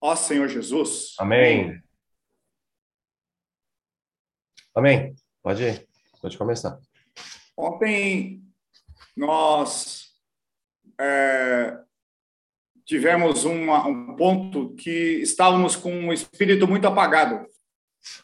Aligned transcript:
Ó 0.00 0.16
Senhor 0.16 0.48
Jesus. 0.48 1.14
Amém. 1.18 1.80
Amém. 4.74 5.14
Pode, 5.42 5.86
pode 6.20 6.38
começar. 6.38 6.78
Ontem 7.56 8.42
nós 9.16 10.12
é, 10.98 11.78
tivemos 12.84 13.44
uma, 13.44 13.86
um 13.86 14.16
ponto 14.16 14.74
que 14.74 15.20
estávamos 15.20 15.76
com 15.76 15.92
um 15.92 16.12
espírito 16.12 16.66
muito 16.66 16.86
apagado. 16.86 17.46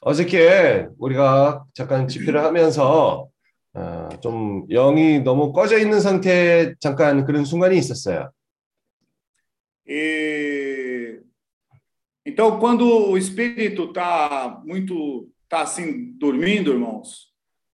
어저께 0.01 0.89
우리가 0.99 1.65
잠깐 1.73 2.09
집회를 2.09 2.43
하면서 2.43 3.29
어, 3.75 4.09
좀 4.21 4.67
영이 4.69 5.21
너무 5.21 5.53
꺼져 5.53 5.79
있는 5.79 6.01
상태에 6.01 6.75
잠깐 6.81 7.25
그런 7.25 7.45
순간이 7.45 7.79
있었어요. 7.79 8.33
E 9.89 10.62
então 12.26 12.60
quando 12.60 12.86
o 12.86 13.18
espírito 13.18 13.86
está 13.86 14.62
muito 14.66 15.30
tá 15.50 15.62
assim 15.62 16.12
dormindo, 16.18 16.72
irmãos, 16.72 17.32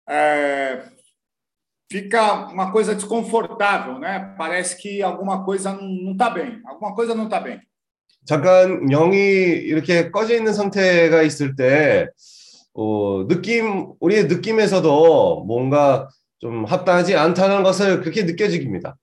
é, 0.08 0.84
fica 1.92 2.48
uma 2.48 2.72
coisa 2.72 2.94
desconfortável, 2.94 4.00
né? 4.00 4.36
Parece 4.38 4.78
que 4.82 5.02
alguma 5.02 5.44
coisa 5.44 5.74
não 5.74 6.12
está 6.12 6.30
bem, 6.30 6.62
alguma 6.66 6.94
coisa 6.94 7.16
não 7.16 7.26
está 7.26 7.40
bem. 7.40 7.60
잠깐 8.26 8.86
영이 8.92 9.18
이렇게 9.18 10.12
꺼져 10.12 10.36
있는 10.36 10.54
상태가 10.54 11.24
있을 11.24 11.56
때 11.56 12.10
어, 12.74 13.26
느낌 13.28 13.94
우리의 14.00 14.26
느낌에서도 14.26 15.46
뭔가 15.46 16.10
좀 16.40 16.66
합당하지 16.66 17.16
않다는 17.16 17.64
것을 17.64 18.02
그렇게 18.02 18.24
느껴집니다. 18.24 18.98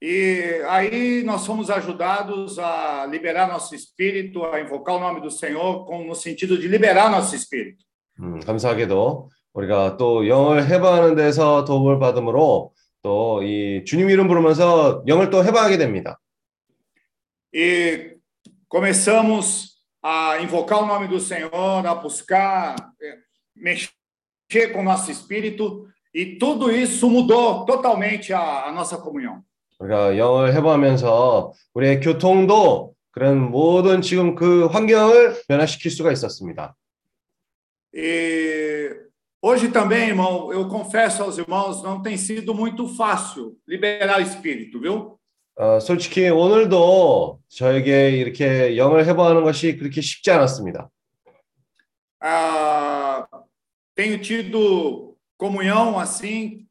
E 0.00 0.62
aí 0.68 1.22
nós 1.22 1.46
fomos 1.46 1.70
ajudados 1.70 2.58
a 2.58 3.06
liberar 3.06 3.46
nosso 3.46 3.74
espírito, 3.74 4.44
a 4.44 4.60
invocar 4.60 4.96
o 4.96 5.00
nome 5.00 5.20
do 5.20 5.30
Senhor, 5.30 5.84
com, 5.86 6.04
no 6.04 6.14
sentido 6.14 6.58
de 6.58 6.66
liberar 6.66 7.10
nosso 7.10 7.36
espírito. 7.36 7.84
음, 8.20 8.40
감사하게도 8.40 9.30
우리가 9.54 9.96
또 9.96 10.26
영을 10.28 10.66
해방하는 10.68 11.14
데서 11.14 11.64
도움을 11.64 11.98
받음으로 11.98 12.72
또 13.02 13.42
이 13.42 13.84
주님 13.84 14.10
이름 14.10 14.28
부르면서 14.28 15.02
영을 15.06 15.30
또 15.30 15.44
해방하게 15.44 15.76
됩니다. 15.78 16.18
E 17.54 18.16
começamos 18.68 19.82
a 20.02 20.40
invocar 20.40 20.82
o 20.82 20.86
nome 20.86 21.06
do 21.08 21.20
Senhor, 21.20 21.86
a 21.86 21.94
buscar 21.94 22.74
eh, 23.00 23.18
mexer 23.54 24.72
com 24.72 24.80
o 24.80 24.84
nosso 24.84 25.10
espírito, 25.10 25.86
e 26.14 26.38
tudo 26.38 26.70
isso 26.70 27.08
mudou 27.10 27.64
totalmente 27.66 28.32
a, 28.32 28.64
a 28.66 28.72
nossa 28.72 28.96
comunhão. 28.96 29.44
우리가 29.79 30.17
영을 30.17 30.53
해방하면서 30.53 31.53
우리의 31.73 31.99
교통도 32.01 32.93
그런 33.11 33.51
모든 33.51 34.01
지금 34.01 34.35
그 34.35 34.65
환경을 34.67 35.43
변화시킬 35.47 35.91
수가 35.91 36.11
있었습니다. 36.11 36.75
E 37.93 38.91
hoje 39.41 39.71
também, 39.71 40.09
irmão, 40.09 40.51
eu 40.51 40.67
confesso 40.67 41.23
aos 41.23 41.37
irmãos, 41.37 41.81
não 41.81 42.01
tem 42.01 42.17
sido 42.17 42.53
muito 42.53 42.87
fácil 42.95 43.55
liberar 43.67 44.19
o 44.19 44.21
espírito, 44.21 44.79
viu? 44.79 45.17
어, 45.55 45.79
솔직히 45.79 46.29
오늘도 46.29 47.39
저에게 47.49 48.11
이렇게 48.11 48.77
영을 48.77 49.07
해방하는 49.07 49.43
것이 49.43 49.77
그렇게 49.77 50.01
쉽지 50.01 50.29
않았습니다. 50.29 50.89
Ah, 52.21 53.25
tenho 53.95 54.19
tido 54.21 55.15
comunhão 55.39 55.97
assim 55.97 56.66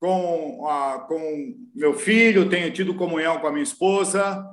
com, 0.00 0.66
a, 0.68 0.98
com 1.08 1.54
meu 1.74 1.94
filho, 1.94 2.48
tenho 2.48 2.72
tido 2.72 2.94
comunhão 2.94 3.38
com 3.38 3.46
a 3.46 3.52
minha 3.52 3.62
esposa, 3.62 4.44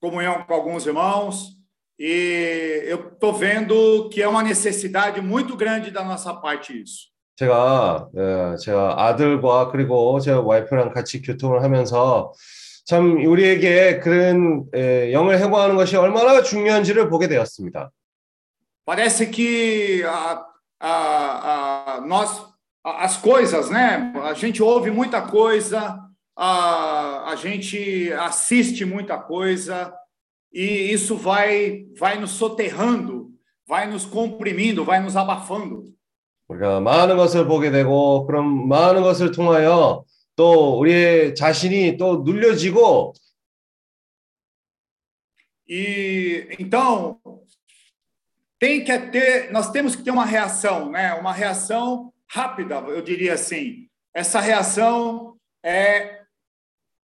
comunhão 0.00 0.42
com 0.44 0.54
alguns 0.54 0.86
irmãos, 0.86 1.56
e 1.98 2.82
eu 2.86 3.08
estou 3.12 3.32
vendo 3.32 4.08
que 4.10 4.22
é 4.22 4.28
uma 4.28 4.42
necessidade 4.42 5.20
muito 5.20 5.56
grande 5.56 5.90
da 5.90 6.04
nossa 6.04 6.34
parte 6.34 6.82
isso. 6.82 7.08
제가 7.36 8.08
어, 8.12 8.56
제가 8.56 9.00
아들과 9.06 9.70
그리고 9.70 10.18
제 10.18 10.32
와이프랑 10.32 10.92
같이 10.92 11.22
교통을 11.22 11.62
하면서 11.62 12.32
참 12.84 13.24
우리에게 13.24 14.00
그런 14.00 14.64
에, 14.74 15.12
영을 15.12 15.38
해방하는 15.38 15.76
것이 15.76 15.94
얼마나 15.96 16.42
중요한지를 16.42 17.08
보게 17.08 17.28
되었습니다. 17.28 17.90
Parece 18.84 19.30
que 19.30 20.02
a, 20.04 20.42
a, 20.80 22.00
a, 22.00 22.00
nós, 22.06 22.40
a- 22.40 22.51
as 22.84 23.16
coisas, 23.16 23.70
né? 23.70 24.12
A 24.22 24.34
gente 24.34 24.62
ouve 24.62 24.90
muita 24.90 25.22
coisa, 25.22 25.98
a, 26.36 27.30
a 27.30 27.36
gente 27.36 28.12
assiste 28.12 28.84
muita 28.84 29.18
coisa, 29.18 29.92
e 30.52 30.92
isso 30.92 31.16
vai, 31.16 31.86
vai 31.98 32.18
nos 32.18 32.30
soterrando, 32.32 33.30
vai 33.66 33.86
nos 33.86 34.04
comprimindo, 34.04 34.84
vai 34.84 35.00
nos 35.00 35.16
abafando. 35.16 35.88
우리가 36.48 36.80
많은 36.80 37.18
것을 37.18 37.46
보게 37.46 37.70
되고 37.70 38.24
그런 38.24 38.68
많은 38.68 39.02
것을 39.02 39.32
통하여 39.32 40.04
또 40.34 40.78
우리의 40.78 41.34
자신이 41.34 41.98
또 41.98 42.22
눌려지고 42.24 43.12
E 45.70 46.48
então 46.58 47.20
tem 48.58 48.82
que 48.82 48.98
ter, 49.10 49.52
nós 49.52 49.70
temos 49.70 49.94
que 49.94 50.02
ter 50.02 50.10
uma 50.10 50.24
reação, 50.24 50.90
né? 50.90 51.12
Uma 51.12 51.34
reação 51.34 52.10
rápida, 52.32 52.76
eu 52.88 53.02
diria 53.02 53.34
assim. 53.34 53.88
Essa 54.14 54.40
reação 54.40 55.36
é 55.62 56.22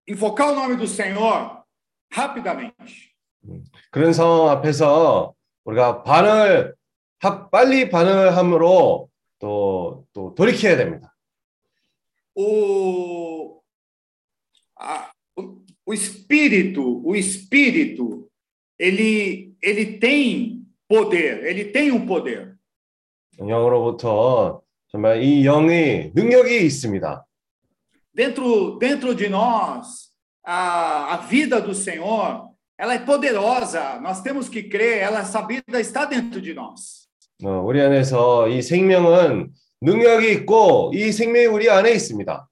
invocar 0.06 0.50
o 0.52 0.54
nome 0.54 0.76
do 0.76 0.86
Senhor 0.86 1.62
rapidamente. 2.12 3.14
그런 3.90 4.12
상황 4.12 4.48
앞에서 4.50 5.34
우리가 5.64 6.02
반응을 6.02 6.74
하- 7.20 7.48
빨리 7.50 7.90
반응을 7.90 8.36
함으로 8.36 9.10
또, 9.38 10.06
또 10.12 10.34
돌이켜야 10.34 10.76
됩니다. 10.76 11.14
O, 12.34 13.60
a- 14.78 15.10
o, 15.36 15.62
o 15.86 15.94
espírito, 15.94 17.02
o 17.04 17.14
espírito, 17.14 18.28
ele, 18.78 19.54
ele 19.62 19.98
tem 19.98 20.64
poder, 20.88 21.44
ele 21.46 21.66
tem 21.66 21.92
um 21.92 22.06
poder. 22.06 22.56
영으로부터 23.38 24.62
정말 24.88 25.22
이 25.22 25.44
영이 25.44 26.12
능력이 26.14 26.64
있습니다. 26.66 27.26
Dentro, 28.14 28.78
dentro 28.78 29.14
de 29.14 29.28
nós, 29.28 30.12
a, 30.44 31.14
a 31.14 31.16
vida 31.16 31.60
do 31.60 31.74
Senhor, 31.74 32.50
ela 32.78 32.94
é 32.94 32.98
poderosa. 32.98 33.98
Nós 34.00 34.22
temos 34.22 34.48
que 34.48 34.62
crer, 34.62 34.98
ela, 34.98 35.20
essa 35.20 35.42
vida 35.42 35.80
está 35.80 36.04
dentro 36.04 36.40
de 36.40 36.54
nós. 36.54 37.04
어, 37.42 37.60
우리 37.60 37.80
안에서 37.80 38.48
이 38.48 38.62
생명은 38.62 39.52
능력이 39.80 40.32
있고 40.32 40.92
이 40.94 41.10
생명이 41.10 41.46
우리 41.46 41.68
안에 41.68 41.92
있습니다. 41.92 42.48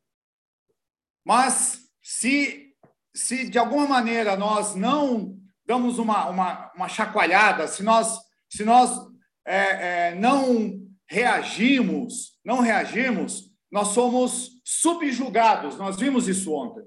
Mas 1.25 1.89
se, 2.03 2.75
se 3.15 3.49
de 3.49 3.59
alguma 3.59 3.87
maneira 3.87 4.37
nós 4.37 4.75
não 4.75 5.37
damos 5.65 5.99
uma, 5.99 6.29
uma, 6.29 6.73
uma 6.75 6.89
chacoalhada, 6.89 7.69
se 7.69 7.85
nós, 7.85 8.19
se 8.49 8.65
nós 8.65 8.91
é, 9.47 10.11
é, 10.11 10.15
não 10.17 10.81
reagimos, 11.10 12.38
não 12.44 12.60
reagimos, 12.60 13.52
nós 13.72 13.90
somos 13.90 14.62
subjugados. 14.64 15.78
Nós 15.78 15.98
vimos 15.98 16.28
isso 16.28 16.54
ontem. 16.54 16.84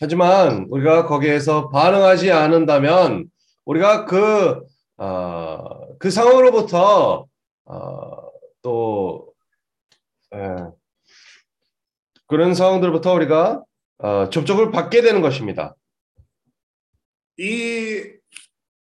하지만 0.00 0.66
우리가 0.70 1.06
거기에서 1.06 1.70
반응하지 1.70 2.30
않는다면 2.30 3.28
우리가 3.64 4.04
그, 4.04 4.64
어, 4.96 5.96
그 5.98 6.10
상황으로부터 6.10 7.26
어, 7.64 8.30
또 8.62 9.32
에, 10.32 10.38
그런 12.26 12.54
상황들부터 12.54 13.12
우리가 13.14 13.64
어, 13.98 14.30
접촉을 14.30 14.70
받게 14.70 15.02
되는 15.02 15.20
것입니다. 15.20 15.74
E 17.40 18.18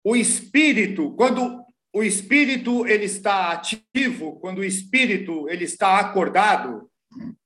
o 0.04 0.14
espírito, 0.14 1.16
quando 1.16 1.65
o 1.95 2.03
espírito 2.03 2.87
ele 2.87 3.05
está 3.05 3.51
ativo, 3.51 4.39
quando 4.39 4.59
o 4.59 4.63
espírito 4.63 5.49
ele 5.49 5.65
está 5.65 5.99
acordado, 5.99 6.89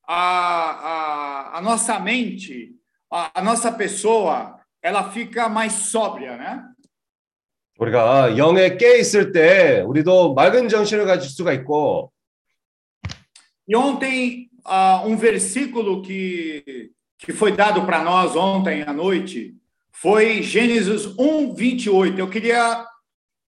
a, 0.08 0.20
a, 0.20 1.58
a 1.58 1.62
nossa 1.62 2.00
mente, 2.00 2.72
a, 3.12 3.40
a 3.40 3.44
nossa 3.44 3.72
pessoa, 3.72 4.60
ela 4.82 5.12
fica 5.12 5.50
mais 5.50 5.74
sóbria, 5.74 6.38
né? 6.38 6.64
우리가 7.78 8.38
영에 8.38 8.78
깨 8.78 9.00
있을 9.00 9.34
때 9.34 9.82
우리도 9.82 10.34
맑은 10.34 10.70
정신을 10.70 11.06
가질 11.06 11.30
수가 11.30 11.52
있고 11.54 12.12
E 13.68 13.76
ontem, 13.76 14.48
ah, 14.64 15.04
um 15.06 15.18
versículo 15.18 16.04
que, 16.04 16.92
que 17.18 17.34
foi 17.34 17.52
dado 17.52 17.84
para 17.84 18.04
nós 18.04 18.36
ontem 18.36 18.84
à 18.84 18.94
noite 18.94 19.56
foi 19.92 20.44
Gênesis 20.44 21.08
1, 21.18 21.56
28. 21.56 22.20
Eu 22.20 22.30
queria 22.30 22.86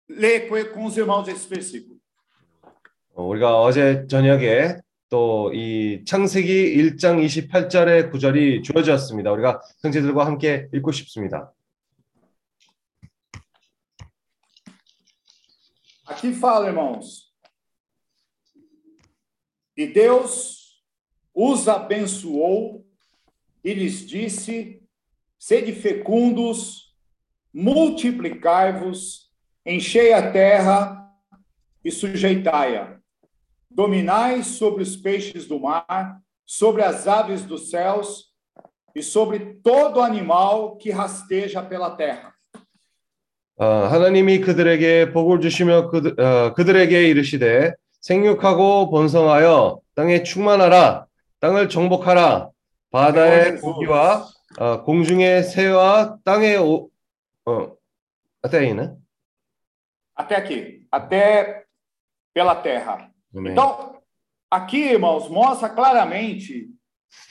ler 0.10 0.48
com, 0.48 0.56
com 0.74 0.86
os 0.86 0.98
irmãos 0.98 1.28
esse 1.28 1.48
versículo. 1.48 2.00
어, 3.14 3.24
우리가 3.24 3.62
어제 3.62 4.08
저녁에 4.08 4.78
또 5.10 5.52
이 5.54 6.06
창세기 6.06 6.78
1장 6.78 7.22
28절의 7.26 8.12
구절이 8.12 8.62
주어졌습니다. 8.64 9.32
우리가 9.34 9.62
형제들과 9.82 10.26
함께 10.26 10.70
읽고 10.74 10.92
싶습니다. 10.94 11.52
Aqui 16.08 16.34
fala, 16.34 16.68
irmãos. 16.68 17.32
E 19.78 19.88
Deus 19.88 20.82
os 21.34 21.68
abençoou 21.68 22.86
e 23.64 23.74
lhes 23.74 24.06
disse: 24.06 24.82
Sede 25.40 25.74
fecundos, 25.74 26.94
multiplicai-vos, 27.54 29.25
enchei 29.67 30.13
a 30.13 30.31
terra 30.31 31.11
e 31.85 31.91
sujeitai-a. 31.91 32.97
Dominai 33.69 34.43
sobre 34.45 34.83
os 34.83 34.97
peixes 34.97 35.47
do 35.47 35.59
mar, 35.59 36.21
sobre 36.47 36.83
as 36.83 37.09
aves 37.09 37.43
dos 37.43 37.69
céus 37.69 38.27
e 38.95 39.03
sobre 39.03 39.59
todo 39.63 40.01
animal 40.01 40.77
que 40.77 40.91
rasteja 40.91 41.63
pela 41.63 41.91
terra. 41.97 42.33
어, 43.59 43.65
하나님이 43.65 44.41
그들에게 44.41 45.13
복을 45.13 45.41
주시며 45.41 45.89
그들, 45.89 46.21
어, 46.21 46.53
그들에게 46.53 47.09
이르시되 47.09 47.73
생육하고 48.03 48.91
번성하여 48.91 49.81
땅에 49.95 50.23
충만하라 50.23 51.07
땅을 51.41 51.71
정복하라 51.71 52.51
바다의 52.91 53.57
고기와 53.57 54.29
어, 54.59 54.83
공중의 54.83 55.45
새와 55.45 56.19
땅의 56.23 56.59
오, 56.59 56.91
어, 57.47 57.77
né? 58.45 59.06
Até 60.16 60.36
aqui, 60.36 60.86
até 60.92 61.66
pela 62.34 62.56
terra. 62.56 63.12
Amém. 63.36 63.52
Então, 63.52 64.02
aqui, 64.50 64.78
irmãos, 64.78 65.30
mostra 65.30 65.70
claramente 65.70 66.70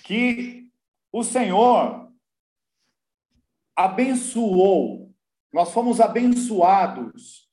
que 0.05 0.69
o 1.13 1.23
Senhor 1.23 2.11
abençoou, 3.77 5.13
nós 5.53 5.73
fomos 5.73 6.01
abençoados. 6.01 7.49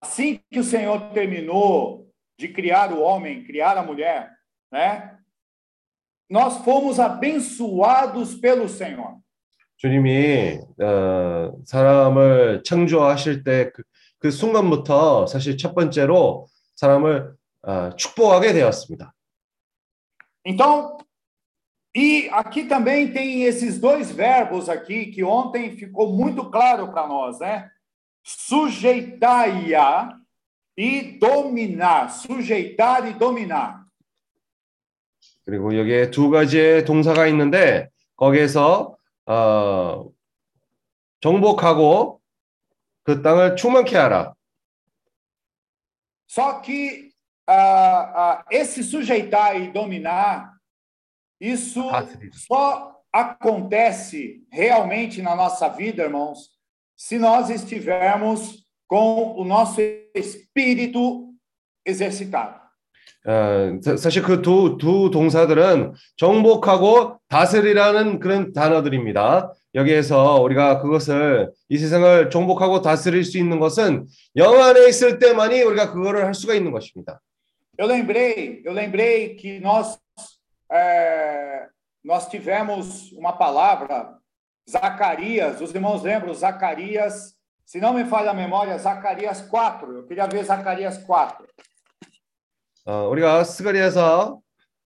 Assim 0.00 0.40
que 0.50 0.58
o 0.58 0.64
Senhor 0.64 1.12
terminou 1.12 2.10
de 2.38 2.48
criar 2.48 2.92
o 2.92 3.00
homem, 3.00 3.44
criar 3.44 3.76
a 3.76 3.82
mulher, 3.82 4.32
né? 4.72 5.18
Nós 6.30 6.58
fomos 6.58 6.98
abençoados 6.98 8.34
pelo 8.34 8.68
Senhor. 8.68 9.18
주님이 9.78 10.58
어, 10.80 11.52
사람을 11.64 12.64
창조하실 12.64 13.44
때 13.44 13.70
그, 13.70 13.84
그 14.23 14.31
순간부터 14.31 15.27
사실 15.27 15.57
첫 15.57 15.75
번째로 15.75 16.47
사람을 16.75 17.35
어, 17.63 17.89
축복하게 17.97 18.53
되었습니다. 18.53 19.13
Então, 20.45 20.97
e 21.93 22.29
aqui 22.31 22.65
também 22.69 23.11
tem 23.11 23.43
esses 23.43 23.81
dois 23.81 24.11
verbos 24.11 24.69
aqui 24.69 25.07
que 25.07 25.25
ontem 25.25 25.75
ficou 25.75 26.13
muito 26.13 26.49
claro 26.49 26.93
para 26.93 27.05
nós, 27.05 27.39
né? 27.39 27.69
Sujeitar-a 28.23 30.17
e 30.77 31.19
dominar, 31.19 32.09
sujeitar 32.09 33.05
e 33.05 33.13
dominar. 33.15 33.83
그리고 35.45 35.77
여기에 35.77 36.11
두 36.11 36.29
가지의 36.29 36.85
동사가 36.85 37.27
있는데 37.27 37.89
거기에서 38.15 38.95
어, 39.25 40.05
정복하고 41.19 42.22
그 43.03 43.21
땅을 43.21 43.55
충만케 43.55 43.95
하라. 43.97 44.33
Só 46.27 46.61
que 46.61 47.11
ah, 47.47 48.13
ah, 48.15 48.45
esse 48.49 48.81
sujeitar 48.83 49.59
e 49.61 49.71
dominar, 49.71 50.53
isso 51.39 51.81
Ah, 51.89 52.05
só 52.31 53.01
acontece 53.11 54.41
realmente 54.51 55.21
na 55.21 55.35
nossa 55.35 55.67
vida, 55.69 56.03
irmãos, 56.03 56.49
se 56.97 57.19
nós 57.19 57.49
estivermos 57.49 58.65
com 58.87 59.35
o 59.39 59.43
nosso 59.45 59.81
espírito 60.15 61.33
exercitado. 61.85 62.61
어, 63.25 63.79
사- 63.81 63.95
사실 63.97 64.21
그두두 64.21 65.09
동사들은 65.11 65.93
정복하고 66.17 67.19
다스리라는 67.29 68.19
그런 68.19 68.51
단어들입니다. 68.53 69.51
여기에서 69.75 70.41
우리가 70.41 70.81
그것을 70.81 71.51
이 71.69 71.77
세상을 71.77 72.29
정복하고 72.29 72.81
다스릴 72.81 73.23
수 73.23 73.37
있는 73.37 73.59
것은 73.59 74.07
영 74.35 74.61
안에 74.61 74.87
있을 74.87 75.19
때만이 75.19 75.61
우리가 75.63 75.91
그거를 75.91 76.25
할 76.25 76.33
수가 76.33 76.53
있는 76.53 76.71
것입니다. 76.71 77.19
Eu 77.77 77.87
lembrei, 77.87 78.61
eu 78.65 78.71
lembrei 78.71 79.35
que 79.35 79.59
nós 79.59 79.97
eh, 80.71 81.67
nós 82.03 82.27
tivemos 82.27 83.11
uma 83.13 83.33
palavra, 83.33 84.15
Zacarias, 84.69 85.59
os 85.61 85.73
irmãos 85.73 86.03
lembram 86.03 86.33
Zacarias, 86.33 87.35
se 87.65 87.79
não 87.79 87.93
me 87.93 88.05
falha 88.05 88.31
a 88.31 88.33
memória, 88.33 88.77
Zacarias 88.77 89.41
4. 89.49 89.97
Eu 89.97 90.03
queria 90.05 90.27
ver 90.27 90.43
Zacarias 90.43 90.97
4. 91.05 91.47
어, 92.85 93.07
우리가 93.09 93.43
스가리아서 93.45 94.39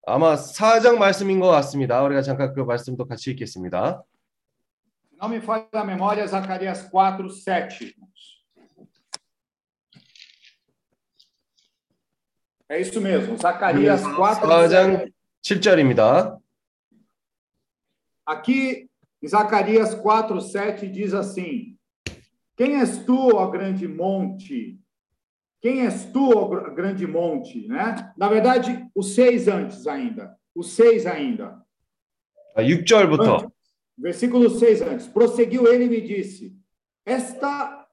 아마 0.07 0.37
4장 0.37 0.99
말씀인 0.99 1.41
것 1.41 1.49
같습니다. 1.49 2.03
우리가 2.03 2.23
잠깐 2.23 2.53
그 2.53 2.61
말씀도 2.61 3.07
같이 3.07 3.31
읽겠습니다. 3.31 4.03
Se 5.16 5.16
não 5.18 5.30
me 5.30 5.40
falha 5.42 5.68
a 5.74 5.84
memória, 5.84 6.26
Zacarias 6.28 6.84
4, 6.90 7.30
7. 7.30 7.84
irmãos. 7.86 8.42
É 12.70 12.80
isso 12.80 13.02
mesmo, 13.02 13.38
Zacarias 13.38 14.02
4, 14.02 14.48
4장 14.48 14.98
7. 15.44 15.60
7절입니다. 15.60 16.40
Aqui, 18.26 18.90
em 19.22 19.28
Zacarias 19.28 19.94
4, 19.96 20.40
7 20.40 20.88
diz 20.88 21.14
assim: 21.14 21.78
Quem 22.56 22.80
és 22.80 23.04
tu, 23.06 23.36
ó 23.36 23.48
grande 23.50 23.88
monte? 23.88 24.80
Quem 25.62 25.82
és 25.86 26.06
tu, 26.12 26.32
ó 26.38 26.48
gr- 26.48 26.74
grande 26.74 27.06
monte? 27.06 27.68
Né? 27.68 28.12
Na 28.18 28.30
verdade, 28.30 28.88
o 28.96 29.04
6 29.04 29.48
antes 29.48 29.86
ainda. 29.86 30.36
O 30.56 30.64
6 30.64 31.06
ainda. 31.06 31.62
아, 32.56 32.62
6절부터 32.62 33.44
Antes. 33.44 33.55
Versículo 33.98 34.50
6 34.50 34.82
antes. 34.82 35.08
Prosseguiu 35.08 35.68
ele 35.68 35.86
e 35.86 35.90
me 35.90 36.02
disse: 36.02 36.56
Esta 37.06 37.88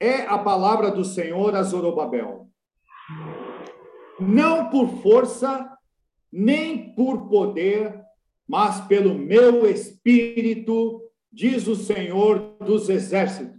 é 0.00 0.22
a 0.22 0.38
palavra 0.38 0.90
do 0.90 1.04
Senhor 1.04 1.54
a 1.54 1.62
Zorobabel. 1.62 2.48
Não 4.20 4.70
por 4.70 5.00
força, 5.02 5.68
nem 6.30 6.94
por 6.94 7.28
poder, 7.28 8.00
mas 8.46 8.80
pelo 8.86 9.14
meu 9.14 9.68
espírito, 9.68 11.02
diz 11.32 11.66
o 11.66 11.76
Senhor 11.76 12.56
dos 12.60 12.88
exércitos. 12.88 13.58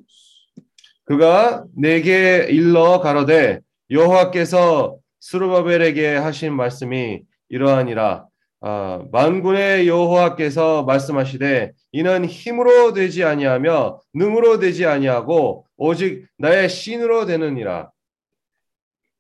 그가 1.06 1.66
내게 1.76 2.48
일러 2.52 3.00
가로되 3.00 3.62
여호와께서 3.90 5.00
스루바벨에게 5.20 6.16
하신 6.16 6.54
말씀이 6.54 7.24
이러하니라 7.50 8.28
아, 8.64 9.06
만군의 9.12 9.88
여호와께서 9.88 10.84
말씀하시되 10.84 11.72
이는 11.94 12.26
힘으로 12.26 12.92
되지 12.92 13.24
아니하며 13.24 14.02
능으로 14.14 14.60
되지 14.60 14.86
아니하고 14.86 15.66
오직 15.78 16.28
나의 16.38 16.70
신으로 16.70 17.26
되느니라 17.26 17.92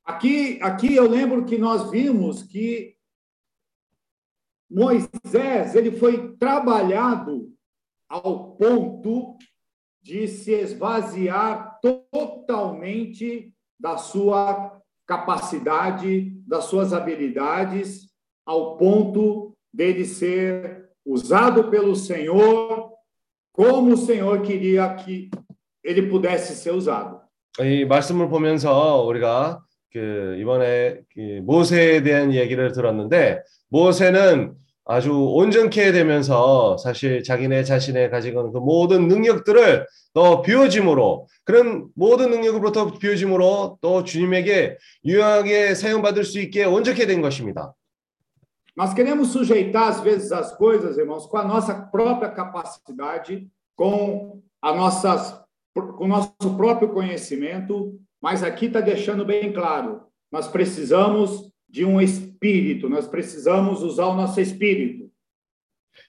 Aqui, 0.05 0.59
aqui 0.63 0.95
eu 0.95 1.07
lembro 1.07 1.45
que 1.45 1.55
nós 1.55 1.91
vimos 1.91 2.41
que 2.41 2.95
Moisés 4.67 5.75
ele 5.75 5.91
foi 5.91 6.35
trabalhado 6.35 7.53
ao 8.09 8.55
ponto 8.55 9.37
de 10.01 10.27
se 10.27 10.51
esvaziar 10.51 11.79
totalmente 11.79 13.53
da 13.79 13.97
sua 13.97 14.81
capacidade, 15.05 16.31
das 16.47 16.65
suas 16.65 16.91
habilidades, 16.91 18.09
Ao 18.46 18.76
ponto 18.76 19.54
dele 19.72 20.04
ser 20.04 20.88
usado 21.04 21.70
pelo 21.70 21.96
Senhor 21.96 22.90
como 23.52 23.92
o 23.92 23.96
Senhor 23.96 24.42
queria 24.42 24.94
que 24.94 25.30
ele 25.82 26.02
pudesse 26.02 26.54
ser 26.54 26.72
usado. 26.72 27.22
이 27.60 27.84
말씀을 27.84 28.28
보면서 28.28 29.04
우리가 29.04 29.60
그 29.92 30.36
이번에 30.40 31.00
그 31.14 31.40
모세에 31.44 32.02
대한 32.02 32.34
얘기를 32.34 32.72
들었는데 32.72 33.42
모세는 33.68 34.54
아주 34.84 35.12
온전케 35.12 35.92
되면서 35.92 36.76
사실 36.76 37.22
자기네 37.22 37.64
자신의 37.64 38.10
가지고 38.10 38.52
그 38.52 38.58
모든 38.58 39.08
능력들을 39.08 39.86
또 40.12 40.42
비워짐으로 40.42 41.26
그런 41.44 41.88
모든 41.94 42.30
능력으로부터 42.30 42.98
비워짐으로 42.98 43.78
또 43.80 44.04
주님에게 44.04 44.76
유용하게 45.04 45.74
사용받을 45.74 46.24
수 46.24 46.40
있게 46.40 46.64
온전케 46.64 47.06
된 47.06 47.22
것입니다. 47.22 47.72
Nós 48.75 48.93
queremos 48.93 49.29
sujeitar, 49.29 49.89
às 49.89 50.01
vezes, 50.01 50.31
as 50.31 50.55
coisas, 50.55 50.97
irmãos, 50.97 51.25
com 51.25 51.37
a 51.37 51.43
nossa 51.43 51.73
própria 51.73 52.29
capacidade, 52.29 53.47
com, 53.75 54.41
a 54.61 54.73
nossas, 54.73 55.41
com 55.73 56.05
o 56.05 56.07
nosso 56.07 56.55
próprio 56.55 56.89
conhecimento, 56.89 57.99
mas 58.21 58.43
aqui 58.43 58.67
está 58.67 58.79
deixando 58.79 59.25
bem 59.25 59.51
claro: 59.51 60.03
nós 60.31 60.47
precisamos 60.47 61.51
de 61.67 61.85
um 61.85 62.01
espírito, 62.01 62.89
nós 62.89 63.07
precisamos 63.07 63.83
usar 63.83 64.07
o 64.07 64.15
nosso 64.15 64.39
espírito. 64.39 65.09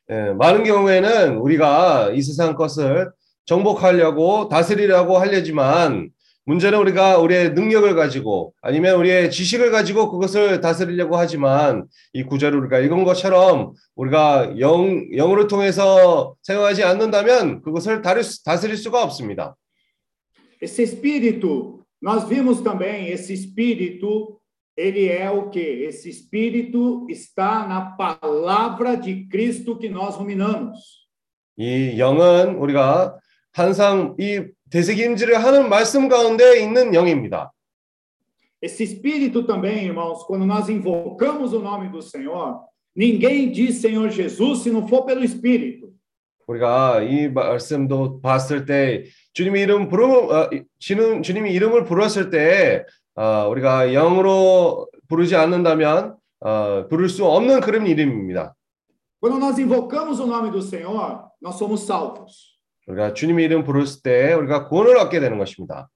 예, 0.09 0.33
많은 0.35 0.65
경우에는 0.65 1.39
우리가 1.39 2.11
이 2.15 2.23
세상 2.23 2.55
것을 2.55 3.11
정복하려고 3.45 4.49
다스리려고 4.49 5.19
하려지만 5.19 6.11
문제는 6.46 6.78
우리가 6.80 7.18
우리의 7.18 7.54
능력을 7.54 7.96
가지고 7.96 8.54
아니면 8.62 8.96
우리의 8.98 9.32
지식을 9.32 9.72
가지고 9.72 10.12
그것을 10.12 10.62
다스리려고 10.62 11.18
하지만 11.18 11.88
이 12.14 12.24
구절을 12.24 12.60
우리가 12.60 12.80
읽은 12.80 13.04
것처럼 13.04 13.74
우리가 13.96 14.60
영, 14.60 15.10
영으로 15.12 15.48
통해서 15.48 16.36
생각하지 16.44 16.84
않는다면 16.84 17.64
그것을 17.64 18.02
다스릴 18.02 18.78
수가 18.78 19.04
없습니다. 19.04 19.56
Esse 20.62 20.84
espírito, 20.84 21.84
nós 22.02 22.28
vimos 22.30 22.62
também, 22.62 23.10
esse 23.10 23.34
espírito, 23.34 24.40
ele 24.78 25.08
é 25.08 25.30
o 25.30 25.50
quê? 25.50 25.86
Esse 25.88 26.10
espírito 26.10 27.06
está 27.10 27.68
na 27.68 27.96
palavra 27.98 28.96
de 28.96 29.28
Cristo 29.28 29.78
que 29.78 29.90
nós 29.90 30.16
ruminamos. 30.16 31.06
이 31.58 31.98
영은 31.98 32.56
우리가 32.56 33.18
항상 33.54 34.16
이 34.20 34.44
대세김질을 34.76 35.42
하는 35.42 35.70
말씀 35.70 36.10
가운데 36.10 36.60
있는 36.60 36.94
영입니다. 36.94 37.54
Esse 38.62 38.84
espírito 38.84 39.46
também, 39.46 39.86
irmãos, 39.86 40.26
quando 40.28 40.46
nós 40.46 40.68
invocamos 40.68 41.54
o 41.54 41.60
nome 41.60 41.88
do 41.88 42.02
Senhor, 42.02 42.60
ninguém 42.94 43.52
diz 43.52 43.80
Senhor 43.80 44.10
Jesus 44.10 44.64
se 44.64 44.72
não 44.72 44.86
for 44.86 45.06
pelo 45.06 45.24
espírito. 45.24 45.94
우리가 46.46 47.04
이 47.04 47.30
말씀도 47.30 48.20
봤을 48.20 48.66
때 48.66 49.06
주님의 49.32 49.62
이름 49.62 49.88
부르 49.88 50.04
어, 50.04 50.50
주님 50.78 51.24
주님이 51.24 51.54
이름을 51.54 51.86
불렀을 51.86 52.30
때 52.30 52.84
어, 53.16 53.48
우리가 53.50 53.94
영으로 53.94 54.90
부르지 55.08 55.38
않는다면 55.38 56.18
어, 56.42 56.88
부를 56.90 57.08
수 57.08 57.26
없는 57.26 57.62
그런 57.62 57.88
이름입니다. 57.88 58.54
Quando 59.22 59.40
nós 59.40 59.58
invocamos 59.58 60.20
o 60.20 60.28
nome 60.28 60.52
do 60.52 60.62
Senhor, 60.62 61.32
nós 61.42 61.56
somos 61.56 61.86
salvos. 61.86 62.55
우리가 62.88 63.14
주님의 63.14 63.46
이름 63.46 63.64
부르실 63.64 64.04
때 64.04 64.34
우리가 64.34 64.68
구원을 64.68 64.98
얻게 64.98 65.20
되는 65.20 65.38
것입니다. 65.38 65.90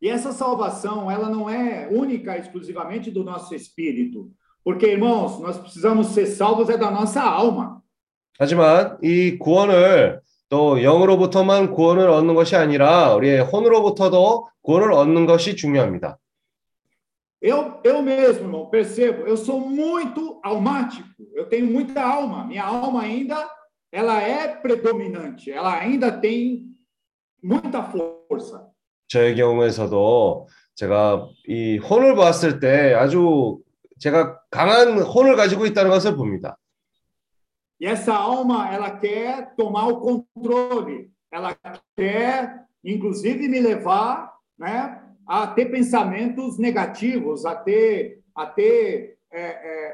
E 0.00 0.08
essa 0.08 0.30
salvação, 0.30 1.10
ela 1.10 1.28
não 1.28 1.50
é 1.50 1.88
única 1.90 2.36
exclusivamente 2.38 3.10
do 3.10 3.24
nosso 3.24 3.54
espírito. 3.54 4.30
Porque, 4.62 4.86
irmãos, 4.86 5.40
nós 5.40 5.58
precisamos 5.58 6.08
ser 6.08 6.26
salvos 6.26 6.68
é 6.68 6.76
da 6.76 6.90
nossa 6.90 7.20
alma. 7.22 7.82
하지만 8.38 8.96
이 9.02 9.36
구원을 9.38 10.20
또 10.48 10.80
영으로부터만 10.80 11.72
구원을 11.72 12.08
얻는 12.08 12.34
것이 12.34 12.54
아니라 12.54 13.14
우리의 13.14 13.40
혼으로부터도 13.40 14.48
구원을 14.62 14.92
얻는 14.92 15.26
것이 15.26 15.56
중요합니다. 15.56 16.18
Eu, 17.40 17.80
eu 17.84 18.02
mesmo, 18.02 18.46
irmão, 18.46 18.66
percebo, 18.68 19.26
eu 19.26 19.36
sou 19.36 19.60
muito 19.60 20.40
almático. 20.42 21.08
Eu 21.34 21.46
tenho 21.48 21.66
muita 21.66 22.02
alma. 22.02 22.44
Minha 22.44 22.64
alma 22.64 23.02
ainda, 23.02 23.48
ela 23.91 24.21
é 24.21 24.47
predominante. 24.47 25.51
Ela 25.51 25.77
ainda 25.77 26.11
tem 26.11 26.65
muita 27.41 27.83
força. 27.83 28.71
저의 29.07 29.35
경우에서도 29.35 30.47
제가 30.75 31.27
이 31.47 31.77
혼을 31.77 32.15
봤을 32.15 32.59
때 32.59 32.93
아주 32.95 33.59
제가 33.99 34.39
강한 34.49 34.97
혼을 34.99 35.35
가지고 35.35 35.65
있다는 35.65 35.91
것을 35.91 36.15
봅니다. 36.15 36.57
E 37.79 37.85
essa 37.85 38.13
alma, 38.13 38.73
ela 38.73 38.91
quer 38.97 39.55
tomar 39.57 39.87
o 39.87 39.99
controle. 39.99 41.11
Ela 41.29 41.53
quer, 41.97 42.65
inclusive, 42.83 43.49
me 43.49 43.59
levar, 43.59 44.33
né, 44.57 45.01
a 45.27 45.47
ter 45.47 45.65
pensamentos 45.65 46.57
negativos, 46.57 47.45
a 47.45 47.55
ter, 47.55 48.21
a 48.33 48.45
ter 48.45 49.17
é, 49.31 49.41
é, 49.41 49.49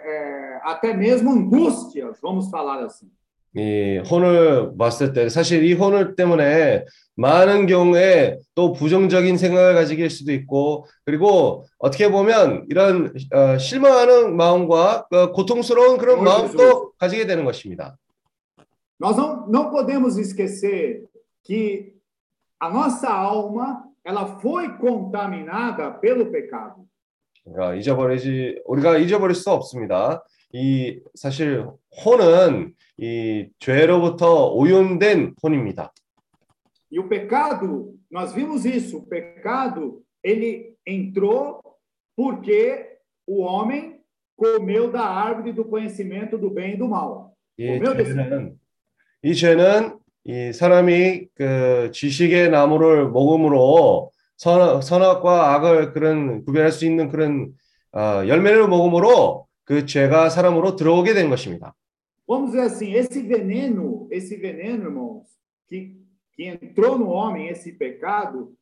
é, 0.05 0.61
até 0.63 0.93
mesmo 0.93 1.31
angústias, 1.31 2.19
vamos 2.21 2.49
falar 2.49 2.83
assim. 2.83 3.09
이 3.56 4.02
혼을 4.10 4.76
봤을 4.76 5.12
때 5.12 5.28
사실 5.28 5.64
이 5.64 5.74
혼을 5.74 6.16
때문에 6.16 6.84
많은 7.16 7.66
경우에 7.66 8.38
또 8.56 8.72
부정적인 8.72 9.36
생각을 9.36 9.74
가지게 9.74 10.02
될 10.02 10.10
수도 10.10 10.32
있고 10.32 10.86
그리고 11.04 11.64
어떻게 11.78 12.10
보면 12.10 12.66
이런 12.68 13.14
어, 13.32 13.56
실망하는 13.58 14.36
마음과 14.36 15.06
그 15.08 15.32
고통스러운 15.32 15.98
그런 15.98 16.18
어, 16.18 16.22
마음도 16.22 16.92
가지게 16.98 17.26
되는 17.26 17.44
것입니다. 17.44 17.96
Nós 19.00 19.16
não, 19.16 19.46
não 19.48 19.70
podemos 19.70 20.16
esquecer 20.16 21.04
que 21.44 21.92
a 22.60 22.70
nossa 22.70 23.10
alma 23.10 23.84
ela 24.04 24.38
foi 24.40 24.78
contaminada 24.78 26.00
pelo 26.00 26.30
pecado. 26.30 26.84
우리가 27.44 27.74
잊어버리지 27.74 28.62
우리가 28.64 28.98
잊어버릴 28.98 29.34
수 29.34 29.50
없습니다. 29.50 30.24
이 30.54 31.00
사실 31.16 31.66
혼은 31.90 32.74
이 32.96 33.48
죄로부터 33.58 34.52
오염된 34.52 35.34
혼입니다. 35.42 35.92
E 36.92 37.00
o 37.00 37.08
pecado, 37.08 37.92
nós 38.08 38.32
vimos 38.32 38.64
isso, 38.64 38.98
o 38.98 39.06
pecado, 39.06 40.00
ele 40.22 40.76
entrou 40.86 41.60
porque 42.14 42.98
o 43.26 43.42
homem 43.42 43.98
comeu 44.36 44.92
da 44.92 45.04
árvore 45.04 45.52
do 45.52 45.64
conhecimento 45.64 46.38
do 46.38 46.50
bem 46.50 46.74
e 46.74 46.76
do 46.76 46.88
mal. 46.88 47.34
이 47.58 47.80
죄는 47.80 48.56
이 49.24 49.34
죄는 49.34 49.98
이 50.24 50.52
사람이 50.52 51.26
그 51.34 51.90
지식의 51.92 52.50
나무를 52.50 53.10
먹음으로 53.10 54.12
선, 54.36 54.80
선악과 54.80 55.54
악을 55.54 55.92
그런 55.92 56.44
구별할 56.44 56.70
수 56.70 56.86
있는 56.86 57.08
그런 57.08 57.52
어, 57.92 58.24
열매를 58.26 58.68
먹음으로 58.68 59.48
그 59.63 59.85
죄가 59.85 60.29
사람으로 60.29 60.75
들어오게 60.75 61.13
된 61.13 61.29
것입니다. 61.29 61.75
Vamos 62.27 62.51
dizer 62.51 62.65
assim, 62.65 62.93
esse 62.93 63.21
veneno, 63.23 64.07
esse 64.11 64.37
veneno, 64.37 64.83
irmãos, 64.85 65.25
que, 65.67 65.97
que 66.33 66.45
entrou 66.45 66.97
no 66.97 67.09
homem, 67.09 67.47
esse 67.47 67.71
pecado, 67.71 68.53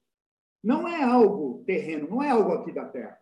não 0.64 0.88
é 0.88 1.04
algo 1.04 1.64
terreno, 1.66 2.08
não 2.10 2.24
é 2.24 2.30
algo 2.30 2.54
aqui 2.54 2.72
da 2.72 2.86
terra. 2.86 3.18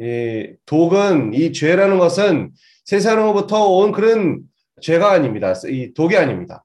이 0.00 0.56
독은 0.66 1.34
이 1.34 1.52
죄라는 1.52 1.98
것은 1.98 2.50
세상으로부터 2.84 3.68
온 3.68 3.92
그런 3.92 4.42
죄가 4.80 5.12
아닙니다. 5.12 5.52
이 5.68 5.94
독이 5.94 6.16
아닙니다. 6.16 6.64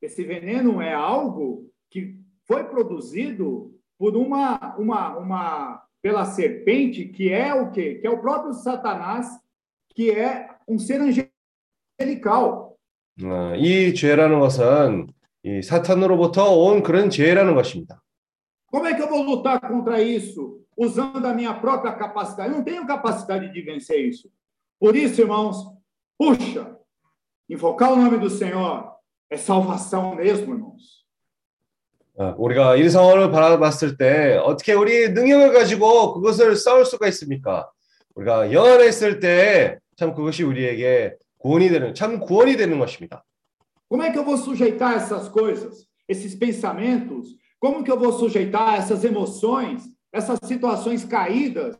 Esse 0.00 0.24
veneno 0.24 0.80
é 0.80 0.92
algo 0.92 1.66
que 1.90 2.16
foi 2.46 2.64
produzido 2.64 3.72
por 3.98 4.16
uma, 4.16 4.76
uma, 4.76 5.16
uma 5.18 5.82
pela 6.00 6.24
serpente, 6.24 7.04
que 7.06 7.32
é 7.32 7.54
o 7.54 7.70
quê? 7.70 7.96
Que 7.96 8.06
é 8.06 8.10
o 8.10 8.20
próprio 8.20 8.52
Satanás, 8.52 9.26
que 9.96 10.10
é 10.10 10.48
um 10.68 10.78
ser 10.78 11.00
angelical. 11.00 12.72
어, 13.22 13.54
이 13.56 13.94
죄라는 13.94 14.40
것은 14.40 15.12
이 15.44 15.62
사탄으로부터 15.62 16.50
온 16.56 16.82
그런 16.82 17.10
죄라는 17.10 17.54
것입니다. 17.54 18.02
Como 18.70 18.86
é 18.86 18.94
que 18.94 19.02
eu 19.02 19.08
vou 19.08 19.22
lutar 19.22 19.60
contra 19.60 20.00
isso 20.00 20.64
usando 20.76 21.26
a 21.26 21.34
minha 21.34 21.52
própria 21.52 21.92
capacidade? 21.92 22.50
Eu 22.50 22.56
não 22.56 22.64
tenho 22.64 22.86
capacidade 22.86 23.52
de 23.52 23.60
vencer 23.60 24.08
isso. 24.08 24.30
Por 24.80 24.96
isso, 24.96 25.20
irmãos, 25.20 25.56
puxa, 26.18 26.76
invocar 27.48 27.92
o 27.92 27.96
nome 27.96 28.18
do 28.18 28.30
Senhor 28.30 28.90
é 29.28 29.36
salvação 29.36 30.14
mesmo, 30.14 30.54
irmãos. 30.54 31.02
어, 32.14 32.34
우리가 32.36 32.76
이 32.76 32.88
상황을 32.90 33.30
바라봤을 33.30 33.96
때 33.96 34.36
어떻게 34.36 34.74
우리 34.74 35.08
능력을 35.10 35.52
가지고 35.54 36.12
그것을 36.14 36.56
싸울 36.56 36.84
수가 36.84 37.08
있습니까? 37.08 37.70
우리가 38.14 38.52
영 38.52 38.66
안에 38.66 38.86
있을 38.88 39.18
때 39.18 39.78
참 39.97 40.13
그것이 40.13 40.43
우리에게 40.43 41.15
구원이 41.39 41.69
되는 41.69 41.93
참 41.93 42.19
구원이 42.19 42.55
되는 42.55 42.79
것입니다. 42.79 43.23
Como 43.89 44.03
é 44.03 44.11
que 44.11 44.19
eu 44.19 44.23
vou 44.23 44.37
sujeitar 44.37 44.95
essas 44.95 45.29
coisas, 45.29 45.87
esses 46.07 46.35
pensamentos? 46.35 47.29
Como 47.59 47.83
que 47.83 47.91
eu 47.91 47.97
vou 47.97 48.11
sujeitar 48.11 48.75
essas 48.75 49.03
emoções, 49.03 49.83
essas 50.13 50.39
situações 50.43 51.03
caídas? 51.03 51.77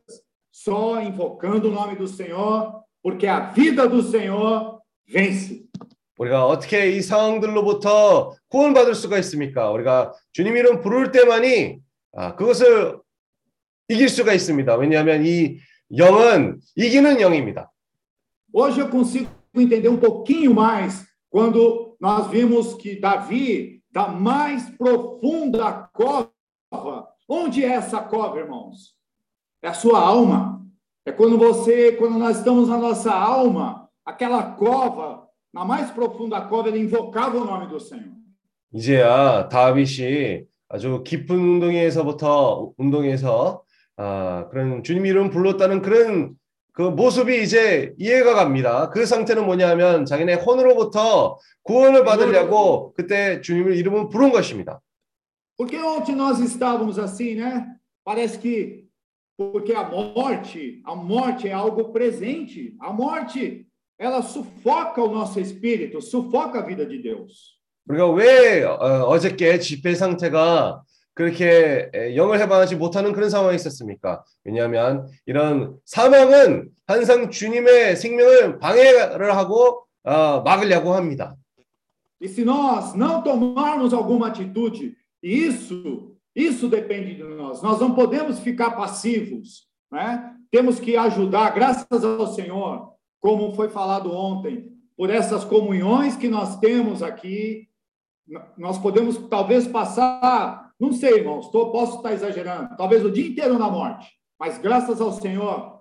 Só 0.51 1.01
invocando 1.01 1.67
o 1.67 1.71
nome 1.71 1.95
do 1.95 2.07
Senhor, 2.07 2.81
porque 3.03 3.27
a 3.27 3.51
vida 3.51 3.87
do 3.87 4.01
Senhor 4.01 4.81
vence. 5.07 5.67
우리가 6.17 6.47
어떻게 6.47 6.89
이 6.89 7.01
상황들로부터 7.01 8.35
구원받을 8.47 8.95
수가 8.95 9.19
있습니까? 9.19 9.69
우리가 9.69 10.13
주님 10.31 10.57
이름 10.57 10.81
부를 10.81 11.11
때만이 11.11 11.79
아, 12.13 12.35
그것을 12.35 12.97
이길 13.89 14.09
수가 14.09 14.33
있습니다. 14.33 14.75
왜냐하면 14.77 15.23
이 15.23 15.59
영은 15.95 16.59
이기는 16.75 17.21
영입니다. 17.21 17.71
Hoje 18.52 18.80
eu 18.80 18.88
consigo 18.88 19.30
entender 19.54 19.88
um 19.88 19.98
pouquinho 19.98 20.54
mais 20.54 21.06
quando 21.30 21.96
nós 22.00 22.26
vimos 22.28 22.74
que 22.74 23.00
Davi, 23.00 23.82
da 23.90 24.08
mais 24.08 24.68
profunda 24.76 25.88
cova, 25.92 27.08
onde 27.28 27.64
é 27.64 27.68
essa 27.68 28.00
cova, 28.00 28.38
irmãos? 28.38 28.94
É 29.62 29.68
a 29.68 29.74
sua 29.74 30.00
alma. 30.00 30.60
É 31.04 31.12
quando 31.12 31.38
você, 31.38 31.92
quando 31.92 32.18
nós 32.18 32.38
estamos 32.38 32.68
na 32.68 32.76
nossa 32.76 33.12
alma, 33.12 33.88
aquela 34.04 34.52
cova, 34.52 35.28
na 35.52 35.64
mais 35.64 35.90
profunda 35.90 36.40
cova, 36.42 36.68
ele 36.68 36.80
invocava 36.80 37.38
o 37.38 37.44
nome 37.44 37.66
do 37.66 37.80
Senhor. 37.80 38.12
이제야 38.74 39.48
다윗이 39.50 40.46
아주 40.70 41.02
깊은 41.04 41.36
운동에서부터 41.36 42.72
운동에서 42.78 43.62
아, 43.98 44.48
그런 44.50 44.82
주님 44.82 45.04
이름 45.04 45.28
불렀다는 45.28 45.82
그런 45.82 46.34
그 46.77 46.83
모습이 46.83 47.41
이제 47.41 47.95
이해가 47.97 48.35
갑니다. 48.35 48.91
그 48.91 49.07
상태는 49.07 49.47
뭐냐면 49.47 50.05
자기네 50.05 50.35
혼으로부터 50.35 51.39
구원을 51.63 52.03
받으려고 52.03 52.93
그때 52.93 53.41
주님의 53.41 53.79
이름을 53.79 54.09
부른 54.09 54.31
것입니다. 54.31 54.79
Porque 55.57 55.75
ontem 55.75 56.15
nós 56.15 56.39
estávamos 56.39 56.99
assim, 56.99 57.33
né? 57.33 57.65
parece 58.05 58.37
que 58.37 58.85
porque 59.35 59.73
a 59.73 59.89
morte, 59.89 60.79
a 60.85 60.95
morte 60.95 61.49
é 61.49 61.51
algo 61.51 61.91
presente. 61.91 62.75
A 62.79 62.93
morte, 62.93 63.65
ela 63.97 64.21
sufoca 64.21 65.01
o 65.01 65.11
nosso 65.11 65.39
espírito, 65.39 65.99
sufoca 65.99 66.59
a 66.59 66.61
vida 66.61 66.85
de 66.85 67.01
Deus. 67.01 67.57
우리가 67.89 68.07
왜 68.11 68.63
어, 68.63 69.07
어저께 69.07 69.57
집회 69.57 69.95
상태가 69.95 70.83
그렇게 71.16 71.90
에, 71.94 72.16
영을 72.16 72.40
해방하지 72.40 72.76
못하는 72.76 73.12
그런 73.12 73.28
상황이 73.28 73.56
있었습니까? 73.56 74.24
왜냐하면 74.44 75.08
이런 75.26 75.76
사망은 75.84 76.70
항상 76.86 77.30
주님의 77.30 77.96
생명을 77.96 78.58
방해를 78.58 79.36
하고 79.36 79.84
어, 80.04 80.40
막으려고 80.42 80.94
합니다. 80.94 81.36
E 82.20 82.28
se 82.28 82.44
nós 82.44 82.94
não 82.94 83.20
tomarmos 83.22 83.92
alguma 83.92 84.28
atitude, 84.28 84.96
e 85.22 85.46
isso, 85.46 86.14
isso 86.36 86.68
depende 86.68 87.16
de 87.16 87.22
nós. 87.24 87.60
Nós 87.62 87.80
não 87.80 87.94
podemos 87.94 88.38
ficar 88.38 88.70
passivos, 88.76 89.66
né? 89.90 90.32
Temos 90.50 90.78
que 90.78 90.96
ajudar, 90.96 91.50
graças 91.52 92.04
ao 92.04 92.26
Senhor, 92.28 92.92
como 93.20 93.52
foi 93.54 93.68
falado 93.68 94.12
ontem, 94.12 94.70
por 94.96 95.10
essas 95.10 95.44
comunhões 95.44 96.14
que 96.16 96.28
nós 96.28 96.58
temos 96.60 97.02
aqui, 97.02 97.68
n- 98.28 98.40
nós 98.56 98.78
podemos 98.78 99.18
talvez 99.28 99.66
passar, 99.66 100.65
não 100.78 100.92
sei, 100.92 101.18
irmãos, 101.18 101.50
tô, 101.50 101.70
posso 101.70 101.96
estar 101.96 102.12
exagerando, 102.12 102.76
talvez 102.76 103.04
o 103.04 103.10
dia 103.10 103.28
inteiro 103.28 103.58
na 103.58 103.70
morte, 103.70 104.10
mas 104.38 104.58
graças 104.58 105.00
ao 105.00 105.12
Senhor, 105.12 105.80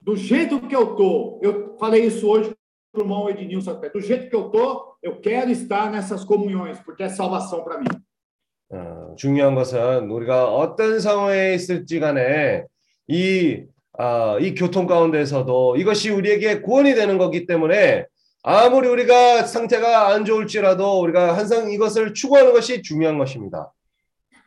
do 0.00 0.16
jeito 0.16 0.60
que 0.60 0.74
eu 0.74 0.94
tô, 0.96 1.40
eu 1.42 1.76
falei 1.78 2.04
isso 2.06 2.28
hoje 2.28 2.54
para 2.92 3.00
o 3.00 3.04
irmão 3.04 3.28
Ednilson, 3.28 3.72
até, 3.72 3.88
do 3.88 4.00
jeito 4.00 4.28
que 4.28 4.36
eu 4.36 4.50
tô, 4.50 4.96
eu 5.02 5.20
quero 5.20 5.50
estar 5.50 5.90
nessas 5.90 6.24
comunhões, 6.24 6.78
porque 6.80 7.02
é 7.02 7.08
salvação 7.08 7.62
para 7.64 7.78
mim. 7.78 7.86
어, 8.72 9.14
중요한 9.16 9.56
것은 9.56 10.08
우리가 10.10 10.54
어떤 10.54 11.00
상황에 11.00 11.54
있을지 11.54 11.98
간에 11.98 12.64
이, 13.08 13.64
아, 13.98 14.38
이 14.40 14.54
교통 14.54 14.86
가운데서도 14.86 15.76
이것이 15.76 16.10
우리에게 16.10 16.60
구원이 16.60 16.94
되는 16.94 17.18
거기 17.18 17.46
때문에 17.46 18.06
아무리 18.47 18.87
우리가 18.87 19.43
상태가 19.47 20.09
안 20.09 20.23
좋을지라도 20.23 21.01
우리가 21.01 21.35
항상 21.35 21.71
이것을 21.71 22.13
추구하는 22.13 22.53
것이 22.53 22.83
중요한 22.83 23.17
것입니다. 23.17 23.71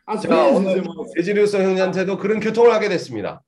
Às 0.07 0.23
자, 0.23 0.29
vezes, 0.29 0.57
오늘 0.57 0.77
irmãos, 0.79 1.11
에지리우스 1.19 1.57
형제한테도 1.57 2.17
그런 2.17 2.39
교통을 2.39 2.73
하게 2.73 2.89
됐습니다. 2.91 3.43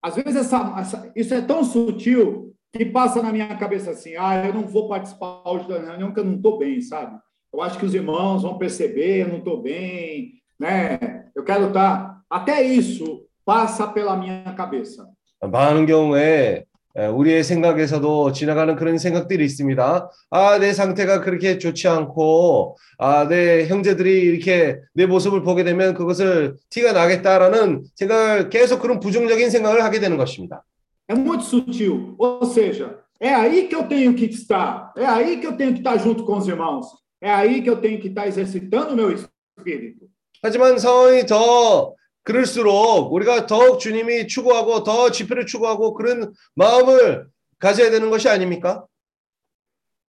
às 0.00 0.14
vezes 0.14 0.36
essa, 0.36 0.74
essa- 0.78 1.10
isso 1.16 1.34
é 1.34 1.40
tão 1.40 1.64
sutil 1.64 2.52
que 2.72 2.84
passa 2.84 3.20
na 3.20 3.32
minha 3.32 3.48
cabeça 3.58 3.90
assim, 3.90 4.14
ah, 4.16 4.46
eu 4.46 4.54
não 4.54 4.62
vou 4.68 4.88
participar 4.88 5.42
hoje 5.44 5.66
da 5.66 5.80
reunião 5.80 6.08
porque 6.10 6.20
eu 6.20 6.24
não 6.24 6.36
estou 6.36 6.56
bem, 6.56 6.80
sabe? 6.80 7.18
Eu 7.52 7.60
acho 7.60 7.76
que 7.76 7.84
os 7.86 7.92
irmãos 7.94 8.42
vão 8.44 8.56
perceber, 8.58 9.22
eu 9.22 9.28
não 9.28 9.38
estou 9.38 9.60
bem, 9.60 10.34
né? 10.60 11.24
Eu 11.34 11.42
quero 11.42 11.66
estar... 11.66 12.20
Até 12.30 12.62
isso 12.62 13.24
passa 13.44 13.88
pela 13.88 14.16
minha 14.16 14.54
cabeça. 14.54 15.04
많은 15.42 15.84
경우에 15.86 16.22
에, 16.22 16.64
우리의 16.96 17.44
생각에서도 17.44 18.32
지나가는 18.32 18.74
그런 18.74 18.96
생각들이 18.96 19.44
있습니다. 19.44 20.10
아, 20.30 20.58
내 20.58 20.72
상태가 20.72 21.20
그렇게 21.20 21.58
좋지 21.58 21.88
않고, 21.88 22.76
아, 22.98 23.28
내 23.28 23.66
형제들이 23.66 24.20
이렇게 24.22 24.78
내 24.94 25.04
모습을 25.06 25.42
보게 25.42 25.62
되면 25.62 25.94
그것을 25.94 26.56
티가 26.70 26.92
나겠다라는 26.92 27.84
생각을 27.94 28.48
계속 28.48 28.80
그런 28.80 28.98
부정적인 29.00 29.50
생각을 29.50 29.84
하게 29.84 30.00
되는 30.00 30.16
것입니다. 30.16 30.64
É 31.08 31.14
muito 31.14 31.44
sutil. 31.44 32.16
Ou 32.18 32.44
seja, 32.46 32.98
é 33.20 33.32
aí 33.32 33.68
que 33.68 33.76
eu 33.76 33.84
tenho 33.84 34.14
que 34.14 34.24
estar. 34.24 34.92
É 34.96 35.04
aí 35.04 35.38
que 35.38 35.46
eu 35.46 35.56
tenho 35.56 35.72
que 35.72 35.78
estar 35.78 35.96
junto 35.98 36.24
com 36.24 36.36
os 36.36 36.48
irmãos. 36.48 36.86
É 37.20 37.30
aí 37.30 37.62
que 37.62 37.70
eu 37.70 37.76
tenho 37.76 38.00
que 38.00 38.08
estar 38.08 38.26
exercitando 38.26 38.92
o 38.92 38.96
meu 38.96 39.12
espírito. 39.12 40.08
하지만 40.42 40.78
상황이 40.78 41.24
더 41.26 41.94
그럴수록 42.26 43.12
우리가 43.12 43.46
더욱 43.46 43.78
주님이 43.78 44.26
추구하고 44.26 44.82
더 44.82 45.12
지표를 45.12 45.46
추구하고 45.46 45.94
그런 45.94 46.32
마음을 46.56 47.28
가져야 47.60 47.90
되는 47.90 48.10
것이 48.10 48.28
아닙니까? 48.28 48.84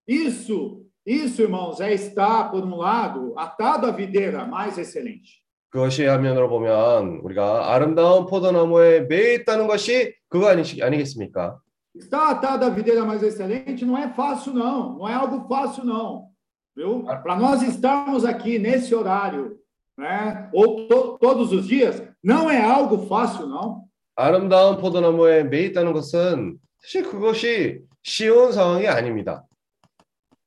Isso, 0.09 0.83
isso, 1.05 1.43
irmãos, 1.43 1.79
é 1.79 1.93
estar, 1.93 2.49
por 2.49 2.63
um 2.63 2.77
lado, 2.77 3.37
atado 3.37 3.85
à 3.85 3.91
videira 3.91 4.47
mais 4.47 4.77
excelente. 4.79 5.43
그것이 5.69 6.05
화면으로 6.05 6.49
보면 6.49 7.19
우리가 7.23 7.73
아름다운 7.75 8.25
포도나무에 8.25 9.01
매여 9.01 9.33
있다는 9.33 9.67
것이 9.67 10.15
그거 10.27 10.47
아니, 10.47 10.63
아니겠습니까? 10.81 11.59
Estar 11.95 12.31
atado 12.31 12.65
à 12.65 12.69
videira 12.69 13.05
mais 13.05 13.21
excelente 13.21 13.85
não 13.85 13.95
é 13.95 14.09
fácil, 14.09 14.53
não. 14.53 14.97
Não 14.97 15.07
é 15.07 15.13
algo 15.13 15.47
fácil, 15.47 15.85
não. 15.85 16.29
Viu? 16.75 17.03
Para 17.03 17.35
nós 17.35 17.61
estarmos 17.61 18.25
aqui 18.25 18.57
nesse 18.57 18.95
horário, 18.95 19.59
né? 19.98 20.48
Ou 20.52 20.86
to- 20.88 21.18
todos 21.20 21.52
os 21.52 21.66
dias, 21.66 22.02
não 22.22 22.50
é 22.50 22.60
algo 22.62 23.06
fácil, 23.06 23.46
não. 23.46 23.84
아름다운 24.16 24.76
포도나무에 24.78 25.44
매여 25.44 25.64
있다는 25.70 25.92
것은 25.92 26.58
사실 26.80 27.02
그것이 27.08 27.80
쉬운 28.02 28.52
상황이 28.52 28.86
아닙니다. 28.86 29.44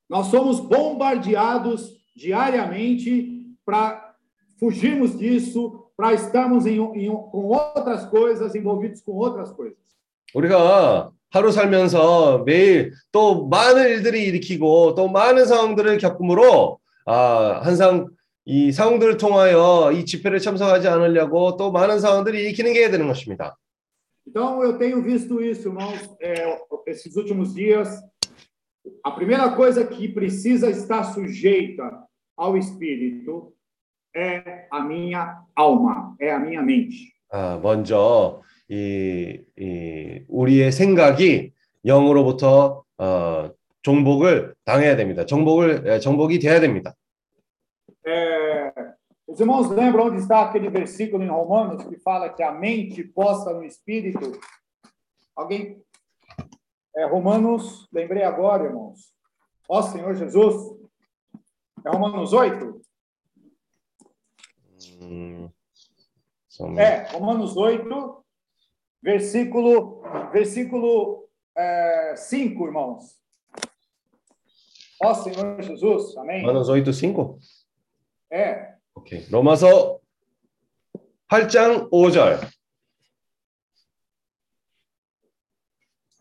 Nós 0.08 0.28
somos 0.30 0.60
bombardeados 0.60 1.96
diariamente 2.14 3.44
para 3.64 4.14
fugirmos 4.60 5.18
disso, 5.18 5.86
para 5.96 6.12
estarmos 6.14 6.66
em, 6.66 6.78
em- 6.94 7.10
com 7.10 7.48
outras 7.48 8.06
coisas, 8.06 8.54
envolvidos 8.54 9.00
com 9.02 9.12
outras 9.12 9.50
coisas. 9.52 9.76
우리가 10.34 11.10
하루 11.30 11.50
살면서 11.50 12.44
매일 12.44 12.92
또 13.10 13.46
많은 13.48 13.82
일들이 13.88 14.24
일으키고 14.26 14.94
또 14.94 15.08
많은 15.08 15.44
상황들을 15.46 15.98
겪음으로 15.98 16.78
아, 17.06 17.60
항상 17.64 18.08
이 18.45 18.71
상황들을 18.71 19.17
통하여 19.17 19.91
이 19.93 20.05
집회를 20.05 20.39
참석하지 20.39 20.87
않으려고 20.87 21.57
또 21.57 21.71
많은 21.71 21.99
상황들이 21.99 22.41
일으키는 22.41 22.73
게 22.73 22.89
되는 22.89 23.07
것입니다. 23.07 23.57
Então, 24.27 24.61
eu 24.63 24.77
tenho 24.77 25.01
visto 25.01 25.41
isso, 25.41 25.67
irmãos, 25.67 25.97
é, 26.21 26.57
esses 26.87 27.15
últimos 27.15 27.53
dias. 27.53 28.01
A 29.03 29.11
primeira 29.11 29.49
coisa 29.55 29.85
que 29.85 30.07
precisa 30.07 30.69
estar 30.69 31.03
sujeita 31.03 31.83
ao 32.37 32.57
Espírito 32.57 33.53
é 34.15 34.67
a 34.71 34.81
minha 34.81 35.41
alma, 35.55 36.15
é 36.19 36.31
a 36.31 36.39
minha 36.39 36.61
mente. 36.61 37.11
아, 37.29 37.59
먼저 37.61 38.41
이, 38.69 39.39
이 39.57 40.23
우리의 40.27 40.71
생각이 40.71 41.51
영으로부터 41.85 42.83
어, 42.97 43.49
정복을 43.83 44.53
당해야 44.65 44.95
됩니다. 44.95 45.25
정복을 45.25 45.83
예, 45.87 45.99
정복이 45.99 46.39
돼야 46.39 46.59
됩니다. 46.59 46.93
É, 48.05 48.93
os 49.27 49.39
irmãos 49.39 49.69
lembram 49.69 50.07
onde 50.07 50.17
está 50.17 50.41
aquele 50.41 50.69
versículo 50.69 51.23
em 51.23 51.29
Romanos 51.29 51.83
que 51.83 51.97
fala 51.97 52.29
que 52.29 52.43
a 52.43 52.51
mente 52.51 53.03
posta 53.03 53.53
no 53.53 53.63
espírito? 53.63 54.39
Alguém? 55.35 55.81
É, 56.95 57.05
Romanos, 57.05 57.87
lembrei 57.91 58.23
agora, 58.23 58.65
irmãos. 58.65 59.13
Ó 59.69 59.81
Senhor 59.81 60.13
Jesus. 60.15 60.79
É 61.85 61.89
Romanos 61.89 62.33
8? 62.33 62.81
Hum, 65.01 65.49
é, 66.77 67.07
Romanos 67.11 67.57
8, 67.57 68.23
versículo, 69.01 70.03
versículo 70.31 71.27
é, 71.55 72.15
5, 72.15 72.65
irmãos. 72.65 73.19
Ó 75.03 75.13
Senhor 75.13 75.61
Jesus, 75.61 76.15
amém. 76.17 76.41
Romanos 76.41 76.69
8, 76.69 76.93
5? 76.93 77.39
예. 78.33 78.75
오케이. 78.95 79.25
로마서 79.29 79.99
8장 81.29 81.89
5절. 81.89 82.39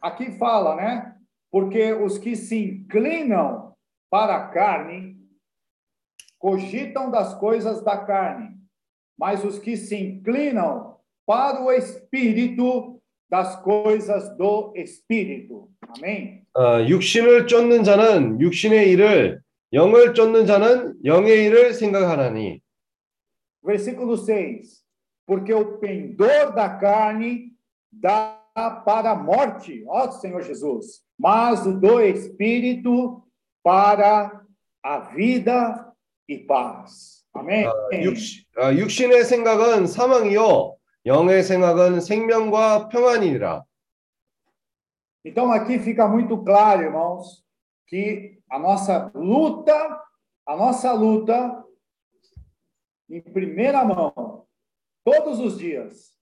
Aqui 0.03 0.31
fala, 0.39 0.77
né? 0.77 1.15
Porque 1.51 1.93
os 1.93 2.17
que 2.19 2.35
se 2.35 2.57
inclinam 2.57 3.75
para 4.09 4.37
a 4.37 4.49
carne 4.49 5.17
cogitam 6.39 7.11
das 7.11 7.35
coisas 7.35 7.85
da 7.85 7.99
carne, 7.99 8.57
mas 9.19 9.45
os 9.45 9.59
que 9.59 9.77
se 9.77 9.97
inclinam 9.97 10.97
para 11.27 11.61
o 11.63 11.71
espírito 11.71 13.01
das 13.29 13.57
coisas 13.63 14.37
do 14.37 14.73
espírito. 14.75 15.69
Amém. 15.83 16.41
어, 16.57 16.83
육신을 16.89 17.47
쫓는 17.47 17.85
자는 17.85 18.41
육신의 18.41 18.91
일을 18.91 19.43
영을 19.74 20.14
쫓는 20.14 20.46
자는 20.46 20.96
영의 21.04 21.46
일을 21.46 21.74
생각하나니 21.74 22.62
Versículo 23.64 24.16
6. 24.16 24.86
Porque 25.26 25.52
o 25.52 25.80
pendor 25.80 26.54
da 26.54 26.78
carne 26.78 27.52
dá 27.92 28.40
para 28.86 29.12
a 29.12 29.16
morte, 29.16 29.84
ó 29.88 30.12
Senhor 30.12 30.44
Jesus, 30.44 31.04
mas 31.18 31.66
o 31.66 31.74
do 31.74 32.00
espírito 32.00 33.24
para 33.64 34.46
a 34.84 35.00
vida 35.00 35.92
e 36.30 36.38
paz. 36.38 37.26
Amém? 37.34 37.68
육, 37.92 38.16
아, 38.56 38.72
육신의 38.72 39.26
생각은 39.26 39.88
사망이요 39.88 40.78
영의 41.06 41.44
생각은 41.44 42.00
생명과 42.00 42.90
평안이니라. 42.90 43.64
Então 45.26 45.52
aqui 45.52 45.80
fica 45.80 46.08
muito 46.08 46.44
claro, 46.44 46.84
irmãos, 46.84 47.44
que 47.90 48.40
a 48.50 48.58
nossa 48.60 49.12
luta, 49.14 50.02
a 50.46 50.56
nossa 50.56 50.92
luta, 50.94 51.64
em 53.10 53.22
primeira 53.22 53.84
mão, 53.84 54.46
todos 55.04 55.40
os 55.40 55.58
dias, 55.58 56.14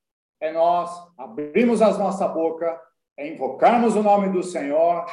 é 0.41 0.51
nós 0.51 0.89
abrirmos 1.17 1.81
as 1.81 1.97
nossa 1.97 2.27
boca, 2.27 2.79
é 3.17 3.27
invocarmos 3.33 3.95
o 3.95 4.03
nome 4.03 4.29
do 4.29 4.43
Senhor 4.43 5.05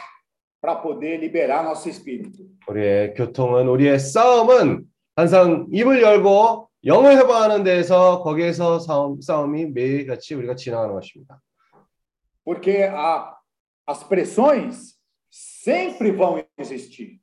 para 0.60 0.76
poder 0.76 1.18
liberar 1.18 1.62
nosso 1.62 1.88
espírito. 1.88 2.44
우리의 2.68 3.14
교통은 3.14 3.68
우리의 3.68 3.98
싸움은 3.98 4.84
항상 5.16 5.66
입을 5.70 6.02
열고 6.02 6.68
영을 6.84 7.16
해방하는 7.16 7.62
데에서 7.62 8.22
거기에서 8.22 8.78
싸움, 8.78 9.20
싸움이 9.20 9.66
매일같이 9.66 10.34
우리가 10.34 10.56
지나가는 10.56 10.94
것입니다. 10.94 11.40
Porque 12.44 12.84
a, 12.84 13.34
as 13.86 14.02
pressões 14.08 14.93
sempre 15.64 16.10
vão 16.12 16.44
existir, 16.58 17.20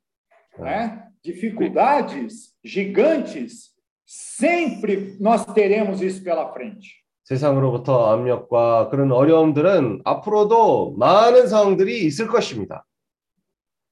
né? 0.58 1.08
Dificuldades 1.22 2.54
gigantes, 2.64 3.70
sempre 4.04 5.16
nós 5.20 5.44
teremos 5.46 6.00
isso 6.00 6.22
pela 6.22 6.52
frente. 6.52 6.98
세상으로부터 7.24 8.10
압력과 8.10 8.88
그런 8.88 9.12
어려움들은 9.12 10.00
앞으로도 10.04 10.94
많은 10.96 11.46
상황들이 11.46 12.04
있을 12.06 12.26
것입니다. 12.26 12.86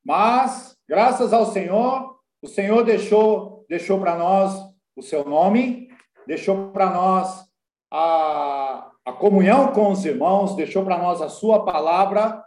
Mas, 0.02 0.74
graças 0.88 1.34
ao 1.34 1.44
Senhor, 1.46 2.16
o 2.40 2.48
Senhor 2.48 2.82
deixou, 2.82 3.66
deixou 3.68 4.00
para 4.00 4.16
nós 4.16 4.54
o 4.96 5.02
seu 5.02 5.24
nome, 5.24 5.88
deixou 6.26 6.70
para 6.70 6.90
nós 6.90 7.44
a, 7.92 8.90
a 9.04 9.12
comunhão 9.12 9.72
com 9.72 9.90
os 9.90 10.04
irmãos, 10.04 10.56
deixou 10.56 10.82
para 10.84 10.96
nós 10.96 11.20
a 11.20 11.28
sua 11.28 11.64
palavra. 11.64 12.42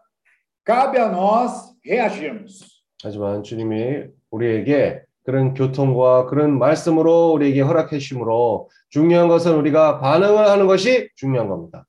Cabe 0.66 0.98
a 0.98 1.08
nós 1.08 1.70
reagirmos. 1.87 2.83
하지만 3.03 3.43
주님이 3.43 4.05
우리에게 4.31 5.03
그런 5.25 5.55
교통과 5.55 6.27
그런 6.27 6.59
말씀으로 6.59 7.33
우리에게 7.33 7.61
허락해 7.61 7.99
주심으로 7.99 8.69
중요한 8.91 9.29
것은 9.29 9.55
우리가 9.57 10.01
반응을 10.01 10.49
하는 10.49 10.67
것이 10.67 11.09
중요한 11.17 11.49
겁니다. 11.49 11.87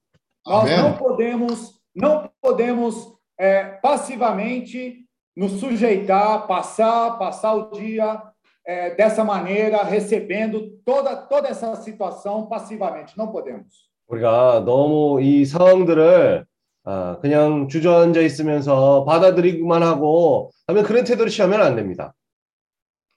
Nós 0.48 0.70
não 0.70 0.98
podemos, 0.98 1.80
não 1.96 2.30
podemos 2.40 3.18
é, 3.40 3.64
passivamente 3.82 5.06
nos 5.36 5.54
sujeitar, 5.54 6.48
passar, 6.48 7.18
passar 7.18 7.56
o 7.56 7.72
dia 7.72 8.22
é, 8.66 8.96
dessa 8.96 9.24
maneira, 9.24 9.84
recebendo 9.84 10.72
toda, 10.86 11.16
toda 11.16 11.50
essa 11.50 11.76
situação 11.76 12.48
passivamente. 12.48 13.18
Não 13.18 13.32
podemos. 13.32 13.86
우리가 14.08 14.64
너무 14.66 15.20
이 15.22 15.46
상황들을 15.46 16.46
아, 16.85 17.19
그냥 17.21 17.69
주저앉아 17.69 18.21
있으면서 18.21 19.05
받아들이기만 19.05 19.83
하고 19.83 20.51
하면 20.67 20.85
그런 20.85 21.05
태도를 21.05 21.31
취하면 21.31 21.61
안 21.63 21.77
됩니다. 21.77 22.15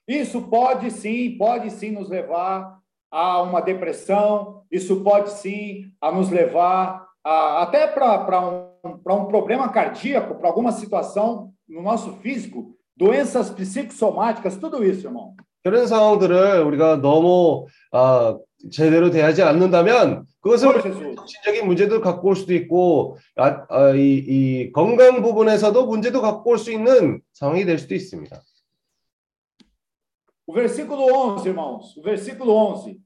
Isso 0.06 0.50
pode 0.50 0.90
sim, 0.90 1.38
pode 1.38 1.70
sim 1.70 1.92
nos 1.92 2.10
levar 2.10 2.78
a 3.10 3.40
uma 3.40 3.62
depressão, 3.62 4.62
isso 4.70 5.02
pode 5.02 5.30
sim 5.30 5.86
a 5.98 6.12
nos 6.12 6.30
levar 6.30 7.06
a, 7.24 7.62
até 7.62 7.86
para 7.86 8.40
um, 8.40 8.98
pra 8.98 9.14
um 9.14 9.26
problema 9.26 9.70
cardíaco, 9.70 10.34
para 10.34 10.48
alguma 10.48 10.72
situação 10.72 11.52
no 11.66 11.80
nosso 11.80 12.12
físico, 12.20 12.76
doenças 12.94 13.50
psicossomáticas, 13.50 14.58
tudo 14.58 14.84
isso, 14.84 15.06
irmão. 15.06 15.34
그런 15.64 15.86
상황들을 15.86 16.60
우리가 16.62 17.00
너무 17.00 17.66
아, 17.90 18.36
제대로 18.71 19.09
대하지 19.09 19.41
않는다면 19.41 20.25
그것을. 20.41 20.81
정신적인 20.81 21.65
문제도 21.65 22.01
갖고 22.01 22.29
올 22.29 22.35
수도 22.35 22.53
있고 22.53 23.17
아, 23.35 23.65
아, 23.69 23.93
이, 23.95 24.23
이 24.27 24.71
건강 24.71 25.21
부분에서도 25.21 25.85
문제도 25.85 26.21
갖고 26.21 26.51
올 26.51 26.57
수 26.57 26.71
있는 26.71 27.21
상황이 27.33 27.65
될 27.65 27.77
수도 27.77 27.95
있습니다. 27.95 28.41
O 30.47 30.53
versículo 30.53 31.05
11, 31.05 31.47
irmãos, 31.47 31.95
o 31.95 32.01
versículo 32.01 32.53
11. 32.53 32.99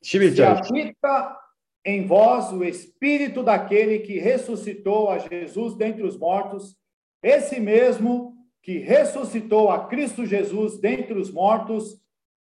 Se 0.00 0.18
11절 0.18 0.44
habita 0.44 1.36
em 1.84 2.06
vós 2.06 2.52
o 2.52 2.64
espírito 2.64 3.42
daquele 3.42 3.98
que 3.98 4.20
ressuscitou 4.20 5.10
a 5.10 5.18
Jesus 5.18 5.74
dentre 5.76 6.04
os 6.04 6.16
mortos, 6.16 6.76
esse 7.22 7.58
mesmo 7.58 8.34
que 8.62 8.78
ressuscitou 8.78 9.70
a 9.70 9.88
Cristo 9.88 10.24
Jesus 10.24 10.78
dentre 10.80 11.14
os 11.18 11.32
mortos, 11.32 12.00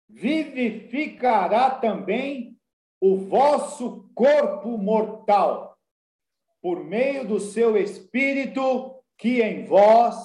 vivificará 0.10 1.70
também 1.70 2.56
o 3.02 3.18
vosso 3.18 4.10
corpo 4.16 4.78
mortal, 4.78 5.78
por 6.62 6.84
meio 6.84 7.28
do 7.28 7.40
seu 7.40 7.78
espírito 7.78 8.96
que 9.18 9.42
em 9.42 9.66
vós 9.66 10.16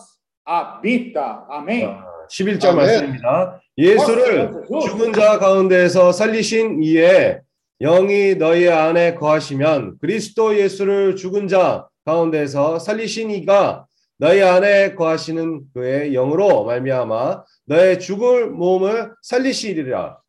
habita. 0.44 1.44
Amém. 1.48 1.86
11절 2.30 2.64
아멘. 2.64 2.76
말씀입니다. 2.76 3.60
예수를 3.76 4.64
죽은 4.68 5.12
자 5.12 5.38
가운데서 5.38 6.12
살리신 6.12 6.82
이에 6.82 7.40
영이 7.80 8.36
너희 8.36 8.68
안에 8.68 9.14
거하시면 9.14 9.98
그리스도 10.00 10.56
예수를 10.56 11.16
죽은 11.16 11.48
자 11.48 11.88
가운데서 12.04 12.78
살리신 12.78 13.30
이가 13.30 13.86
너희 14.19 14.41
안에 14.41 14.95
거하시는 14.95 15.73
그의 15.73 16.13
영으로 16.13 16.63
말미암아 16.65 17.43
너의 17.65 17.99
죽을 17.99 18.49
몸을 18.51 19.13
살리시리라. 19.21 20.21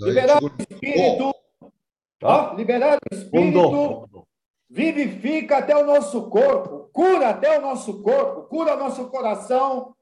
Liberar 0.00 0.42
o 0.42 0.48
espírito, 0.58 1.34
ó, 2.22 2.54
liberar 2.56 2.96
o 2.96 3.14
espírito 3.14 3.36
몸도 3.36 4.26
vivifica 4.70 5.58
até 5.58 5.76
o 5.76 5.84
nosso 5.84 6.30
corpo, 6.30 6.88
cura 6.92 7.28
até 7.28 7.58
o 7.58 7.60
nosso 7.60 8.02
corpo, 8.02 8.44
cura 8.48 8.74
o 8.74 8.78
nosso 8.78 9.06
coração, 9.08 9.94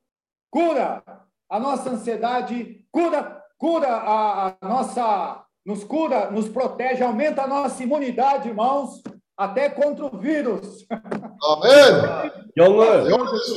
cura 0.49 1.03
a 1.49 1.59
nossa 1.59 1.91
ansiedade, 1.91 2.85
cura, 2.93 3.45
cura 3.59 3.89
a, 3.89 4.57
a 4.63 4.69
nossa, 4.69 5.45
nos 5.67 5.83
cura, 5.83 6.31
nos 6.31 6.49
protege, 6.49 7.03
aumenta 7.03 7.43
a 7.43 7.49
nossa 7.49 7.83
imunidade, 7.83 8.49
irmãos, 8.49 9.03
Até 9.38 9.70
contra 9.70 10.06
o 10.06 10.18
vírus. 10.18 10.86
아멘. 10.90 12.32
영을 12.58 13.10
영원 13.12 13.28
예수. 13.36 13.56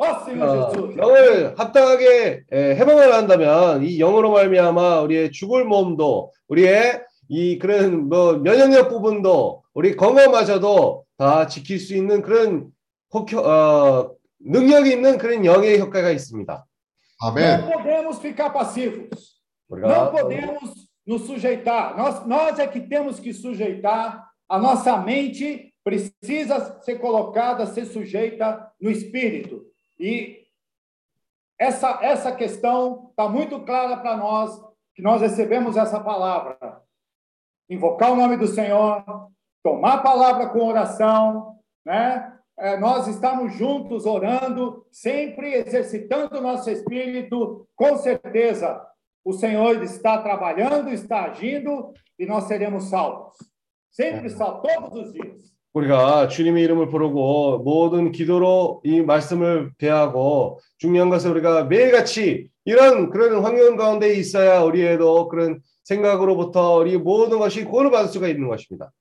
Ó 0.00 0.04
Senhor 0.24 0.48
어, 0.48 0.70
Jesus. 0.70 0.96
영을 0.98 1.54
합당하게 1.58 2.44
에, 2.52 2.76
해방을 2.76 3.12
한다면 3.12 3.82
이 3.82 3.98
영으로 3.98 4.30
말미암아 4.30 5.00
우리의 5.00 5.32
죽을 5.32 5.64
몸도 5.64 6.32
우리의 6.48 7.02
이 7.28 7.58
그런 7.58 8.08
뭐 8.08 8.34
면역력 8.34 8.88
부분도 8.88 9.64
우리 9.74 9.96
건강마저도 9.96 11.04
다 11.18 11.46
지킬 11.48 11.78
수 11.80 11.94
있는 11.96 12.22
그런 12.22 12.70
혹- 13.12 13.34
어, 13.34 14.12
능력이 14.40 14.92
있는 14.92 15.18
그런 15.18 15.44
영의 15.44 15.80
효과가 15.80 16.10
있습니다. 16.10 16.64
Não 17.20 17.32
아멘. 17.34 17.66
podemos 17.66 18.18
ficar 18.20 18.52
passivos. 18.52 19.10
Não 19.68 19.80
우리가 19.80 20.10
podemos 20.12 20.88
nos 21.04 21.22
sujeitar. 21.26 21.96
Nós, 21.96 22.24
nós 22.28 22.58
é 22.60 22.66
que 22.68 22.80
temos 22.88 23.18
que 23.18 23.32
sujeitar. 23.34 24.27
A 24.48 24.58
nossa 24.58 24.96
mente 24.96 25.74
precisa 25.84 26.80
ser 26.82 26.98
colocada, 26.98 27.66
ser 27.66 27.86
sujeita 27.86 28.72
no 28.80 28.90
espírito. 28.90 29.66
E 29.98 30.46
essa, 31.58 31.98
essa 32.02 32.32
questão 32.34 33.08
está 33.10 33.28
muito 33.28 33.60
clara 33.60 33.96
para 33.96 34.16
nós, 34.16 34.60
que 34.94 35.02
nós 35.02 35.20
recebemos 35.20 35.76
essa 35.76 36.00
palavra. 36.00 36.82
Invocar 37.68 38.12
o 38.12 38.16
nome 38.16 38.36
do 38.36 38.46
Senhor, 38.46 39.04
tomar 39.62 39.94
a 39.94 40.02
palavra 40.02 40.48
com 40.48 40.60
oração, 40.60 41.58
né? 41.84 42.34
É, 42.60 42.76
nós 42.76 43.06
estamos 43.06 43.54
juntos 43.54 44.04
orando, 44.04 44.84
sempre 44.90 45.54
exercitando 45.54 46.38
o 46.38 46.40
nosso 46.40 46.68
espírito, 46.68 47.68
com 47.76 47.96
certeza 47.98 48.84
o 49.24 49.32
Senhor 49.32 49.80
está 49.82 50.20
trabalhando, 50.20 50.90
está 50.90 51.26
agindo 51.26 51.92
e 52.18 52.26
nós 52.26 52.44
seremos 52.44 52.84
salvos. 52.84 53.36
Sempre 53.98 54.30
salvos, 54.30 54.62
todos 54.62 55.06
os 55.08 55.12
dias. 55.12 55.50
우리가 55.72 56.28
주님의 56.28 56.62
이름을 56.64 56.88
부르고 56.88 57.58
모든 57.58 58.12
기도로 58.12 58.80
이 58.84 59.00
말씀을 59.00 59.72
대하고 59.76 60.60
중요한 60.78 61.10
것은 61.10 61.32
우리가 61.32 61.64
매일같이 61.64 62.48
이런 62.64 63.10
그런 63.10 63.42
환경 63.44 63.76
가운데 63.76 64.14
있어야 64.14 64.62
우리에도 64.62 65.28
그런 65.28 65.60
생각으로부터 65.82 66.76
우리 66.76 66.96
모든 66.96 67.38
것이 67.38 67.64
구원을 67.64 67.90
받을 67.90 68.08
수가 68.08 68.28
있는 68.28 68.48
것입니다. 68.48 68.92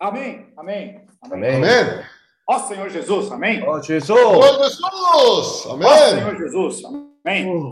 Amém, 0.00 0.46
amém, 0.58 1.06
amém. 1.24 1.54
아멘. 1.54 1.64
아멘. 1.64 2.02
Ó 2.46 2.56
Senhor 2.58 2.90
Jesus, 2.90 3.32
amém. 3.32 3.62
어, 3.62 3.80
주 3.80 3.94
예수. 3.94 4.12
영원 4.12 4.42
예수. 4.64 4.82
Ó 4.84 5.74
아멘. 5.74 5.88
Senhor 6.10 6.36
Jesus, 6.36 6.84
amém. 6.84 7.70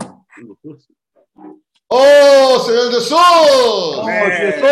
Oh 1.93 2.59
Senhor 2.65 2.89
Jesus! 2.91 3.11
Oh, 3.11 4.01
Jesus! 4.39 4.63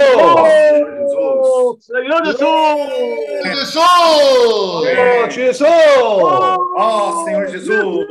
Oh, 1.18 1.78
Senhor 1.82 2.24
Jesus! 2.24 2.42
Ô, 3.76 4.84
Senhor 4.86 5.30
Jesus! 5.30 5.68
Oh 5.68 7.26
Senhor 7.26 7.48
Jesus! 7.48 8.08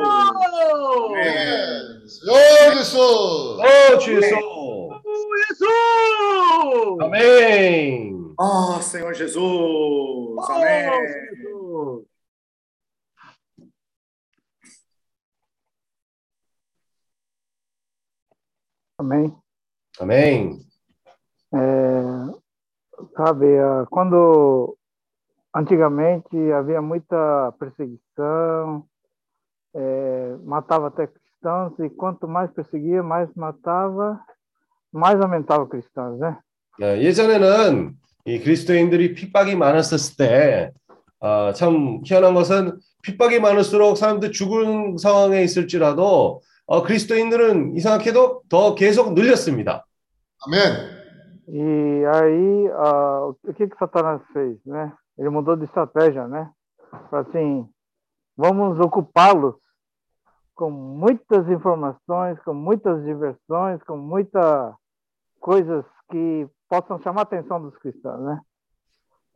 Senhor 2.06 2.74
Jesus! 2.74 3.00
Oh 3.64 3.98
Jesus! 3.98 4.44
Amém! 7.00 8.34
Oh 8.38 8.78
Senhor 8.82 9.14
Jesus! 9.14 9.38
Amém! 10.50 12.04
Amém. 18.97 19.33
아멘. 19.99 20.59
É, 21.53 22.43
Sabe, 23.15 23.57
ah, 23.59 23.85
quando 23.89 24.77
antigamente 25.53 26.35
havia 26.51 26.81
muita 26.81 27.53
perseguição, 27.59 28.85
eh, 29.75 30.35
matava 30.43 30.87
até 30.87 31.07
cristãos, 31.07 31.73
e 31.79 31.89
quanto 31.89 32.27
mais 32.27 32.51
perseguia, 32.51 33.03
mais 33.03 33.29
matava, 33.35 34.19
mais 34.91 35.19
aumentava 35.19 35.67
cristãos, 35.67 36.19
né? 36.19 36.37
예, 36.81 37.01
예전에는 37.01 37.95
이 38.25 38.39
그리스도인들이 38.39 39.13
핍박이 39.13 39.55
많았었을 39.55 40.17
때, 40.17 40.71
아, 41.19 41.53
참 41.53 42.01
희한한 42.03 42.33
것은 42.33 42.79
핍박이 43.03 43.39
많을수록 43.39 43.97
사람들 43.97 44.31
죽은 44.31 44.97
상황에 44.97 45.43
있을지라도 45.43 46.41
어, 46.67 46.83
그리스도인들은 46.83 47.75
이상하게도 47.75 48.43
더 48.49 48.75
계속 48.75 49.13
늘렸습니다. 49.13 49.85
Amém. 50.45 51.03
E 51.47 52.05
aí, 52.05 52.67
ah, 52.71 53.27
o 53.27 53.53
que 53.53 53.67
que 53.67 53.77
Satanás 53.77 54.21
fez, 54.31 54.57
né? 54.65 54.93
Ele 55.17 55.29
mudou 55.29 55.55
de 55.55 55.65
estratégia, 55.65 56.27
né? 56.27 56.49
Falou 57.09 57.27
assim, 57.27 57.69
vamos 58.37 58.79
ocupá-los 58.79 59.55
com 60.55 60.69
muitas 60.69 61.49
informações, 61.49 62.39
com 62.43 62.53
muitas 62.53 63.03
diversões, 63.03 63.81
com 63.83 63.97
muitas 63.97 64.73
coisas 65.39 65.83
que 66.09 66.47
possam 66.69 66.99
chamar 67.01 67.21
a 67.21 67.23
atenção 67.23 67.61
dos 67.61 67.75
cristãos, 67.77 68.21
né? 68.21 68.41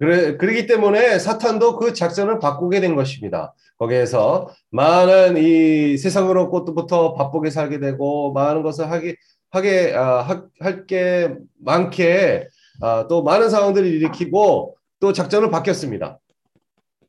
그래, 0.02 0.36
그렇기 0.36 0.66
때문에 0.66 1.20
사탄도 1.20 1.76
그 1.76 1.92
작전을 1.92 2.40
바꾸게 2.40 2.80
된 2.80 2.96
것입니다. 2.96 3.54
거기에서 3.78 4.48
많은 4.72 5.36
이 5.36 5.96
세상으로 5.96 6.50
것부터 6.50 7.14
바쁘게 7.14 7.50
살게 7.50 7.78
되고 7.78 8.32
많은 8.32 8.64
것을 8.64 8.90
하게 8.90 9.14
하게 9.52 9.94
아, 9.94 10.26
할게 10.58 11.36
많게 11.64 12.48
아, 12.80 13.06
또 13.06 13.22
많은 13.22 13.48
상황들을 13.48 13.86
일으키고 13.86 14.74
또 14.98 15.12
작전을 15.12 15.50
바뀌었습니다. 15.50 16.18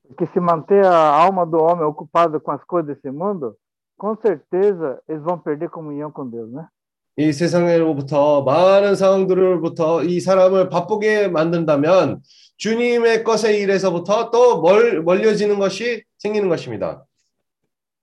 Porque 0.08 0.27
se 0.32 0.39
manter 0.39 0.86
a 0.86 1.25
alma 1.25 1.47
do 1.47 1.58
homem 1.58 1.88
ocupada 1.88 2.39
com 2.39 2.51
as 2.51 2.63
coisas 2.65 2.93
desse 2.93 3.10
mundo, 3.10 3.56
com 3.97 4.15
certeza 4.21 5.01
eles 5.10 5.23
vão 5.23 5.39
perder 5.39 5.67
comunhão 5.69 6.12
com 6.12 6.29
Deus, 6.29 6.51
né? 6.51 6.67
이 7.15 7.32
세상으로부터 7.32 8.41
많은 8.43 8.95
상황들로부터 8.95 10.04
이 10.04 10.19
사람을 10.19 10.69
바쁘게 10.69 11.28
만든다면 11.28 12.21
주님의 12.58 13.23
것의 13.23 13.60
일에서부터 13.62 14.32
또 14.32 14.62
멀, 14.62 15.04
멀려지는 15.04 15.60
것이 15.60 16.04
생기는 16.17 16.49
것입니다. 16.49 17.06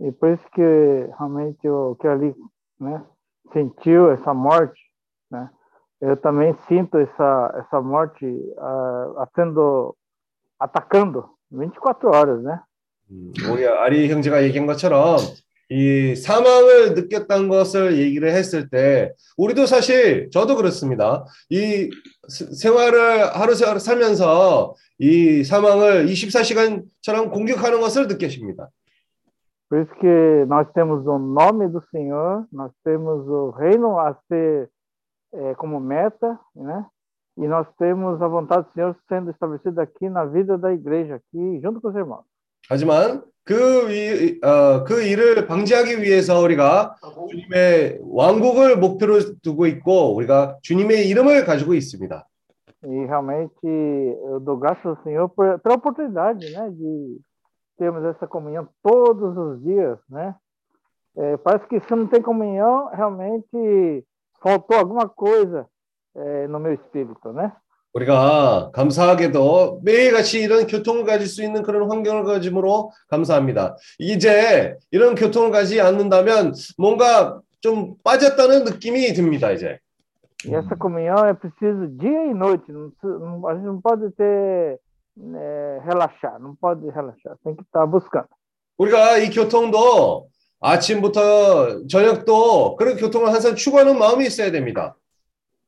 E 0.02 0.10
por 0.12 0.32
isso 0.32 0.42
que 0.54 0.62
realmente 1.18 1.68
o 1.68 1.94
que 2.00 2.08
ali, 2.08 2.34
né, 2.80 3.02
sentiu 3.52 4.10
essa 4.10 4.32
morte, 4.32 4.80
né? 5.30 5.50
Eu 6.00 6.16
também 6.16 6.56
sinto 6.66 6.96
essa 6.96 7.52
essa 7.58 7.82
morte 7.82 8.24
ah, 8.58 9.28
sendo 9.34 9.94
atacando 10.58 11.28
24 11.50 12.08
horas, 12.08 12.42
né? 12.42 12.60
음, 13.10 13.32
우리 13.50 13.66
아리 13.66 14.10
형제가 14.10 14.42
얘기한 14.44 14.66
것처럼 14.66 15.18
이 15.70 16.16
사망을 16.16 16.94
느꼈다는 16.94 17.48
것을 17.48 17.96
얘기를 17.98 18.30
했을 18.30 18.68
때 18.68 19.12
우리도 19.36 19.66
사실 19.66 20.28
저도 20.30 20.56
그렇습니다. 20.56 21.24
이 21.48 21.88
스- 22.28 22.52
생활을 22.54 23.26
하루 23.38 23.54
생활을 23.54 23.78
살면서 23.80 24.74
이 24.98 25.44
사망을 25.44 26.06
24시간처럼 26.06 27.30
공격하는 27.32 27.80
것을 27.80 28.08
느끼십니다. 28.08 28.68
Por 29.70 29.78
isso 29.82 29.94
que 30.00 30.44
nós 30.48 30.66
temos 30.74 31.06
o 31.06 31.16
nome 31.16 31.68
do 31.68 31.80
Senhor, 31.92 32.44
nós 32.52 32.72
temos 32.82 33.24
o 33.28 33.50
reino 33.50 34.00
a 34.00 34.16
ser 34.28 34.68
eh, 35.32 35.54
como 35.54 35.78
meta, 35.78 36.36
né? 36.56 36.84
E 37.38 37.46
nós 37.46 37.68
temos 37.78 38.20
a 38.20 38.26
vontade 38.26 38.66
do 38.66 38.72
Senhor 38.72 38.96
sendo 39.08 39.30
estabelecida 39.30 39.80
aqui 39.82 40.08
na 40.10 40.24
vida 40.24 40.58
da 40.58 40.72
igreja, 40.72 41.14
aqui 41.14 41.60
junto 41.62 41.80
com 41.80 41.86
os 41.88 41.94
irmãos. 41.94 42.24
하지만 42.68 43.22
그, 43.44 43.90
이, 43.90 44.38
어, 44.44 44.84
그 44.84 45.02
일을 45.02 45.46
방지하기 45.46 46.02
위해서 46.02 46.40
우리가 46.40 46.96
주님의 47.30 47.98
왕국을 48.02 48.76
목표로 48.76 49.40
두고 49.42 49.66
있고 49.66 50.14
우리가 50.14 50.58
주님의 50.62 51.08
이름을 51.08 51.44
가지고 51.44 51.74
있습니다. 51.74 52.26
E 52.82 53.04
realmente 53.04 53.66
eu 53.66 54.40
dou 54.40 54.56
graças 54.56 54.86
ao 54.86 55.02
Senhor 55.02 55.28
por, 55.28 55.58
pela 55.58 55.74
oportunidade, 55.74 56.50
né, 56.50 56.70
de 56.70 57.20
termos 57.76 58.02
essa 58.04 58.26
comunhão 58.26 58.66
todos 58.82 59.36
os 59.36 59.62
dias, 59.62 59.98
né? 60.08 60.34
É, 61.16 61.36
parece 61.38 61.66
que 61.66 61.80
se 61.80 61.94
não 61.94 62.06
tem 62.06 62.22
comunhão, 62.22 62.86
realmente 62.86 64.06
faltou 64.40 64.78
alguma 64.78 65.08
coisa 65.08 65.66
é, 66.14 66.46
no 66.46 66.58
meu 66.58 66.72
espírito, 66.72 67.32
né? 67.32 67.52
우리가 67.92 68.70
감사하게도 68.72 69.80
매일같이 69.82 70.40
이런 70.40 70.66
교통을 70.66 71.04
가질 71.04 71.26
수 71.26 71.42
있는 71.42 71.62
그런 71.62 71.90
환경을 71.90 72.24
가짐으로 72.24 72.92
감사합니다. 73.08 73.76
이제 73.98 74.76
이런 74.90 75.14
교통을 75.14 75.50
가지 75.50 75.80
않는다면 75.80 76.54
뭔가 76.78 77.40
좀 77.60 77.94
빠졌다는 78.04 78.64
느낌이 78.64 79.12
듭니다, 79.12 79.50
이제. 79.50 79.78
Essa 80.46 80.74
comunhão 80.74 81.26
é 81.26 81.34
preciso 81.34 81.86
dia 82.00 82.24
e 82.24 82.30
noite. 82.32 82.64
Não, 82.72 82.88
se- 82.88 83.06
não- 83.06 83.46
a 83.46 83.54
gente 83.54 83.66
não 83.66 83.78
pode 83.82 84.10
ter 84.16 84.78
é, 85.36 85.80
relaxar, 85.84 86.40
não 86.40 86.54
pode 86.56 86.86
relaxar. 86.88 87.36
Tem 87.44 87.54
que 87.54 87.62
estar 87.62 87.84
buscando. 87.86 88.28
우리가 88.78 89.18
이 89.18 89.28
교통도 89.28 90.28
아침부터 90.60 91.86
저녁도 91.86 92.76
그런 92.76 92.96
교통을 92.96 93.28
항상 93.28 93.54
추구하는 93.54 93.98
마음이 93.98 94.24
있어야 94.26 94.50
됩니다. 94.50 94.96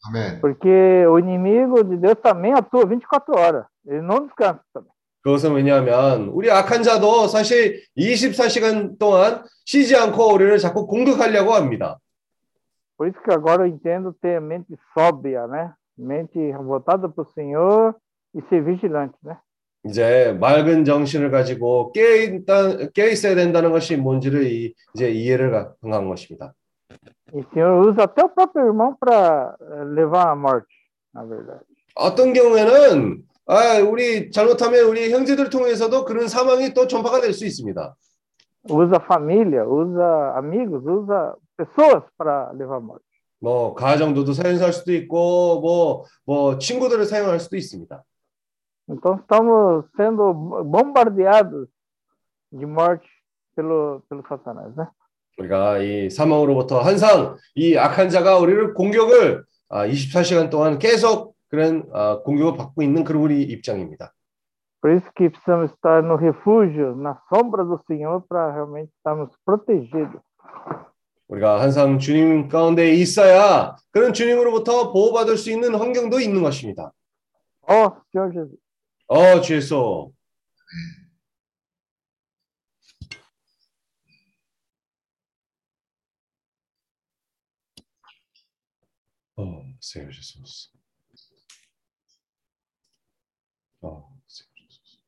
Amém. 0.04 0.40
Porque 0.40 1.06
o 1.06 1.18
inimigo 1.18 1.84
de 1.84 1.96
Deus 1.96 2.16
também 2.22 2.52
atua 2.52 2.84
24 2.86 3.38
horas. 3.38 3.64
Ele 3.86 4.00
não 4.02 4.26
descansa 4.26 4.60
também. 4.72 4.90
그것은 5.22 5.52
왜냐하면 5.54 6.28
우리 6.32 6.50
악한 6.50 6.82
자도 6.82 7.28
사실 7.28 7.80
24시간 7.96 8.98
동안 8.98 9.44
쉬지 9.64 9.94
않고 9.96 10.34
우리를 10.34 10.58
자꾸 10.58 10.86
공격하려고 10.88 11.52
합니다. 11.54 11.98
Por 12.98 13.08
isso 13.08 13.20
que 13.22 13.32
agora 13.32 13.62
eu 13.64 13.68
entendo 13.68 14.12
ter 14.20 14.40
mente 14.40 14.74
sóbria, 14.94 15.46
né? 15.46 15.72
Mente 15.96 16.38
voltada 16.52 17.08
para 17.08 17.22
o 17.22 17.26
Senhor 17.34 17.94
e 18.34 18.40
ser 18.48 18.62
vigilante, 18.64 19.14
né? 19.24 19.36
이제 19.84 20.32
맑은 20.40 20.84
정신을 20.84 21.30
가지고 21.30 21.92
깨 21.92 22.24
있다, 22.24 22.88
깨 22.94 23.10
있어야 23.10 23.34
된다는 23.34 23.70
것이 23.72 23.96
뭔지를 23.96 24.44
이, 24.46 24.74
이제 24.94 25.10
이해를 25.10 25.50
가- 25.50 25.74
한 25.82 26.08
것입니다. 26.08 26.54
E 27.33 27.39
o 27.39 27.45
Senhor 27.53 27.87
usa 27.87 28.03
até 28.03 28.23
o 28.23 28.29
próprio 28.29 28.65
irmão 28.65 28.95
para 28.95 29.55
levar 29.93 30.29
à 30.31 30.35
morte, 30.35 30.73
na 31.13 31.23
verdade. 31.23 31.65
어떤 31.95 32.33
경우에는 32.33 33.23
아, 33.47 33.79
우리 33.79 34.29
잘못하면 34.31 34.85
우리 34.85 35.11
형제들 35.11 35.49
통해서도 35.49 36.05
그런 36.05 36.27
사망이 36.27 36.73
또 36.73 36.85
전파가 36.87 37.21
될 37.21 37.33
수 37.33 37.45
있습니다. 37.45 37.95
Usa 38.69 38.99
família, 38.99 39.63
usa 39.65 40.35
amigos, 40.37 40.83
usa 40.85 41.35
pessoas 41.55 42.03
para 42.17 42.51
levar 42.53 42.77
à 42.77 42.81
morte. 42.81 43.05
뭐 43.39 43.73
가정도도 43.75 44.33
사용할 44.33 44.73
수도 44.73 44.93
있고 44.93 45.61
뭐 45.61 46.05
뭐 46.25 46.57
친구들을 46.57 47.05
사용할 47.05 47.39
수도 47.39 47.55
있습니다. 47.55 48.03
Então 48.89 49.15
estamos 49.15 49.85
sendo 49.95 50.33
bombardeados 50.33 51.67
de 52.51 52.65
morte 52.65 53.07
pelo, 53.55 54.01
pelo 54.09 54.23
Satanás, 54.27 54.75
né? 54.75 54.87
우리가 55.38 55.78
이 55.78 56.10
사망으로부터 56.10 56.80
항상 56.80 57.36
이 57.54 57.76
악한 57.76 58.10
자가 58.10 58.38
우리를 58.38 58.74
공격을 58.74 59.44
아, 59.68 59.86
24시간 59.86 60.50
동안 60.50 60.78
계속 60.78 61.34
그런 61.48 61.88
아, 61.92 62.20
공격을 62.22 62.56
받고 62.56 62.82
있는 62.82 63.04
그런 63.04 63.22
우리 63.22 63.42
입장입니다. 63.42 64.12
Por 64.82 64.90
isso 64.96 65.06
que 65.14 65.30
precisamos 65.30 65.70
estar 65.70 66.02
no 66.02 66.16
refúgio, 66.16 66.96
na 66.96 67.16
sombra 67.28 67.64
do 67.64 67.78
Senhor, 67.86 68.20
para 68.28 68.50
realmente 68.52 68.90
estarmos 68.98 69.30
protegidos. 69.46 70.20
우리가 71.28 71.62
항상 71.62 71.98
주님 71.98 72.48
가운데 72.48 72.90
있어야 72.90 73.76
그런 73.92 74.12
주님으로부터 74.12 74.92
보호받을 74.92 75.38
수 75.38 75.50
있는 75.50 75.74
환경도 75.74 76.20
있는 76.20 76.42
것입니다. 76.42 76.92
Ó 77.68 77.94
Senhor 78.12 78.32
Jesus. 78.32 78.56
어, 79.06 79.40
주 79.40 79.54
예수. 79.54 80.10
Oh, 89.36 89.64
Senhor 89.80 90.10
Jesus. 90.10 90.70
Oh, 93.82 94.04
Senhor 94.28 94.50
Jesus. 94.56 95.02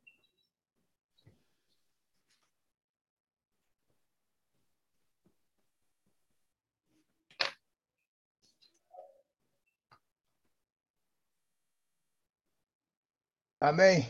Amém. 13.60 14.08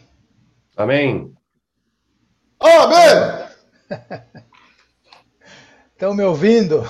Amém. 0.77 1.35
Oh, 2.61 2.67
amém. 2.67 3.49
Estão 5.93 6.15
me 6.15 6.23
ouvindo? 6.25 6.83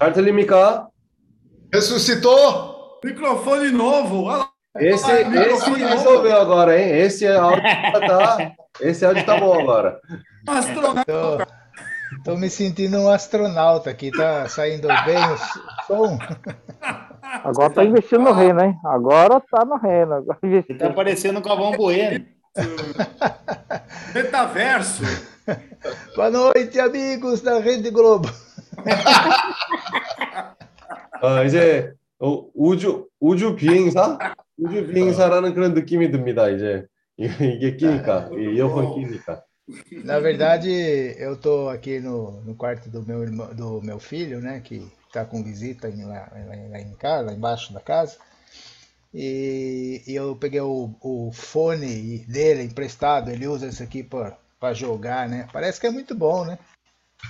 Arthur 0.00 0.32
Mika. 0.32 0.90
Ressuscitou. 1.72 3.00
Microfone 3.04 3.70
novo. 3.70 4.24
Olha 4.24 4.38
lá. 4.38 4.50
Esse, 4.78 5.10
esse 5.10 5.70
resolveu 5.70 6.36
agora, 6.40 6.78
hein? 6.78 6.98
Esse 6.98 7.26
áudio 7.26 7.62
tá, 7.62 8.52
esse 8.80 9.04
áudio 9.06 9.24
tá 9.24 9.38
bom 9.38 9.58
agora. 9.58 9.98
Astronauta. 10.46 11.04
Tô, 11.04 11.38
tô 12.24 12.36
me 12.36 12.50
sentindo 12.50 12.98
um 12.98 13.08
astronauta 13.08 13.88
aqui, 13.88 14.10
tá 14.10 14.46
saindo 14.48 14.88
bem 15.06 15.16
o 15.16 15.38
som. 15.86 16.18
Agora 17.22 17.72
tá 17.72 17.84
investindo 17.84 18.20
no 18.20 18.32
reino, 18.32 18.62
hein? 18.62 18.74
Agora 18.84 19.40
tá 19.40 19.64
no 19.64 19.76
reino. 19.76 20.14
Agora 20.14 20.38
investindo. 20.42 20.78
tá 20.78 20.90
parecendo 20.90 21.38
um 21.38 21.42
Galvão 21.42 21.72
Bueno. 21.72 22.26
Metaverso. 24.14 25.02
Boa 26.14 26.30
noite, 26.30 26.78
amigos 26.80 27.40
da 27.40 27.60
Rede 27.60 27.90
Globo. 27.90 28.28
어, 31.21 31.43
이제 31.43 31.93
어, 32.19 32.47
우주 32.53 33.07
우주 33.19 33.55
비행사 33.55 34.17
우주 34.57 34.87
비행사라는 34.87 35.53
그런 35.53 35.73
느낌이 35.73 36.11
듭니다. 36.11 36.49
이제 36.49 36.85
이게, 37.17 37.53
이게 37.55 37.75
끼니까 37.77 38.29
이 38.33 38.55
이어폰 38.57 38.95
끼니까. 38.95 39.43
Na 40.03 40.19
verdade, 40.19 40.69
eu 41.17 41.39
tô 41.39 41.69
aqui 41.69 41.99
no, 41.99 42.41
no 42.41 42.55
quarto 42.55 42.89
do 42.89 43.05
meu 43.05 43.21
irmão, 43.23 43.53
do 43.55 43.81
meu 43.81 43.99
filho, 43.99 44.41
né, 44.41 44.59
que 44.59 44.85
tá 45.13 45.23
com 45.23 45.41
visita 45.43 45.87
em, 45.87 46.03
lá, 46.03 46.27
lá- 46.33 46.69
lá 46.71 46.79
em 46.81 46.93
casa, 46.95 47.27
lá 47.27 47.33
embaixo 47.33 47.71
da 47.73 47.79
casa. 47.79 48.17
E, 49.13 50.01
e 50.07 50.15
eu 50.15 50.35
peguei 50.35 50.61
o, 50.61 50.93
o 51.01 51.31
fone 51.33 52.19
dele 52.27 52.63
emprestado, 52.63 53.29
ele 53.29 53.47
usa 53.47 53.67
esse 53.67 53.83
aqui 53.83 54.03
para 54.03 54.73
jogar, 54.73 55.29
né? 55.29 55.47
Parece 55.53 55.79
que 55.79 55.87
é 55.87 55.91
muito 55.91 56.15
bom, 56.15 56.43
né? 56.45 56.57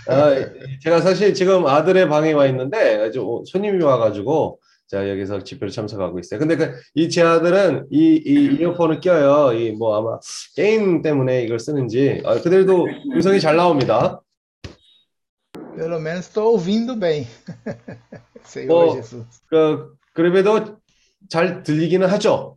아, 0.08 0.34
제가 0.82 1.00
사실 1.00 1.34
지금 1.34 1.66
아들의 1.66 2.08
방에 2.08 2.32
와 2.32 2.46
있는데 2.46 2.96
아주 2.96 3.22
어, 3.22 3.42
손님이 3.46 3.82
와가지고 3.82 4.60
제가 4.88 5.08
여기서 5.10 5.42
집회를 5.42 5.70
참석하고 5.72 6.18
있어요. 6.20 6.38
근데 6.38 6.56
그, 6.56 6.72
이제 6.94 7.22
아들은 7.22 7.86
이, 7.90 8.22
이 8.24 8.56
이어폰을 8.60 9.00
껴요. 9.00 9.52
이 9.58 9.72
뭐 9.72 9.96
아마 9.96 10.18
게임 10.54 11.02
때문에 11.02 11.42
이걸 11.42 11.58
쓰는지 11.58 12.22
아, 12.24 12.40
그래도 12.40 12.86
음성이 13.12 13.40
잘 13.40 13.56
나옵니다. 13.56 14.20
Pelo 15.76 15.98
menos 16.00 16.28
estou 16.28 16.52
ouvindo 16.54 16.98
bem. 16.98 17.26
Senhor 18.46 18.88
Oh. 18.88 18.96
Jesus. 18.96 19.26
그 19.50 19.94
그래도 20.14 20.78
잘 21.28 21.62
들리기는 21.62 22.06
하죠. 22.08 22.55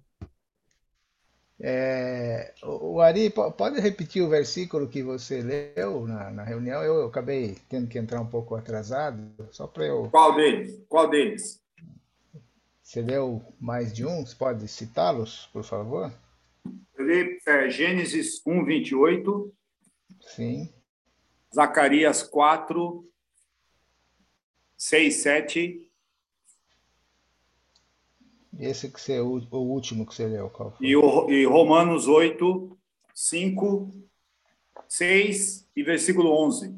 É, 1.62 2.54
o 2.64 3.02
Ari, 3.02 3.30
po- 3.30 3.52
pode 3.52 3.82
repetir 3.82 4.24
o 4.24 4.30
versículo 4.30 4.88
que 4.88 5.04
você 5.04 5.42
leu 5.42 6.08
na, 6.08 6.32
na 6.32 6.44
reunião? 6.44 6.82
Eu, 6.82 6.96
eu 7.02 7.08
acabei 7.08 7.58
tendo 7.68 7.88
que 7.88 7.98
entrar 7.98 8.22
um 8.22 8.26
pouco 8.26 8.56
atrasado, 8.56 9.22
só 9.52 9.68
para 9.68 9.86
eu. 9.86 10.10
Qual 10.10 10.36
deles? 10.36 10.82
Qual 10.88 11.10
deles? 11.10 11.62
Você 12.82 13.02
leu 13.02 13.44
mais 13.60 13.94
de 13.94 14.06
um? 14.06 14.26
Você 14.26 14.36
pode 14.36 14.68
citá-los, 14.68 15.48
por 15.52 15.64
favor? 15.64 16.12
Eu 16.98 17.06
li 17.06 17.40
é, 17.46 17.70
Gênesis 17.70 18.42
1, 18.46 18.64
28, 18.66 19.54
Sim. 20.22 20.74
Zacarias 21.54 22.24
4, 22.24 23.06
6, 24.78 25.16
7 25.16 25.89
Esse 28.60 28.92
que 28.92 29.00
você, 29.00 29.20
o, 29.22 29.42
o 29.52 29.58
último 29.58 30.06
que 30.06 30.14
você 30.14 30.28
leu, 30.28 30.50
qual 30.50 30.72
foi? 30.72 30.86
e, 30.86 30.96
o, 30.96 31.30
e 31.30 31.46
Romanos 31.46 32.08
8, 32.08 32.78
5, 33.14 33.90
6 34.88 35.68
e 35.76 35.84
versículo 35.84 36.32
11. 36.46 36.78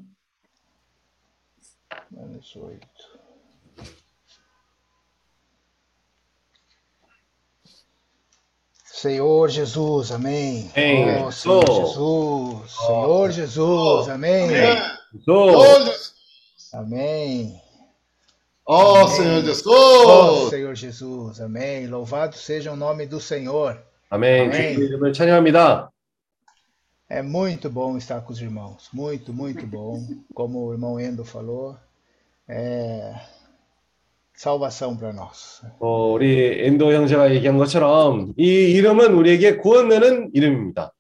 Menos 2.12 2.56
oito. 2.56 2.88
Senhor 8.86 9.50
Jesus, 9.50 10.12
amém. 10.12 10.70
Amém. 10.76 11.24
Oh, 11.26 11.32
Senhor 11.32 11.64
Oh. 11.68 11.74
Jesus, 11.74 12.72
Senhor 12.72 13.32
Jesus, 13.32 14.10
amém. 14.10 14.50
또 15.26 15.52
Todos. 15.52 16.14
Amém. 16.74 17.61
Ó 18.65 19.07
Senhor 19.09 19.39
Oh, 19.39 19.47
Jesus. 19.47 20.51
Senhor 20.51 20.75
Jesus, 20.75 21.41
amém. 21.41 21.87
Louvado 21.87 22.37
seja 22.37 22.73
o 22.73 22.77
nome 22.77 23.07
do 23.07 23.21
Senhor. 23.21 23.79
아멘. 24.11 24.51
아멘. 24.51 24.75
주님 24.75 24.83
이름을 24.89 25.13
찬양합니다. 25.13 25.91
É 27.09 27.23
muito 27.23 27.71
bom 27.71 27.97
estar 27.97 28.21
com 28.23 28.33
os 28.33 28.41
irmãos, 28.41 28.89
muito, 28.93 29.33
muito 29.33 29.65
bom. 29.67 30.03
Como 30.35 30.67
o 30.67 30.73
irmão 30.73 30.99
Endo 30.99 31.25
falou, 31.25 31.77
é 32.49 33.15
salvação 34.35 34.97
para 34.97 35.13
nós. 35.13 35.63
어, 35.79 36.13
우리 36.13 36.67
엔도 36.67 36.93
형제가 36.93 37.33
얘기한 37.33 37.57
것처럼 37.59 38.35
이 38.37 38.45
이름은 38.45 39.15
우리에게 39.15 39.59
구원되는 39.59 40.33
이름입니다. 40.35 40.93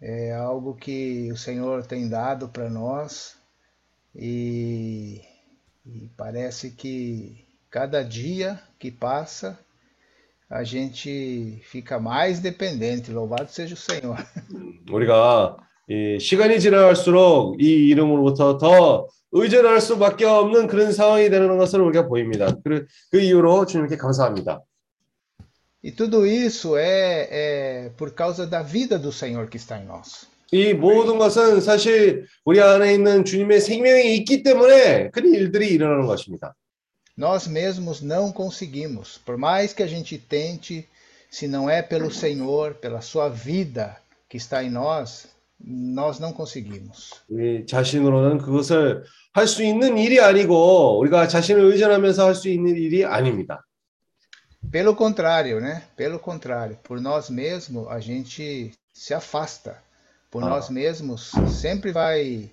É 0.00 0.32
algo 0.32 0.74
que 0.74 1.30
o 1.32 1.36
Senhor 1.36 1.86
tem 1.86 2.08
dado 2.08 2.48
para 2.48 2.68
nós 2.68 3.36
e, 4.14 5.20
e 5.88 6.08
parece 6.16 6.70
que 6.70 7.44
cada 7.70 8.02
dia 8.02 8.60
que 8.78 8.90
passa 8.90 9.58
a 10.48 10.62
gente 10.62 11.60
fica 11.64 11.98
mais 11.98 12.38
dependente. 12.40 13.10
Louvado 13.10 13.50
seja 13.50 13.74
o 13.74 13.76
Senhor. 13.76 14.16
우리가 14.90 15.56
이 15.88 16.18
시간이 16.18 16.60
지나갈수록 16.60 17.60
이 17.60 17.66
이름으로부터 17.88 18.58
더 18.58 19.08
의존할 19.32 19.80
수밖에 19.80 20.24
없는 20.24 20.68
그런 20.68 20.92
상황이 20.92 21.28
되는 21.28 21.58
것을 21.58 21.80
우리가 21.80 22.06
보입니다. 22.06 22.56
그, 22.64 22.86
그 23.10 23.20
이유로 23.20 23.66
주님께 23.66 23.96
감사합니다. 23.96 24.62
E 25.82 25.92
tudo 25.92 26.24
isso 26.24 26.78
é, 26.78 27.28
é 27.30 27.90
por 27.98 28.14
causa 28.14 28.46
da 28.46 28.62
vida 28.62 28.98
do 28.98 29.12
Senhor 29.12 29.48
que 29.48 29.58
está 29.58 29.78
em 29.78 29.84
nós. 29.84 30.26
이 30.52 30.72
모든 30.72 31.18
것은 31.18 31.60
사실 31.60 32.26
우리 32.44 32.60
안에 32.60 32.94
있는 32.94 33.24
주님의 33.24 33.60
생명이 33.60 34.16
있기 34.16 34.42
때문에 34.42 35.10
그런 35.10 35.34
일들이 35.34 35.68
일어나는 35.68 36.06
것입니다. 36.06 36.54
Nós 37.16 37.48
mesmos 37.48 38.02
não 38.02 38.32
conseguimos, 38.32 39.20
por 39.24 39.36
mais 39.38 39.72
que 39.72 39.82
a 39.84 39.86
gente 39.86 40.18
tente, 40.18 40.88
se 41.30 41.46
não 41.46 41.70
é 41.70 41.80
pelo 41.80 42.10
Senhor, 42.10 42.74
pela 42.74 43.00
sua 43.00 43.28
vida 43.28 43.96
que 44.28 44.36
está 44.36 44.64
em 44.64 44.70
nós, 44.70 45.28
nós 45.64 46.18
não 46.18 46.32
conseguimos. 46.32 47.10
우리 47.28 47.66
자신으로는 47.66 48.38
그것을 48.38 49.04
할 49.32 49.46
수 49.46 49.64
있는 49.64 49.98
일이 49.98 50.20
아니고 50.20 50.98
우리가 50.98 51.26
자신을 51.28 51.62
의존하면서 51.64 52.26
할 52.26 52.34
수 52.34 52.48
있는 52.48 52.76
일이 52.76 53.04
아닙니다. 53.04 53.64
Pelo 54.70 54.96
contrário, 54.96 55.60
né? 55.60 55.82
Pelo 55.96 56.18
contrário, 56.18 56.76
por 56.82 57.00
nós 57.00 57.30
mesmos 57.30 57.86
a 57.88 58.00
gente 58.00 58.72
se 58.92 59.14
afasta. 59.14 59.82
Por 60.30 60.42
Ah. 60.42 60.48
nós 60.48 60.68
mesmos 60.68 61.32
sempre 61.48 61.92
vai 61.92 62.50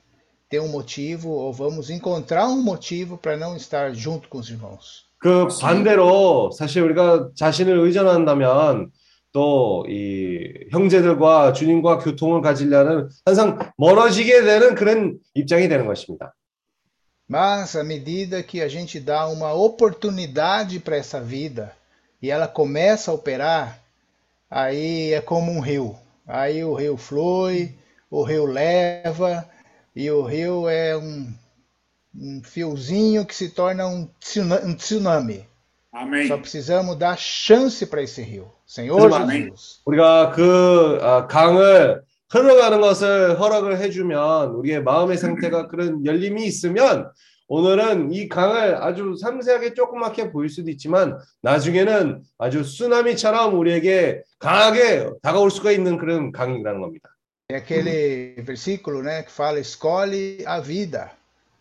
ter 0.50 0.60
um 0.60 0.68
motivo 0.68 1.30
ou 1.30 1.52
vamos 1.54 1.90
encontrar 1.90 2.48
um 2.48 2.62
motivo 2.62 3.18
para 3.18 3.38
não 3.38 3.56
estar 3.56 3.94
junto 3.94 4.28
com 4.30 4.38
os 4.40 4.50
irmãos. 4.50 5.06
그 5.20 5.48
반대로 5.60 6.52
사실 6.52 6.82
우리가 6.84 7.30
자신을 7.36 7.78
의존한다면 7.78 8.92
또 9.34 9.86
이 9.88 10.68
형제들과 10.72 11.54
주님과 11.54 12.00
교통을 12.00 12.42
가지려는 12.42 13.08
항상 13.26 13.72
멀어지게 13.78 14.42
되는 14.44 14.76
그런 14.76 15.20
입장이 15.36 15.70
되는 15.70 15.86
것입니다. 15.86 16.34
Mas 17.30 17.78
à 17.78 17.84
medida 17.84 18.44
que 18.44 18.62
a 18.62 18.68
gente 18.68 19.00
dá 19.00 19.26
uma 19.28 19.54
oportunidade 19.54 20.80
para 20.82 20.98
essa 20.98 21.22
vida 21.22 21.72
e 22.22 22.30
ela 22.30 22.46
começa 22.46 23.10
a 23.10 23.14
operar, 23.14 23.80
aí 24.50 25.14
é 25.14 25.22
como 25.22 25.50
um 25.50 25.62
rio. 25.62 25.96
Aí 26.28 26.64
o 26.64 26.74
rio 26.74 26.98
flui, 26.98 27.76
o 28.10 28.24
rio 28.24 28.46
leva, 28.46 29.46
e 29.96 30.10
o 30.12 30.22
rio 30.24 30.68
é 30.70 30.96
um, 30.98 31.34
um 32.16 32.42
fiozinho 32.44 33.26
que 33.26 33.36
se 33.36 33.50
torna 33.50 33.88
um 33.88 34.08
tsuna- 34.20 34.62
um 34.64 34.76
tsunami. 34.76 35.46
Amém. 35.94 36.28
Só 36.28 36.38
precisamos 36.38 36.96
dar 36.98 37.18
chance 37.18 37.86
para 37.86 38.02
esse 38.02 38.22
rio. 38.22 38.50
Senhor 38.66 39.12
Amém. 39.14 39.50
Jesus. 39.50 39.82
우리가 39.86 40.32
그 40.32 41.00
아, 41.02 41.28
강을 41.28 42.02
흘러가는 42.30 42.80
것을 42.80 43.38
허락을 43.38 43.78
해주면 43.80 44.52
우리의 44.52 44.82
마음의 44.84 45.18
상태가 45.18 45.68
그런 45.68 46.06
열림이 46.06 46.46
있으면 46.46 47.12
오늘은 47.48 48.14
이 48.14 48.30
강을 48.30 48.76
아주 48.82 49.16
섬세하게 49.20 49.74
조그맣게 49.74 50.32
보일 50.32 50.50
수도 50.50 50.72
있지만 50.72 51.20
나중에는 51.42 52.24
아주 52.38 52.64
쓰나미처럼 52.64 53.58
우리에게 53.58 54.24
강하게 54.40 55.10
다가올 55.22 55.52
수가 55.52 55.72
있는 55.72 55.98
그런 55.98 56.32
강이라는 56.32 56.80
겁니다. 56.80 57.10
É 57.50 57.56
aquele 57.56 58.42
versículo, 58.44 59.04
né, 59.04 59.24
que 59.24 59.32
fala 59.32 59.60
escolhe 59.60 60.42
a 60.46 60.62
vida. 60.62 61.12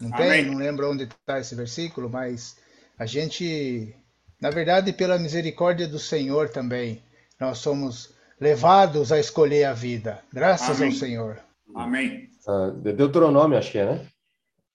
Não 0.00 0.12
tem? 0.12 0.26
Amém. 0.26 0.44
Não 0.46 0.58
lembro 0.58 0.88
onde 0.88 1.02
está 1.02 1.40
esse 1.40 1.56
versículo, 1.56 2.08
mas 2.08 2.56
a 2.96 3.04
gente, 3.04 3.92
na 4.40 4.50
verdade, 4.50 4.92
pela 4.92 5.18
misericórdia 5.18 5.88
do 5.88 5.98
Senhor 5.98 6.50
também, 6.50 7.02
nós 7.40 7.58
somos 7.58 8.14
levados 8.40 9.10
a 9.10 9.18
escolher 9.18 9.64
a 9.64 9.72
vida. 9.72 10.22
Graças 10.32 10.76
Amém. 10.76 10.92
ao 10.92 10.96
Senhor. 10.96 11.38
Amém. 11.74 12.28
아, 12.46 12.72
네, 12.82 12.92
deuteronômio 12.92 13.58
acho 13.58 13.72
que 13.72 13.78
é, 13.78 13.86
né? 13.86 14.06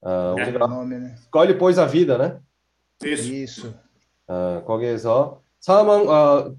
아, 0.02 0.34
네. 0.36 0.44
O 0.44 0.48
우리가 0.48 0.68
nome, 0.68 0.96
né? 1.00 1.16
escolhe 1.20 1.58
pois 1.58 1.80
a 1.80 1.86
vida, 1.86 2.18
né? 2.18 2.40
Isso. 3.04 3.34
Isso. 3.34 3.74
아, 4.28 4.64
거기에서 4.66 5.42
사망 5.60 6.10
아 6.10 6.52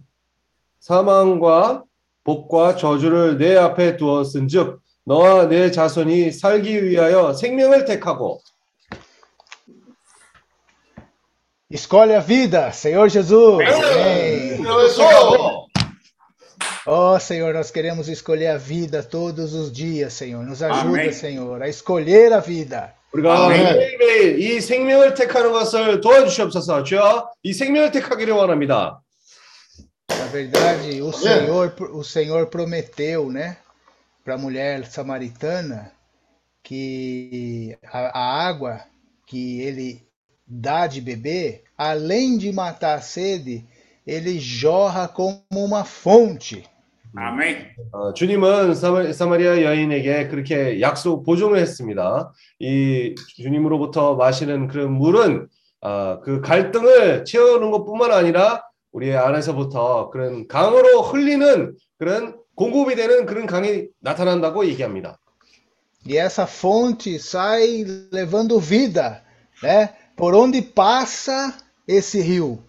사망과 0.81 1.85
복과 2.25 2.77
저주를 2.77 3.39
내 3.39 3.57
앞에 3.57 3.97
두었은즉 3.97 4.81
너와 5.05 5.47
내 5.47 5.71
자손이 5.71 6.33
살기 6.33 6.85
위하여 6.85 7.33
생명을 7.33 7.85
택하고 7.85 8.41
Escolhe 11.69 12.15
a 12.15 12.21
vida, 12.21 12.71
Senhor 12.71 13.09
Jesus. 13.09 13.59
Amém. 13.67 14.63
택하고 14.63 15.67
Oh, 16.89 17.19
Senhor, 17.19 17.53
nós 17.53 17.73
queremos 17.73 18.09
escolher 18.09 18.47
a 18.47 18.57
vida 18.57 19.03
todos 19.03 19.53
os 19.55 19.73
dias, 19.73 20.13
Senhor. 20.13 20.45
Nos 20.45 20.63
ajuda, 20.63 21.01
Amém. 21.01 21.13
Senhor, 21.13 21.61
a 21.61 21.69
escolher 21.69 22.33
a 22.33 22.39
vida. 22.39 22.95
우리가 23.13 23.47
아멘. 23.47 23.77
매일매일 23.77 24.39
이 24.39 24.61
생명을 24.61 25.15
택하는 25.15 25.53
것을 25.53 26.01
도와주시옵소서. 26.01 26.85
주여 26.85 27.31
이 27.43 27.53
생명을 27.53 27.91
택하기를 27.93 28.33
원합니다. 28.35 29.01
Na 30.09 30.27
verdade, 30.29 31.01
o 31.03 31.13
Senhor, 31.13 31.75
o 31.93 32.05
Senhor 32.05 32.47
prometeu, 32.47 33.31
né, 33.31 33.57
para 34.25 34.35
a 34.35 34.39
mulher 34.39 34.87
samaritana 34.87 35.93
que 36.63 37.77
a, 37.93 38.19
a 38.19 38.47
água 38.47 38.85
que 39.27 39.61
ele 39.61 40.07
dá 40.47 40.87
de 40.87 41.01
beber, 41.01 41.65
além 41.77 42.39
de 42.39 42.53
matar 42.53 42.95
a 42.95 43.01
sede, 43.01 43.65
ele 44.07 44.39
jorra 44.39 45.09
como 45.09 45.43
uma 45.51 45.85
fonte. 45.85 46.65
Amém. 47.18 47.68
어, 47.92 48.14
주님은 48.14 48.74
사마, 48.76 49.12
사마리아 49.12 49.62
여인에게 49.62 50.28
그렇게 50.28 50.80
약속 50.80 51.24
보증을 51.24 51.58
했습니다. 51.58 52.32
이 52.60 53.16
주님으로부터 53.36 54.16
마시는 54.16 54.68
그런 54.68 54.94
물은 54.94 55.48
어, 55.82 56.22
그 56.22 56.42
갈등을 56.42 57.26
채우는 57.26 57.72
것뿐만 57.72 58.12
아니라 58.12 58.64
우리 58.92 59.14
안에서부터 59.14 60.10
그런 60.10 60.48
강으로 60.48 61.02
흘리는 61.02 61.76
그런 61.98 62.38
공급이 62.56 62.96
되는 62.96 63.26
그런 63.26 63.46
강이 63.46 63.88
나타난다고 64.00 64.66
얘기합니다. 64.66 65.18
E 66.04 66.18
essa 66.18 66.48
fonte 66.48 67.20
sai 67.20 67.86
levando 68.12 68.60
vida, 68.60 69.24
né? 69.62 69.94
Por 70.16 70.34
onde 70.34 70.62
passa 70.62 71.56
esse 71.88 72.20
rio, 72.22 72.64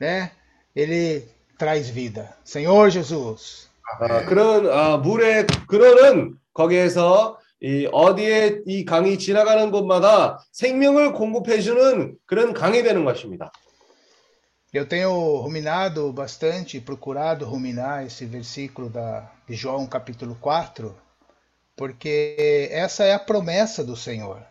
né? 0.00 0.32
Ele 0.74 1.28
traz 1.58 1.90
vida. 1.90 2.34
Senhor 2.44 2.88
Jesus. 2.90 3.67
아, 3.99 4.25
그런 4.25 4.69
아, 4.71 4.97
물의 4.97 5.47
근원은 5.67 6.35
거기에서 6.53 7.39
이 7.61 7.87
어디에 7.91 8.61
이 8.65 8.83
강이 8.83 9.17
지나가는 9.17 9.71
곳마다 9.71 10.43
생명을 10.51 11.13
공급해 11.13 11.61
주는 11.61 12.17
그런 12.25 12.53
강이 12.53 12.83
되는 12.83 13.05
것입니다. 13.05 13.51
Eu 14.73 14.87
tenho 14.87 15.37
ruminado 15.37 16.11
bastante, 16.11 16.81
procurado 16.81 17.45
ruminar 17.45 18.07
esse 18.07 18.25
versículo 18.25 18.89
da, 18.89 19.31
de 19.47 19.53
João 19.53 19.85
capítulo 19.85 20.35
4, 20.41 20.97
porque 21.75 22.69
essa 22.71 23.03
é 23.03 23.13
a 23.13 23.19
promessa 23.19 23.83
do 23.83 23.95
Senhor. 23.95 24.43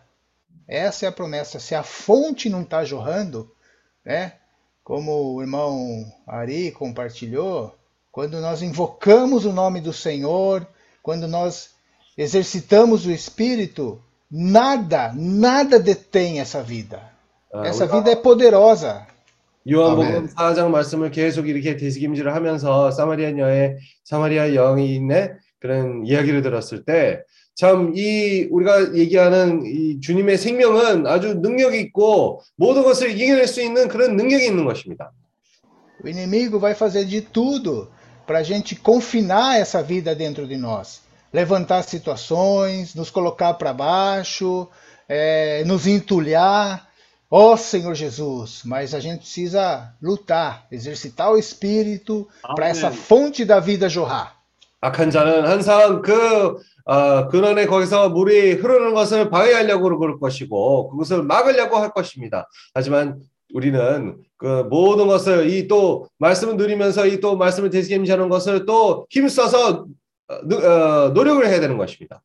Essa 0.68 1.06
é 1.06 1.08
a 1.08 1.12
promessa. 1.12 1.58
Se 1.58 1.74
a 1.74 1.82
fonte 1.82 2.48
não 2.48 2.62
está 2.62 2.84
jorrando, 2.84 3.52
né? 4.04 4.38
Como 4.84 5.34
o 5.34 5.42
irmão 5.42 6.04
Ari 6.24 6.70
compartilhou, 6.70 7.75
quando 8.17 8.41
nós 8.41 8.63
invocamos 8.63 9.45
o 9.45 9.53
nome 9.53 9.79
do 9.79 9.93
Senhor, 9.93 10.65
quando 11.03 11.27
nós 11.27 11.75
exercitamos 12.17 13.05
o 13.05 13.11
Espírito, 13.11 14.01
nada, 14.31 15.13
nada 15.13 15.79
detém 15.79 16.39
essa 16.39 16.63
vida. 16.63 16.99
아, 17.53 17.67
Essa 17.67 17.85
vida 17.85 18.09
é 18.09 18.15
poderosa. 18.15 19.05
요한복음 19.69 20.07
아멘. 20.07 20.27
4장 20.29 20.69
말씀을 20.71 21.11
계속 21.11 21.47
이렇게 21.47 21.77
되새김질을 21.77 22.33
하면서 22.33 22.89
사마리아 22.89 23.37
여의 23.37 23.77
사마리아 24.03 24.55
여인의 24.55 25.33
그런 25.59 26.03
이야기를 26.03 26.41
들었을 26.41 26.85
때 26.85 27.21
참 27.53 27.93
이 27.95 28.47
우리가 28.49 28.95
얘기하는 28.95 29.61
이 29.63 30.01
주님의 30.01 30.39
생명은 30.39 31.05
아주 31.05 31.35
능력이 31.35 31.79
있고 31.81 32.41
모든 32.55 32.81
것을 32.81 33.11
이겨낼 33.11 33.45
수 33.45 33.61
있는 33.61 33.87
그런 33.87 34.15
능력이 34.15 34.43
있는 34.43 34.65
것입니다. 34.65 35.11
O 36.03 36.07
inimigo 36.07 36.59
vai 36.59 36.73
fazer 36.73 37.05
de 37.05 37.21
tudo 37.21 37.89
para 38.26 38.38
a 38.38 38.42
gente 38.42 38.76
confinar 38.76 39.58
essa 39.58 39.82
vida 39.82 40.14
dentro 40.14 40.46
de 40.46 40.56
nós. 40.56 41.02
Levantar 41.32 41.82
situações, 41.82 42.94
nos 42.94 43.10
colocar 43.10 43.54
para 43.54 43.72
baixo, 43.72 44.68
eh, 45.08 45.62
nos 45.66 45.86
entulhar. 45.86 46.88
Ó 47.30 47.56
Senhor 47.56 47.94
Jesus, 47.94 48.62
mas 48.64 48.94
a 48.94 49.00
gente 49.00 49.20
precisa 49.20 49.94
lutar, 50.02 50.66
exercitar 50.70 51.32
o 51.32 51.38
espírito 51.38 52.28
para 52.54 52.68
essa 52.68 52.90
fonte 52.90 53.44
da 53.44 53.58
vida 53.58 53.88
jorrar. 53.88 54.36
악한 54.82 55.10
자는 55.10 55.46
항상 55.46 56.02
그 56.02 56.60
어, 56.84 57.28
근원에 57.28 57.66
거기서 57.66 58.08
물이 58.10 58.54
흐르는 58.54 58.94
것을 58.94 59.30
방해하려고 59.30 59.96
그럴 59.98 60.18
것이고 60.18 60.90
그것을 60.90 61.22
막으려고 61.22 61.76
할 61.76 61.92
것입니다. 61.92 62.48
하지만 62.74 63.20
우리는 63.56 64.16
그 64.38 64.62
모든 64.70 65.06
것을 65.06 65.48
이 65.50 65.68
또 65.68 66.08
말씀을 66.18 66.56
누리면서 66.56 67.06
이 67.06 67.20
또 67.20 67.36
말씀을 67.36 67.70
되새김질하는 67.70 68.28
것을 68.28 68.64
또 68.66 69.06
힘써서 69.10 69.86
어, 70.28 70.34
노- 70.44 70.56
어, 70.58 71.08
노력을 71.10 71.46
해야 71.46 71.60
되는 71.60 71.76
것입니다. 71.76 72.22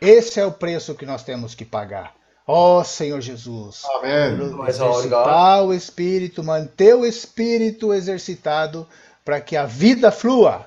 Esse 0.00 0.40
é 0.40 0.44
o 0.44 0.52
preço 0.52 0.94
que 0.96 1.06
nós 1.06 1.24
temos 1.24 1.54
que 1.54 1.64
pagar. 1.64 2.12
Ó 2.46 2.82
Senhor 2.82 3.20
Jesus, 3.20 3.84
아멘. 4.00 4.38
Mas 4.56 4.80
a 4.80 4.84
hora- 4.86 4.98
exercitar 5.04 5.64
o 5.64 5.72
espírito, 5.74 6.42
manter 6.42 6.94
o 6.94 7.04
espírito 7.06 7.92
exercitado 7.92 8.86
para 9.24 9.40
que 9.40 9.56
a 9.56 9.66
vida 9.66 10.10
flua. 10.10 10.66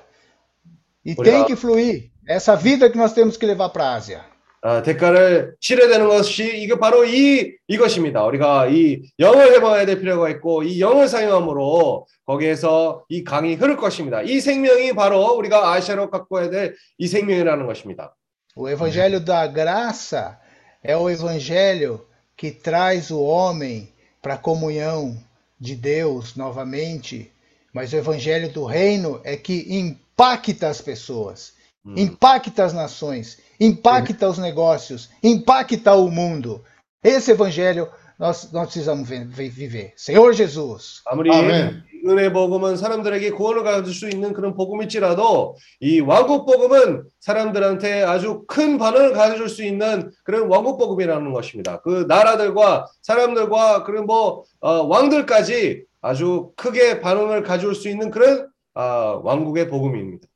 E 1.04 1.12
Obrigado. 1.12 1.24
tem 1.24 1.44
que 1.46 1.56
fluir. 1.56 2.10
Essa 2.26 2.54
vida 2.56 2.88
que 2.88 2.96
nós 2.96 3.12
temos 3.12 3.36
que 3.36 3.44
levar 3.46 3.70
para 3.70 3.84
a 3.90 3.94
Ásia. 3.94 4.24
아, 4.64 4.80
대가를 4.82 5.56
치러야 5.58 5.88
되는 5.88 6.06
것이 6.08 6.62
이게 6.62 6.78
바로 6.78 7.04
이 7.04 7.56
이것입니다. 7.66 8.24
우리가 8.24 8.68
이 8.68 9.02
영을 9.18 9.52
해봐야 9.54 9.84
될 9.86 9.98
필요가 9.98 10.28
있고 10.30 10.62
이 10.62 10.80
영을 10.80 11.08
사용함으로 11.08 12.06
거기에서 12.26 13.04
이 13.08 13.24
강이 13.24 13.54
흐를 13.54 13.76
것입니다. 13.76 14.22
이 14.22 14.40
생명이 14.40 14.92
바로 14.92 15.34
우리가 15.34 15.72
아시아로 15.72 16.10
갖고 16.10 16.36
와야 16.36 16.48
될 16.48 16.76
이 16.98 17.08
생명이라는 17.08 17.66
것입니다. 17.66 18.14
O 18.54 18.68
evangelho 18.68 19.18
da 19.18 19.46
graça 19.48 20.38
é 20.84 20.96
o 20.96 21.10
evangelho 21.10 22.06
que 22.36 22.52
traz 22.52 23.10
o 23.10 23.20
homem 23.20 23.88
para 24.20 24.34
a 24.34 24.38
comunhão 24.38 25.16
de 25.58 25.74
Deus 25.74 26.36
novamente, 26.36 27.32
mas 27.72 27.92
o 27.92 27.96
evangelho 27.96 28.52
do 28.52 28.64
reino 28.64 29.20
é 29.24 29.36
que 29.36 29.66
impacta 29.74 30.68
as 30.68 30.80
pessoas, 30.80 31.54
impacta 31.96 32.64
as 32.64 32.72
nações, 32.72 33.38
Impacta 33.59 34.27
os 34.29 34.37
negócios, 34.37 35.09
impacta 35.23 35.95
o 35.95 36.09
mundo. 36.09 36.63
Esse 37.03 37.31
evangelho 37.31 37.89
nós, 38.19 38.51
nós 38.51 38.65
precisamos 38.73 39.07
vi- 39.07 39.25
vi- 39.25 39.49
viver. 39.49 39.93
Senhor 39.95 40.33
Jesus, 40.33 41.01
아무리 41.05 41.31
아멘. 41.31 41.83
은혜 42.07 42.31
복음은 42.31 42.77
사람들에게 42.77 43.31
구원을 43.31 43.63
가질 43.63 43.93
수 43.93 44.07
있는 44.09 44.33
그런 44.33 44.55
복음일지라도 44.55 45.55
이 45.81 45.99
왕국 45.99 46.45
복음은 46.45 47.03
사람들한테 47.19 48.03
아주 48.03 48.43
큰 48.47 48.77
반응을 48.77 49.13
가져줄 49.13 49.49
수 49.49 49.63
있는 49.63 50.11
그런 50.23 50.47
왕국 50.47 50.77
복음이라는 50.77 51.31
것입니다. 51.33 51.81
그 51.81 52.05
나라들과 52.07 52.87
사람들과 53.01 53.83
그런 53.83 54.05
뭐 54.05 54.43
어, 54.61 54.83
왕들까지 54.87 55.83
아주 56.01 56.51
크게 56.55 57.01
반응을 57.01 57.43
가져올 57.43 57.75
수 57.75 57.89
있는 57.89 58.09
그런 58.09 58.47
아, 58.73 59.19
왕국의 59.23 59.67
복음입니다. 59.67 60.27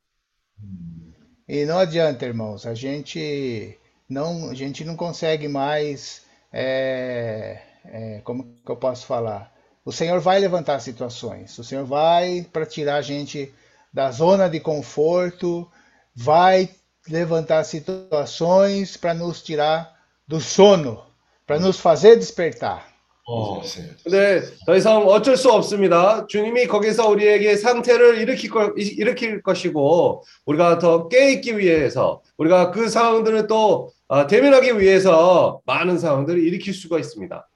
E 1.52 1.66
não 1.66 1.78
adianta, 1.78 2.24
irmãos, 2.24 2.64
a 2.64 2.72
gente 2.72 3.78
não, 4.08 4.48
a 4.48 4.54
gente 4.54 4.86
não 4.86 4.96
consegue 4.96 5.48
mais, 5.48 6.22
é, 6.50 7.60
é, 7.84 8.22
como 8.24 8.56
que 8.64 8.70
eu 8.72 8.76
posso 8.76 9.04
falar? 9.04 9.52
O 9.84 9.92
Senhor 9.92 10.18
vai 10.18 10.38
levantar 10.38 10.80
situações, 10.80 11.58
o 11.58 11.62
Senhor 11.62 11.84
vai 11.84 12.46
para 12.50 12.64
tirar 12.64 12.94
a 12.94 13.02
gente 13.02 13.52
da 13.92 14.10
zona 14.10 14.48
de 14.48 14.60
conforto, 14.60 15.70
vai 16.16 16.70
levantar 17.06 17.64
situações 17.64 18.96
para 18.96 19.12
nos 19.12 19.42
tirar 19.42 19.94
do 20.26 20.40
sono, 20.40 21.04
para 21.46 21.58
nos 21.58 21.78
fazer 21.78 22.16
despertar. 22.16 22.91
어, 23.34 23.62
네. 23.62 23.88
근데 24.04 24.42
더 24.66 24.76
이상 24.76 25.06
어쩔 25.08 25.38
수 25.38 25.50
없습니다. 25.50 26.26
주님이 26.26 26.66
거기서 26.66 27.08
우리에게 27.08 27.56
상태를 27.56 28.18
일으킬, 28.18 28.50
거, 28.50 28.74
일으킬 28.76 29.40
것이고 29.40 30.22
우리가 30.44 30.78
더 30.78 31.08
깨있기 31.08 31.56
위해서 31.56 32.20
우리가 32.36 32.72
그 32.72 32.90
상황들을 32.90 33.46
또 33.46 33.90
아, 34.06 34.26
대면하기 34.26 34.78
위해서 34.78 35.62
많은 35.64 35.98
상황들을 35.98 36.42
일으킬 36.42 36.74
수가 36.74 36.98
있습니다. 36.98 37.48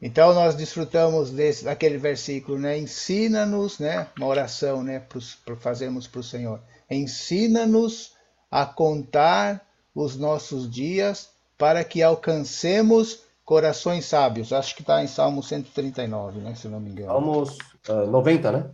Então 0.00 0.32
nós 0.32 0.56
desfrutamos 0.56 1.30
desse, 1.30 1.64
daquele 1.64 1.98
versículo, 1.98 2.58
né? 2.58 2.78
Ensina-nos, 2.78 3.78
né? 3.78 4.08
Uma 4.18 4.28
oração, 4.28 4.82
né? 4.82 5.00
Para 5.44 5.56
fazermos 5.56 6.08
para 6.08 6.20
o 6.20 6.24
Senhor. 6.24 6.58
Ensina-nos 6.90 8.14
a 8.50 8.64
contar 8.64 9.60
os 9.94 10.16
nossos 10.16 10.70
dias 10.70 11.28
para 11.58 11.84
que 11.84 12.02
alcancemos 12.02 13.30
corações 13.45 14.05
sábios. 14.05 14.51
Acho 14.51 14.75
que 14.75 14.81
está 14.81 15.03
em 15.03 15.07
Salmo 15.07 15.41
139, 15.41 16.39
né? 16.39 16.55
Se 16.55 16.65
eu 16.65 16.71
não 16.71 16.79
me 16.79 16.91
engano. 16.91 17.11
아모스 17.11 17.57
어, 17.87 18.05
90네. 18.07 18.69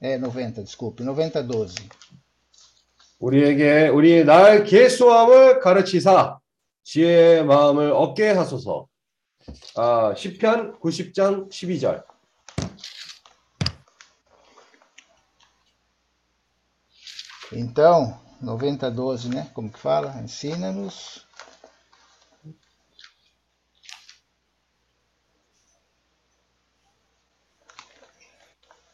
É 0.00 0.18
90, 0.18 0.62
desculpe, 0.62 1.04
90, 1.04 1.42
12. 1.42 1.88
우리에게 3.20 3.88
우리 3.88 4.24
날 4.24 4.64
계수함을 4.64 5.60
가르치사 5.60 6.38
지혜의 6.84 7.44
마음을 7.44 7.92
얻게 7.92 8.30
하소서. 8.30 8.86
아, 9.76 10.14
10편 10.14 10.80
90장 10.80 11.48
12절. 11.50 12.04
Então, 17.52 18.20
90, 18.42 18.90
12, 18.90 19.30
né? 19.30 19.50
Como 19.54 19.70
que 19.70 19.78
fala? 19.78 20.20
Ensina-nos. 20.20 21.26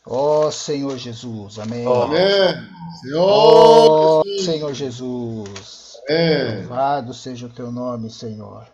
Ó 0.08 0.50
Senhor 0.50 0.98
Jesus, 0.98 1.58
amém. 1.58 1.86
아멘. 1.86 2.68
Ó 3.16 4.22
Senhor. 4.22 4.22
Senhor 4.40 4.74
Jesus, 4.74 5.98
아멘. 6.08 6.68
louvado 6.68 7.14
seja 7.14 7.46
o 7.46 7.48
teu 7.48 7.72
nome, 7.72 8.10
Senhor. 8.10 8.66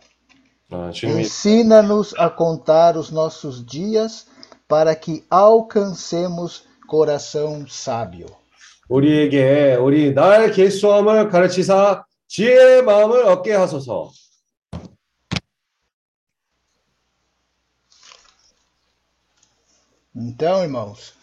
아, 0.73 0.91
주님이 0.91 1.23
Ensina-nos 1.23 2.15
a 2.17 2.31
contar 2.31 2.97
os 2.97 3.11
nossos 3.11 3.65
dias 3.65 4.27
para 4.69 4.95
que 4.95 5.25
alcancemos 5.31 6.65
coração 6.89 7.67
sábio. 7.69 8.27
우리에게 8.89 9.77
우리 9.77 10.13
날 10.13 10.51
계수함을 10.51 11.29
가르치사 11.29 12.05
지혜의 12.27 12.83
마음을 12.83 13.25
얻게 13.25 13.53
하소서. 13.53 14.11
Então, 20.15 20.63
irmãos, 20.63 21.15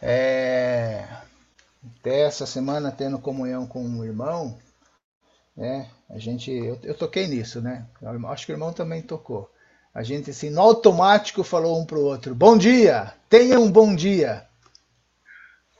é, 0.00 1.06
até 1.98 2.20
essa 2.20 2.46
semana 2.46 2.90
tendo 2.90 3.18
comunhão 3.18 3.66
com 3.66 3.84
um 3.84 4.04
irmão, 4.04 4.58
né? 5.56 5.90
A 6.08 6.18
gente, 6.18 6.50
eu, 6.50 6.78
eu 6.82 6.94
toquei 6.94 7.26
nisso, 7.26 7.60
né? 7.60 7.86
Eu 8.00 8.28
Acho 8.28 8.46
que 8.46 8.52
o 8.52 8.54
irmão 8.54 8.72
também 8.72 9.02
tocou. 9.02 9.50
A 9.94 10.02
gente 10.02 10.30
assim, 10.30 10.50
no 10.50 10.60
automático 10.60 11.42
falou 11.42 11.80
um 11.80 11.86
para 11.86 11.98
o 11.98 12.04
outro: 12.04 12.34
Bom 12.34 12.56
dia, 12.56 13.14
tenha 13.28 13.58
um 13.58 13.70
bom 13.70 13.94
dia. 13.94 14.46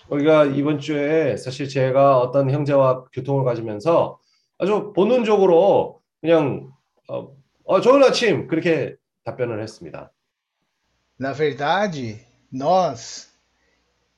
우리가 0.08 0.44
이번 0.44 0.78
주에 0.78 1.36
사실 1.36 1.68
제가 1.68 2.18
어떤 2.18 2.48
형제와 2.48 3.06
교통을 3.12 3.44
가지면서 3.44 4.20
아주 4.56 4.92
본능적으로 4.94 6.00
그냥 6.20 6.72
어, 7.08 7.28
어, 7.64 7.80
좋은 7.80 8.02
아침 8.04 8.46
그렇게 8.46 8.96
답변을 9.24 9.60
했습니다. 9.62 10.12
Na 11.18 11.32
verdade, 11.32 12.20
nós, 12.52 13.28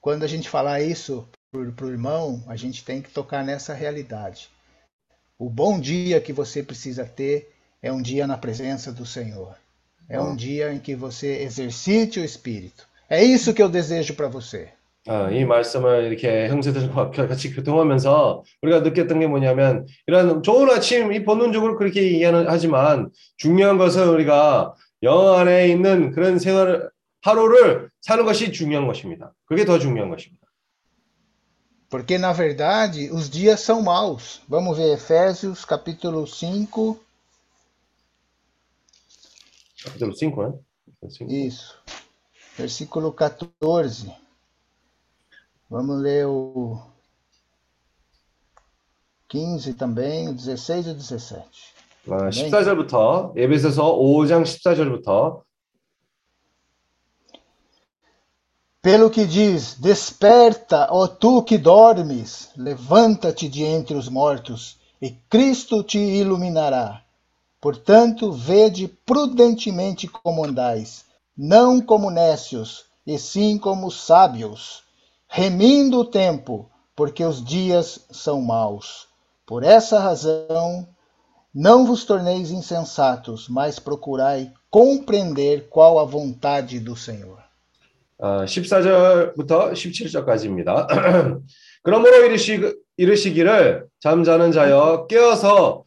quando 0.03 0.25
a 0.25 0.27
gente 0.27 0.49
falar 0.49 0.81
isso 0.81 1.29
para 1.51 1.87
o 1.87 1.91
irmão, 1.91 2.43
a 2.47 2.57
gente 2.57 2.85
tem 2.85 3.03
que 3.03 3.11
tocar 3.11 3.45
nessa 3.45 3.75
realidade. 3.75 4.49
O 5.39 5.49
bom 5.49 5.81
dia 5.81 6.21
que 6.21 6.33
você 6.33 6.63
precisa 6.63 7.05
ter 7.05 7.51
é 7.83 7.93
um 7.93 8.03
dia 8.03 8.27
na 8.27 8.37
presença 8.37 8.93
do 8.93 9.07
Senhor. 9.07 9.55
É 10.09 10.21
um 10.21 10.35
dia 10.35 10.73
em 10.73 10.79
que 10.79 10.95
você 10.95 11.43
exercite 11.43 12.19
o 12.19 12.25
Espírito. 12.25 12.87
É 13.09 13.23
isso 13.23 13.53
que 13.55 13.63
eu 13.63 13.69
desejo 13.69 14.15
para 14.15 14.29
você. 14.29 14.71
아, 15.07 15.31
이 15.31 15.45
말씀을 15.45 16.05
이렇게 16.05 16.49
형제들과 16.49 17.11
같이 17.11 17.55
교통하면서 17.55 18.45
우리가 18.63 18.81
느꼈던 18.81 19.21
게 19.21 19.27
뭐냐면 19.27 19.87
이런 20.07 20.43
좋은 20.43 20.69
아침 20.71 21.13
이 21.13 21.25
본능적으로 21.25 21.77
그렇게 21.77 22.03
이해하지만 22.03 23.11
중요한 23.39 23.79
것은 23.79 24.09
우리가 24.09 24.75
영 25.05 25.35
안에 25.35 25.69
있는 25.69 26.11
그런 26.11 26.39
생활 26.39 26.91
하루를 27.23 27.91
사는 28.01 28.25
것이 28.25 28.53
중요한 28.53 28.87
것입니다. 28.87 29.35
그게 29.45 29.65
더 29.65 29.79
중요한 29.79 30.11
것입니다. 30.11 30.47
Porque, 31.91 32.19
na 32.19 32.33
verdade, 32.33 33.11
os 33.11 33.31
dias 33.31 33.61
são 33.61 33.81
maus. 33.83 34.43
Vamos 34.47 34.77
ver 34.77 34.93
Efésios 34.93 35.65
capítulo 35.65 36.27
5. 36.27 37.01
capítulo 39.85 40.15
5, 40.15 40.43
né? 40.43 40.53
5. 41.09 41.33
Isso. 41.33 41.75
Versículo 42.59 43.11
14. 43.13 44.13
Vamos 45.71 46.03
ler 46.03 46.27
o 46.27 46.79
15 49.29 49.75
também, 49.75 50.29
o 50.29 50.35
16 50.35 50.87
e 50.87 50.91
o 50.91 50.95
17. 50.95 51.75
아, 52.11 52.31
14절부터 52.31 53.37
에베소서 53.37 53.99
5장 53.99 54.43
14절부터 54.43 55.42
Pelo 58.84 59.10
que 59.10 59.26
diz: 59.26 59.76
Desperta, 59.80 60.90
ó 60.92 61.08
tu 61.08 61.42
que 61.42 61.58
dormes, 61.58 62.50
levanta-te 62.58 63.48
de 63.48 63.64
entre 63.64 63.96
os 63.96 64.10
mortos, 64.10 64.78
e 65.02 65.10
Cristo 65.30 65.82
te 65.82 65.98
iluminará. 65.98 67.02
Portanto, 67.62 68.34
vede 68.34 68.90
prudentemente 68.90 70.06
como 70.06 70.44
andais, 70.44 71.06
não 71.38 71.80
como 71.80 72.12
nécios, 72.12 72.84
e 73.08 73.18
sim 73.18 73.58
como 73.58 73.90
sábios, 73.90 74.84
remindo 75.30 76.02
o 76.02 76.06
tempo, 76.06 76.70
porque 76.94 77.24
os 77.24 77.42
dias 77.42 78.02
são 78.12 78.42
maus. 78.42 79.08
Por 79.46 79.64
essa 79.64 79.98
razão, 79.98 80.86
não 81.56 81.86
vos 81.86 82.04
torneis 82.04 82.52
insensatos, 82.52 83.48
mas 83.48 83.80
procurai 83.80 84.52
compreender 84.70 85.70
qual 85.70 86.00
a 86.00 86.04
vontade 86.04 86.82
do 86.82 86.98
Senhor. 86.98 87.43
아, 88.26 88.46
14절부터 88.46 89.74
17절까지입니다. 89.74 91.42
그러므로 91.84 92.24
이르시, 92.24 92.74
이르시기를 92.96 93.86
잠자는 94.00 94.54
자여 94.54 95.08
깨어서 95.10 95.84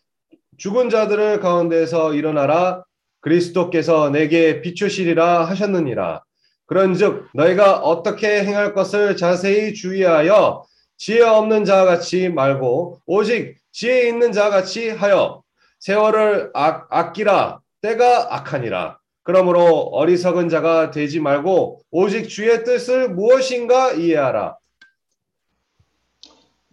죽은 0.59 0.91
자들을 0.91 1.41
가운데서 1.41 2.13
일어나라 2.13 2.85
그리스도께서 3.23 4.11
내게 4.11 4.61
비추시리라 4.61 5.47
하셨느니라. 5.47 6.23
그런즉 6.67 7.29
너희가 7.33 7.79
어떻게 7.79 8.45
행할 8.45 8.75
것을 8.75 9.17
자세히 9.17 9.73
주의하여 9.73 10.63
지혜 10.99 11.23
없는 11.23 11.65
자 11.65 11.87
같이 11.87 12.29
말고 12.29 13.01
오직 13.07 13.57
지혜 13.73 14.09
있는 14.09 14.33
자 14.33 14.51
같이 14.51 14.91
하여 14.91 15.43
세월을 15.81 16.51
아, 16.53 16.85
아끼라 16.91 17.61
때가 17.81 18.37
악하니라. 18.37 18.99
그러므로 19.26 19.64
어리석은 19.92 20.50
자가 20.50 20.92
되지 20.92 21.20
말고 21.20 21.82
오직 21.92 22.28
주의 22.28 22.64
뜻을 22.64 23.10
무엇인가 23.10 23.94
이해하라. 23.94 24.58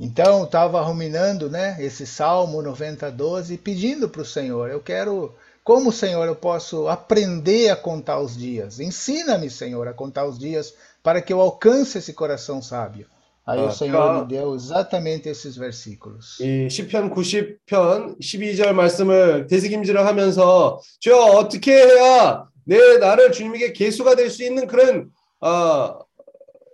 Então, 0.00 0.44
estava 0.44 0.80
ruminando 0.80 1.50
né, 1.50 1.76
esse 1.80 2.06
Salmo 2.06 2.62
90, 2.62 3.10
12, 3.10 3.58
pedindo 3.58 4.08
para 4.08 4.22
o 4.22 4.24
Senhor: 4.24 4.70
Eu 4.70 4.80
quero, 4.80 5.34
como 5.64 5.90
Senhor, 5.90 6.24
eu 6.24 6.36
posso 6.36 6.86
aprender 6.86 7.68
a 7.70 7.76
contar 7.76 8.20
os 8.20 8.36
dias? 8.36 8.78
Ensina-me, 8.78 9.50
Senhor, 9.50 9.88
a 9.88 9.92
contar 9.92 10.24
os 10.24 10.38
dias 10.38 10.72
para 11.02 11.20
que 11.20 11.32
eu 11.32 11.40
alcance 11.40 11.98
esse 11.98 12.12
coração 12.12 12.62
sábio. 12.62 13.08
Aí 13.45 13.59
Ah, 13.59 13.65
o 13.65 13.71
Senhor 13.71 14.21
me 14.21 14.27
deu 14.27 14.55
exatamente 14.55 15.27
esses 15.29 15.57
versículos. 15.57 16.39
이 16.39 16.69
시편 16.69 17.13
90편 17.13 18.17
12절 18.21 18.71
말씀을 18.73 19.47
되새김질을 19.47 20.05
하면서 20.05 20.79
주여 20.99 21.17
어떻게 21.17 21.73
해야 21.73 22.45
내 22.65 22.97
나를 22.99 23.33
주님에게 23.33 23.73
계수가 23.73 24.15
될 24.15 24.29
수 24.29 24.43
있는 24.43 24.65
그런 24.65 25.09
어, 25.41 25.99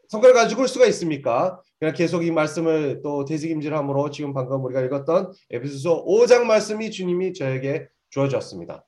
성과를 0.10 0.36
가지고 0.36 0.62
올 0.62 0.68
수가 0.68 0.86
있습니까? 0.88 1.60
그냥 1.80 1.96
계속 1.96 2.24
이 2.24 2.30
말씀을 2.30 3.02
또 3.02 3.26
되새김질함으로 3.26 4.12
지금 4.12 4.34
방금 4.34 4.64
우리가 4.64 4.82
읽었던 4.82 5.32
에베소서 5.50 6.06
5장 6.06 6.44
말씀이 6.44 6.92
주님이 6.92 7.34
저에게 7.34 7.88
주어졌습니다. 8.12 8.84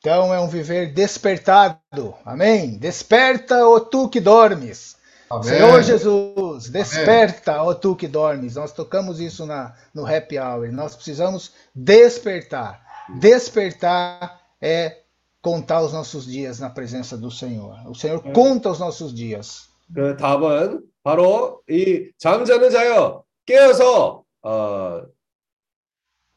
Então 0.00 0.34
é 0.34 0.40
um 0.40 0.48
viver 0.50 0.92
despertado. 0.92 2.14
Amém? 2.26 2.78
Desperta, 2.78 3.66
ó 3.66 3.80
tu 3.88 4.10
que 4.10 4.20
dormes. 4.20 4.96
Senhor 5.43 5.83
Jesus, 5.83 6.69
desperta, 6.69 7.61
ó 7.61 7.75
tu 7.75 7.95
que 7.95 8.07
dormes. 8.07 8.55
Nós 8.55 8.71
tocamos 8.71 9.19
isso 9.19 9.45
na, 9.45 9.75
no 9.93 10.03
happy 10.05 10.39
hour. 10.39 10.71
Nós 10.71 10.95
precisamos 10.95 11.53
despertar. 11.75 12.81
Despertar 13.19 14.41
é 14.59 15.03
contar 15.41 15.81
os 15.81 15.93
nossos 15.93 16.25
dias 16.25 16.59
na 16.59 16.69
presença 16.69 17.15
do 17.15 17.29
Senhor. 17.29 17.75
O 17.87 17.93
Senhor 17.93 18.21
conta 18.33 18.69
os 18.69 18.79
nossos 18.79 19.13
dias. 19.13 19.69
그 19.93 20.15
답은 20.17 20.83
바로 21.03 21.61
이 21.67 22.11
잠자는 22.17 22.69
자여 22.69 23.23
깨어서 23.45 24.23
어, 24.43 25.01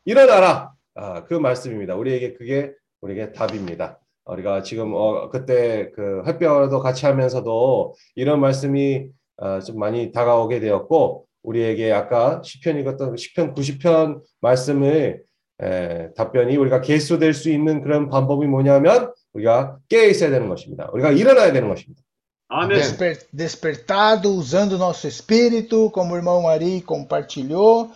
일어나라 0.04 0.72
아, 0.94 1.24
그 1.24 1.34
말씀입니다. 1.34 1.94
우리에게 1.94 2.34
그게 2.34 2.74
우리에게 3.00 3.32
답입니다. 3.32 3.98
우리가 4.27 4.63
지금 4.63 4.93
어, 4.93 5.29
그때 5.29 5.91
그 5.95 6.23
햇볕도 6.27 6.79
같이 6.79 7.05
하면서도 7.05 7.95
이런 8.15 8.39
말씀이 8.39 9.07
어, 9.37 9.59
좀 9.59 9.79
많이 9.79 10.11
다가오게 10.11 10.59
되었고 10.59 11.25
우리에게 11.43 11.91
아까 11.93 12.41
시편 12.43 12.77
읽었던 12.79 13.15
시편 13.15 13.53
90편 13.53 14.21
말씀을 14.41 15.23
에, 15.61 16.09
답변이 16.15 16.55
우리가 16.57 16.81
개수될 16.81 17.33
수 17.33 17.49
있는 17.49 17.81
그런 17.81 18.09
방법이 18.09 18.45
뭐냐면 18.47 19.11
우리가 19.33 19.77
깨어 19.89 20.07
있어야 20.07 20.29
되는 20.29 20.49
것입니다. 20.49 20.89
우리가 20.93 21.11
일어나야 21.11 21.51
되는 21.51 21.69
것입니다. 21.69 22.01
Amém. 22.49 22.79
desper- 22.79 23.27
despertado, 23.33 24.29
usando 24.33 24.73
o 24.73 24.77
nosso 24.77 25.05
espírito, 25.05 25.91
como 25.91 26.13
o 26.13 26.17
irmão 26.17 26.47
Ari 26.47 26.81
compartilhou, 26.81 27.91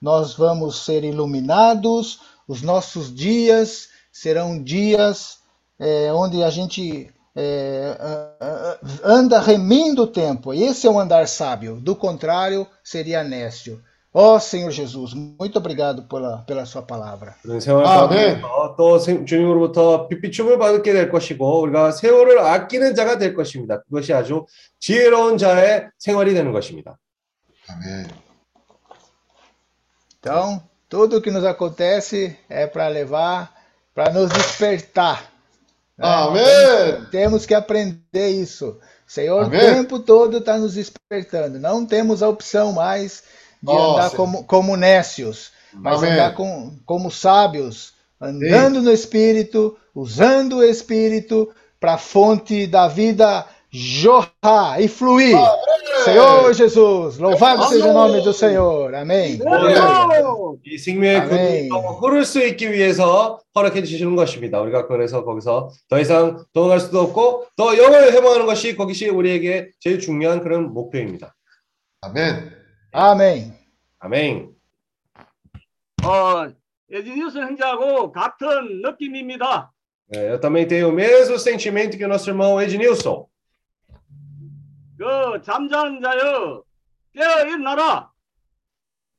nós 0.00 0.34
vamos 0.34 0.84
ser 0.84 1.02
iluminados, 1.02 2.20
os 2.46 2.62
nossos 2.62 3.12
dias 3.12 3.88
serão 4.12 4.62
dias 4.62 5.38
eh, 5.79 6.11
onde 6.13 6.43
a 6.43 6.49
gente 6.49 7.09
eh, 7.35 7.97
ah, 7.99 8.35
ah, 8.41 8.77
anda 9.03 9.39
remindo 9.39 10.03
o 10.03 10.07
tempo. 10.07 10.53
Esse 10.53 10.87
é 10.87 10.89
o 10.89 10.99
andar 10.99 11.27
sábio, 11.27 11.75
do 11.81 11.95
contrário, 11.95 12.67
seria 12.83 13.23
nécio. 13.23 13.81
Ó 14.13 14.37
Senhor 14.39 14.69
Jesus, 14.71 15.13
muito 15.13 15.57
obrigado 15.57 16.03
pela, 16.03 16.39
pela 16.45 16.65
sua 16.65 16.81
palavra. 16.81 17.33
그런 17.41 17.61
생활 17.61 17.85
아멘. 17.85 18.41
가운데서 18.41 18.75
또 18.77 18.99
생- 18.99 19.25
주님으로부터 19.25 20.09
빛비춤을 20.09 20.59
받게 20.59 20.91
될 20.91 21.09
것이고 21.09 21.61
우리가 21.61 21.91
세월을 21.93 22.39
아끼는 22.39 22.93
자가 22.93 23.17
될 23.17 23.33
것입니다. 23.33 23.81
그것이 23.83 24.13
아주 24.13 24.45
지혜로운 24.79 25.37
자의 25.37 25.87
생활이 25.97 26.33
되는 26.33 26.51
것입니다. 26.51 26.97
Amém. 27.69 28.05
Então, 30.19 30.61
tudo 30.89 31.21
que 31.21 31.31
nos 31.31 31.45
acontece 31.45 32.37
é 32.49 32.67
para 32.67 32.87
levar, 32.89 33.49
para 33.95 34.11
nos 34.11 34.29
despertar. 34.29 35.31
né? 35.96 36.06
Amém. 36.06 37.06
Temos 37.10 37.46
que 37.46 37.54
aprender 37.54 38.28
isso. 38.28 38.78
O 39.06 39.10
Senhor 39.10 39.44
Amém. 39.44 39.58
o 39.58 39.74
tempo 39.74 39.98
todo 39.98 40.38
está 40.38 40.58
nos 40.58 40.74
despertando. 40.74 41.58
Não 41.58 41.86
temos 41.86 42.22
a 42.22 42.28
opção 42.28 42.72
mais 42.72 43.22
de 43.62 43.72
Nossa. 43.72 44.00
andar 44.00 44.16
como, 44.16 44.44
como 44.44 44.76
nécios, 44.76 45.52
mas 45.72 45.98
Amém. 45.98 46.12
andar 46.12 46.34
com, 46.34 46.76
como 46.84 47.10
sábios, 47.10 47.94
andando 48.20 48.82
no 48.82 48.92
Espírito, 48.92 49.76
usando 49.94 50.56
o 50.56 50.64
Espírito 50.64 51.50
para 51.78 51.94
a 51.94 51.98
fonte 51.98 52.66
da 52.66 52.88
vida 52.88 53.46
jorrar 53.72 54.80
e 54.80 54.88
fluir. 54.88 55.36
Senhor 56.04 56.52
Jesus, 56.54 57.18
louvado 57.18 57.62
Amém. 57.62 57.68
seja 57.68 57.90
o 57.90 57.92
nome 57.92 58.22
do 58.22 58.32
Senhor. 58.32 58.94
Amém. 58.94 59.38
이 60.64 60.78
생명의 60.78 61.16
아멘. 61.16 61.68
그물이 61.68 61.68
흐를 62.00 62.24
수 62.24 62.44
있기 62.46 62.72
위해서 62.72 63.40
허락해 63.54 63.82
주시는 63.82 64.14
것입니다. 64.16 64.60
우리가 64.60 64.86
그래서 64.86 65.24
거기서 65.24 65.70
더 65.88 65.98
이상 65.98 66.44
도망갈 66.52 66.80
수도 66.80 67.00
없고 67.00 67.46
더 67.56 67.76
영을 67.76 68.12
회복하는 68.12 68.46
것이 68.46 68.76
거기시 68.76 69.08
우리에게 69.08 69.70
제일 69.80 69.98
중요한 69.98 70.42
그런 70.42 70.72
목표입니다. 70.72 71.34
Amém. 72.04 72.50
Amém. 72.92 73.52
아멘. 73.98 74.50
어, 76.04 76.52
에지니우스 76.92 77.38
형제하고 77.38 78.12
같은 78.12 78.82
느낌입니다. 78.82 79.72
É, 80.14 80.30
eu 80.30 80.38
também 80.38 80.64
tenho 80.68 80.90
o 80.90 80.92
mesmo 80.92 81.36
sentimento 81.36 81.96
que 81.98 82.04
o 82.04 82.08
nosso 82.08 82.30
irmão 82.30 82.60
Ednilson. 82.60 83.26
그 84.97 85.41
잠자는 85.43 86.01
자여 86.01 86.63
깨어 87.13 87.45
일어나라. 87.45 88.11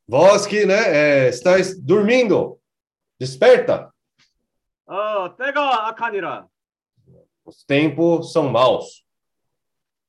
Vós 0.09 0.47
que 0.47 0.67
né, 0.67 0.75
é, 0.75 1.29
estáis 1.29 1.81
dormindo, 1.81 2.59
desperta. 3.19 3.91
어, 4.87 5.35
때가 5.37 5.89
악하니라. 5.89 6.47
Os 7.45 7.65
tempos 7.65 8.33
são 8.33 8.49
maus. 8.51 9.03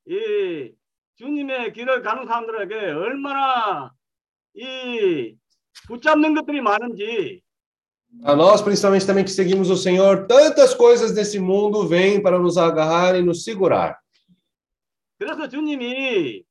이 0.06 0.72
주님의 1.16 1.72
길을 1.72 2.02
가는 2.02 2.26
사람들에게 2.26 2.74
얼마나 2.74 3.92
이 4.54 5.34
붙잡는 5.88 6.34
것들이 6.34 6.60
많은지 6.60 7.42
A 8.22 8.36
nós, 8.36 8.62
principalmente 8.62 9.06
também 9.06 9.24
que 9.24 9.30
seguimos 9.30 9.70
o 9.70 9.76
Senhor, 9.76 10.26
tantas 10.28 10.72
coisas 10.72 11.12
desse 11.12 11.40
mundo 11.40 11.88
vêm 11.88 12.22
para 12.22 12.38
nos 12.38 12.56
agarrar 12.56 13.16
e 13.16 13.22
nos 13.22 13.42
segurar. 13.42 13.98
그래서 15.19 15.49
주님이 15.49 16.43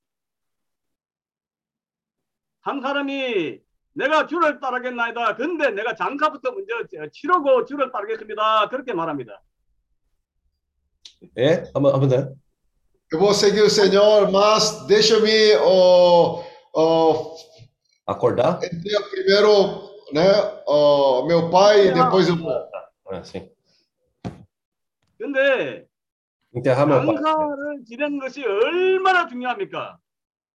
한 2.61 2.83
사람이 2.83 3.61
내가 3.95 4.27
주를 4.27 4.61
따르겠나이다. 4.61 5.37
근데 5.37 5.71
내가 5.71 5.95
장사부터 5.95 6.53
먼저 6.53 6.75
치르고 7.11 7.65
주를 7.65 7.91
따르겠습니다. 7.91 8.69
그렇게 8.69 8.93
말합니다. 8.93 9.43
É? 11.37 11.65
한번 11.75 11.95
한번 11.95 12.09
더. 12.09 12.33
Eu 13.11 13.19
vou 13.19 13.33
seguir 13.33 13.63
o 13.63 13.71
Senhor, 13.71 14.31
mas 14.31 14.87
deixa-me 14.87 15.57
ó, 15.57 16.45
ó, 16.75 17.35
Acordar? 18.07 18.61
primeiro 18.61 19.91
né, 20.13 20.23
ó, 20.67 21.25
meu 21.27 21.51
pai 21.51 21.89
e 21.89 21.93
depois 21.93 22.29
eu. 22.29 22.37
Ah, 23.11 23.25
sim. 23.25 23.51
근데. 25.19 25.88
장사를 26.64 27.84
지내는 27.86 28.20
것이 28.20 28.44
얼마나 28.44 29.28
중요합니까? 29.28 29.98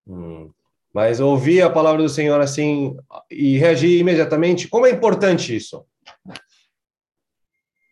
Hum. 0.09 0.53
Mas 0.95 1.21
ouvir 1.21 1.63
a 1.63 1.71
palavra 1.71 2.03
do 2.03 2.09
Senhor 2.09 2.41
assim 2.41 2.97
e 3.31 3.59
reagir 3.59 4.01
imediatamente, 4.01 4.69
como 4.69 4.87
é 4.87 4.91
importante 4.91 5.55
isso? 5.55 5.85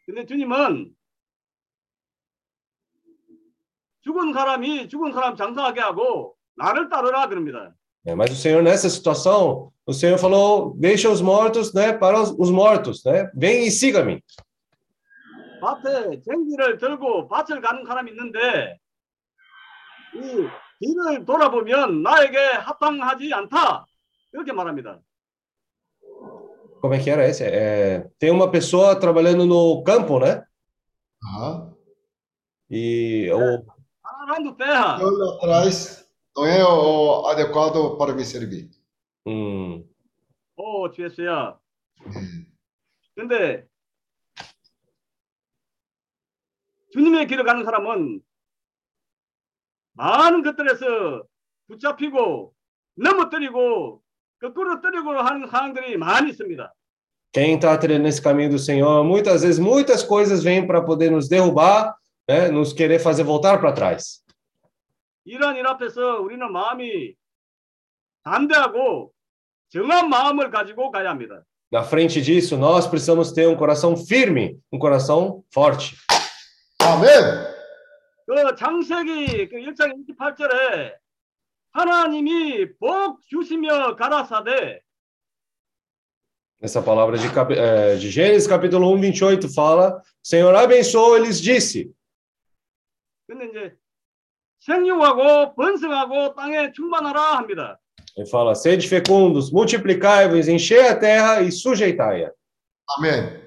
근데 0.06 0.24
주님은 0.24 0.94
죽은 4.02 4.32
사람이 4.32 4.88
죽은 4.88 5.12
사람 5.12 5.36
장사하게 5.36 5.80
하고 5.80 6.36
나를 6.56 6.88
따르라 6.88 7.28
그럽니다. 7.28 7.74
É, 8.06 8.14
mas 8.14 8.30
o 8.30 8.36
Senhor, 8.36 8.62
nessa 8.62 8.88
situação, 8.88 9.72
o 9.84 9.92
Senhor 9.92 10.16
falou: 10.16 10.74
deixa 10.76 11.10
os 11.10 11.20
mortos 11.20 11.74
né, 11.74 11.92
para 11.92 12.20
os, 12.20 12.30
os 12.38 12.50
mortos, 12.50 13.04
né? 13.04 13.28
Vem 13.34 13.66
e 13.66 13.70
siga-me. 13.70 14.22
밭에 15.61 16.21
쟁기를 16.21 16.77
들고 16.77 17.27
밭을 17.29 17.61
가는 17.61 17.85
사람이 17.85 18.11
있는데 18.11 18.77
이 20.15 20.47
뒤를 20.79 21.25
돌아보면 21.25 22.01
나에게 22.01 22.37
합당하지 22.37 23.33
않다. 23.33 23.85
이렇게 24.33 24.51
말합니다. 24.51 24.99
Como 26.81 26.95
é 26.95 26.99
que 26.99 27.11
era 27.11 27.23
esse? 27.27 27.43
É, 27.43 28.09
tem 28.17 28.31
uma 28.31 28.49
pessoa 28.49 28.99
trabalhando 28.99 29.45
no 29.45 29.83
campo, 29.83 30.17
né? 30.19 30.43
Aham. 31.23 31.75
E 32.71 33.29
o, 33.31 33.63
하나도 34.01 34.57
빼야. 34.57 34.97
Eu 34.99 35.07
olho 35.07 35.33
atrás, 35.35 36.09
não 36.35 36.45
é 36.47 36.63
o 36.63 37.27
adequado 37.27 37.97
para 37.97 38.13
me 38.13 38.25
servir. 38.25 38.71
hum, 39.27 39.85
오, 40.57 40.89
주였어요. 40.89 41.59
Hum. 42.03 42.47
근데 43.15 43.67
주님의 46.92 47.26
길을 47.26 47.44
가는 47.44 47.64
사람은 47.64 48.20
많은 49.92 50.42
것들에서 50.42 51.24
붙잡히고 51.68 52.54
넘어뜨리고 52.96 54.02
거꾸로 54.40 54.80
뜨리고 54.80 55.12
하는 55.12 55.48
상황들이 55.48 55.96
많이 55.96 56.30
있습니다. 56.30 56.72
quem 57.36 57.56
está 57.56 57.76
trilhando 57.76 58.04
nesse 58.04 58.22
caminho 58.22 58.48
do 58.48 58.58
Senhor, 58.58 59.04
muitas 59.04 59.42
vezes, 59.42 59.58
muitas 59.58 60.02
coisas 60.02 60.42
vêm 60.42 60.66
para 60.66 60.80
poder 60.80 61.10
nos 61.10 61.28
derrubar, 61.28 61.94
né? 62.26 62.48
Nos 62.48 62.72
querer 62.72 62.98
fazer 62.98 63.24
voltar 63.24 63.60
para 63.60 63.74
trás. 63.74 64.24
이러한 65.26 65.56
일 65.56 65.66
앞에서 65.66 66.20
우리는 66.20 66.50
마음이 66.50 67.14
담대하고 68.22 69.12
정한 69.68 70.08
마음을 70.08 70.50
가지고 70.50 70.90
가야 70.90 71.10
합니다. 71.10 71.42
Na 71.70 71.82
frente 71.82 72.22
disso, 72.22 72.56
nós 72.56 72.86
precisamos 72.86 73.32
ter 73.32 73.46
um 73.48 73.56
coração 73.56 73.96
firme, 73.96 74.58
um 74.72 74.78
coração 74.78 75.42
forte. 75.52 75.96
Amém. 76.90 77.46
그 78.26 78.56
장세기 78.56 79.48
그 79.48 79.56
1장 79.56 79.92
28절에 80.08 80.94
하나님이 81.72 82.76
복 82.78 83.20
주시며 83.28 83.96
가라사대 83.96 84.80
Essa 86.62 86.80
palavra 86.82 87.18
de, 87.18 87.28
cap- 87.28 87.52
eh, 87.52 87.96
de 87.98 88.08
Gênesis, 88.10 88.46
capítulo 88.48 88.90
1, 88.96 88.98
28, 89.12 89.46
fala: 89.54 90.00
Senhor 90.22 90.54
abençoou, 90.56 91.14
eles 91.16 91.38
disse. 91.40 91.92
근데 93.28 93.44
이제 93.50 93.76
생육하고 94.60 95.54
번성하고 95.54 96.34
땅에 96.34 96.72
충만하라 96.72 97.36
합니다. 97.36 97.78
Ele 98.16 98.26
fala: 98.26 98.54
Sede 98.54 98.88
fecundos, 98.88 99.52
multiplicai-vos, 99.52 100.48
enchei 100.48 100.88
a 100.88 100.98
terra 100.98 101.42
e 101.42 101.52
sujeitai-a. 101.52 102.32
Amém. 102.96 103.39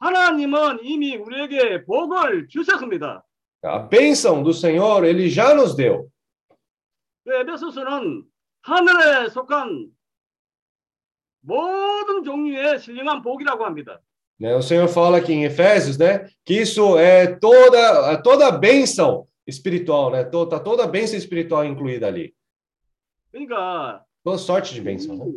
하나님은 0.00 0.80
이미 0.82 1.16
우리에게 1.16 1.84
복을 1.84 2.48
주셨습니다. 2.48 3.24
A 3.64 3.88
bênção 3.88 4.42
do 4.42 4.52
Senhor, 4.52 5.04
ele 5.04 5.28
já 5.30 5.54
nos 5.54 5.76
deu. 5.76 6.08
그 7.24 7.32
에베소서는 7.32 8.24
하늘에 8.62 9.28
속한 9.28 9.86
모든 11.40 12.22
종류의 12.24 12.78
신령한 12.80 13.22
복이라고 13.22 13.64
합니다. 13.64 14.00
Né? 14.40 14.54
O 14.56 14.62
Senhor 14.62 14.88
fala 14.88 15.18
aqui 15.18 15.32
em 15.32 15.44
Efésios, 15.44 15.96
né, 15.98 16.28
que 16.44 16.54
isso 16.62 16.98
é 16.98 17.26
toda 17.38 18.10
é 18.12 18.16
toda 18.20 18.48
a 18.48 18.50
bênção 18.50 19.26
espiritual, 19.46 20.10
né? 20.10 20.24
To- 20.24 20.46
Tá 20.48 20.58
toda 20.58 20.84
a 20.84 20.86
bênção 20.88 21.16
espiritual 21.16 21.64
incluída 21.64 22.08
ali. 22.08 22.34
그러니까 23.30 24.04
Toda 24.24 24.38
sorte 24.38 24.74
de 24.74 24.80
bênção. 24.80 25.16
Né? 25.16 25.32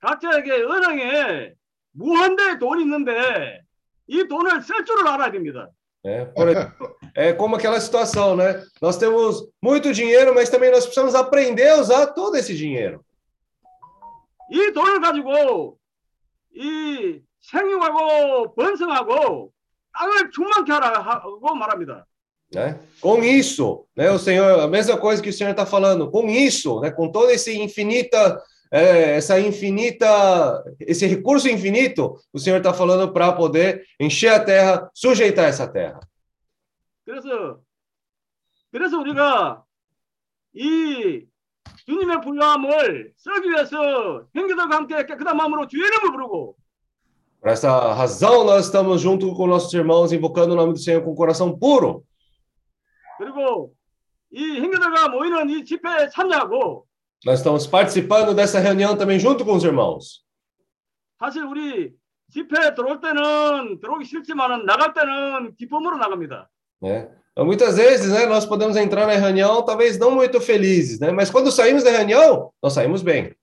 각자에게 0.00 0.50
은행에 0.52 1.54
무한대 1.92 2.58
돈이 2.58 2.82
있는데 2.82 3.62
이 4.10 4.26
돈을 4.28 4.62
쓸 4.62 4.84
줄을 4.84 5.06
알아야 5.08 5.30
됩니다. 5.30 5.68
É, 6.04 6.24
por 6.24 6.48
exemplo, 6.48 6.96
é 7.16 7.32
como 7.32 7.56
aquela 7.56 7.80
situação, 7.80 8.36
né? 8.36 8.62
Nós 8.80 8.96
temos 8.96 9.48
muito 9.60 9.92
dinheiro, 9.92 10.32
mas 10.32 10.48
também 10.48 10.70
nós 10.70 10.84
precisamos 10.84 11.16
aprender 11.16 11.68
a 11.70 11.80
usar 11.80 12.06
todo 12.08 12.36
esse 12.36 12.54
dinheiro. 12.54 13.04
이 14.48 14.72
돈을 14.72 15.00
가지고 15.00 15.78
이 16.54 17.20
생육하고 17.40 18.54
번성하고 18.54 19.52
땅을 19.92 20.30
충만케 20.30 20.72
하라고 20.72 21.54
말합니다. 21.54 22.06
Né? 22.54 22.78
Com 23.00 23.24
isso, 23.24 23.86
né, 23.96 24.08
o 24.10 24.18
Senhor, 24.18 24.60
a 24.60 24.68
mesma 24.68 24.96
coisa 24.96 25.20
que 25.20 25.30
o 25.30 25.32
Senhor 25.32 25.50
está 25.50 25.66
falando, 25.66 26.10
com 26.10 26.28
isso, 26.28 26.80
né, 26.80 26.92
com 26.92 27.10
toda 27.10 27.32
esse 27.32 27.58
infinita, 27.58 28.40
é, 28.70 29.16
essa 29.16 29.38
infinita, 29.38 30.64
esse 30.80 31.06
recurso 31.06 31.48
infinito, 31.48 32.18
o 32.32 32.38
Senhor 32.38 32.58
está 32.58 32.72
falando 32.72 33.12
para 33.12 33.32
poder 33.32 33.84
encher 34.00 34.28
a 34.28 34.44
terra, 34.44 34.90
sujeitar 34.94 35.48
essa 35.48 35.66
terra. 35.66 36.00
그래서 37.04 37.60
그래서 38.72 38.98
우리가 38.98 39.62
이 40.54 41.24
주님의 41.86 42.20
부요함을 42.20 43.12
쓰기 43.16 43.48
위해서 43.48 44.26
형제들과 44.34 44.76
함께 44.76 45.06
깨끗한 45.06 45.36
마음으로 45.36 45.68
주의 45.68 45.86
이름을 45.86 46.12
부르고 46.12 46.56
Por 47.38 47.52
essa 47.52 47.92
razão, 47.92 48.44
nós 48.44 48.66
estamos 48.66 49.00
junto 49.00 49.32
com 49.34 49.46
nossos 49.46 49.72
irmãos, 49.72 50.12
invocando 50.12 50.54
o 50.54 50.56
nome 50.56 50.72
do 50.72 50.78
Senhor 50.80 51.02
com 51.04 51.12
o 51.12 51.14
coração 51.14 51.56
puro. 51.56 52.02
그리고 53.18 53.72
이 54.32 54.58
형제들과 54.58 55.08
모이는 55.10 55.48
이 55.50 55.64
집회에 55.64 56.08
참여하고 56.08 56.86
Nós 57.24 57.38
estamos 57.40 57.66
participando 57.66 58.34
dessa 58.34 58.60
reunião 58.60 58.96
também 58.96 59.18
junto 59.18 59.44
com 59.44 59.54
os 59.54 59.64
irmãos. 59.64 60.24
사실 61.18 61.42
우리 61.44 61.94
집회에 62.30 62.74
들어올 62.74 63.00
때는 63.00 63.80
들어오기 63.80 64.04
싫지만은 64.04 64.66
나갈 64.66 64.92
때는 64.92 65.54
기쁨으로 65.56 65.96
나갑니다. 65.96 66.48
Né? 66.82 67.08
Então, 67.32 67.44
muitas 67.44 67.76
vezes, 67.76 68.12
né, 68.12 68.26
nós 68.26 68.46
podemos 68.46 68.76
entrar 68.76 69.06
na 69.06 69.14
reunião, 69.14 69.64
talvez 69.64 69.98
não 69.98 70.10
muito 70.10 70.40
felizes, 70.40 71.00
né? 71.00 71.10
mas 71.10 71.30
quando 71.30 71.50
saímos 71.50 71.84
da 71.84 71.90
reunião, 71.90 72.52
nós 72.62 72.72
saímos 72.72 73.02
bem. 73.02 73.34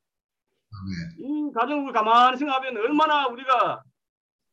이 1.18 1.52
가정을 1.54 1.94
가만히 1.94 2.38
생각하면 2.38 2.78
얼마나 2.78 3.28
우리가 3.28 3.84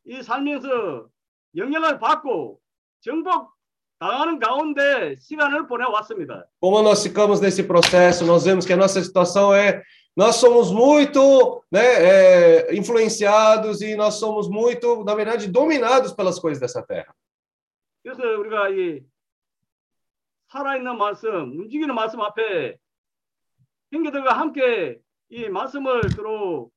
이 0.05 0.21
살면서 0.21 1.07
영향을 1.55 1.99
받고 1.99 2.59
정복 3.01 3.51
당하는 3.99 4.39
가운데 4.39 5.15
시간을 5.17 5.67
보내왔습니다. 5.67 6.47
Como 6.59 6.81
nós 6.81 7.03
ficamos 7.03 7.39
nesse 7.39 7.63
processo, 7.63 8.25
nós 8.25 8.45
vemos 8.45 8.65
que 8.65 8.73
a 8.73 8.77
nossa 8.77 9.01
situação 9.01 9.53
é. 9.53 9.83
Nós 10.17 10.37
somos 10.37 10.71
muito 10.71 11.63
né, 11.71 11.79
é, 11.79 12.75
influenciados 12.75 13.81
e 13.81 13.95
nós 13.95 14.15
somos 14.15 14.49
muito, 14.49 15.03
na 15.03 15.15
verdade, 15.15 15.47
dominados 15.47 16.11
pelas 16.13 16.39
coisas 16.39 16.59
dessa 16.59 16.81
terra. 16.81 17.13
그래서 18.03 18.23
우리가 18.39 18.69
이 18.69 19.03
살아있는 20.47 20.97
말씀, 20.97 21.29
움직이는 21.59 21.93
말씀 21.93 22.19
앞에 22.19 22.77
형제들과 23.91 24.33
함께 24.33 24.99
이 25.29 25.47
말씀을 25.47 26.09
서로 26.09 26.71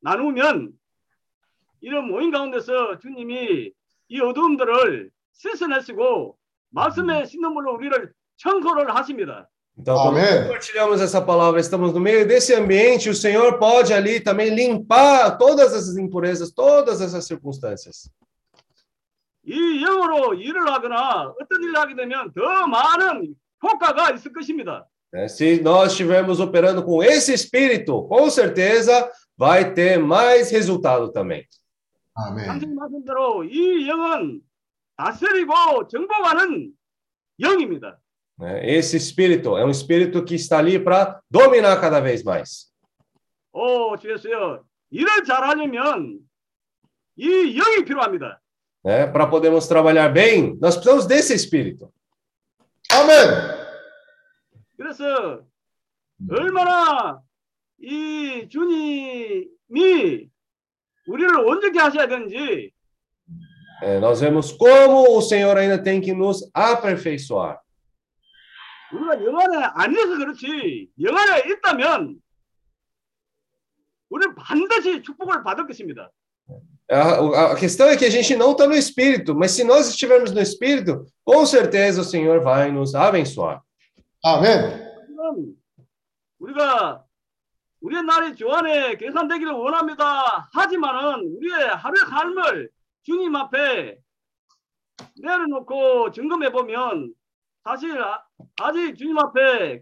나누면 0.00 0.72
이런 1.80 2.08
모임 2.08 2.30
가운데서 2.30 2.98
주님이 3.00 3.72
이 4.08 4.20
어두움들을 4.20 5.10
씻어내시고 5.32 6.37
말씀의 6.70 7.26
신문물로 7.26 7.74
우리를 7.74 8.12
청소를 8.36 8.94
하십니다. 8.94 9.48
Então, 9.76 9.96
quando 9.96 10.18
Amém. 10.18 10.44
compartilhamos 10.44 11.00
essa 11.00 11.20
palavra, 11.20 11.58
estamos 11.58 11.92
no 11.92 11.98
meio 11.98 12.26
desse 12.26 12.54
ambiente, 12.54 13.10
o 13.10 13.14
Senhor 13.14 13.58
pode 13.58 13.92
ali 13.92 14.20
também 14.20 14.54
limpar 14.54 15.36
todas 15.36 15.74
essas 15.74 15.96
impurezas, 15.96 16.52
todas 16.52 17.00
essas 17.00 17.26
circunstâncias. 17.26 18.08
이 19.46 19.82
영으로 19.82 20.34
일을 20.34 20.72
하거나 20.72 21.34
어떤 21.40 21.62
일을 21.62 21.76
하게 21.76 21.94
되면 21.96 22.32
더 22.32 22.66
많은 22.66 23.34
효과가 23.62 24.12
있을 24.12 24.32
것입니다. 24.32 24.86
né? 25.12 25.28
Se 25.28 25.60
nós 25.62 25.92
estivermos 25.92 26.40
operando 26.40 26.82
com 26.82 27.02
esse 27.02 27.32
espírito, 27.32 28.02
com 28.08 28.28
certeza 28.30 29.10
vai 29.36 29.72
ter 29.72 29.98
mais 29.98 30.50
resultado 30.50 31.12
também. 31.12 31.46
아멘. 32.16 32.46
당신 32.46 32.74
말씀대로 32.74 33.44
이 33.44 33.88
영은 33.88 34.40
다스리고 34.99 35.87
정복하는 35.87 36.73
영입니다. 37.39 37.97
Esse 38.63 38.97
espírito 38.97 39.57
é 39.57 39.65
um 39.65 39.69
espírito 39.69 40.25
que 40.25 40.35
está 40.35 40.59
ali 40.59 40.77
para 40.77 41.21
dominar 41.29 41.79
cada 41.79 42.01
vez 42.01 42.21
mais. 42.23 42.69
오, 43.53 43.95
주였어요. 43.97 44.65
일을 44.91 45.23
잘하려면 45.23 46.19
이 47.15 47.55
영이 47.55 47.85
필요합니다. 47.85 48.41
Né? 48.83 49.07
Para 49.11 49.27
podermos 49.27 49.67
trabalhar 49.67 50.09
bem, 50.09 50.57
nós 50.59 50.75
precisamos 50.75 51.07
desse 51.07 51.33
espírito. 51.33 51.91
아멘. 52.91 53.15
그래서 54.77 55.45
얼마나 56.29 57.21
이 57.77 58.47
주님이 58.49 60.29
우리를 61.07 61.39
온전케 61.39 61.79
하셔야 61.79 62.07
되는지 62.07 62.73
É, 63.82 63.98
nós 63.98 64.20
vemos 64.20 64.52
como 64.52 65.16
o 65.16 65.20
Senhor 65.20 65.56
ainda 65.56 65.78
tem 65.78 66.00
que 66.00 66.12
nos 66.12 66.48
aperfeiçoar. 66.54 67.58
우리가 68.92 69.24
영 69.24 69.38
안에 69.40 69.56
아니어서 69.74 70.16
그렇지 70.16 70.88
영 71.00 71.16
안에 71.16 71.50
있다면 71.50 72.16
우리는 74.08 74.34
반드시 74.34 75.02
축복을 75.02 75.42
받을 75.42 75.66
것입니다. 75.66 76.10
A, 76.90 77.52
a 77.52 77.54
questão 77.56 77.88
é 77.88 77.96
que 77.96 78.04
a 78.04 78.10
gente 78.10 78.36
não 78.36 78.52
está 78.52 78.66
no 78.66 78.74
espírito, 78.74 79.34
mas 79.34 79.52
se 79.52 79.64
nós 79.64 79.88
estivermos 79.88 80.30
no 80.32 80.40
espírito, 80.40 81.06
com 81.24 81.44
certeza 81.46 82.02
o 82.02 82.04
Senhor 82.04 82.40
vai 82.42 82.70
nos 82.70 82.94
abençoar. 82.94 83.60
아멘. 84.22 84.84
지금 85.06 85.54
우리가 86.38 87.04
우리의 87.80 88.02
날이 88.04 88.34
주 88.36 88.50
안에 88.50 88.96
계산되기를 88.96 89.52
원합니다. 89.52 90.48
하지만은 90.52 91.36
우리의 91.36 91.68
하루의 91.76 92.06
삶을 92.08 92.70
주님 93.03 93.35
앞에 93.35 93.97
내려놓고 95.21 96.11
점검해 96.11 96.51
보면 96.51 97.13
사실 97.63 97.99
아- 98.01 98.23
아직 98.61 98.95
주님 98.97 99.17
앞에 99.17 99.81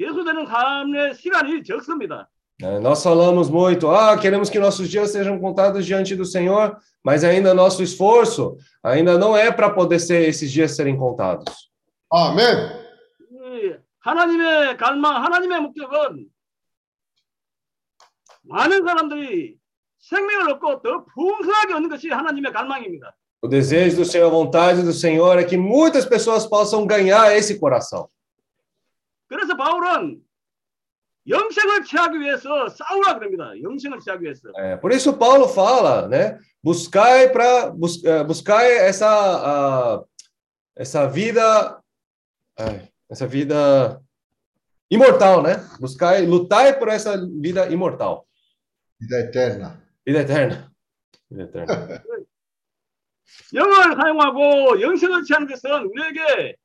예수되는 0.00 0.46
삶의 0.46 1.14
시간이 1.14 1.62
적습니다. 1.64 2.28
Nós 2.60 3.04
falamos 3.04 3.48
muito, 3.48 3.88
ah, 3.88 4.16
queremos 4.18 4.50
que 4.50 4.58
nossos 4.58 4.88
dias 4.90 5.12
sejam 5.12 5.38
contados 5.38 5.86
diante 5.86 6.16
do 6.16 6.24
Senhor, 6.24 6.76
mas 7.04 7.22
ainda 7.22 7.54
nosso 7.54 7.84
esforço 7.84 8.56
ainda 8.82 9.16
não 9.16 9.36
é 9.36 9.52
para 9.52 9.70
poder 9.70 10.00
ser 10.00 10.28
esses 10.28 10.50
dias 10.50 10.74
serem 10.74 10.96
contados. 10.96 11.70
아멘. 12.10 12.42
이 13.30 13.76
하나님의 14.00 14.76
갈망, 14.76 15.22
하나님의 15.22 15.60
목적은 15.60 16.26
많은 18.42 18.84
사람들이 18.84 19.57
생명을 19.99 20.51
얻고 20.53 20.81
더 20.81 21.05
풍성하게 21.05 21.73
얻는 21.73 21.89
것이 21.89 22.09
하나님의 22.09 22.51
갈망입니다. 22.51 23.15
O 23.41 23.49
desejo 23.49 23.97
do 23.97 24.05
Senhor, 24.05 24.27
a 24.27 24.31
vontade 24.31 24.83
do 24.83 24.93
Senhor 24.93 25.37
é 25.37 25.43
que 25.43 25.57
muitas 25.57 26.05
pessoas 26.05 26.47
possam 26.47 26.87
ganhar 26.87 27.35
esse 27.35 27.59
coração. 27.59 28.07
그래서 29.27 29.57
바울은 29.57 30.21
영생을 31.27 31.83
취하기 31.83 32.19
위해서 32.19 32.69
싸우라 32.69 33.19
그럽니다. 33.19 33.51
영생을 33.61 33.99
취하기 33.99 34.23
위해서. 34.23 34.49
É, 34.57 34.77
por 34.77 34.91
isso 34.91 35.17
Paulo 35.17 35.47
fala, 35.47 36.07
né? 36.07 36.37
Buscai 36.63 37.31
para 37.33 37.69
bus, 37.71 38.03
eh, 38.05 38.23
buscai 38.23 38.77
essa 38.77 39.07
ah, 39.09 40.03
essa 40.75 41.05
vida 41.07 41.81
ai, 42.57 42.87
essa 43.09 43.27
vida 43.27 44.01
imortal, 44.89 45.41
né? 45.43 45.55
Buscai, 45.79 46.25
lutai 46.25 46.79
por 46.79 46.87
essa 46.87 47.17
vida 47.41 47.67
imortal, 47.69 48.25
vida 48.99 49.19
eterna. 49.19 49.83
vida 50.07 50.21
eterna. 50.21 50.69
Vida 51.29 51.43
eterna. 51.43 51.99
영을 53.53 53.95
사용하고 53.95 54.81
영생을 54.81 55.23
취하는 55.23 55.47
것은 55.47 55.85
우리에게 55.85 56.55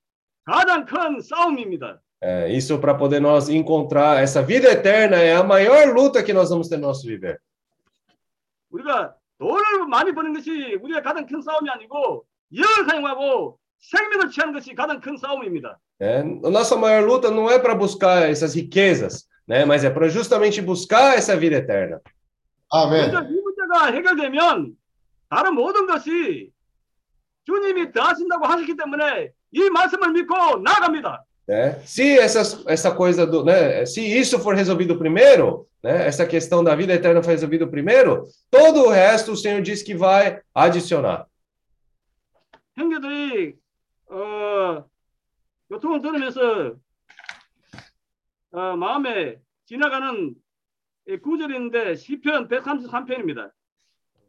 가장 0.45 0.85
큰 0.85 1.21
싸움입니다. 1.21 2.01
É, 2.21 2.51
isso 2.51 2.81
para 2.81 2.95
poder 2.95 3.21
nós 3.21 3.49
encontrar 3.49 4.21
essa 4.21 4.43
vida 4.43 4.69
eterna 4.73 5.17
é 5.17 5.37
a 5.37 5.45
maior 5.45 5.95
luta 5.95 6.23
que 6.23 6.33
nós 6.33 6.51
vamos 6.51 6.69
ter 6.69 6.77
no 6.77 6.89
nosso 6.89 7.07
viver. 7.07 7.39
우리가 8.71 9.15
돈을 9.39 9.87
많이 9.89 10.13
버는 10.13 10.35
것이 10.35 10.77
우리가 10.83 11.03
가장 11.03 11.27
큰 11.27 11.41
싸움이 11.41 11.71
아니고 11.71 12.25
영을 12.57 12.91
사용하고 12.91 13.59
생명을 13.79 14.31
취하는 14.31 14.53
것이 14.53 14.75
가장 14.75 15.01
큰 15.01 15.17
싸움입니다. 15.17 15.79
né? 16.01 16.21
A 16.45 16.51
nossa 16.51 16.77
maior 16.77 17.05
luta 17.05 17.31
não 17.31 17.51
é 17.51 17.59
para 17.59 17.75
buscar 17.75 18.29
essas 18.29 18.55
riquezas, 18.55 19.27
né? 19.47 19.65
Mas 19.65 19.85
é 19.85 19.91
para 19.91 20.09
justamente 20.09 20.61
buscar 20.61 21.17
essa 21.17 21.37
vida 21.37 21.57
eterna. 21.57 22.01
먼저 22.74 23.18
아멘. 23.18 23.32
이 23.32 23.42
문제가 23.42 23.92
해결되면 23.92 24.76
다른 25.30 25.54
모든 25.54 25.86
것이 25.86 26.52
주님이 27.46 27.92
더 27.92 28.02
하신다고 28.02 28.46
하셨기 28.46 28.76
때문에 28.76 29.32
이 29.52 29.70
말씀을 29.70 30.12
믿고 30.12 30.58
나아갑니다. 30.58 31.24
né? 31.46 31.82
Se 31.86 32.18
essa, 32.18 32.64
essa 32.68 32.96
coisa 32.96 33.28
do, 33.28 33.44
né? 33.44 33.86
Se 33.86 34.02
isso 34.02 34.40
for 34.40 34.56
resolvido 34.56 34.98
primeiro, 34.98 35.68
né? 35.84 36.08
Essa 36.08 36.26
questão 36.26 36.64
da 36.64 36.74
vida 36.74 36.94
eterna 36.94 37.22
for 37.22 37.32
resolvido 37.32 37.68
primeiro, 37.68 38.26
todo 38.50 38.86
o 38.86 38.90
resto 38.90 39.34
o 39.34 39.38
Senhor 39.38 39.62
diz 39.62 39.84
que 39.84 39.94
vai 39.94 40.42
adicionar. 40.56 41.28
형제들이 42.76 43.56
어, 44.10 44.86
교통을 45.70 46.02
들으면서 46.02 46.76
어, 48.52 48.76
마음에 48.78 49.38
지나가는 49.66 50.34
이 51.07 51.17
구절인데 51.17 51.97
시편 51.97 52.49
133편입니다. 52.49 53.51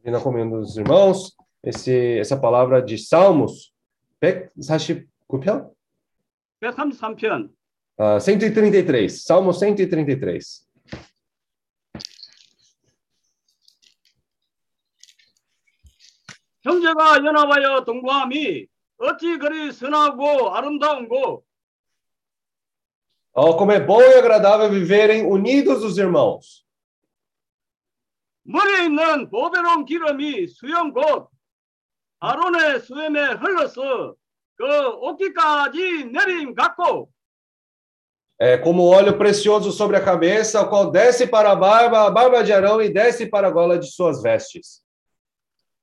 E 0.06 0.10
na 0.10 0.22
comunhão 0.22 0.50
dos 0.50 0.78
irmãos, 0.78 1.36
esse, 1.62 2.18
essa 2.18 2.40
palavra 2.40 2.82
de 2.82 2.98
Salmos, 2.98 3.74
149편? 4.24 5.70
133편. 6.64 7.50
Ah, 7.98 8.18
133, 8.18 9.26
Salmo 9.26 9.52
133. 9.52 10.70
형제가 16.64 17.18
연합하여 17.26 17.84
동거함이 17.84 18.68
어찌 19.00 19.38
그리 19.38 19.72
선하고 19.72 20.56
아름다운고 20.56 21.44
Oh, 23.32 23.56
como 23.56 23.72
é 23.72 23.80
bom 23.80 24.02
e 24.02 24.16
agradável 24.16 24.70
viverem 24.70 25.26
unidos 25.26 25.84
os 25.84 25.98
irmãos. 25.98 26.63
머리에 28.45 28.85
있는 28.85 29.31
보배로운 29.31 29.85
기름이 29.85 30.47
수염 30.49 30.93
곧 30.93 31.29
아론의 32.21 32.81
수염에 32.81 33.21
흘러서 33.41 34.15
그 34.57 34.89
옷깃까지 35.01 36.07
내림 36.07 36.55
같고 36.55 37.11
É 38.37 38.59
como 38.59 38.89
óleo 38.89 39.17
precioso 39.17 39.71
sobre 39.71 39.97
a 39.97 40.05
cabeça, 40.05 40.61
o 40.61 40.69
qual 40.69 40.91
desce 40.91 41.25
para 41.25 41.53
a 41.53 41.57
barba, 41.57 42.05
a 42.05 42.11
barba 42.11 42.43
de 42.43 42.53
Arão 42.53 42.83
e 42.83 42.89
desce 42.93 43.27
para 43.31 43.47
a 43.47 43.51
gola 43.51 43.79
de 43.79 43.87
suas 43.87 44.21
vestes. 44.23 44.83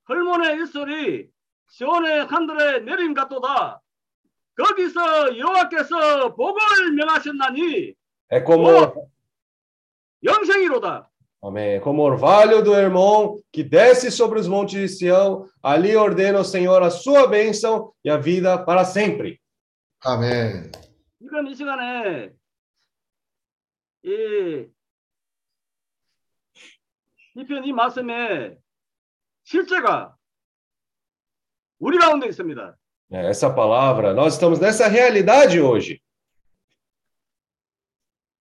헐몬의 0.09 0.57
일설이 0.57 1.29
시온의 1.69 2.27
산들에 2.27 2.79
내림 2.81 3.13
같도다 3.13 3.79
거기서 4.57 5.37
여호와께서 5.37 6.35
복을 6.35 6.91
명하셨나니 6.91 7.95
É 8.29 8.43
como, 8.43 8.67
어! 8.69 8.93
영생이로다 10.23 11.09
amém, 11.42 11.80
como 11.80 12.02
orvalho 12.02 12.62
do 12.62 12.74
irmão 12.74 13.40
que 13.52 13.62
desce 13.62 14.10
sobre 14.10 14.38
os 14.40 14.48
montes 14.48 14.78
de 14.78 14.88
Sião, 14.88 15.48
ali 15.62 15.94
ordena 15.96 16.40
o 16.40 16.44
Senhor 16.44 16.82
a 16.82 16.90
sua 16.90 17.26
bênção 17.26 17.92
e 18.04 18.10
a 18.10 18.16
vida 18.16 18.58
para 18.64 18.84
sempre. 18.84 19.38
아멘. 20.04 20.72
이건 21.20 21.46
이 21.48 21.54
시간에 21.54 22.30
이 24.04 24.66
이편 27.34 27.64
이 27.64 27.72
말씀에 27.72 28.56
실제가 29.44 30.16
우리 31.78 31.98
가운데 31.98 32.26
있습니다. 32.28 32.76
É, 33.12 33.26
Essa 33.30 33.48
palavra, 33.54 34.12
nós 34.12 34.34
estamos 34.34 34.58
nessa 34.58 34.88
realidade 34.88 35.60
hoje. 35.60 36.00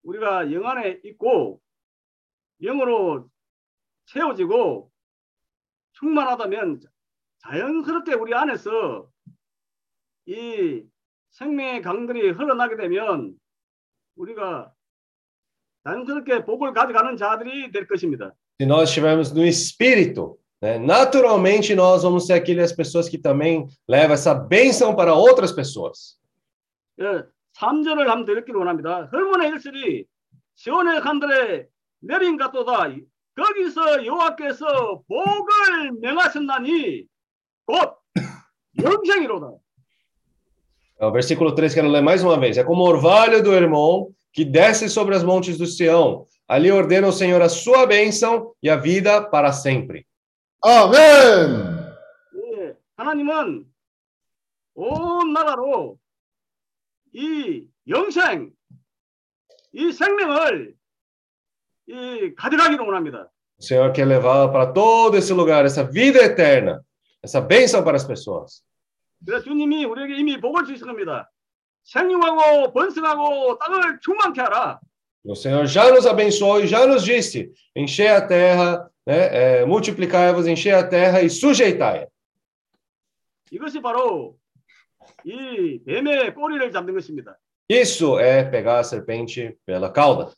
우리가 0.04 0.52
영 0.52 0.66
안에 0.68 1.02
있고 1.04 1.60
영으로 2.63 3.29
채워지고 4.07 4.91
충만하다면 5.93 6.81
자연스럽게 7.39 8.15
우리 8.15 8.35
안에서 8.35 9.09
이 10.27 10.85
생명의 11.31 11.83
강들이 11.83 12.31
흘러나게 12.31 12.77
되면 12.77 13.35
우리가 14.17 14.73
자연스럽게 15.85 16.45
복을 16.45 16.73
가져가는 16.73 17.17
자들이 17.17 17.71
될 17.73 17.87
것입니다. 17.87 18.35
Se 18.61 18.67
nós 18.67 18.91
estivermos 18.91 19.33
no 19.33 19.43
espírito, 19.47 20.39
né, 20.61 20.79
naturalmente 20.79 21.75
nós 21.75 22.03
vamos 22.03 22.27
ser 22.27 22.35
aquelas 22.35 22.73
pessoas 22.73 23.09
que 23.09 23.17
também 23.17 23.67
levam 23.89 24.13
essa 24.13 24.35
bênção 24.35 24.95
para 24.95 25.15
outras 25.15 25.53
pessoas. 25.53 26.21
예, 27.01 27.25
3절을 27.55 28.07
한번 28.07 28.27
더 28.27 28.33
읽기를 28.33 28.59
원합니다. 28.59 29.09
헐몬의 29.11 29.49
일설이 29.49 30.05
시온의 30.57 31.01
산들에 31.01 31.69
내린 32.00 32.38
같도다. 32.38 32.90
거기서 33.36 34.06
여호와께서 34.06 35.04
복을 35.08 35.92
명하셨나니 36.02 37.06
곧 37.66 37.98
영생이로다. 38.82 39.52
O 40.98 41.12
versículo 41.12 41.54
3, 41.54 41.74
quero 41.74 41.90
ler 41.90 42.02
mais 42.02 42.24
uma 42.24 42.40
vez. 42.40 42.58
É 42.58 42.64
como 42.64 42.84
orvalho 42.84 43.44
do 43.44 43.54
irmão 43.54 44.14
que 44.32 44.46
desce 44.46 44.90
sobre 44.90 45.14
as 45.14 45.24
montes 45.24 45.58
do 45.58 45.66
Sião. 45.66 46.26
Ali 46.48 46.72
ordena 46.72 47.08
o 47.08 47.12
Senhor 47.12 47.42
a 47.42 47.50
sua 47.50 47.86
bênção 47.86 48.54
e 48.64 48.70
a 48.70 48.78
vida 48.78 49.22
para 49.22 49.52
sempre. 49.52 50.06
아멘. 50.62 50.98
예, 52.34 52.76
하나님은 52.98 53.66
온 54.76 55.34
나라로 55.34 56.00
이 57.14 57.68
영생, 57.88 58.52
이 59.74 59.92
생명을 59.92 60.76
이 61.90 62.34
가져가기를 62.36 62.84
원합니다. 62.86 63.30
O 63.58 63.64
Senhor 63.64 63.94
quer 63.94 64.06
levar 64.06 64.52
para 64.52 64.74
todo 64.74 65.18
esse 65.18 65.34
lugar 65.34 65.66
essa 65.66 65.84
vida 65.84 66.20
eterna, 66.20 66.84
essa 67.24 67.40
bênção 67.40 67.84
para 67.84 67.96
as 67.96 68.06
pessoas. 68.06 68.64
그래서 69.26 69.44
주님이 69.44 69.86
우리에게 69.86 70.18
이미 70.18 70.40
복을 70.40 70.66
주신 70.66 70.86
겁니다. 70.86 71.32
생육하고 71.84 72.74
번성하고 72.74 73.58
땅을 73.60 74.00
충만케 74.02 74.42
하라. 74.42 74.80
O 75.24 75.36
Senhor 75.36 75.66
já 75.66 75.90
nos 75.90 76.06
abençoou 76.06 76.62
e 76.62 76.68
já 76.68 76.86
nos 76.86 77.04
disse: 77.04 77.52
encher 77.76 78.12
a 78.12 78.22
terra, 78.22 78.92
né, 79.08 79.62
é, 79.62 79.66
multiplicai-vos, 79.66 80.46
encher 80.48 80.76
a 80.76 80.88
terra 80.88 81.22
e 81.22 81.30
sujeitai. 81.30 82.08
이것이 83.52 83.82
바로 83.82 84.36
이 85.24 85.80
뱀의 85.86 86.34
꼬리를 86.34 86.72
잡는 86.72 86.94
것입니다. 86.94 87.38
Isso 87.68 88.20
é 88.20 88.44
pegar 88.44 88.80
a 88.80 88.84
serpente 88.84 89.58
pela 89.66 89.92
cauda. 89.92 90.32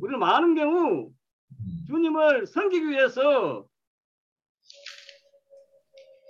우리는 0.00 0.18
많은 0.18 0.54
경우 0.54 1.10
주님을 1.86 2.46
섬기기 2.46 2.88
위해서 2.88 3.66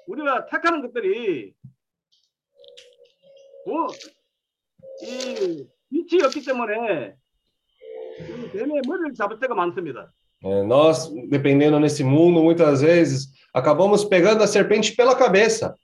우리가 0.07 0.47
택하는 0.47 0.83
것들이 0.83 1.55
뭐, 3.67 3.89
이 5.03 5.67
없기 6.23 6.45
때문에 6.45 7.17
이 8.21 8.51
뱀의 8.53 8.83
머리를 8.87 9.15
잡을 9.15 9.39
때가 9.41 9.55
많습니다. 9.55 10.13
É, 10.45 10.63
nós, 10.63 11.09
dependendo 11.31 11.79
nesse 11.79 12.05
mundo, 12.05 12.43
muitas 12.43 12.83
vezes 12.83 13.33
acabamos 13.55 14.05
pegando 14.05 14.43
a 14.43 14.47
serpente 14.47 14.95
pela 14.95 15.17
cabeça. 15.17 15.75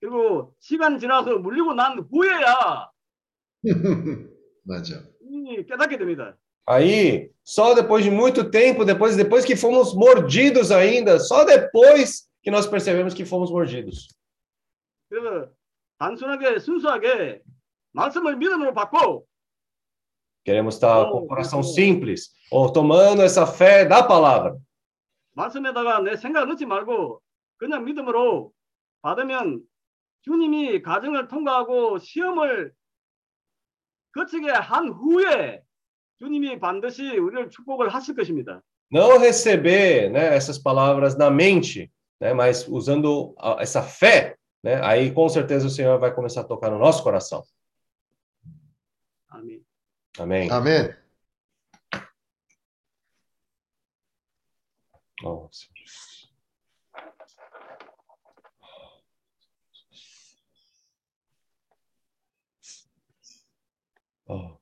그리고 0.00 0.54
시간 0.60 0.98
지나서 0.98 1.38
물리고 1.38 1.74
난 1.74 1.98
후에야 1.98 2.90
맞아. 4.64 5.02
이 5.20 5.64
깨닫게 5.66 5.98
됩니다. 5.98 6.36
Aí, 6.67 7.31
só 7.43 7.73
depois 7.73 8.03
de 8.03 8.09
muito 8.09 8.49
tempo, 8.49 8.83
depois, 8.83 9.15
depois 9.15 9.45
que 9.45 9.55
fomos 9.55 9.93
mordidos 9.93 10.71
ainda, 10.71 11.19
só 11.19 11.43
depois 11.43 12.27
que 12.41 12.49
nós 12.49 12.65
percebemos 12.65 13.13
que 13.13 13.25
fomos 13.25 13.51
mordidos. 13.51 14.07
그래서 15.09 15.51
단순하게 15.99 16.59
순수하게 16.59 17.41
말씀을 17.93 18.37
믿음으로 18.37 18.73
받고 18.73 19.27
Queremos 20.43 20.75
estar 20.75 21.09
com 21.09 21.23
o 21.23 21.27
coração 21.27 21.63
simples, 21.63 22.29
ou 22.51 22.71
tomando 22.71 23.23
essa 23.23 23.47
fé 23.47 23.83
da 23.83 24.03
palavra. 24.03 24.55
말씀에다가 25.33 26.01
내 26.01 26.15
생각 26.15 26.45
넣지 26.47 26.65
말고 26.65 27.21
그냥 27.57 27.83
믿음으로 27.83 28.51
받으면 29.01 29.61
주님이 30.21 30.81
가정을 30.81 31.27
통과하고 31.27 31.99
시험을 31.99 32.73
거치게 34.13 34.49
한 34.51 34.89
후에 34.89 35.61
주님이 36.19 36.59
반드시 36.59 37.17
우리를 37.17 37.49
축복을 37.49 37.89
하실 37.89 38.15
것입니다. 38.15 38.61
Não 38.91 39.17
receber 39.19 40.09
né, 40.11 40.35
essas 40.35 40.57
palavras 40.59 41.17
na 41.17 41.29
mente, 41.29 41.91
né, 42.21 42.33
mas 42.33 42.67
usando 42.67 43.33
a- 43.39 43.57
essa 43.59 43.81
fé, 43.81 44.37
né, 44.63 44.79
aí 44.83 45.11
com 45.11 45.27
certeza 45.27 45.67
o 45.67 45.69
Senhor 45.69 45.99
vai 45.99 46.13
começar 46.13 46.41
a 46.41 46.43
tocar 46.45 46.69
no 46.69 46.77
nosso 46.79 47.03
coração. 47.03 47.43
아멘. 49.29 49.61
Amém. 50.17 50.49
아멘. 50.49 50.95
Oh, 64.27 64.58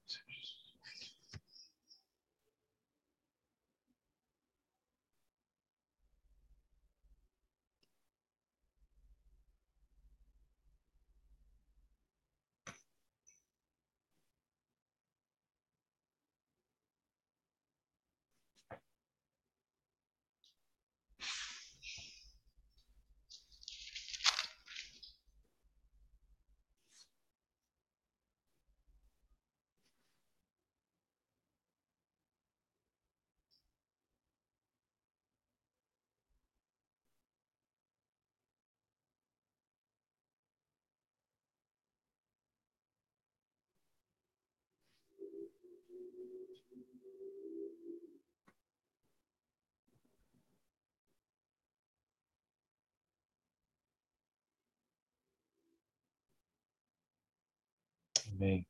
Amen. 58.36 58.66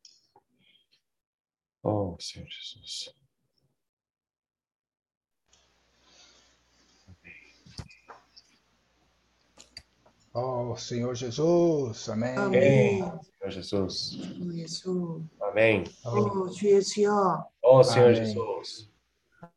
Oh, 1.85 2.17
Sir 2.21 2.45
Jesus. 2.49 3.11
Oh, 10.41 10.77
Jesus. 10.77 10.77
Oh, 10.77 10.77
Senhor 10.77 11.15
Jesus. 11.15 12.09
Amém. 12.09 12.39
Amém. 12.39 12.99
Senhor 13.41 13.51
Jesus. 13.51 14.17
오, 14.41 14.55
예수. 14.55 15.23
Amém. 15.43 15.85
오, 16.07 16.49
주 16.51 16.71
예수여. 16.71 17.45
Oh, 17.63 17.83
Senhor 17.83 18.15
Amém. 18.15 18.25
Jesus. 18.25 18.89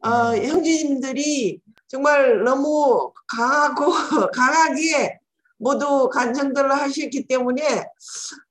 어, 0.03 0.35
형제님들이 0.35 1.61
정말 1.87 2.43
너무 2.43 3.13
강하고 3.27 3.91
강하게 4.33 5.19
모두 5.57 6.09
간증들을 6.09 6.71
하셨기 6.71 7.27
때문에 7.27 7.85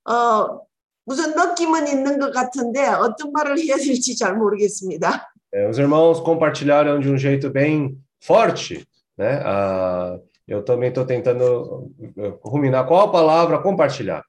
어, 0.05 0.61
무슨 1.05 1.35
느낌은 1.35 1.89
있는 1.89 2.21
것 2.21 2.33
같은데 2.33 2.87
어떤 2.87 3.33
말을 3.33 3.59
해야 3.59 3.77
될지 3.77 4.17
잘 4.17 4.37
모르겠습니다. 4.37 5.27
É, 5.53 5.69
os 5.69 5.79
irmãos 5.79 6.21
compartilharam 6.21 7.01
de 7.01 7.09
um 7.11 7.19
jeito 7.19 7.51
bem 7.51 7.99
forte, 8.23 8.87
né? 9.19 9.43
Ah, 9.45 10.17
eu 10.50 10.64
também 10.64 10.90
estou 10.90 11.06
tentando 11.06 11.92
eh, 12.18 12.34
ruminar 12.44 12.88
qual 12.88 13.12
palavra 13.12 13.62
compartilhar. 13.62 14.24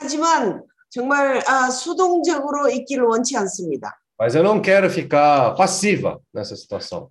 하지만 0.00 0.62
정말 0.90 1.42
아, 1.46 1.70
수동적으로 1.70 2.68
있기를 2.68 3.04
원치 3.04 3.36
않습니다. 3.36 3.98
Mas 4.20 4.34
eu 4.34 4.42
não 4.42 4.60
quero 4.60 4.90
ficar 4.90 5.54
passiva 5.54 6.18
nessa 6.34 6.56
situação. 6.56 7.10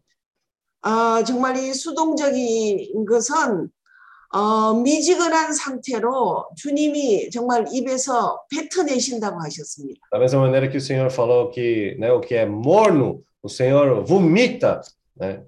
아, 0.81 1.23
정말 1.23 1.57
이 1.57 1.73
수동적인 1.73 3.05
것은 3.05 3.69
어, 4.29 4.73
미지근한 4.73 5.53
상태로 5.53 6.49
주님이 6.57 7.29
정말 7.29 7.65
입에서 7.71 8.41
뱉어내신다고 8.49 9.39
하셨습니다. 9.41 10.01
Da 10.11 10.19
mesma 10.19 10.41
maneira 10.41 10.67
que 10.69 10.77
o 10.77 10.81
Senhor 10.81 11.09
falou 11.09 11.49
que 11.49 11.95
né, 11.97 12.11
o 12.11 12.19
que 12.19 12.35
é 12.35 12.45
morno, 12.45 13.23
o 13.41 13.47
Senhor 13.47 14.03
vomita, 14.03 14.81
né? 15.15 15.43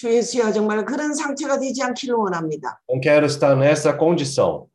주 0.00 0.10
예수여 0.10 0.50
정말 0.52 0.82
그런 0.86 1.14
상태가 1.14 1.58
되지 1.58 1.82
않기를 1.82 2.14
원합니다. 2.14 2.80
Não 2.88 3.02
quero 3.02 3.26
estar 3.26 3.54
nessa 3.54 3.98
condição. 3.98 4.66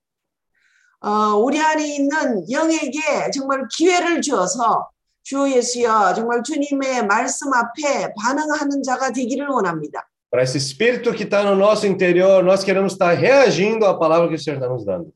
어, 1.01 1.36
우리 1.38 1.59
안에 1.59 1.95
있는 1.95 2.45
영에게 2.51 3.32
정말 3.34 3.67
기회를 3.76 4.21
주어서 4.21 4.88
주 5.23 5.49
예수여 5.51 6.13
정말 6.13 6.43
주님의 6.43 7.07
말씀 7.07 7.51
앞에 7.51 8.13
반응하는 8.21 8.84
자가 8.84 9.11
되기를 9.11 9.47
원합니다. 9.47 10.07
Para 10.30 10.43
esse 10.43 10.57
espírito 10.59 11.11
que 11.11 11.23
está 11.23 11.43
no 11.43 11.55
nosso 11.55 11.88
interior, 11.88 12.43
nós 12.43 12.63
queremos 12.63 12.93
estar 12.93 13.11
reagindo 13.17 13.84
à 13.88 13.97
palavra 13.97 14.28
que 14.28 14.36
o 14.36 14.39
Senhor 14.39 14.57
está 14.61 14.69
nos 14.69 14.86
dando. 14.86 15.11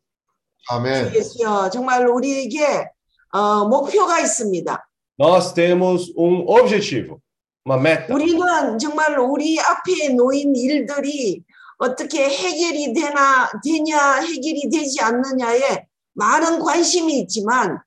주 0.68 0.74
Amém. 0.74 1.14
예수여 1.14 1.70
정말 1.70 2.08
우리에게 2.08 2.90
어, 3.32 3.68
목표가 3.68 4.20
있습니다. 4.20 4.90
Nós 5.20 5.54
temos 5.54 6.12
um 6.18 6.48
objetivo, 6.48 7.22
uma 7.69 7.77
meta. 7.79 8.13
우리는 8.13 8.79
정말 8.79 9.19
우리 9.19 9.59
앞에 9.59 10.11
놓인 10.11 10.55
일들이 10.55 11.43
어떻게 11.79 12.29
해결이 12.29 12.93
되나 12.93 13.51
되냐 13.65 14.21
해결이 14.21 14.69
되지 14.71 15.01
않느냐에 15.01 15.87
많은 16.15 16.59
관심이 16.61 17.21
있지만 17.21 17.81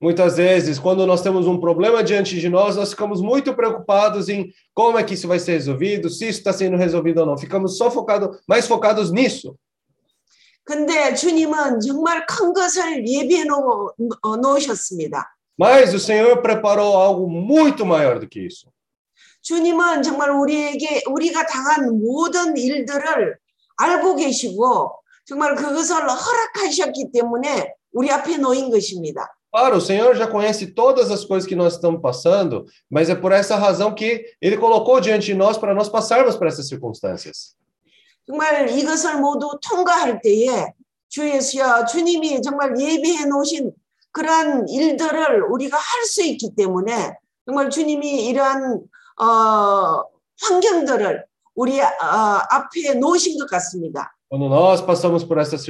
Muitas 0.00 0.36
vezes, 0.36 0.78
quando 0.78 1.04
nós 1.04 1.22
temos 1.22 1.48
um 1.48 1.58
problema 1.58 2.04
diante 2.04 2.38
de 2.38 2.48
nós, 2.48 2.76
nós 2.76 2.90
ficamos 2.90 3.20
muito 3.20 3.52
preocupados 3.52 4.28
em 4.28 4.52
como 4.72 4.96
é 4.96 5.02
que 5.02 5.14
isso 5.14 5.26
vai 5.26 5.40
ser 5.40 5.54
resolvido, 5.54 6.08
se 6.08 6.28
isso 6.28 6.38
está 6.38 6.52
sendo 6.52 6.76
resolvido 6.76 7.18
ou 7.18 7.26
não. 7.26 7.36
Ficamos 7.36 7.76
só 7.76 7.90
focados, 7.90 8.38
mais 8.46 8.68
focados 8.68 9.10
nisso. 9.10 9.56
근데 10.62 11.14
주님은 11.14 11.80
정말 11.80 12.26
큰 12.26 12.52
것을 12.52 13.08
예비해 13.08 13.44
놓, 13.44 13.90
어, 14.22 14.36
놓으셨습니다. 14.36 15.24
Mas 15.58 15.92
o 15.92 15.98
Senhor 15.98 16.40
preparou 16.42 16.94
algo 16.94 17.28
muito 17.28 17.84
maior 17.84 18.20
do 18.20 18.28
que 18.28 18.46
isso. 18.46 18.68
주님은 19.43 20.01
정말 20.03 20.31
우리에게 20.31 21.03
우리가 21.09 21.45
당한 21.45 22.01
모든 22.01 22.57
일들을 22.57 23.37
알고 23.77 24.15
계시고 24.15 24.91
정말 25.25 25.55
그것을 25.55 25.95
허락하셨기 26.09 27.11
때문에 27.13 27.73
우리 27.91 28.09
앞에 28.09 28.37
놓인 28.37 28.71
것입니다. 28.71 29.27
Claro, 29.55 29.77
o 29.77 29.81
Senhor 29.81 30.15
já 30.15 30.27
conhece 30.27 30.73
todas 30.73 31.11
as 31.11 31.23
coisas 31.23 31.47
que 31.47 31.55
nós 31.55 31.75
estamos 31.75 32.01
passando, 32.01 32.65
mas 32.89 33.07
é 33.07 33.13
por 33.13 33.31
essa 33.31 33.55
razão 33.55 33.93
que 33.93 34.25
Ele 34.41 34.57
colocou 34.57 34.99
diante 34.99 35.27
de 35.27 35.35
nós 35.35 35.59
para 35.59 35.75
nós 35.75 35.87
passarmos 35.87 36.35
por 36.35 36.47
essas 36.47 36.67
circunstâncias. 36.67 37.55
정말 38.25 38.69
이것을 38.69 39.19
모두 39.19 39.59
통과할 39.61 40.21
때에 40.23 40.73
주 41.09 41.29
예수여 41.29 41.85
주님이 41.85 42.41
정말 42.41 42.73
예비해 42.79 43.25
놓으신 43.25 43.71
그러한 44.11 44.67
일들을 44.69 45.43
우리가 45.51 45.77
할 45.77 46.05
수 46.05 46.23
있기 46.23 46.55
때문에 46.55 47.13
정말 47.45 47.69
주님이 47.69 48.25
이러한 48.25 48.81
어, 49.19 50.03
환경들을 50.41 51.25
우리 51.55 51.79
어, 51.81 51.85
앞에 52.49 52.95
놓으신 52.95 53.37
것 53.39 53.49
같습니다. 53.49 54.15
Quando 54.29 54.49
nós 54.49 54.81
passamos 54.81 55.23
por 55.23 55.37
essas 55.37 55.63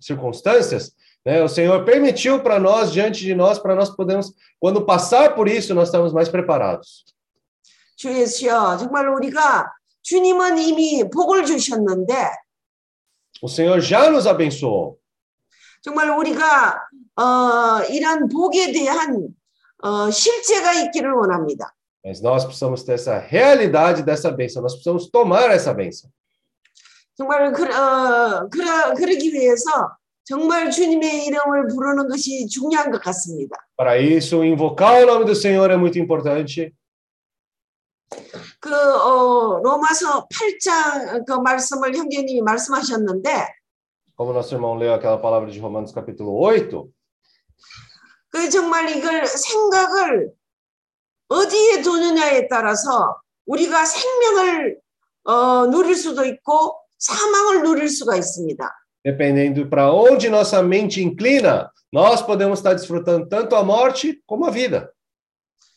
circunstâncias, 0.00 0.92
né, 1.24 1.42
o 1.42 1.48
Senhor 1.48 1.84
permitiu 1.84 2.40
para 2.40 2.58
nós, 2.58 2.90
diante 2.90 3.20
de 3.20 3.34
nós, 3.34 3.58
para 3.58 3.74
nós 3.74 3.90
podermos, 3.90 4.32
quando 4.58 4.86
passar 4.86 5.34
por 5.34 5.48
isso, 5.48 5.74
nós 5.74 5.88
estamos 5.88 6.12
mais 6.14 6.28
preparados. 6.28 7.04
주 7.96 8.12
예수여 8.12 8.76
정말 8.78 9.08
우리가 9.08 9.72
주님은 10.02 10.58
이미 10.58 11.08
복을 11.10 11.44
주셨는데 11.44 12.30
O 13.42 13.48
Senhor 13.48 13.80
já 13.80 14.08
nos 14.08 14.26
abençoou, 14.26 14.98
정말 15.82 16.08
우리가 16.10 16.80
어, 17.16 17.82
이런 17.90 18.28
복에 18.28 18.72
대한 18.72 19.28
어, 19.82 20.10
실제가 20.10 20.72
있기를 20.72 21.12
원합니다. 21.12 21.75
mas 22.05 22.21
nós 22.21 22.43
precisamos 22.43 22.83
ter 22.83 22.93
essa 22.93 23.17
realidade 23.17 24.03
dessa 24.03 24.31
bênção, 24.31 24.61
nós 24.61 24.73
precisamos 24.73 25.09
tomar 25.09 25.51
essa 25.51 25.73
bênção. 25.73 26.09
정말 27.15 27.51
그, 27.51 27.63
어, 27.63 28.49
그러, 28.49 28.93
그러기 28.95 29.31
위해서 29.31 29.69
정말 30.23 30.71
주님의 30.71 31.25
이름을 31.25 31.67
부르는 31.67 32.07
것이 32.07 32.47
중요한 32.47 32.89
것 32.89 33.01
같습니다. 33.01 33.57
Para 33.77 33.97
isso, 33.99 34.43
invocar 34.43 35.03
o 35.03 35.05
nome 35.05 35.25
do 35.25 35.35
Senhor 35.35 35.69
é 35.69 35.77
muito 35.77 35.99
importante. 35.99 36.73
그 38.59 38.69
어, 38.73 39.59
로마서 39.63 40.27
8장 40.27 41.25
그 41.25 41.33
말씀을 41.33 41.95
형제님이 41.95 42.41
말씀하셨는데 42.41 43.47
Como 44.17 44.33
nosso 44.33 44.53
irmão 44.53 44.75
leu 44.75 44.93
aquela 44.93 45.17
palavra 45.17 45.49
de 45.49 45.59
Romanos 45.59 45.91
capítulo 45.91 46.37
8, 46.37 46.87
그 48.29 48.49
정말 48.49 48.89
이걸 48.95 49.25
생각을 49.25 50.31
어디에 51.28 51.82
두느냐에 51.82 52.48
따라서 52.48 53.20
우리가 53.46 53.84
생명을 53.84 54.78
어, 55.24 55.66
누릴 55.66 55.96
수도 55.96 56.24
있고 56.24 56.78
사망을 56.98 57.62
누릴 57.62 57.88
수가 57.88 58.16
있습니다. 58.16 58.70
dependendo 59.06 59.70
para 59.70 59.92
onde 59.92 60.28
nossa 60.28 60.60
mente 60.64 61.00
inclina, 61.00 61.70
nós 61.92 62.20
podemos 62.22 62.58
estar 62.58 62.74
desfrutando 62.74 63.28
tanto 63.28 63.54
a 63.54 63.62
morte 63.62 64.20
como 64.26 64.46
a 64.48 64.50
vida. 64.50 64.90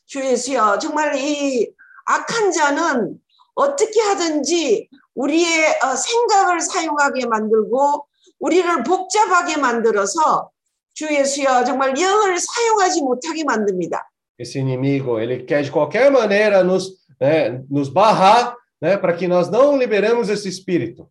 주 0.07 0.19
예수여 0.19 0.79
정말 0.79 1.13
이 1.15 1.69
악한 2.05 2.51
자는 2.51 3.19
어떻게 3.53 4.01
하든지 4.01 4.89
우리의 5.13 5.77
어, 5.83 5.95
생각을 5.95 6.59
사용하게 6.61 7.27
만들고 7.27 8.07
우리를 8.39 8.83
복잡하게 8.83 9.57
만들어서 9.57 10.49
주 10.95 11.05
예수여 11.05 11.65
정말 11.65 11.99
영을 11.99 12.39
사용하지 12.39 13.03
못하게 13.03 13.43
만듭니다. 13.43 14.08
Esse 14.38 14.58
inimigo, 14.58 15.18
ele 15.18 15.44
quer 15.44 15.62
de 15.62 15.70
qualquer 15.70 16.10
maneira 16.10 16.64
nos, 16.64 16.88
né, 17.20 17.62
nos 17.70 17.88
barrar, 17.88 18.56
né, 18.80 18.96
para 18.96 19.12
que 19.12 19.28
nós 19.28 19.48
não 19.48 19.78
liberemos 19.78 20.28
esse 20.28 20.48
espírito. 20.48 21.08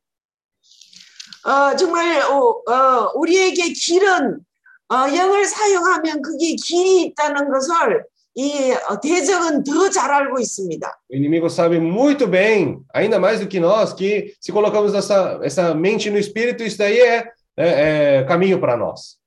어, 1.45 1.76
정말 1.76 2.22
어, 2.22 2.61
어, 2.70 3.11
우리에게 3.16 3.74
길은 3.74 4.39
어, 4.89 4.95
영을 5.16 5.45
사용하면 5.45 6.22
그게 6.22 6.55
길이 6.55 7.03
있다는 7.03 7.49
것을 7.49 8.05
이 8.36 8.72
어, 8.89 8.99
대적은 8.99 9.64
더 9.64 9.89
잘 9.89 10.09
알고 10.11 10.39
있습니다. 10.39 10.88
O 11.09 11.16
inimigo 11.16 11.49
sabe 11.49 11.80
muito 11.80 12.28
bem, 12.28 12.82
ainda 12.93 13.20
mais 13.20 13.39
do 13.39 13.47
que 13.47 13.59
nós, 13.59 13.93
que 13.93 14.34
se 14.39 14.51
colocamos 14.51 14.93
essa, 14.93 15.39
essa 15.43 15.74
mente 15.76 16.09
no 16.09 16.18
espírito, 16.18 16.64
isso 16.64 16.78
daí 16.78 16.99
é, 16.99 17.32
é, 17.57 18.18
é 18.18 18.24
caminho 18.24 18.59
para 18.59 18.76
nós. 18.78 19.18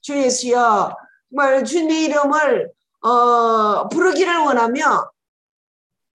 주 0.00 0.16
예수여 0.16 0.96
정말 1.30 1.64
주님의 1.64 2.04
이름을 2.04 2.70
어, 3.07 3.87
부르기를 3.87 4.35
원하며 4.37 5.11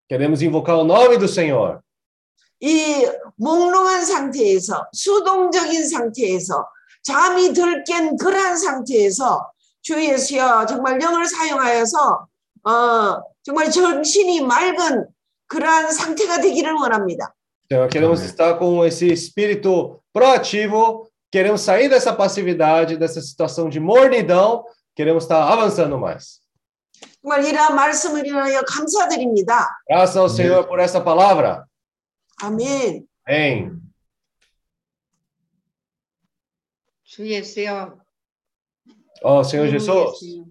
Queremos 0.08 0.42
invocar 0.42 0.76
o 0.76 0.84
nome 0.84 1.16
do 1.16 1.26
Senhor. 1.26 1.80
이 2.60 3.06
몽롱한 3.36 4.04
상태에서 4.04 4.86
수동적인 4.92 5.88
상태에서 5.88 6.68
잠이 7.02 7.54
들깬 7.54 8.16
그러한 8.16 8.56
상태에서 8.58 9.50
주 9.80 10.00
예수여 10.04 10.66
정말 10.66 11.00
영을 11.00 11.24
사용하여서 11.26 12.26
어 12.64 13.22
정말 13.42 13.70
정신이 13.70 14.42
맑은 14.42 15.06
그러한 15.46 15.90
상태가 15.90 16.40
되기를 16.40 16.74
원합니다. 16.74 17.34
Senhor, 17.70 17.88
queremos 17.88 18.20
Amém. 18.20 18.30
estar 18.30 18.58
com 18.58 18.84
esse 18.84 19.10
espírito 19.10 19.98
proativo, 20.12 21.08
queremos 21.32 21.62
sair 21.62 21.88
dessa 21.88 22.12
passividade, 22.12 22.98
dessa 22.98 23.22
situação 23.22 23.70
de 23.70 23.80
mornidão, 23.80 24.64
queremos 24.94 25.24
estar 25.24 25.42
avançando 25.50 25.98
mais. 25.98 26.41
정말 27.22 27.44
이러한 27.44 27.76
말씀을 27.76 28.26
인하여 28.26 28.62
감사드립니다. 28.62 29.68
Graças 29.88 30.16
ao 30.16 30.28
Senhor 30.28 30.66
por 30.66 30.80
essa 30.80 31.02
palavra. 31.02 31.64
아멘. 32.42 33.06
Amém. 33.28 33.80
주 37.04 37.26
예수여. 37.28 37.96
Ó 39.22 39.40
Senhor 39.44 39.68
주 39.70 39.78
Jesus. 39.78 40.42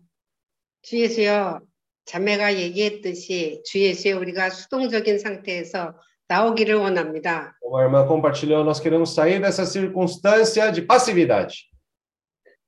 주 0.81 0.97
예수여. 0.99 1.59
자매가 2.05 2.55
얘기했듯이 2.55 3.61
주 3.65 3.79
예수여 3.79 4.17
우리가 4.17 4.49
수동적인 4.49 5.19
상태에서 5.19 5.93
나오기를 6.29 6.75
원합니다. 6.75 7.57
como 7.61 7.77
a 7.77 7.83
irmã 7.83 8.07
compartilhou, 8.07 8.63
nós 8.63 8.79
queremos 8.79 9.13
sair 9.13 9.41
dessa 9.41 9.65
circunstância 9.65 10.71
de 10.71 10.81
passividade. 10.81 11.69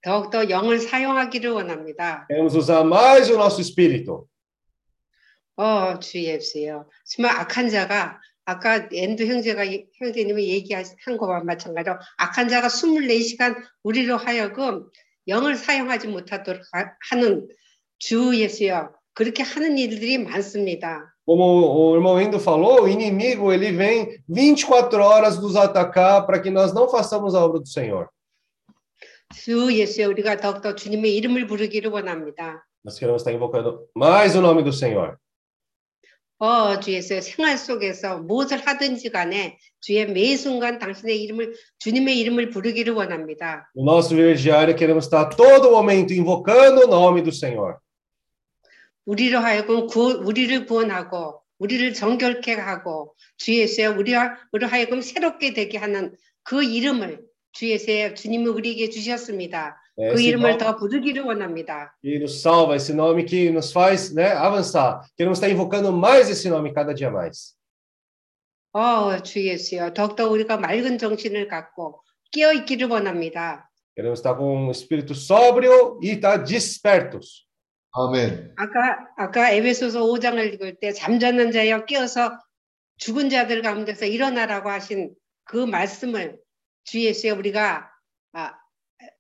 더욱더 0.08 0.50
영을 0.50 0.80
사용하기를 0.80 1.50
원합니다. 1.52 2.28
Queremos 2.30 2.56
usar 2.56 2.84
mais 2.86 3.30
o 3.30 3.36
nosso 3.38 3.62
espírito. 3.62 4.28
어, 5.56 5.98
주 6.00 6.20
예수여. 6.22 6.86
정말 7.06 7.36
악한 7.40 7.70
자가 7.70 8.20
아까 8.46 8.90
엔두 8.92 9.26
형제가 9.26 9.64
형제님이 9.98 10.50
얘기한 10.50 10.84
것과 11.18 11.44
마찬가지로 11.44 11.96
악한 12.18 12.50
자가 12.50 12.68
24시간 12.68 13.56
우리로 13.84 14.18
하여금 14.18 14.90
영을 15.30 15.56
사용하지 15.56 16.08
못하도록 16.10 16.62
하- 16.74 16.92
하는 17.10 17.48
주 18.00 18.36
예수여. 18.36 18.92
그렇게 19.14 19.44
하는 19.44 19.78
일들이 19.78 20.18
많습니다. 20.18 21.14
Como 21.26 21.42
o 21.46 21.96
irmão 21.96 22.20
Indo 22.20 22.38
falou, 22.38 22.84
o 22.84 22.88
inimigo 22.90 23.54
ele 23.54 23.72
vem 23.72 24.18
24 24.28 25.02
horas 25.02 25.40
nos 25.40 25.56
atacar 25.56 26.26
para 26.26 26.42
que 26.42 26.50
nós 26.50 26.74
não 26.74 26.90
façamos 26.90 27.34
a 27.36 27.46
obra 27.46 27.60
do 27.62 27.68
Senhor. 27.70 28.10
주 29.34 29.74
예수여 29.74 30.10
우리가 30.10 30.38
더욱더 30.38 30.76
주님의 30.76 31.16
이름을 31.16 31.48
부르기를 31.48 31.92
원합니다. 31.92 32.66
Nós 32.86 33.00
queremos 33.00 33.22
estar 33.22 33.32
invocando 33.32 33.88
mais 33.96 34.36
o 34.36 34.40
nome 34.40 34.64
do 34.64 34.72
Senhor. 34.72 35.18
어, 36.40 36.80
주 36.80 36.92
예수여 36.92 37.22
생활 37.22 37.58
속에서 37.58 38.18
무엇을 38.20 38.58
하든지 38.68 39.10
간에 39.12 39.58
주의 39.80 40.06
매 40.06 40.36
순간 40.36 40.78
당신의 40.78 41.22
이름을 41.24 41.54
주님의 41.80 42.20
이름을 42.20 42.50
부르기를 42.50 42.94
원합니다. 42.94 43.72
No 43.76 43.84
nosso 43.84 44.10
viver 44.10 44.36
diário, 44.36 44.76
queremos 44.76 45.06
estar 45.06 45.30
todo 45.30 45.72
momento 45.72 46.14
invocando 46.14 46.82
o 46.82 46.88
nome 46.88 47.24
do 47.24 47.32
Senhor. 47.32 47.78
우리로 49.06 49.40
하여금 49.40 49.88
구, 49.88 50.22
우리를 50.26 50.66
구원하고 50.66 51.42
우리를 51.60 51.94
정결케 51.94 52.56
하고 52.56 53.16
주 53.38 53.54
예수여 53.54 53.92
우리로 53.92 54.68
하여금 54.68 55.02
새롭게 55.02 55.54
되게 55.54 55.78
하는 55.78 56.16
그 56.44 56.64
이름을 56.64 57.22
주 57.54 57.70
예수여 57.70 58.16
주님이 58.16 58.48
우리에게 58.48 58.90
주셨습니다. 58.90 59.80
그 59.96 60.14
Esse 60.14 60.24
이름을 60.26 60.50
nome 60.50 60.58
더 60.58 60.76
부르기를 60.76 61.24
원합니다. 61.24 61.96
que 62.02 62.18
nos 62.18 62.42
salva, 62.42 62.76
esse 62.76 62.94
nome 62.94 63.24
que 63.26 63.52
nos 63.52 63.72
faz 63.72 64.12
né, 64.14 64.32
avançar. 64.34 65.02
Queremos 65.16 65.38
estar 65.38 65.50
invocando 65.50 65.94
mais 65.94 66.30
esse 66.30 66.50
nome 66.50 66.74
cada 66.74 66.94
dia 66.94 67.12
mais. 67.12 67.56
어, 68.74 69.22
주 69.22 69.40
예수여 69.46 69.94
더욱더 69.94 70.28
우리가 70.28 70.58
맑은 70.58 70.98
정신을 70.98 71.48
갖고 71.48 72.02
깨어 72.32 72.54
있기를 72.54 72.88
원합니다. 72.88 73.70
Queremos 73.96 74.20
estar 74.20 74.36
com 74.36 74.66
um 74.66 74.72
espírito 74.72 75.14
sóbrio 75.14 76.00
e 76.02 76.10
estar 76.18 76.44
despertos. 76.44 77.46
Amém. 77.96 78.50
아까 78.58 79.08
아까 79.16 79.52
에베소서 79.52 80.02
5장을 80.02 80.40
읽을 80.56 80.80
때 80.80 80.92
잠자는 80.92 81.52
자여 81.52 81.86
깨어서 81.86 82.40
죽은 82.98 83.30
자들 83.30 83.62
가운데서 83.62 84.08
일어나라고 84.08 84.72
하신 84.72 85.14
그 85.44 85.58
말씀을 85.58 86.40
주 86.85 87.01
예수여 87.05 87.35
우리가 87.35 87.91
아, 88.33 88.55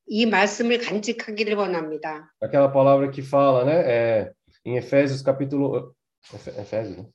이 0.06 0.26
말씀을 0.26 0.78
간직하기를 0.78 1.54
원합니다. 1.56 2.30
Aquela 2.42 2.70
palavra 2.72 3.10
que 3.10 3.20
fala, 3.22 3.64
né? 3.64 3.82
É, 3.86 4.32
em 4.64 4.76
Efésios 4.76 5.22
capítulo. 5.22 5.94
Efe- 6.34 6.58
Efésios, 6.60 6.96
né? 6.96 7.06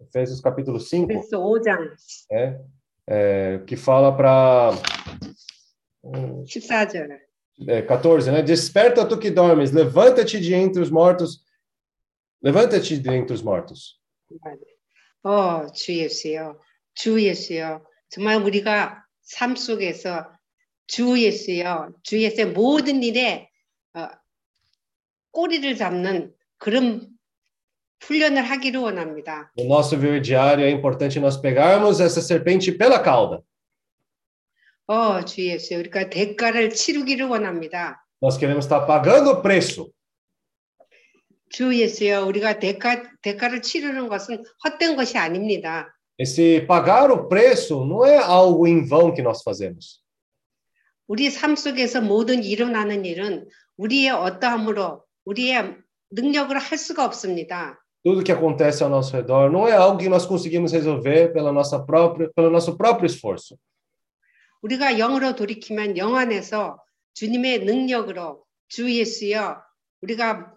Efésios 0.00 0.40
capítulo 0.40 0.78
5, 0.80 1.10
에베소 1.12 1.38
5장 1.38 1.94
é, 2.32 2.60
é, 3.06 3.58
que 3.66 3.76
fala 3.76 4.16
para. 4.16 4.70
14절. 6.46 7.08
É, 7.68 7.82
14, 7.82 8.30
né? 8.30 8.42
Desperta 8.42 9.04
tu 9.06 9.18
que 9.18 9.30
dormes, 9.30 9.72
levanta-te 9.72 10.38
de 10.40 10.54
entre 10.54 10.80
os 10.80 10.90
mortos. 10.90 11.42
Levanta-te 12.42 12.96
de 12.98 13.10
entre 13.10 13.34
os 13.34 13.42
mortos. 13.42 13.98
어, 15.24 15.66
주 15.72 15.92
예수여. 15.92 16.58
주 16.94 17.20
예수여. 17.20 17.82
정말 18.10 18.36
우리가 18.42 19.04
삶 19.23 19.55
속에서 19.55 20.31
주 20.87 21.19
예수여. 21.19 21.93
주 22.03 22.21
예수의 22.21 22.47
모든 22.47 23.03
일에 23.03 23.49
어, 23.93 24.07
꼬리를 25.31 25.75
잡는 25.75 26.33
그런 26.57 27.09
훈련을 28.01 28.43
하기를 28.43 28.81
원합니다. 28.81 29.51
No 29.57 29.65
nosso 29.65 29.97
viver 29.97 30.21
diário 30.21 30.65
é 30.65 30.69
importante 30.69 31.19
nós 31.19 31.37
pegarmos 31.41 31.99
essa 32.01 32.21
serpente 32.21 32.77
pela 32.77 33.01
cauda. 33.01 33.41
어, 34.87 35.23
주 35.23 35.41
예수여. 35.41 35.79
우리가 35.79 36.09
대가를 36.09 36.69
치르기를 36.71 37.25
원합니다. 37.27 38.05
Nós 38.21 38.37
queremos 38.37 38.65
estar 38.65 38.85
pagando 38.85 39.31
o 39.31 39.41
preço. 39.41 39.89
주 41.49 41.73
예수여. 41.73 42.25
우리가 42.25 42.59
대가 42.59 43.03
대가를 43.21 43.61
치르는 43.61 44.09
것은 44.09 44.43
헛된 44.65 44.97
것이 44.97 45.17
아닙니다. 45.17 45.95
Esse 46.17 46.61
pagar 46.61 47.11
o 47.11 47.27
preço 47.27 47.83
não 47.85 48.05
é 48.05 48.17
algo 48.17 48.67
em 48.67 48.85
vão 48.85 49.13
que 49.13 49.21
nós 49.21 49.41
fazemos. 49.41 50.03
우리 51.07 51.29
삶 51.29 51.55
속에서 51.55 52.01
모든 52.01 52.43
일어나는 52.43 53.03
일은 53.05 53.47
우리의 53.77 54.11
어떠함으로 54.11 55.03
우리의 55.25 55.77
능력으로 56.11 56.59
할 56.59 56.77
수가 56.77 57.03
없습니다. 57.05 57.79
Tudo 58.03 58.23
que 58.23 58.31
acontece 58.31 58.83
ao 58.83 58.89
nosso 58.89 59.15
redor 59.15 59.49
não 59.49 59.67
é 59.67 59.73
algo 59.73 59.97
que 59.97 60.09
nós 60.09 60.25
conseguimos 60.25 60.71
resolver 60.71 61.33
pela 61.33 61.51
nossa 61.51 61.79
própria, 61.79 62.29
pelo 62.35 62.49
nosso 62.49 62.77
próprio 62.77 63.07
esforço. 63.07 63.57
우리가 64.61 64.97
영으로 64.97 65.35
돌이키면 65.35 65.97
영 65.97 66.15
안에서 66.15 66.77
주님의 67.15 67.65
능력으로 67.65 68.45
주 68.67 68.91
예수여 68.91 69.61
우리가 70.01 70.53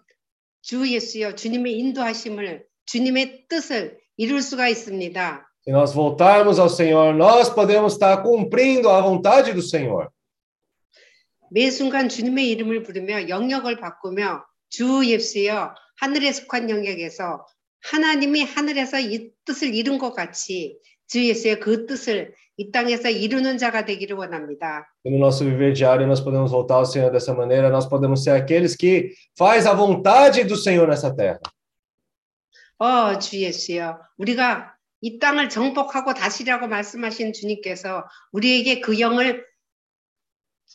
주 0.61 0.87
예수여 0.87 1.35
주님의 1.35 1.77
인도하심을 1.79 2.65
주님의 2.85 3.47
뜻을 3.47 3.99
이룰 4.17 4.41
수가 4.41 4.67
있습니다. 4.67 5.46
Se 5.66 5.70
nós 5.70 5.94
voltarmos 5.94 6.58
ao 6.58 6.68
Senhor, 6.68 7.14
nós 7.14 7.48
podemos 7.48 7.92
estar 7.92 8.22
cumprindo 8.22 8.88
a 8.88 9.00
vontade 9.00 9.52
do 9.52 9.62
Senhor. 9.62 10.10
매 11.50 11.70
순간 11.70 12.08
주님의 12.08 12.48
이름을 12.50 12.82
부르며 12.82 13.28
영역을 13.28 13.78
바꾸며 13.78 14.42
주 14.70 15.04
예수여 15.04 15.74
하늘에 16.00 16.32
속한 16.32 16.70
영역에서 16.70 17.44
하나님이 17.82 18.44
하늘에서 18.44 18.98
이 19.00 19.30
뜻을 19.44 19.74
이룬 19.74 19.98
것 19.98 20.14
같이 20.14 20.78
주 21.06 21.22
예수의 21.22 21.60
그 21.60 21.84
뜻을 21.86 22.34
이 22.56 22.70
땅에서 22.70 23.10
이루는 23.10 23.58
자가 23.58 23.84
되기를 23.84 24.16
원합니다. 24.16 24.86
E 25.04 25.10
no 25.10 25.18
nosso 25.18 25.44
viver 25.44 25.72
diário, 25.72 26.06
nós 26.06 26.20
podemos 26.20 26.50
voltar 26.50 26.76
ao 26.76 26.86
Senhor 26.86 27.10
dessa 27.10 27.34
maneira, 27.34 27.70
nós 27.70 27.86
podemos 27.86 28.24
ser 28.24 28.30
aqueles 28.30 28.74
que 28.74 29.12
faz 29.36 29.66
a 29.66 29.74
vontade 29.74 30.44
do 30.44 30.56
Senhor 30.56 30.88
nessa 30.88 31.14
terra. 31.14 31.40
어, 32.78 33.18
주 33.18 33.38
예수여, 33.38 33.98
우리가 34.18 34.74
이 35.01 35.19
땅을 35.19 35.49
정복하고 35.49 36.13
다시라고 36.13 36.67
말씀하신 36.67 37.33
주님께서 37.33 38.05
우리에게 38.31 38.81
그 38.81 38.99
영을 38.99 39.45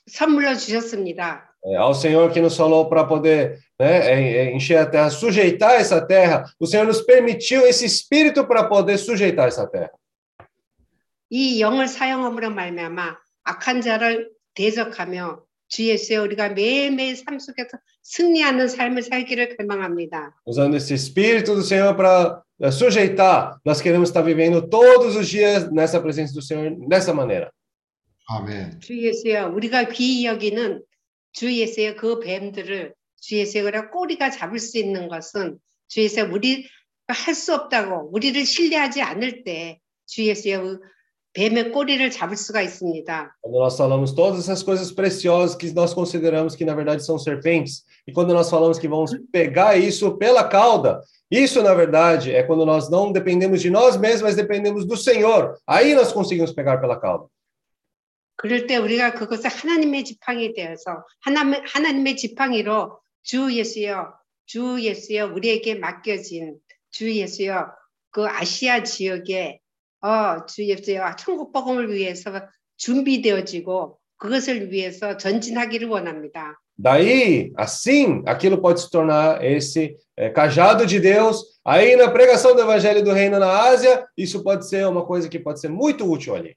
선물로 0.07 0.55
주셨습니다. 0.57 1.49
É, 1.65 1.77
ao 1.77 1.95
Senhor 1.95 2.33
que 2.33 2.41
nos 2.41 2.57
falou 2.57 2.89
para 2.89 3.05
poder 3.07 3.61
né, 3.79 4.53
encher 4.53 4.79
a 4.79 4.87
terra, 4.87 5.11
sujeitar 5.11 5.75
essa 5.75 6.05
terra, 6.05 6.45
o 6.59 6.67
Senhor 6.67 6.85
nos 6.85 7.03
permitiu 7.03 7.65
esse 7.65 7.87
espírito 7.87 8.49
para 8.49 8.69
poder 8.69 8.99
sujeitar 8.99 9.47
essa 9.47 9.67
terra. 9.69 9.91
이 11.31 11.61
영을 11.61 11.89
사용함으로 11.89 12.51
말미암아 12.51 13.17
악한 13.45 13.81
자를 13.81 14.31
대적하며 14.55 15.43
주 15.69 15.87
예수여 15.87 16.23
우리가 16.23 16.51
매일매일 16.51 17.17
삶 17.17 17.39
속에서 17.39 17.79
승리하는 18.03 18.69
삶을 18.69 19.03
살기를 19.03 19.57
갈망합니다. 19.57 20.35
Usando 20.47 20.77
esse 20.77 20.95
espírito 20.95 21.55
do 21.55 21.63
Senhor 21.63 21.95
para 21.97 22.43
sujeitar, 22.71 23.59
nós 23.65 23.81
queremos 23.81 24.09
estar 24.11 24.23
vivendo 24.23 24.69
todos 24.69 25.17
os 25.17 25.29
dias 25.29 25.71
nessa 25.71 26.01
presença 26.01 26.35
do 26.35 26.43
Senhor 26.43 26.71
dessa 26.89 27.13
maneira. 27.15 27.51
Amém. 28.29 28.79
주 28.81 28.97
예수여 28.97 29.49
우리가 29.55 29.89
귀히 29.89 30.27
여기는 30.27 30.83
주 31.33 31.53
예수의 31.53 31.97
그 31.97 32.21
뱀들을 32.21 32.95
주 33.21 33.37
예수의 33.37 33.91
꼬리가 33.91 34.31
잡을 34.31 34.59
수 34.59 34.79
있는 34.79 35.09
것은 35.09 35.59
주 35.89 36.01
예수의 36.01 36.27
우리가 36.27 36.69
할수 37.09 37.55
없다고 37.55 38.11
우리를 38.13 38.45
신뢰하지 38.45 39.03
않을 39.03 39.45
때 39.45 39.83
주 40.07 40.25
예수의 40.27 40.79
뱀의 41.34 41.72
꼬리를 41.72 42.10
잡을 42.10 42.36
수가 42.36 42.62
있습니다. 42.62 43.38
Quando 43.42 43.60
nós 43.60 43.78
falamos 43.78 44.12
todas 44.14 44.40
essas 44.40 44.64
coisas 44.64 44.92
preciosas 44.92 45.56
que 45.56 45.72
nós 45.72 45.94
consideramos 45.94 46.56
que 46.56 46.66
na 46.66 46.74
verdade 46.74 47.06
são 47.06 47.20
serpentes, 47.20 47.84
e 48.08 48.12
quando 48.12 48.34
nós 48.34 48.50
falamos 48.50 48.80
que 48.80 48.88
vamos 48.88 49.12
pegar 49.32 49.78
isso 49.78 50.18
pela 50.18 50.44
cauda, 50.44 51.02
isso 51.30 51.62
na 51.62 51.76
verdade 51.76 52.34
é 52.34 52.42
quando 52.42 52.66
nós 52.66 52.90
não 52.90 53.12
dependemos 53.12 53.62
de 53.62 53.70
nós 53.70 53.98
mesmos, 53.98 54.24
mas 54.24 54.36
dependemos 54.36 54.86
do 54.86 54.98
Senhor. 54.98 55.60
Aí 55.68 55.94
nós 55.94 56.12
conseguimos 56.12 56.52
pegar 56.54 56.78
pela 56.78 57.00
cauda. 57.00 57.28
그럴 58.38 58.68
때 58.68 58.78
우리가 58.78 59.14
그것을 59.14 59.50
하나님의 59.50 60.06
지팡이 60.06 60.54
되어서 60.54 61.04
하나님, 61.22 61.60
하나님의 61.66 62.16
지팡이로 62.16 63.00
주 63.24 63.52
예수여, 63.52 64.14
주 64.46 64.80
예수여 64.80 65.34
우리에게 65.34 65.76
맡겨진 65.76 66.58
주 66.92 67.12
예수여 67.12 67.68
그 68.12 68.26
아시아 68.28 68.84
지역에 68.84 69.60
어, 70.02 70.46
주 70.46 70.64
예수여 70.64 71.16
천국 71.18 71.52
복음을 71.52 71.92
위해서 71.92 72.32
준비되어지고 72.78 74.00
그것을 74.18 74.72
위해서 74.72 75.18
전진하기를 75.18 75.88
원합니다. 75.88 76.60
Daí, 76.80 77.52
assim, 77.56 78.22
aquilo 78.28 78.62
pode 78.62 78.80
se 78.80 78.92
tornar 78.92 79.44
esse 79.44 79.98
eh, 80.16 80.30
cajado 80.30 80.86
de 80.86 81.00
Deus. 81.00 81.60
Aí, 81.66 81.96
na 81.96 82.12
pregação 82.12 82.56
do 82.56 82.62
Evangelho 82.62 83.04
do 83.04 83.12
Reino 83.12 83.40
na 83.40 83.64
Ásia, 83.64 84.06
isso 84.16 84.44
pode 84.44 84.70
ser 84.70 84.86
uma 84.86 85.04
coisa 85.04 85.28
que 85.28 85.40
pode 85.40 85.60
ser 85.60 85.70
muito 85.70 86.06
útil 86.06 86.36
ali. 86.36 86.56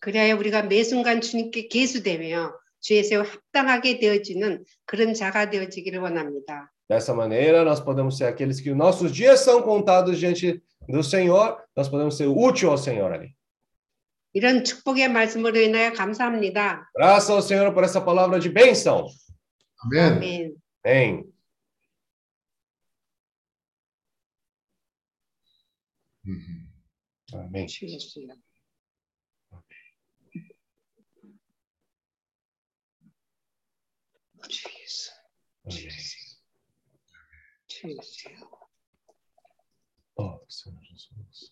그래야 0.00 0.34
우리가 0.34 0.62
매 0.62 0.82
순간 0.82 1.20
주님께 1.20 1.68
계수되며 1.68 2.54
주 2.80 2.94
예수와 2.94 3.24
합당하게 3.24 3.98
되어지는 3.98 4.64
그런 4.86 5.12
자가 5.12 5.50
되어지기를 5.50 6.00
원합니다. 6.00 6.72
Dessa 6.88 7.12
maneira, 7.12 7.64
nós 7.64 7.80
podemos 7.80 8.16
ser 8.16 8.26
aqueles 8.26 8.60
que 8.60 8.72
nossos 8.72 9.12
dias 9.12 9.40
são 9.40 9.60
contados 9.60 10.18
diante 10.18 10.62
do 10.88 11.02
Senhor, 11.02 11.62
nós 11.74 11.88
podemos 11.88 12.16
ser 12.16 12.26
útil 12.26 12.70
ao 12.70 12.78
Senhor 12.78 13.12
ali. 13.12 13.34
이런 14.32 14.64
축복의 14.64 15.08
말씀으로 15.08 15.58
인하여 15.58 15.92
감사합니다. 15.94 16.90
Graças 16.94 17.30
ao 17.30 17.40
Senhor 17.40 17.72
por 17.72 17.84
essa 17.84 18.00
palavra 18.00 18.38
de 18.38 18.50
bênção. 18.50 19.08
아멘. 19.78 20.12
아멘. 20.12 20.54
Amém. 20.84 21.24
음. 26.26 26.68
Amém. 27.32 27.66
주 27.66 27.86
예수여. 27.86 28.34
주 34.48 34.68
예수. 34.82 35.12
Amém. 35.64 35.88
주 37.66 37.88
Ó 40.17 40.23
oh, 40.23 40.45
Senhor 40.49 40.83
Jesus. 40.83 41.51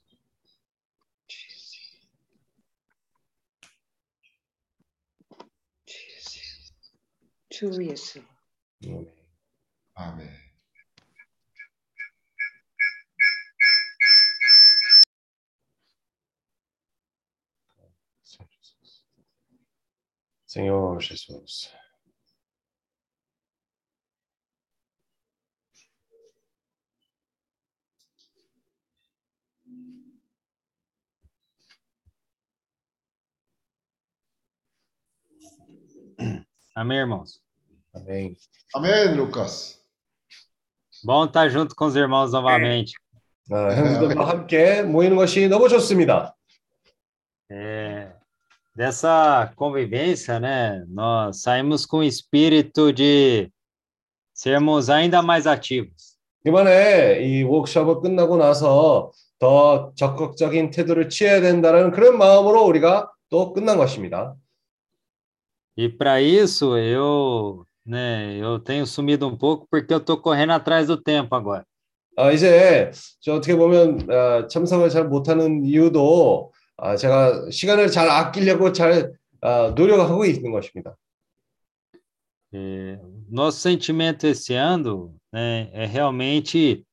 Tu. 7.49 8.27
Amém. 8.81 9.11
Amém. 9.95 10.49
Jesus. 18.61 19.06
Senhor 20.45 21.02
Jesus. 21.02 21.73
Amém, 36.79 36.99
irmãos? 36.99 37.41
Amém. 37.95 38.37
아멘, 38.75 39.16
루카스. 39.16 39.79
Bom 41.05 41.27
estar 41.27 41.49
junto 41.49 41.75
com 41.77 41.87
os 41.87 41.97
irmãos 41.97 42.33
novamente. 42.33 42.95
아, 43.51 43.75
형제들과 43.75 44.29
함께 44.29 44.83
모이는 44.83 45.16
것이 45.16 45.49
너무 45.49 45.69
좋습니다. 45.69 46.35
É, 47.51 48.11
dessa 48.75 49.53
convivência, 49.55 50.41
né, 50.41 50.85
nós 50.89 51.43
saímos 51.43 51.87
com 51.87 51.99
o 51.99 52.03
espírito 52.03 52.93
de 52.93 53.51
sermos 54.33 54.89
ainda 54.89 55.23
mais 55.23 55.47
ativos. 55.47 56.15
이번에 56.47 57.21
이 57.23 57.43
워크숍을 57.43 58.01
끝나고 58.01 58.37
나서 58.37 59.12
더 59.39 59.93
적극적인 59.95 60.71
태도를 60.71 61.09
취해야 61.09 61.41
된다는 61.41 61.91
그런 61.91 62.19
마음으로 62.19 62.65
우리가 62.65 63.11
또 63.31 63.53
끝난 63.53 63.77
것입니다. 63.79 64.35
E 65.79 65.89
para 65.89 66.21
isso 66.21 66.77
eu, 66.77 67.66
né, 67.85 68.37
eu 68.37 68.59
tenho 68.59 68.87
sumido 68.87 69.27
um 69.27 69.37
pouco 69.37 69.66
porque 69.71 69.93
eu 69.93 69.99
estou 69.99 70.16
correndo 70.19 70.53
atrás 70.53 70.87
do 70.87 70.97
tempo 70.97 71.35
agora. 71.35 71.65
아, 72.16 72.31
이제 72.31 72.93
저 73.21 73.35
어떻게 73.35 73.57
보면 73.57 74.09
아, 74.11 74.47
참석을 74.47 74.89
잘 74.89 75.09
못하는 75.09 75.65
이유도 75.65 76.53
아, 76.77 76.97
제가 76.97 77.51
시간을 77.51 77.91
잘 77.91 78.09
아끼려고 78.09 78.73
잘 78.73 79.12
아, 79.41 79.73
노력하고 79.77 80.25
있는 80.25 80.53
것입니다. 80.53 80.97
É, 82.53 83.01
nosso 83.29 83.59
sentimento 83.59 84.29
esse 84.29 84.55
ano, 84.55 85.16
né, 85.33 85.69
é 85.73 85.87
realmente 85.87 86.85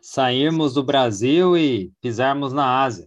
sairmos 0.00 0.72
do 0.72 0.82
Brasil 0.82 1.58
e 1.58 1.92
pisarmos 2.00 2.54
na 2.54 2.82
Ásia. 2.82 3.06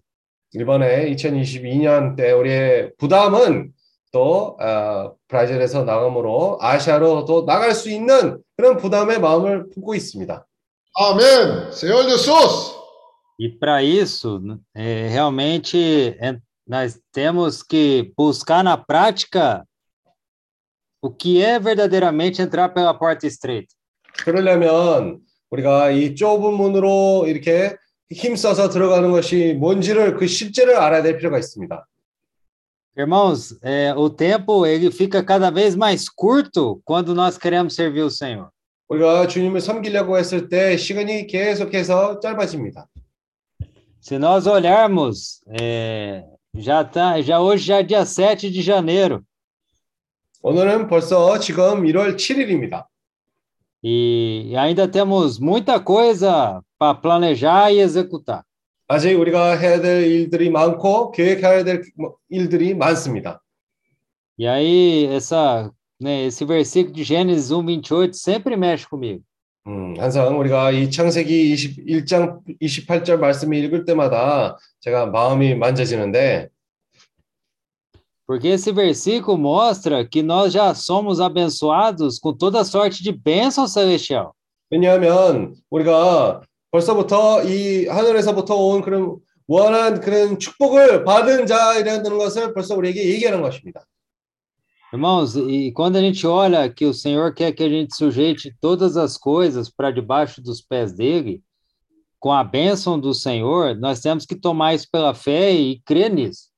이번에 0.53 1.09
2022년 1.11 2.15
때 2.15 2.31
우리의 2.31 2.93
부담은 2.97 3.73
또 4.12 4.56
아, 4.60 5.10
브라질에서 5.26 5.84
나감으로 5.84 6.58
아시아로 6.60 7.24
또 7.24 7.44
나갈 7.46 7.74
수 7.74 7.90
있는 7.90 8.40
그런 8.56 8.76
부담의 8.76 9.20
마음을 9.20 9.70
품고 9.70 9.94
있습니다. 9.94 10.46
아멘. 10.94 11.72
Senhor 11.72 12.04
Jesus. 12.04 12.76
E 13.38 13.48
para 13.48 13.82
isso, 13.82 14.40
é, 14.74 15.08
realmente 15.08 16.16
é, 16.20 16.38
nós 16.68 17.00
temos 17.10 17.62
que 17.62 18.12
buscar 18.16 18.62
na 18.62 18.76
prática 18.76 19.66
o 21.00 21.10
que 21.10 21.42
é 21.42 21.58
verdadeiramente 21.58 22.42
entrar 22.42 22.68
pela 22.68 22.96
porta 22.96 23.26
estreita. 23.26 23.74
그러려면 24.24 25.20
우리가 25.50 25.90
이 25.90 26.14
좁은 26.14 26.52
문으로 26.54 27.24
이렇게 27.26 27.76
힘써서 28.10 28.68
들어가는 28.68 29.10
것이 29.10 29.54
뭔지를 29.54 30.16
그 30.16 30.26
실제를 30.26 30.76
알아야 30.76 31.02
될 31.02 31.16
필요가 31.16 31.38
있습니다. 31.38 31.86
Irmãos, 32.95 33.57
é, 33.61 33.93
o 33.95 34.09
tempo 34.09 34.65
ele 34.65 34.89
fica 34.91 35.23
cada 35.23 35.51
vez 35.51 35.75
mais 35.75 36.09
curto 36.09 36.81
quando 36.83 37.13
nós 37.13 37.37
queremos 37.37 37.75
servir 37.75 38.01
o 38.01 38.09
Senhor. 38.09 38.49
우리가 38.89 39.27
주님을 39.27 39.59
섬기려고 39.59 40.17
했을 40.17 40.47
때 40.47 40.77
시간이 40.77 41.27
계속해서 41.27 42.19
짧아집니다. 42.19 42.87
Se 43.99 44.17
nós 44.17 44.47
olharmos, 44.47 45.41
é, 45.59 46.23
já 46.55 46.83
tá, 46.83 47.21
já 47.21 47.41
hoje 47.41 47.65
já 47.65 47.79
é 47.79 47.83
dia 47.83 48.05
7 48.05 48.49
de 48.49 48.61
janeiro 48.61 49.23
오늘은 50.41 50.87
벌써 50.87 51.37
지금 51.39 51.83
1월 51.83 52.15
7일입니다. 52.15 52.85
e 53.83 54.53
ainda 54.57 54.87
temos 54.87 55.39
muita 55.39 55.79
coisa 55.79 56.61
para 56.79 56.95
planejar 56.95 57.71
e 57.71 57.79
executar. 57.79 58.43
아직 58.92 59.18
우리가 59.18 59.56
해야 59.56 59.80
될 59.80 60.04
일들이 60.04 60.50
많고 60.50 61.12
계획해야 61.12 61.64
될 61.64 61.82
일들이 62.28 62.74
많습니다. 62.74 63.40
E 64.38 64.46
aí, 64.46 65.06
essa, 65.06 65.72
né, 65.98 66.26
esse 66.26 66.44
versículo 66.44 66.92
de 66.92 67.02
Gênesis 67.02 67.50
1, 67.50 67.64
28 67.64 68.14
sempre 68.14 68.54
mexe 68.54 68.86
comigo. 68.86 69.22
음, 69.66 69.94
항상 69.98 70.38
우리가 70.38 70.72
이 70.72 70.90
창세기 70.90 71.54
21장 71.54 72.40
28절 72.60 73.16
말씀을 73.16 73.56
읽을 73.64 73.86
때마다 73.86 74.58
제가 74.80 75.06
마음이 75.06 75.54
만져지는데 75.54 76.50
Porque 78.26 78.48
esse 78.48 78.72
versículo 78.72 79.38
mostra 79.38 80.06
que 80.06 80.22
nós 80.22 80.52
já 80.52 80.74
somos 80.74 81.18
abençoados 81.18 82.18
com 82.18 82.34
toda 82.34 82.62
sorte 82.62 83.02
de 83.02 83.10
bênção 83.10 83.66
celestial. 83.66 84.34
왜냐하면 84.70 85.54
우리가 85.70 86.42
벌써부터 86.72 87.44
이 87.44 87.86
하늘에서부터 87.86 88.56
온 88.56 88.80
그런 88.80 89.16
원한 89.46 90.00
그런 90.00 90.38
축복을 90.38 91.04
받은 91.04 91.46
자이라는 91.46 92.18
것을 92.18 92.54
벌써 92.54 92.74
우리에게 92.74 93.10
얘기하는 93.10 93.42
것입니다. 93.42 93.86
Irmãos, 94.94 95.36
e 95.36 95.72
quando 95.72 95.96
a 95.96 96.02
gente 96.02 96.26
olha 96.26 96.68
que 96.68 96.84
o 96.84 96.92
Senhor 96.92 97.32
quer 97.32 97.52
que 97.52 97.62
a 97.62 97.68
gente 97.68 97.96
sujeite 97.96 98.54
todas 98.60 98.98
as 98.98 99.16
coisas 99.16 99.70
para 99.70 99.90
debaixo 99.90 100.42
dos 100.42 100.60
pés 100.60 100.92
dele, 100.92 101.42
com 102.20 102.30
a 102.30 102.44
bênção 102.44 103.00
do 103.00 103.14
Senhor, 103.14 103.74
nós 103.74 104.00
temos 104.00 104.26
que 104.26 104.34
tomar 104.34 104.74
isso 104.74 104.86
pela 104.92 105.14
fé 105.14 105.50
e 105.52 105.80
crer 105.86 106.10
nisso. 106.10 106.50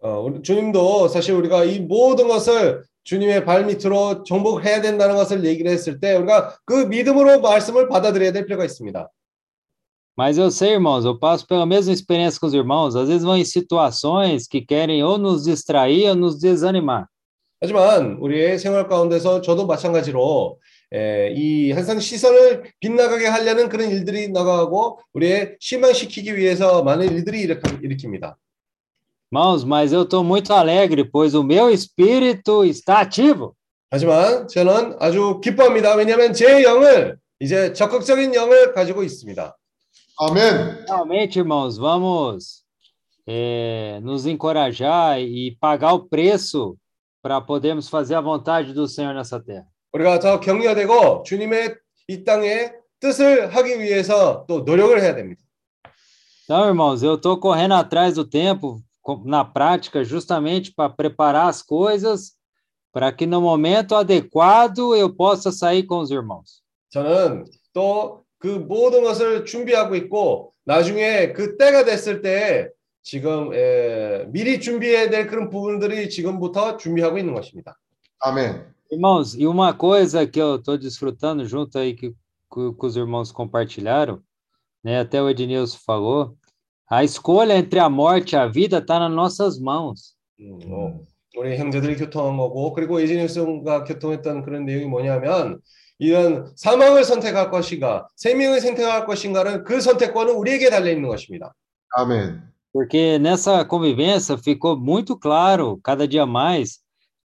어, 0.00 0.42
주님도 0.42 1.08
사실 1.08 1.34
우리가 1.34 1.64
이 1.64 1.78
모든 1.80 2.26
것을 2.26 2.82
주님의 3.04 3.44
발 3.44 3.66
밑으로 3.66 4.24
정복해야 4.24 4.80
된다는 4.80 5.14
것을 5.16 5.44
얘기를 5.44 5.70
했을 5.70 6.00
때 6.00 6.14
우리가 6.16 6.56
그 6.64 6.86
믿음으로 6.86 7.40
말씀을 7.40 7.88
받아들여야 7.88 8.32
될 8.32 8.46
필요가 8.46 8.64
있습니다. 8.64 9.08
Mas 10.16 10.36
eu 10.36 10.50
sei, 10.50 10.72
irmãos, 10.72 11.04
eu 11.04 11.18
passo 11.18 11.46
pela 11.46 11.64
mesma 11.64 11.92
experiência 11.92 12.38
com 12.38 12.46
os 12.46 12.54
irmãos. 12.54 12.94
Às 12.94 13.08
vezes 13.08 13.24
vão 13.24 13.36
em 13.36 13.44
situações 13.44 14.46
que 14.46 14.60
querem 14.60 15.02
ou 15.02 15.16
nos 15.16 15.44
distrair 15.44 16.10
ou 16.10 16.14
nos 16.14 16.38
desanimar. 16.38 17.06
하지만 17.62 18.18
우리의 18.20 18.58
생활 18.58 18.88
가운데서 18.88 19.40
저도 19.40 19.66
마찬가지로 19.66 20.58
에, 20.92 21.32
이 21.32 21.70
항상 21.70 22.00
시선을 22.00 22.64
빗나가게 22.80 23.26
하려는 23.26 23.68
그런 23.68 23.88
일들이 23.88 24.28
나가고 24.28 24.98
우리의 25.14 25.56
실망시키기 25.60 26.36
위해서 26.36 26.82
많은 26.82 27.08
일들이 27.12 27.46
일으킵니다. 27.46 28.34
Irmãos, 29.32 29.64
mas 29.64 29.92
eu 29.94 30.02
estou 30.02 30.22
muito 30.22 30.52
alegre, 30.52 31.04
pois 31.04 31.34
o 31.34 31.42
meu 31.42 31.70
espírito 31.70 32.66
está 32.66 33.00
ativo. 33.00 33.54
하지만 33.90 34.46
저는 34.48 34.96
아주 34.98 35.40
기뻐합니다. 35.42 35.94
왜냐하면 35.94 36.34
제 36.34 36.62
영을 36.62 37.16
이제 37.40 37.72
적극적인 37.72 38.34
영을 38.34 38.72
가지고 38.72 39.02
있습니다. 39.02 39.56
Amém. 40.19 40.83
Realmente, 40.87 41.37
irmãos, 41.39 41.77
vamos 41.77 42.63
é, 43.27 43.99
nos 44.01 44.25
encorajar 44.25 45.19
e 45.21 45.55
pagar 45.59 45.93
o 45.93 46.07
preço 46.07 46.77
para 47.21 47.39
podermos 47.41 47.89
fazer 47.89 48.15
a 48.15 48.21
vontade 48.21 48.73
do 48.73 48.87
Senhor 48.87 49.13
nessa 49.13 49.39
terra. 49.39 49.67
우리가 49.93 50.19
더 50.19 50.39
격려되고 50.39 51.23
주님의 51.23 51.75
이 52.09 52.23
땅에 52.23 52.71
뜻을 52.99 53.53
하기 53.55 53.79
위해서 53.79 54.45
또 54.47 54.59
노력을 54.61 54.99
해야 55.01 55.15
됩니다. 55.15 55.41
Então, 56.43 56.65
irmãos, 56.67 57.03
eu 57.03 57.15
estou 57.15 57.37
correndo 57.39 57.73
atrás 57.73 58.15
do 58.15 58.23
tempo 58.25 58.81
co- 59.01 59.21
na 59.25 59.43
prática 59.43 60.03
justamente 60.03 60.73
para 60.73 60.89
preparar 60.89 61.47
as 61.49 61.61
coisas 61.61 62.33
para 62.93 63.11
que 63.11 63.25
no 63.27 63.41
momento 63.41 63.93
adequado 63.95 64.95
eu 64.95 65.13
possa 65.13 65.51
sair 65.51 65.83
com 65.83 65.99
os 65.99 66.09
irmãos. 66.09 66.61
저는 66.89 67.43
또 67.73 68.20
그 68.42 68.48
모든 68.48 69.04
것을 69.04 69.44
준비하고 69.44 69.94
있고 69.94 70.52
나중에 70.64 71.32
그 71.32 71.56
때가 71.56 71.84
됐을 71.84 72.22
때 72.22 72.70
지금 73.00 73.54
에, 73.54 74.26
미리 74.32 74.60
준비해야 74.60 75.10
될 75.10 75.28
그런 75.28 75.48
부분들이 75.48 76.10
지금부터 76.10 76.76
준비하고 76.76 77.18
있는 77.18 77.34
것입니다. 77.34 77.78
Amém. 78.20 78.64
Irmãos, 78.90 79.34
e 79.38 79.46
uma 79.46 79.72
coisa 79.72 80.26
que 80.26 80.40
eu 80.40 80.56
estou 80.56 80.76
desfrutando 80.76 81.46
junto 81.46 81.78
aí 81.78 81.94
que, 81.94 82.10
que, 82.10 82.72
que 82.78 82.86
os 82.86 82.96
irmãos 82.96 83.30
compartilharam, 83.30 84.20
né? 84.82 84.98
Até 84.98 85.22
o 85.22 85.30
Ednilson 85.30 85.78
falou, 85.86 86.36
a 86.90 87.04
escolha 87.04 87.56
entre 87.56 87.78
a 87.78 87.88
morte 87.88 88.34
e 88.34 88.36
a 88.36 88.48
vida 88.48 88.78
está 88.78 88.98
nas 88.98 89.12
nossas 89.12 89.58
mãos. 89.60 90.16
음, 90.40 90.58
어, 90.66 91.00
우리 91.36 91.56
형제들이 91.56 91.96
교통한 91.96 92.36
거고 92.36 92.72
그리고 92.72 92.98
이진일성과 92.98 93.84
교통했던 93.84 94.42
그런 94.42 94.64
내용이 94.64 94.86
뭐냐면 94.86 95.60
이런 96.02 96.50
사망을 96.56 97.04
선택할 97.04 97.48
것인가 97.48 98.08
생명을 98.16 98.60
선택할 98.60 99.06
것인가는 99.06 99.62
그 99.62 99.80
선택권은 99.80 100.34
우리에게 100.34 100.68
달려 100.68 100.90
있는 100.90 101.08
것입니다. 101.08 101.54
Amém. 101.96 102.40
Porque 102.72 103.18
nessa 103.20 103.64
convivência 103.64 104.36
ficou 104.36 104.76
muito 104.76 105.16
claro, 105.16 105.78
cada 105.80 106.08
dia 106.08 106.26
mais, 106.26 106.80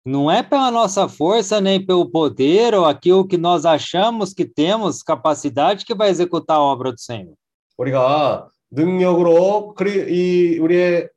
não 0.05 0.29
é 0.29 0.43
pela 0.43 0.69
nossa 0.69 1.07
força 1.07 1.59
nem 1.59 1.83
pelo 1.83 2.11
poder 2.11 2.75
ou 2.75 2.85
aquilo 2.85 3.27
que 3.27 3.37
nós 3.37 3.65
achamos 3.65 4.31
que 4.31 4.45
temos 4.45 5.01
capacidade 5.01 5.83
que 5.83 5.95
vai 5.95 6.09
executar 6.09 6.57
a 6.57 6.61
obra 6.61 6.91
do 6.91 6.99
Senhor. 6.99 7.33
우리가 7.79 8.47
능력으로 8.69 9.73
그리 9.73 10.05
이 10.13 10.59
우리의 10.59 11.09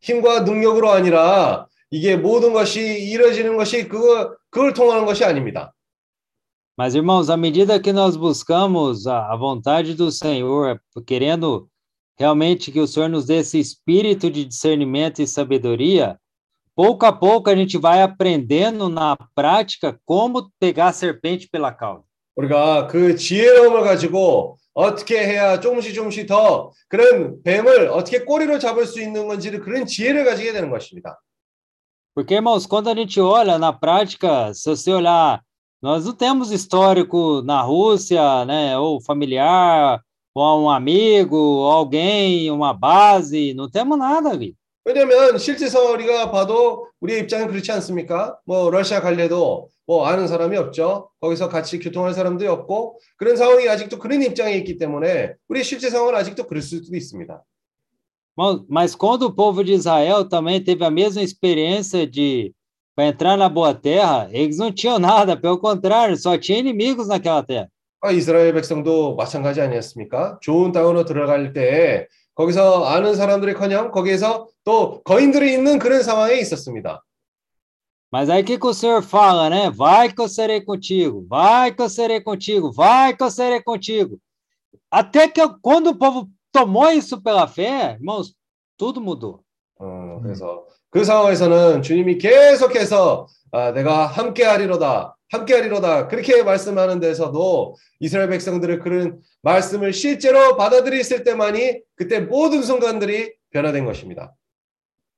힘과 0.00 0.40
능력으로 0.40 0.90
아니라 0.90 1.66
이게 1.90 2.16
모든 2.16 2.52
것이 2.52 2.80
이루어지는 2.80 3.56
것이 3.56 3.86
그거 3.86 4.34
그걸 4.50 4.72
통하는 4.72 5.04
것이 5.06 5.24
아닙니다. 5.24 5.72
Mas, 6.77 6.95
irmãos, 6.95 7.29
à 7.29 7.37
medida 7.37 7.79
que 7.79 7.93
nós 7.93 8.15
buscamos 8.15 9.05
a, 9.05 9.31
a 9.31 9.35
vontade 9.35 9.93
do 9.93 10.11
Senhor, 10.11 10.81
querendo 11.05 11.69
realmente 12.17 12.71
que 12.71 12.79
o 12.79 12.87
Senhor 12.87 13.09
nos 13.09 13.25
dê 13.25 13.37
esse 13.37 13.59
espírito 13.59 14.29
de 14.29 14.45
discernimento 14.45 15.21
e 15.21 15.27
sabedoria, 15.27 16.19
pouco 16.75 17.05
a 17.05 17.11
pouco 17.11 17.49
a 17.49 17.55
gente 17.55 17.77
vai 17.77 18.01
aprendendo 18.01 18.89
na 18.89 19.17
prática 19.35 19.99
como 20.05 20.51
pegar 20.59 20.87
a 20.87 20.93
serpente 20.93 21.47
pela 21.49 21.71
cauda. 21.71 22.03
우리가 22.35 22.87
그 22.87 23.15
지혜로움을 23.15 23.81
가지고 23.83 24.57
어떻게 24.73 25.19
해야 25.19 25.59
조금씩 25.59 25.93
조금씩 25.93 26.27
더 26.27 26.71
그런 26.87 27.43
뱀을 27.43 27.89
어떻게 27.89 28.23
꼬리로 28.23 28.57
잡을 28.57 28.85
수 28.85 29.01
있는 29.01 29.27
건지를 29.27 29.59
그런 29.59 29.85
지혜를 29.85 30.23
가지게 30.23 30.53
되는 30.53 30.69
것입니다. 30.69 31.19
Porque, 32.13 32.35
irmãos, 32.35 32.65
quando 32.65 32.89
a 32.89 32.95
gente 32.95 33.21
olha 33.21 33.57
na 33.57 33.71
prática, 33.71 34.53
se 34.53 34.69
você 34.69 34.91
olhar, 34.91 35.41
nós 35.81 36.05
não 36.05 36.13
temos 36.13 36.51
histórico 36.51 37.41
na 37.43 37.61
Rússia, 37.61 38.45
né, 38.45 38.77
ou 38.77 39.01
familiar, 39.01 39.99
ou 40.35 40.63
um 40.63 40.69
amigo, 40.69 41.35
ou 41.35 41.71
alguém, 41.71 42.51
uma 42.51 42.73
base, 42.73 43.53
não 43.53 43.69
temos 43.69 43.97
nada 43.97 44.29
ali. 44.29 44.55
왜냐하면 44.83 45.37
실제상 45.37 45.91
우리가 45.93 46.31
봐도 46.31 46.87
우리의 47.01 47.21
입장은 47.21 47.47
그렇지 47.49 47.71
않습니까? 47.73 48.37
뭐 48.45 48.69
러시아 48.71 48.99
갈래도 48.99 49.69
뭐 49.85 50.05
아는 50.07 50.27
사람이 50.27 50.57
없죠. 50.57 51.09
거기서 51.19 51.49
같이 51.49 51.77
교통할 51.77 52.13
사람도 52.15 52.51
없고 52.51 52.99
그런 53.17 53.35
상황이 53.35 53.67
아직도 53.69 53.99
그런 53.99 54.23
입장에 54.23 54.53
있기 54.55 54.77
때문에 54.77 55.33
우리 55.49 55.63
실제 55.63 55.89
상황은 55.89 56.15
아직도 56.15 56.47
그럴 56.47 56.61
수도 56.63 56.95
있습니다. 56.95 57.43
Mas- 58.35 58.61
Mas 58.69 58.95
quando 58.95 59.23
o 59.27 59.31
povo 59.35 59.63
de 59.63 59.73
Israel 59.73 60.27
também 60.27 60.63
teve 60.63 60.83
a 60.83 60.89
mesma 60.89 61.21
experiência 61.21 62.07
de 62.07 62.51
para 62.95 63.07
entrar 63.07 63.37
na 63.37 63.47
boa 63.49 63.73
terra, 63.73 64.27
eles 64.31 64.57
não 64.57 64.71
tinham 64.71 64.99
nada, 64.99 65.35
pelo 65.37 65.57
contrário, 65.59 66.15
só 66.17 66.37
tinha 66.37 66.59
inimigos 66.59 67.07
naquela 67.07 67.41
terra. 67.43 67.69
아, 68.03 68.11
이스라엘 68.11 68.51
백성도 68.53 69.15
마찬가지 69.15 69.61
아니었습니까? 69.61 70.39
좋은 70.41 70.71
땅으로 70.71 71.05
들어갈 71.05 71.53
때 71.53 72.07
거기서 72.33 72.85
아는 72.85 73.15
사람들이커녕 73.15 73.91
거기에서 73.91 74.47
또 74.63 75.01
거인들이 75.03 75.53
있는 75.53 75.77
그런 75.79 76.01
상황에 76.01 76.35
있었습니다. 76.39 77.03
Mas 78.11 78.29
aí 78.29 78.41
o 78.41 78.45
que, 78.45 78.57
que 78.57 78.67
o 78.67 78.73
Senhor 78.73 79.01
fala, 79.01 79.49
né? 79.49 79.69
Vai 79.69 80.11
que 80.11 80.19
eu 80.21 80.27
serei 80.27 80.59
contigo, 80.61 81.25
vai 81.29 81.73
que 81.73 81.81
eu 81.81 81.87
serei 81.87 82.19
contigo, 82.19 82.69
vai 82.71 83.15
que 83.15 83.23
eu 83.23 83.31
serei 83.31 83.61
contigo. 83.61 84.19
Até 84.89 85.29
que 85.29 85.39
eu- 85.41 85.55
quando 85.61 85.87
o 85.91 85.95
povo 85.97 86.27
tomou 86.51 86.91
isso 86.91 87.21
pela 87.21 87.47
fé, 87.47 87.93
irmãos, 87.93 88.33
tudo 88.77 88.99
mudou. 88.99 89.41
어, 89.79 90.19
그래서 90.21 90.65
그 90.89 91.03
상황에서는 91.03 91.81
주님이 91.81 92.17
계속해서 92.17 93.27
아, 93.51 93.71
내가 93.71 94.05
함께하리로다, 94.07 95.17
함께하리로다 95.29 96.07
그렇게 96.07 96.43
말씀하는 96.43 96.99
데서도 96.99 97.75
이스라엘 97.99 98.29
백성들의 98.29 98.79
그런 98.79 99.19
말씀을 99.41 99.93
실제로 99.93 100.55
받아들였을 100.55 101.23
때만이 101.23 101.81
그때 101.95 102.19
모든 102.19 102.63
순간들이 102.63 103.33
변화된 103.51 103.85
것입니다. 103.85 104.33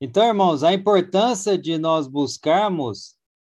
Então, 0.00 0.24
irmãos, 0.26 0.62
a 0.64 0.72
importância 0.72 1.56
de 1.56 1.78
nós 1.78 2.06
buscarmos 2.08 3.14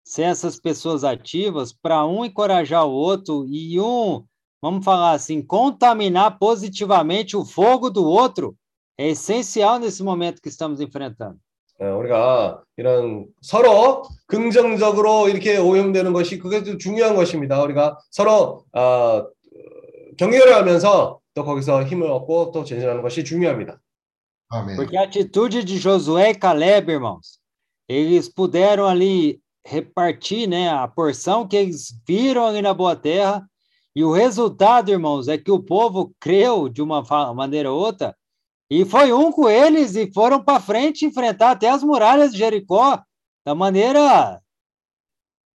ser 0.05 0.25
essas 0.25 0.61
pessoas 0.61 1.03
ativas 1.03 1.73
para 1.73 2.05
um 2.05 2.25
encorajar 2.25 2.85
o 2.85 2.93
outro 2.93 3.47
e 3.49 3.81
um, 3.81 4.25
vamos 4.61 4.85
falar 4.85 5.13
assim, 5.13 5.41
contaminar 5.41 6.39
positivamente 6.39 7.37
o 7.37 7.45
fogo 7.45 7.89
do 7.89 8.05
outro 8.05 8.57
é 8.99 9.09
essencial 9.09 9.79
nesse 9.79 10.03
momento 10.03 10.43
que 10.43 10.49
estamos 10.49 10.81
enfrentando. 10.81 11.39
어, 11.80 11.86
우리가 11.98 12.64
이런 12.78 13.26
서로 13.42 14.04
긍정적으로 14.28 15.30
이렇게 15.30 15.58
오염되는 15.58 16.14
것이 16.14 16.38
그게 16.38 16.64
또 16.64 16.78
중요한 16.78 17.16
것입니다. 17.16 17.62
우리가 17.64 17.98
서로 18.12 18.66
어, 18.74 19.26
격려를 20.18 20.56
하면서 20.56 21.20
또 21.34 21.46
거기서 21.46 21.84
힘을 21.86 22.10
얻고 22.10 22.52
또 22.52 22.64
전진하는 22.64 23.02
것이 23.02 23.24
중요합니다. 23.24 23.80
Amém. 24.52 24.76
Porque 24.76 24.98
a 24.98 25.04
atitude 25.04 25.64
de 25.64 25.78
Josué 25.78 26.32
e 26.32 26.36
Caleb, 26.36 26.92
irmãos, 26.92 27.40
eles 27.88 28.28
puderam 28.28 28.88
ali 28.88 29.40
repartir, 29.64 30.48
né, 30.48 30.70
a 30.70 30.88
porção 30.88 31.48
que 31.48 31.56
eles 31.56 31.94
viram 32.08 32.48
ali 32.48 32.62
na 32.62 32.74
boa 32.74 32.96
terra, 32.96 33.48
e 33.96 34.04
o 34.04 34.12
resultado, 34.12 34.90
irmãos, 34.90 35.28
é 35.28 35.38
que 35.38 35.52
o 35.52 35.62
povo 35.62 36.12
creu 36.20 36.68
de 36.68 36.82
uma 36.82 37.04
maneira 37.34 37.72
ou 37.72 37.80
outra, 37.80 38.16
e 38.70 38.86
foi 38.86 39.12
um 39.12 39.32
com 39.32 39.50
eles 39.50 39.96
e 39.96 40.12
foram 40.14 40.44
para 40.44 40.60
frente 40.60 41.06
enfrentar 41.06 41.52
até 41.52 41.70
as 41.70 41.84
muralhas 41.84 42.32
de 42.32 42.38
Jericó 42.38 43.02
da 43.46 43.56
maneira 43.56 44.40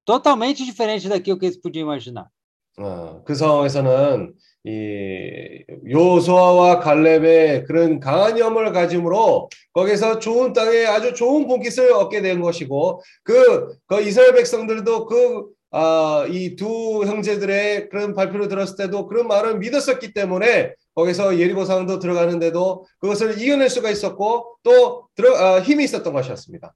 totalmente 0.05 0.65
diferente 0.65 1.09
daquilo 1.09 1.39
que 1.39 1.47
eles 1.47 1.57
podiam 1.61 1.85
imaginar. 1.87 2.29
어, 2.77 3.23
그 3.25 3.37
상황에서는 3.37 4.35
이 4.65 5.65
요수아와 5.89 6.81
갈렙의 6.81 7.65
그런 7.67 8.01
강한 8.01 8.37
염을 8.37 8.73
가짐으로 8.73 9.49
거기서 9.73 10.19
좋은 10.19 10.53
땅에 10.53 10.85
아주 10.87 11.15
좋은 11.15 11.47
본깃을 11.47 11.93
얻게 11.93 12.21
된 12.21 12.41
것이고 12.41 13.01
그, 13.23 13.77
그 13.87 14.01
이스라엘 14.03 14.35
백성들도 14.35 15.07
그 15.07 15.47
아, 15.71 16.27
이 16.29 16.57
두 16.57 17.05
형제들의 17.05 17.89
그런 17.91 18.15
발표를 18.15 18.49
들었을 18.49 18.77
때도 18.77 19.07
그런 19.07 19.27
말을 19.29 19.59
믿었었기 19.59 20.13
때문에 20.13 20.73
거기서 20.96 21.40
예리고 21.40 21.66
상도 21.66 22.00
들어가는데도 22.00 22.86
그것을 23.00 23.42
이겨낼 23.42 23.70
수가 23.70 23.90
있었고 23.90 24.58
또 24.64 25.08
들어, 25.16 25.36
아, 25.36 25.62
힘이 25.62 25.86
있었던 25.86 26.14
것이었습니다. 26.14 26.74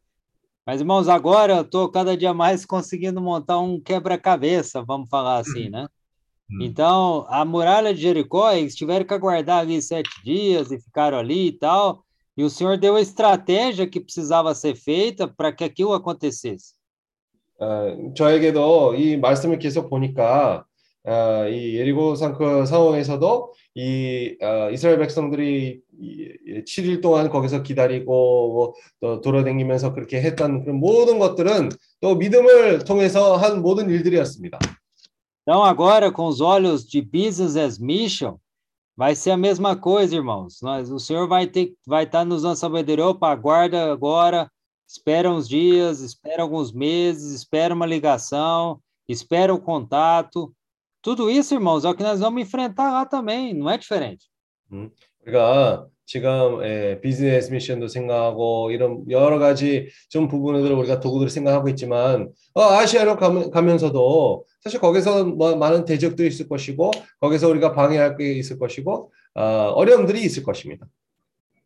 Mas, 0.65 0.79
irmãos, 0.79 1.09
agora 1.09 1.57
eu 1.57 1.61
estou 1.63 1.91
cada 1.91 2.15
dia 2.15 2.33
mais 2.33 2.65
conseguindo 2.65 3.19
montar 3.19 3.59
um 3.59 3.81
quebra-cabeça, 3.81 4.81
vamos 4.81 5.09
falar 5.09 5.39
assim, 5.39 5.69
né? 5.69 5.87
Hum. 6.49 6.59
Então, 6.61 7.25
a 7.27 7.43
muralha 7.43 7.93
de 7.93 8.01
Jericó, 8.01 8.49
eles 8.53 8.73
tiveram 8.73 9.05
que 9.05 9.13
aguardar 9.13 9.59
ali 9.59 9.81
sete 9.81 10.09
dias 10.23 10.71
e 10.71 10.79
ficaram 10.79 11.17
ali 11.17 11.47
e 11.47 11.51
tal. 11.51 12.05
E 12.37 12.45
o 12.45 12.49
Senhor 12.49 12.77
deu 12.77 12.95
a 12.95 13.01
estratégia 13.01 13.85
que 13.85 13.99
precisava 13.99 14.55
ser 14.55 14.75
feita 14.75 15.27
para 15.27 15.51
que 15.51 15.65
aquilo 15.65 15.93
acontecesse. 15.93 16.75
어, 17.59 18.13
저에게도 18.15 18.95
이 18.95 19.17
말씀을 19.17 19.59
계속 19.59 19.89
보니까 19.89 20.65
어, 21.05 21.47
이 21.47 21.75
예리고산 21.77 22.33
그 22.33 22.65
상황에서도 22.65 23.53
이 23.77 24.35
어, 24.41 24.69
이스라엘 24.71 24.99
백성들이 24.99 25.81
이, 25.99 26.63
7일 26.65 27.01
동안 27.01 27.29
거기서 27.29 27.63
기다리고 27.63 28.53
뭐, 28.53 28.73
또 28.99 29.21
돌아다니면서 29.21 29.93
그렇게 29.93 30.21
했던 30.21 30.63
그런 30.63 30.79
모든 30.79 31.19
것들은 31.19 31.69
또 32.01 32.15
믿음을 32.15 32.83
통해서 32.83 33.35
한 33.35 33.61
모든 33.61 33.89
일들이었습니다. 33.89 34.59
Então, 35.45 35.61
agora, 35.61 36.09
com 36.09 36.27
os 36.27 36.39
olhos 36.39 36.85
de 36.87 37.01
business 37.01 37.57
as 37.57 37.77
mission, 37.77 38.37
vai 38.95 39.13
ser 39.13 39.31
a 39.31 39.37
mesma 39.37 39.75
coisa, 39.75 40.15
irmãos. 40.15 40.61
Nós, 40.61 40.89
o 40.89 40.99
Senhor 40.99 41.27
vai 41.27 41.47
ter, 41.47 41.73
vai 41.85 42.05
estar 42.05 42.23
nos 42.23 42.43
dando 42.43 42.55
sabedoria, 42.55 43.07
opa, 43.07 43.29
aguarda 43.29 43.91
agora, 43.91 44.49
espera 44.87 45.29
uns 45.29 45.49
dias, 45.49 45.99
espera 45.99 46.43
alguns 46.43 46.71
meses, 46.71 47.33
espera 47.33 47.73
uma 47.73 47.85
ligação, 47.85 48.79
espera 49.07 49.53
o 49.53 49.59
contato. 49.59 50.53
Tudo 51.08 51.30
isso, 51.30 51.54
irmãos, 51.54 51.86
é 51.86 51.88
o 51.88 51.94
que 51.94 52.02
nós 52.02 52.20
vamos 52.20 52.42
enfrentar 52.42 52.92
lá 52.92 53.06
também, 53.06 53.54
não 53.54 53.70
é 53.70 53.78
diferente. 53.78 54.28
우리가 55.24 55.86
지금 56.04 56.62
예, 56.62 57.00
비즈니스 57.00 57.50
미션도 57.50 57.88
생각하고 57.88 58.70
이런 58.70 59.06
여러 59.08 59.38
가지 59.38 59.88
좀 60.10 60.28
부분들을 60.28 60.76
우리가 60.76 61.00
도구들을 61.00 61.30
생각하고 61.30 61.70
있지만 61.70 62.30
어, 62.52 62.60
아시아로 62.60 63.16
가면, 63.16 63.50
가면 63.50 63.78
서도 63.78 64.44
사실 64.60 64.80
거기서 64.80 65.24
뭐 65.24 65.56
많은 65.56 65.86
대적도 65.86 66.26
있을 66.26 66.46
것이고 66.46 66.90
거기서 67.20 67.48
우리가 67.48 67.72
방해할 67.72 68.18
게 68.18 68.34
있을 68.34 68.58
것이고 68.58 69.10
어, 69.34 69.42
어려움들이 69.76 70.20
있을 70.20 70.42
것입니다. 70.42 70.86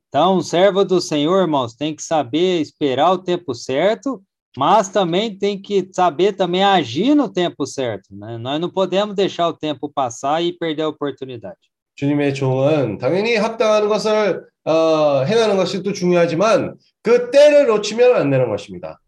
Então, 0.07 0.41
servo 0.41 0.85
do 0.85 1.01
Senhor, 1.01 1.41
irmãos, 1.41 1.75
tem 1.75 1.97
que 1.97 2.03
saber 2.05 2.61
esperar 2.61 3.11
o 3.11 3.19
tempo 3.19 3.55
certo, 3.55 4.23
mas 4.58 4.90
também 4.90 5.38
tem 5.38 5.62
que 5.62 5.88
saber 5.92 6.34
também 6.34 6.64
agir 6.64 7.14
no 7.14 7.30
tempo 7.30 7.66
certo. 7.66 8.08
Né? 8.12 8.38
Nós 8.38 8.60
não 8.60 8.70
podemos 8.70 9.16
deixar 9.16 9.48
o 9.48 9.54
tempo 9.54 9.88
passar 9.88 10.42
e 10.42 10.52
perder 10.52 10.84
a 10.84 10.90
oportunidade. 10.90 11.58
주님의 11.96 12.36
종은 12.36 13.00
당연히 13.00 13.36
합당하는 13.36 13.90
것을 13.90 14.46
어, 14.66 15.24
행하는 15.24 15.58
것이 15.58 15.82
또 15.82 15.94
중요하지만 15.94 16.76
그 17.02 17.32
때를 17.32 17.66
놓치면 17.68 18.16
안 18.16 18.30
되는 18.30 18.50
것입니다. 18.50 19.00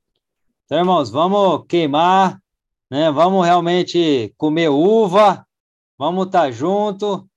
Então, 0.65 0.79
irmãos, 0.79 1.11
vamos 1.11 1.65
queimar, 1.67 2.39
né? 2.91 3.11
Vamos 3.11 3.45
realmente 3.45 4.33
comer 4.37 4.69
uva, 4.69 5.45
vamos 5.97 6.27
estar 6.27 6.51
junto, 6.51 7.27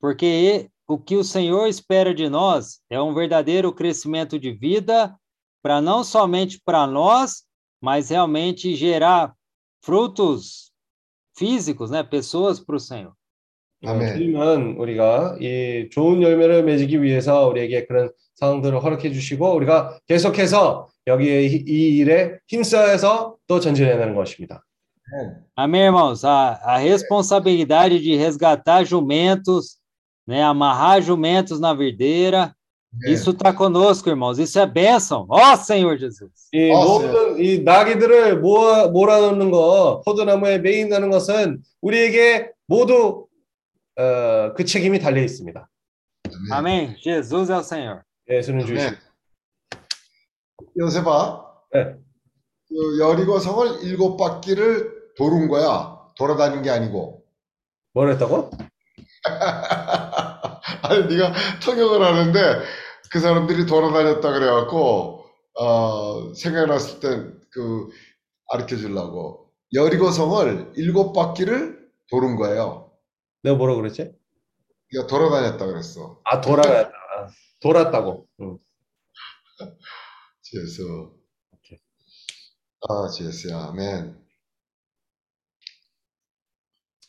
porque 0.00 0.68
o 0.86 0.98
que 0.98 1.16
o 1.16 1.24
Senhor 1.24 1.68
espera 1.68 2.12
de 2.12 2.28
nós 2.28 2.80
é 2.90 3.00
um 3.00 3.14
verdadeiro 3.14 3.72
crescimento 3.72 4.38
de 4.38 4.52
vida 4.52 5.14
para 5.62 5.80
não 5.80 6.02
somente 6.02 6.60
para 6.64 6.86
nós, 6.86 7.44
mas 7.80 8.10
realmente 8.10 8.74
gerar 8.76 9.34
frutos 9.82 10.72
físicos, 11.36 11.90
né? 11.90 12.02
Pessoas 12.02 12.60
para 12.60 12.76
o 12.76 12.80
Senhor. 12.80 13.12
어, 13.84 13.90
아멘. 13.90 14.14
주님은 14.14 14.76
우리가 14.78 15.38
이 15.40 15.88
좋은 15.90 16.22
열매를 16.22 16.62
맺기 16.62 17.02
위해서 17.02 17.48
우리에게 17.48 17.86
그런 17.86 18.10
상황들을 18.36 18.82
허락해 18.82 19.12
주시고 19.12 19.54
우리가 19.56 19.98
계속해서 20.06 20.88
여기에 21.06 21.42
이, 21.42 21.64
이 21.66 21.96
일에 21.98 22.38
힘써서 22.46 23.36
또 23.48 23.58
전진해야 23.58 23.98
되는 23.98 24.14
것입니다. 24.14 24.64
Amém, 25.54 25.82
irmãos? 25.82 26.24
A, 26.24 26.58
a 26.64 26.78
responsabilidade 26.78 28.00
de 28.00 28.16
resgatar 28.16 28.84
jumentos, 28.84 29.76
né? 30.26 30.42
Amarrar 30.42 31.02
jumentos 31.02 31.60
na 31.60 31.74
videira, 32.93 33.13
isso 33.13 33.31
está 33.31 33.53
conosco, 33.53 34.09
irmãos. 34.09 34.39
Isso 34.39 34.59
é 34.59 34.65
bênção. 34.65 35.25
Ó 35.29 35.55
Senhor 35.55 35.97
Jesus. 35.97 36.49
이 36.53 36.71
아, 36.71 36.83
모든 36.83 37.39
이 37.39 37.59
나귀들을 37.59 38.39
모아 38.39 38.87
몰아넣는 38.87 39.51
거, 39.51 40.01
포도나무에 40.05 40.59
매인다는 40.59 41.09
것은 41.09 41.61
우리에게 41.81 42.51
모두 42.67 43.27
어, 43.97 44.53
그 44.55 44.63
책임이 44.65 44.99
달려 44.99 45.21
있습니다. 45.21 45.69
Amém. 46.51 46.95
Jesus 46.97 47.51
é 47.51 47.55
o 47.55 47.59
Senhor. 47.63 48.01
예수는 48.29 48.65
주신. 48.65 48.77
아멘. 48.77 48.97
요셉아, 50.79 51.45
네. 51.73 51.95
그 52.67 52.99
여리고 52.99 53.39
성을 53.39 53.83
일곱 53.83 54.17
바퀴를 54.17 55.13
도는 55.17 55.47
거야. 55.47 55.97
돌아다닌 56.17 56.61
게 56.61 56.69
아니고. 56.69 57.23
뭘 57.93 58.11
했다고? 58.11 58.51
아니 60.83 61.07
네가 61.07 61.33
통역을 61.63 62.01
하는데 62.01 62.63
그 63.11 63.19
사람들이 63.19 63.65
돌아다녔다 63.65 64.31
그래갖고 64.31 65.25
어, 65.59 66.33
생각났을 66.33 66.99
때그 66.99 67.89
가르쳐 68.49 68.75
주려고 68.77 69.51
여리고 69.73 70.11
성을 70.11 70.71
일곱 70.75 71.13
바퀴를 71.13 71.89
도는 72.09 72.35
거예요. 72.35 72.91
내가 73.43 73.55
뭐라 73.57 73.75
그랬지? 73.75 74.13
그러니까 74.89 75.07
돌아다녔다 75.09 75.65
그랬어. 75.65 76.21
아 76.23 76.41
돌아갔다. 76.41 76.89
아, 76.89 77.27
돌았다고. 77.61 78.27
응. 78.41 78.57
오케이. 81.51 81.79
아 82.87 83.09
지에스야 83.09 83.57
아멘. 83.69 84.17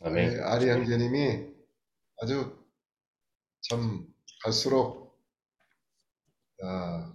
아멘. 0.00 0.30
네, 0.30 0.42
아리 0.42 0.68
형제님이 0.68 1.48
아주 2.20 2.57
참 3.67 4.05
갈수록 4.43 5.17
아, 6.63 7.13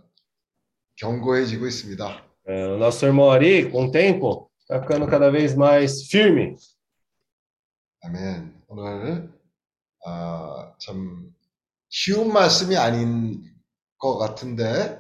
견고해지고 0.97 1.67
있습니다. 1.67 2.25
É, 2.47 2.67
o 2.67 2.79
nosso 2.79 3.05
irmão 3.05 3.31
Ari, 3.31 3.71
com 3.71 3.85
o 3.87 3.91
tempo, 3.91 4.51
está 4.61 4.81
ficando 4.81 5.07
cada 5.07 5.31
vez 5.31 5.55
mais 5.55 6.07
firme. 6.09 6.57
아멘. 8.03 8.55
오늘 8.69 9.33
아, 10.05 10.75
참 10.79 11.31
쉬운 11.89 12.33
말씀이 12.33 12.77
아닌 12.77 13.43
것 13.99 14.19
같은데 14.19 14.99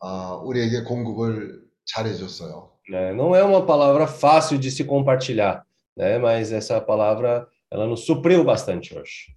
아, 0.00 0.34
우리에게 0.42 0.82
공급을 0.82 1.62
잘해줬어요. 1.84 2.72
né? 2.88 3.12
Não 3.12 3.34
é 3.34 3.42
uma 3.44 3.64
palavra 3.64 4.06
fácil 4.06 4.58
de 4.58 4.70
se 4.70 4.84
compartilhar, 4.84 5.64
né? 5.96 6.18
Mas 6.18 6.52
essa 6.52 6.80
palavra, 6.80 7.46
ela 7.70 7.86
nos 7.86 8.04
supriu 8.04 8.44
bastante 8.44 8.96
hoje. 8.96 9.34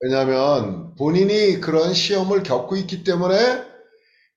왜냐하면 0.00 0.94
본인이 0.96 1.60
그런 1.60 1.92
시험을 1.92 2.42
겪고 2.42 2.76
있기 2.76 3.04
때문에 3.04 3.36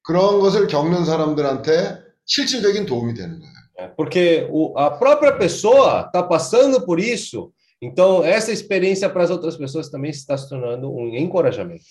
그런 0.04 0.40
것을 0.40 0.68
겪는 0.68 1.06
사람들한테 1.06 2.00
실질적인 2.26 2.86
도움이 2.86 3.14
되는 3.14 3.40
거예요. 3.40 3.54
Porque 3.98 4.48
o, 4.52 4.78
a 4.78 4.92
própria 4.92 5.38
pessoa 5.38 6.06
está 6.06 6.22
passando 6.24 6.86
por 6.86 7.00
isso, 7.00 7.52
então 7.82 8.24
essa 8.24 8.52
experiência 8.52 9.10
para 9.10 9.24
as 9.24 9.32
outras 9.32 9.58
pessoas 9.58 9.90
também 9.90 10.12
está 10.12 10.38
se 10.38 10.48
tornando 10.48 10.92
um 10.92 11.16
encorajamento. 11.16 11.84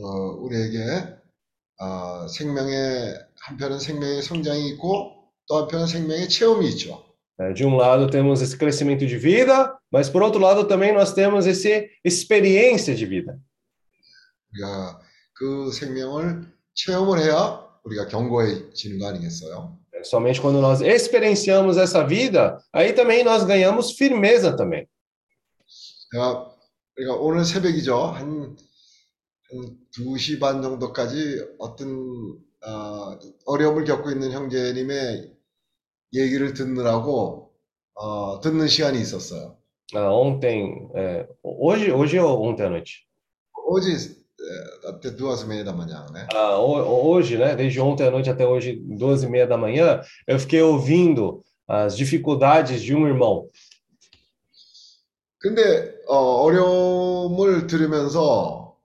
어, 0.00 0.06
우리에게 0.42 0.80
아, 1.78 2.26
생명의 2.28 3.14
한편은 3.40 3.78
생명의 3.78 4.22
성장이 4.22 4.68
있고 4.70 5.28
또 5.46 5.56
한편은 5.56 5.86
생명의 5.86 6.28
체험이 6.28 6.68
있죠. 6.70 7.04
De 7.54 7.64
um 7.64 7.76
lado 7.76 8.06
temos 8.08 8.40
esse 8.40 8.56
crescimento 8.56 9.04
de 9.04 9.18
vida, 9.18 9.76
mas 9.94 10.10
por 10.10 10.24
outro 10.24 10.40
lado 10.40 10.66
também 10.66 10.92
nós 10.92 11.12
temos 11.12 11.46
esse 11.46 11.88
experiência 12.04 12.96
de 12.96 13.06
vida. 13.06 13.38
우리가 14.50 15.00
그 15.34 15.70
생명을 15.70 16.52
체험을 16.74 17.20
해야 17.20 17.64
우리가 17.84 18.08
견고해지는 18.08 18.98
거 18.98 19.06
아니겠어요? 19.06 19.78
Somente 20.02 20.40
quando 20.40 20.60
nós 20.60 20.80
experienciamos 20.82 21.76
essa 21.76 22.02
vida, 22.04 22.60
aí 22.72 22.92
também 22.92 23.22
nós 23.22 23.44
ganhamos 23.44 23.92
firmeza 23.92 24.56
também. 24.56 24.84
제가 26.10 26.52
그러니까 26.96 27.22
오늘 27.22 27.44
새벽이죠. 27.44 27.96
한, 27.96 28.56
한 29.48 29.78
2시 29.96 30.40
반 30.40 30.60
정도까지 30.60 31.54
어떤 31.60 32.36
어, 32.66 33.16
어려움을 33.46 33.84
겪고 33.84 34.10
있는 34.10 34.32
형제님의 34.32 35.32
얘기를 36.14 36.52
듣느라고 36.52 37.52
어, 37.94 38.40
듣는 38.40 38.66
시간이 38.66 39.00
있었어요. 39.00 39.56
Ah, 39.94 40.12
ontem, 40.12 40.88
é, 40.94 41.28
hoje, 41.42 41.92
hoje 41.92 42.18
ou 42.18 42.42
ontem 42.42 42.64
à 42.64 42.70
noite? 42.70 43.06
어제 43.68 43.92
에, 43.92 44.88
até 44.88 45.10
duas 45.10 45.42
e 45.42 45.46
meia 45.46 45.64
da 45.64 45.72
manhã, 45.72 46.04
né? 46.12 46.26
Ah, 46.34 46.56
ho- 46.56 47.08
hoje, 47.08 47.38
né? 47.38 47.54
Desde 47.54 47.80
ontem 47.80 48.06
à 48.06 48.10
noite 48.10 48.28
até 48.28 48.46
hoje, 48.46 48.76
duas 48.98 49.22
e 49.22 49.28
meia 49.28 49.46
da 49.46 49.56
manhã, 49.56 50.00
eu 50.26 50.38
fiquei 50.38 50.60
ouvindo 50.62 51.42
as 51.68 51.96
dificuldades 51.96 52.82
de 52.82 52.94
um 52.94 53.06
irmão. 53.06 53.48
근데 55.38 55.94
어, 56.08 56.16
어려움을 56.42 57.66
들으면서 57.66 58.76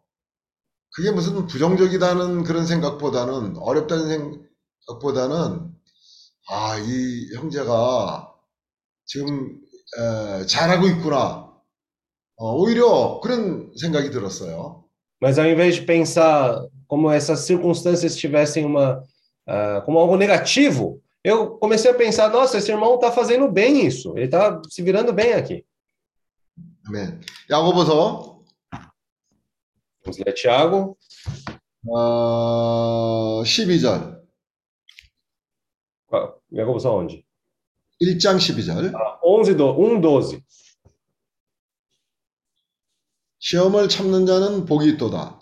그게 0.92 1.12
무슨 1.12 1.48
부정적이다는 1.48 2.44
그런 2.44 2.66
생각보다는 2.66 3.58
어렵다는 3.58 4.48
생각보다는 4.88 5.72
아, 6.50 6.78
이 6.80 7.34
형제가 7.36 8.34
지금 9.06 9.62
에, 9.99 10.47
잘하고 10.47 10.87
있구나. 10.89 11.53
어, 12.37 12.53
오히려 12.57 13.21
그런 13.23 13.73
생각이 13.77 14.11
들었어요. 14.11 14.85
Mas 15.21 15.39
ao 15.39 15.47
invés 15.47 15.77
de 15.77 15.83
pensar 15.83 16.61
como 16.87 17.11
essas 17.11 17.41
circunstâncias 17.41 18.17
tivessem 18.17 18.65
uma 18.65 19.03
ah, 19.47 19.83
como 19.85 19.99
algo 19.99 20.17
negativo, 20.17 21.01
eu 21.23 21.57
comecei 21.59 21.91
a 21.91 21.95
pensar, 21.95 22.29
nossa, 22.31 22.59
esse 22.59 22.71
irmão 22.71 22.97
está 22.97 23.11
fazendo 23.13 23.51
bem 23.51 23.87
isso, 23.87 24.13
ele 24.17 24.27
está 24.27 24.61
se 24.69 24.83
virando 24.83 25.13
bem 25.13 25.33
aqui. 25.35 25.65
아멘. 26.87 27.21
야고보서 27.51 28.35
Vamos 30.05 30.19
ler 30.19 30.35
Tiago, 30.35 30.99
어, 31.89 33.43
12절, 33.43 34.21
ah, 36.13 36.35
Yagobo서 36.53 36.95
onde? 36.95 37.25
1장 38.02 38.38
12절. 38.38 38.94
Ah, 38.96 39.20
11, 39.24 39.58
do, 39.58 39.76
1, 39.78 40.02
12. 40.02 40.42
시험을 43.40 43.90
참는 43.90 44.26
자는 44.26 44.66
복이 44.66 44.90
있도다. 44.92 45.40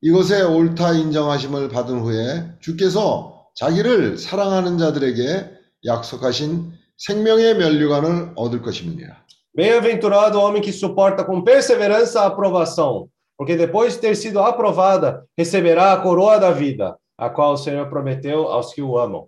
이것에 0.00 0.42
옳다 0.42 0.92
인정하심을 0.92 1.68
받은 1.68 2.00
후에 2.00 2.52
주께서 2.60 3.48
자기를 3.56 4.16
사랑하는 4.16 4.78
자들에게 4.78 5.50
약속하신 5.84 6.72
생명의 6.96 7.56
면류관을 7.56 8.32
얻을 8.36 8.62
것임이니라. 8.62 9.24
Bem-aventurado 9.54 10.38
o 10.38 10.42
homem 10.42 10.62
que 10.62 10.72
suporta 10.72 11.24
com 11.24 11.42
perseverança 11.42 12.22
a 12.22 12.26
aprovação, 12.26 13.08
porque 13.36 13.56
depois 13.56 13.94
de 13.94 14.00
ter 14.00 14.14
sido 14.14 14.40
aprovada, 14.40 15.24
receberá 15.36 15.92
a 15.92 16.00
coroa 16.00 16.38
da 16.38 16.52
vida, 16.52 16.96
a 17.16 17.28
qual 17.28 17.54
o 17.54 17.56
Senhor 17.56 17.88
prometeu 17.88 18.46
aos 18.46 18.72
que 18.72 18.82
o 18.82 18.96
amam. 18.96 19.26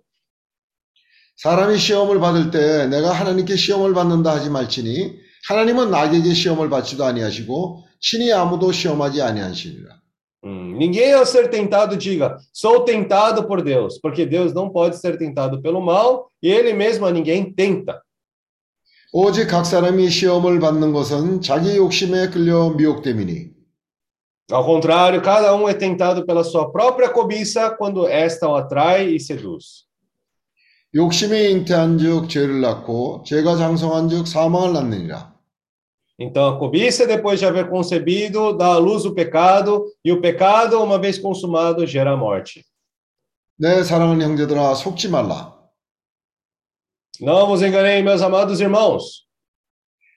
사람이 1.40 1.78
시험을 1.78 2.18
받을 2.18 2.50
때 2.50 2.86
내가 2.86 3.12
하나님께 3.12 3.56
시험을 3.56 3.92
받는다 3.92 4.32
하지 4.32 4.50
말지니 4.50 5.16
하나님은 5.48 5.90
나에게 5.90 6.32
시험을 6.32 6.70
받지도 6.70 7.04
아니하시고 7.04 7.84
친히 8.00 8.32
아무도 8.32 8.72
시험하지 8.72 9.22
아니하시니라. 9.22 9.96
Hum, 10.44 10.76
ninguém 10.78 11.12
ao 11.12 11.26
ser 11.26 11.50
tentado 11.50 11.96
diga, 11.96 12.38
sou 12.52 12.84
tentado 12.84 13.48
por 13.48 13.62
Deus, 13.62 13.98
porque 13.98 14.24
Deus 14.24 14.52
não 14.52 14.70
pode 14.70 14.96
ser 14.96 15.18
tentado 15.18 15.60
pelo 15.60 15.80
mal 15.80 16.30
e 16.40 16.48
ele 16.48 16.72
mesmo 16.72 17.04
a 17.04 17.10
ninguém 17.10 17.52
tenta. 17.52 18.00
오직 19.12 19.48
각 19.48 19.64
사람이 19.64 20.10
시험을 20.10 20.60
받는 20.60 20.92
것은 20.92 21.40
자기 21.40 21.76
욕심에 21.76 22.28
끌려 22.30 22.70
미혹됨이니 22.70 23.56
Ao 24.52 24.64
contrário, 24.64 25.20
cada 25.22 25.52
um 25.56 25.68
é 25.68 25.74
tentado 25.74 26.24
pela 26.24 26.44
sua 26.44 26.70
própria 26.70 27.08
cobiça 27.08 27.68
quando 27.70 28.06
esta 28.06 28.48
o 28.48 28.54
atrai 28.54 29.08
e 29.08 29.18
seduz. 29.18 29.86
욕심이 30.93 31.51
잉태한즉 31.51 32.29
죄를 32.29 32.59
낳고 32.59 33.23
죄가 33.25 33.55
장성한즉 33.55 34.27
사망을 34.27 34.73
낳느니라. 34.73 35.31
Então, 36.19 36.49
a 36.49 36.59
cobiça, 36.59 37.07
depois 37.07 37.39
de 37.39 37.45
haver 37.45 37.67
concebido, 37.69 38.55
dá 38.55 38.73
à 38.73 38.77
luz 38.77 39.05
o 39.05 39.13
pecado, 39.15 39.85
e 40.05 40.11
o 40.11 40.21
pecado, 40.21 40.79
uma 40.79 40.99
vez 40.99 41.17
consumado, 41.17 41.87
gera 41.87 42.11
a 42.13 42.17
morte. 42.17 42.63
내 43.57 43.83
사랑하는 43.83 44.21
형제들아 44.21 44.75
속지 44.75 45.09
말라. 45.09 45.57
Não 47.21 47.47
vos 47.47 47.61
enganei, 47.61 48.03
meus 48.03 48.21
amados 48.21 48.59
irmãos. 48.59 49.25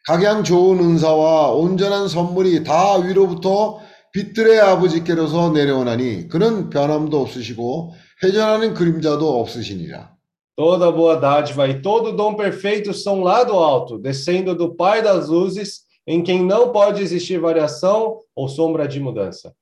각양 0.07 0.45
좋은 0.45 0.79
은사와 0.81 1.53
온전한 1.53 2.09
선물이 2.09 2.65
다 2.65 2.97
위로부터 2.97 3.81
빛들의 4.13 4.61
아버지께로서 4.61 5.51
내려오나니 5.53 6.29
그는 6.29 6.69
변함도 6.69 7.21
없으시고 7.21 7.95
회전하는 8.23 8.75
그림자도 8.75 9.41
없으시니라. 9.41 10.14
Toda 10.56 10.92
boa 10.92 11.16
dádiva 11.16 11.68
e 11.68 11.82
todo 11.82 12.12
dom 12.12 12.36
perfeito 12.36 12.94
são 12.94 13.22
lá 13.22 13.44
do 13.44 13.54
alto, 13.54 13.98
descendo 13.98 14.54
do 14.54 14.76
Pai 14.76 15.02
das 15.02 15.30
luzes, 15.30 15.82
em 16.06 16.22
quem 16.22 16.44
não 16.44 16.72
pode 16.72 17.02
existir 17.02 17.40
variação 17.40 18.20
ou 18.36 18.50
sombra 18.50 18.88
de 18.88 19.00
mudança. 19.00 19.54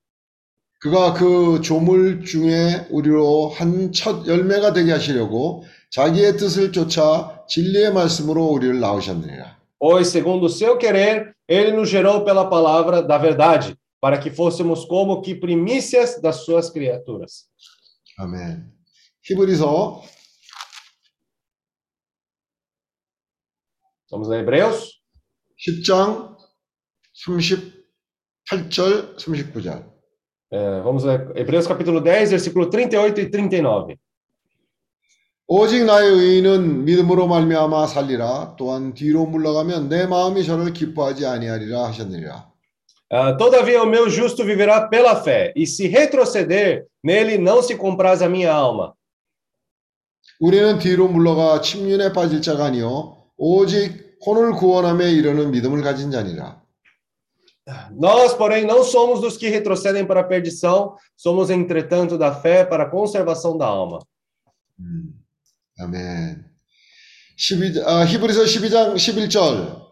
그가 0.80 1.14
그 1.14 1.60
조물 1.62 2.24
중에 2.24 2.88
우리로 2.92 3.50
한 3.50 3.92
첫 3.92 4.28
열매가 4.28 4.74
되게 4.74 4.92
하시려고 4.92 5.64
자기의 5.90 6.38
뜻을 6.38 6.72
쫓아 6.72 7.44
진리의 7.48 7.94
말씀으로 7.94 8.46
우리를 8.46 8.80
낳으셨느니라. 8.80 9.58
Pois, 9.80 10.08
segundo 10.08 10.46
o 10.46 10.50
seu 10.50 10.78
querer, 10.78 11.36
ele 11.48 11.72
nos 11.72 11.90
gerou 11.90 12.24
pela 12.24 12.46
palavra 12.50 13.02
da 13.02 13.18
verdade, 13.18 13.76
para 14.02 14.18
que 14.18 14.30
fôssemos 14.30 14.86
como 14.86 15.22
que 15.22 15.36
primícias 15.36 16.20
das 16.22 16.46
suas 16.46 16.70
criaturas. 16.72 17.46
아멘. 18.18 18.72
히브리서 19.24 20.02
Vamos 24.12 24.30
ler 24.30 24.42
Hebreus? 24.42 25.02
10장 25.58 26.38
38절 27.26 29.18
39절. 29.18 29.86
É, 30.52 30.82
vamos 30.82 31.04
ler 31.04 31.32
Hebreus 31.36 31.68
capítulo 31.68 32.02
10, 32.02 32.30
versículo 32.30 32.70
38 32.70 33.20
e 33.20 33.30
39. 33.30 33.98
오직 35.50 35.86
나의 35.86 36.12
의인은 36.12 36.84
믿음으로 36.84 37.28
말미암아 37.28 37.88
살리라. 37.88 38.56
또한 38.58 38.94
뒤로 38.94 39.26
물러가면 39.26 39.88
내 39.88 40.06
마음이 40.06 40.44
저를 40.44 40.74
기뻐하지 40.74 41.26
아니하리라 41.26 41.86
하셨느니라. 41.86 42.52
Ah, 43.10 43.38
Todavia 43.38 43.82
o 43.82 43.86
meu 43.86 44.10
justo 44.10 44.44
viverá 44.44 44.90
pela 44.90 45.16
fé, 45.16 45.54
e 45.56 45.66
se 45.66 45.88
retroceder, 45.88 46.86
nele 47.02 47.38
não 47.38 47.64
se 47.64 47.78
compraz 47.78 48.22
a 48.22 48.28
minha 48.28 48.52
alma. 48.52 48.94
우리는 50.40 50.78
뒤로 50.78 51.08
물러가 51.08 51.62
침륜에 51.62 52.12
빠질 52.12 52.42
자가 52.42 52.66
아니요 52.66 53.18
오직 53.45 54.21
혼을 54.25 54.53
구원함에 54.53 55.11
이르는 55.11 55.51
믿음을 55.51 55.83
가진 55.83 56.13
자니라. 56.13 56.63
Nós, 57.91 58.35
porém, 58.35 58.65
não 58.65 58.85
somos 58.85 59.21
dos 59.21 59.37
que 59.37 59.49
retrocedem 59.49 60.07
para 60.07 60.21
a 60.21 60.25
perdição, 60.25 60.97
somos, 61.17 61.51
entretanto, 61.51 62.17
da 62.17 62.33
fé 62.33 62.65
para 62.65 62.85
a 62.85 62.91
conservação 62.91 63.59
da 63.59 63.67
alma. 63.67 63.99
음, 64.79 65.13
아멘. 65.81 66.45
12, 67.37 67.83
아, 67.85 68.05
히브리서 68.05 68.45
12장 68.45 68.95
11절. 68.95 69.91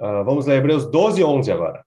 Ah, 0.00 0.22
vamos 0.24 0.46
ler 0.46 0.58
Hebreus 0.58 0.90
12, 0.90 1.22
11 1.22 1.52
agora. 1.52 1.84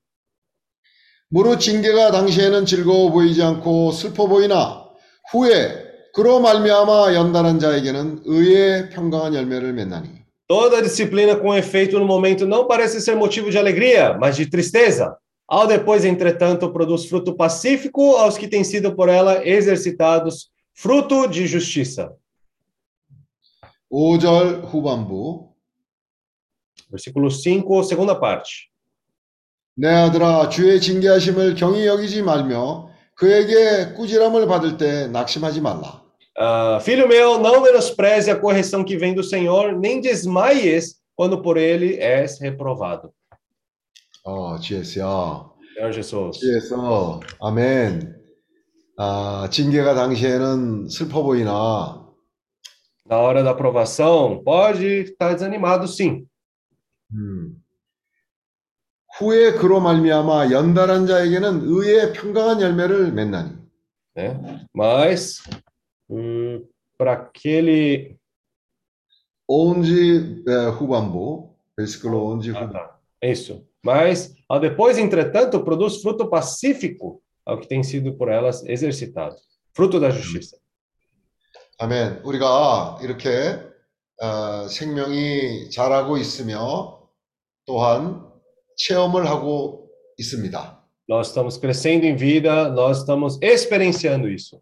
무릇 1.29 1.59
징계가 1.59 2.11
당시에는 2.11 2.65
즐거워 2.65 3.11
보이지 3.11 3.41
않고 3.43 3.91
슬퍼 3.91 4.27
보이나 4.27 4.89
후에 5.31 5.82
그로 6.12 6.40
말미암아 6.40 7.14
연단한 7.14 7.58
자에게는 7.58 8.22
의의 8.24 8.90
평강한 8.90 9.34
열매를 9.34 9.72
맺나니. 9.72 10.18
Toda 10.48 10.80
disciplina 10.80 11.36
com 11.36 11.54
efeito 11.54 11.98
no 11.98 12.06
momento 12.06 12.46
não 12.46 12.66
parece 12.66 13.00
ser 13.02 13.14
motivo 13.14 13.50
de 13.50 13.58
alegria, 13.58 14.16
mas 14.18 14.34
de 14.34 14.46
tristeza. 14.46 15.14
Ao 15.46 15.66
depois, 15.66 16.04
entretanto, 16.04 16.72
produz 16.72 17.06
fruto 17.06 17.34
pacífico 17.36 18.16
aos 18.16 18.38
que 18.38 18.48
têm 18.48 18.64
sido 18.64 18.94
por 18.94 19.08
ela 19.08 19.46
exercitados, 19.46 20.50
fruto 20.74 21.26
de 21.26 21.46
justiça. 21.46 22.12
5절 23.90 24.64
후반부. 24.64 25.52
Versículo 26.90 27.30
5, 27.30 27.82
segunda 27.82 28.14
parte. 28.18 28.68
내 29.74 29.88
아들아 29.88 30.48
주의 30.48 30.80
징계하심을 30.80 31.54
경히 31.54 31.86
여기지 31.86 32.22
말며 32.22 32.90
그에게 33.14 33.94
꾸지람을 33.94 34.46
받을 34.46 34.76
때 34.76 35.08
낙심하지 35.08 35.60
말라. 35.60 36.01
Ah, 36.36 36.78
filho 36.80 37.08
meu, 37.08 37.38
não 37.38 37.60
menospreze 37.62 38.30
a 38.30 38.38
correção 38.38 38.84
que 38.84 38.96
vem 38.96 39.14
do 39.14 39.22
Senhor, 39.24 39.72
nem 39.76 40.00
desmaies 40.00 40.96
quando 41.16 41.42
por 41.42 41.56
ele 41.56 41.96
és 42.00 42.38
reprovado. 42.40 43.12
어, 44.24 44.56
GS야. 44.58 45.46
Senhor 45.74 45.92
Jesus. 45.92 46.38
GS. 46.38 46.74
아멘. 47.40 48.14
아, 48.98 49.48
징계가 49.50 49.94
당시에는 49.94 50.88
슬퍼 50.88 51.22
보이나 51.22 52.06
Na 53.06 53.16
hora 53.16 53.42
da 53.42 53.52
aprovação, 53.52 54.42
pode 54.44 54.84
estar 54.84 55.34
desanimado, 55.34 55.86
sim. 55.88 56.26
음. 57.14 57.56
후에 59.18 59.52
그로 59.54 59.80
말미암아 59.80 60.50
연달한 60.50 61.06
자에게는 61.06 61.62
의의 61.64 62.12
평강한 62.12 62.60
열매를 62.60 63.12
맺나니. 63.12 63.52
né? 64.14 64.66
Mas, 64.74 65.40
hum, 66.12 66.64
para 66.96 67.12
aquele. 67.12 68.16
11 69.48 70.44
에, 70.46 70.66
후반부. 70.78 71.54
베스클로 71.76 72.26
11 72.32 72.50
Ah, 72.50 72.52
후반부. 72.60 72.72
tá. 72.72 72.98
Isso. 73.22 73.66
Mas, 73.84 74.34
ao 74.48 74.60
depois, 74.60 74.98
entretanto, 74.98 75.62
produz 75.64 76.02
fruto 76.02 76.28
pacífico 76.28 77.22
ao 77.46 77.58
que 77.58 77.66
tem 77.66 77.82
sido 77.82 78.14
por 78.14 78.28
elas 78.28 78.64
exercitado. 78.66 79.36
Fruto 79.74 79.98
da 80.00 80.10
justiça. 80.10 80.58
아멘. 81.78 82.22
우리가 82.24 82.98
이렇게 83.02 83.62
어, 84.20 84.66
생명이 84.66 85.70
자라고 85.70 86.16
있으며 86.18 87.08
또한 87.64 88.26
체험을 88.76 89.26
하고 89.28 89.88
있습니다. 90.18 90.76
Nós 91.08 91.28
estamos 91.28 91.56
crescendo 91.56 92.04
em 92.04 92.16
vida, 92.16 92.68
nós 92.70 92.98
estamos 92.98 93.38
experienciando 93.40 94.28
isso. 94.28 94.60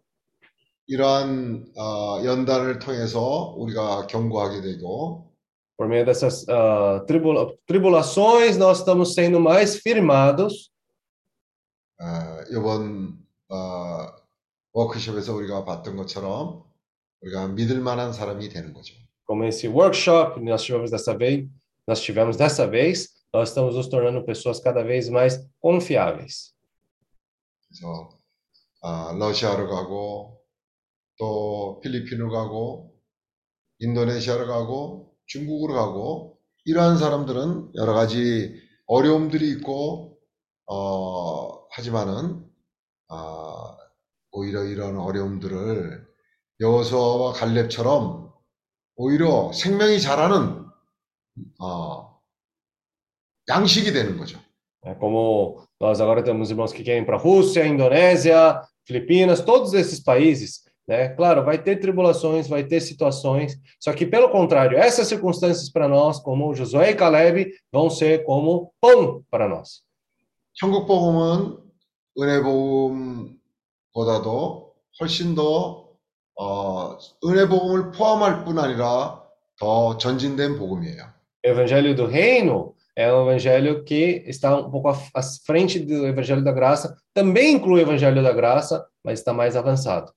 이러한 0.91 1.65
어, 1.77 2.21
연단을 2.23 2.79
통해서 2.79 3.53
우리가 3.57 4.07
경고하게 4.07 4.61
되고 4.61 5.25
Por 5.77 5.85
por 5.85 5.89
meio 5.89 6.05
dessas 6.05 6.43
ah, 6.49 7.05
tribula- 7.05 7.53
tribulações, 7.67 8.57
nós 8.57 8.79
estamos 8.79 9.13
sendo 9.13 9.39
mais 9.39 9.79
firmados. 9.79 10.71
아, 11.99 12.43
이번 12.51 13.17
어, 13.49 14.07
워크숍에서 14.73 15.35
우리가 15.35 15.65
봤던 15.65 15.95
것처럼 15.97 16.63
우리가 17.21 17.49
믿을 17.49 17.79
만한 17.79 18.11
사람이 18.13 18.49
되는 18.49 18.73
거죠. 18.73 18.95
Como 19.27 19.43
esse 19.45 19.67
workshop 19.67 20.39
que 20.39 20.45
nós 20.49 20.63
tivemos 20.63 20.89
dessa 20.89 21.13
vez, 21.15 21.47
nós 21.87 22.01
tivemos 22.01 22.37
dessa 22.37 22.65
vez, 22.65 23.09
nós 23.33 23.49
estamos 23.49 23.75
nos 23.75 23.87
tornando 23.87 24.23
pessoas 24.25 24.59
cada 24.59 24.83
vez 24.83 25.09
mais 25.09 25.37
confiáveis. 25.61 26.53
그래서 27.67 28.09
아, 28.81 29.13
러시아로 29.19 29.67
가고 29.69 30.39
또 31.22 31.78
필리핀으로 31.78 32.32
가고 32.32 32.92
인도네시아로 33.78 34.48
가고 34.48 35.14
중국으로 35.26 35.72
가고 35.72 36.40
이러한 36.64 36.98
사람들은 36.98 37.74
여러 37.76 37.94
가지 37.94 38.60
어려움들이 38.86 39.48
있고 39.50 40.18
어, 40.66 41.64
하지만은 41.70 42.44
아, 43.08 43.76
오히려 44.32 44.64
이런 44.64 44.98
어려움들을 44.98 46.04
여호수아와 46.58 47.34
갈렙처럼 47.34 48.32
오히려 48.96 49.52
생명이 49.52 50.00
자라는 50.00 50.66
어, 51.60 52.20
양식이 53.48 53.92
되는 53.92 54.18
거죠. 54.18 54.40
Como 54.98 55.64
nós 55.80 56.00
agora 56.00 56.24
temos 56.24 56.50
irmãos 56.50 56.72
que 56.72 56.82
querem 56.82 57.06
para 57.06 57.16
Rússia, 57.16 57.64
Indonésia, 57.64 58.60
Filipinas, 58.84 59.40
todos 59.44 59.72
esses 59.74 60.02
países, 60.02 60.64
né? 60.87 61.09
Claro, 61.09 61.43
vai 61.43 61.57
ter 61.57 61.77
tribulações, 61.77 62.47
vai 62.47 62.63
ter 62.63 62.79
situações, 62.79 63.59
só 63.79 63.91
que 63.93 64.05
pelo 64.05 64.29
contrário, 64.29 64.77
essas 64.77 65.07
circunstâncias 65.07 65.69
para 65.69 65.87
nós, 65.87 66.19
como 66.19 66.53
Josué 66.55 66.91
e 66.91 66.95
Caleb, 66.95 67.51
vão 67.71 67.89
ser 67.89 68.23
como 68.23 68.71
pão 68.79 69.23
para 69.29 69.49
nós. 69.49 69.85
천국 70.59 70.87
복음은 70.87 71.57
은혜 72.19 72.41
복음보다도 73.93 74.73
훨씬 74.99 75.35
더 75.35 75.87
어, 76.35 76.97
은혜 77.25 77.47
복음을 77.47 77.91
포함할 77.91 78.43
뿐 78.43 78.57
아니라 78.57 79.23
더 79.59 79.97
전진된 79.97 80.57
복음이에요. 80.57 81.13
O 81.45 81.49
evangelho 81.49 81.95
do 81.95 82.07
reino 82.07 82.73
é 82.95 83.13
um 83.13 83.29
evangelho 83.29 83.83
que 83.83 84.23
está 84.25 84.57
um 84.57 84.71
pouco 84.71 84.89
à 84.89 84.97
à 85.13 85.21
frente 85.45 85.79
do 85.79 86.07
evangelho 86.07 86.43
da 86.43 86.51
graça, 86.51 86.97
também 87.13 87.53
inclui 87.53 87.81
o 87.81 87.83
evangelho 87.83 88.23
da 88.23 88.33
graça, 88.33 88.83
mas 89.03 89.19
está 89.19 89.31
mais 89.33 89.55
avançado. 89.55 90.11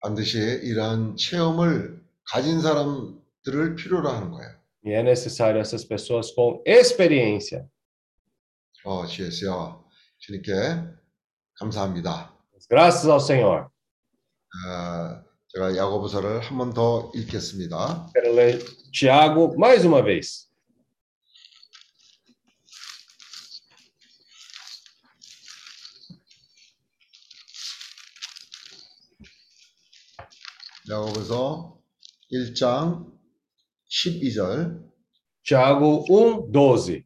반드시 0.00 0.38
이러한 0.38 1.16
체험을 1.16 2.00
가진 2.30 2.60
사람들을 2.60 3.74
필요로 3.76 4.08
하는 4.08 4.30
거예요. 4.30 4.50
E 4.84 4.92
é 4.92 5.02
necessário 5.02 5.60
essas 5.60 5.84
pessoas 5.86 6.32
com 6.34 6.62
experiência. 6.66 7.66
어, 8.84 9.04
주예수여, 9.06 9.84
주님께 10.18 10.52
감사합니다. 11.58 12.32
Graças 12.70 13.06
ao 13.08 13.20
Senhor. 13.20 13.68
어, 14.66 15.22
제가 15.48 15.76
야고보서를 15.76 16.40
한 16.40 16.56
번 16.58 16.72
더 16.72 17.10
읽겠습니다. 17.14 18.10
Quero 18.14 18.32
ler 18.34 18.58
Tiago 18.92 19.54
mais 19.58 19.84
uma 19.84 20.02
vez. 20.02 20.48
야고보서 30.90 31.78
1장 32.32 33.06
12절 33.88 34.82
Tiago 35.44 36.04
1, 36.08 36.52
12. 36.52 37.04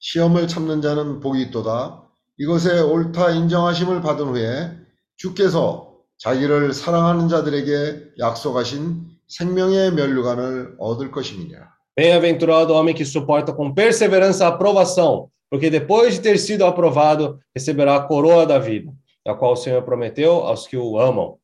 시험을 0.00 0.48
참는 0.48 0.82
자는 0.82 1.20
복이 1.20 1.42
있도다. 1.42 2.02
이것에 2.38 2.80
옳다 2.80 3.30
인정하심을 3.30 4.00
받은 4.00 4.26
후에 4.26 4.72
주께서 5.16 5.94
자기를 6.18 6.72
사랑하는 6.72 7.28
자들에게 7.28 8.14
약속하신 8.18 9.08
생명의 9.28 9.92
면류관을 9.92 10.76
얻을 10.78 11.10
것임이니라. 11.10 11.70
Bem-aventurado 11.96 12.72
o 12.72 12.76
homem 12.76 12.94
que 12.94 13.04
suporta 13.04 13.52
com 13.52 13.74
perseverança 13.74 14.46
a 14.46 14.48
aprovação, 14.48 15.28
porque 15.50 15.68
depois 15.70 16.14
de 16.14 16.20
ter 16.20 16.38
sido 16.38 16.64
aprovado, 16.64 17.38
receberá 17.54 17.96
a 17.96 18.06
coroa 18.06 18.46
da 18.46 18.58
vida, 18.58 18.90
a 19.26 19.34
qual 19.34 19.52
o 19.52 19.56
Senhor 19.56 19.82
prometeu 19.82 20.32
aos 20.46 20.66
que 20.66 20.76
o 20.76 20.98
amam. 20.98 21.39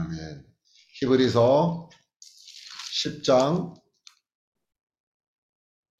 아멘. 0.00 0.44
히브리서 1.00 1.90
10장 3.04 3.74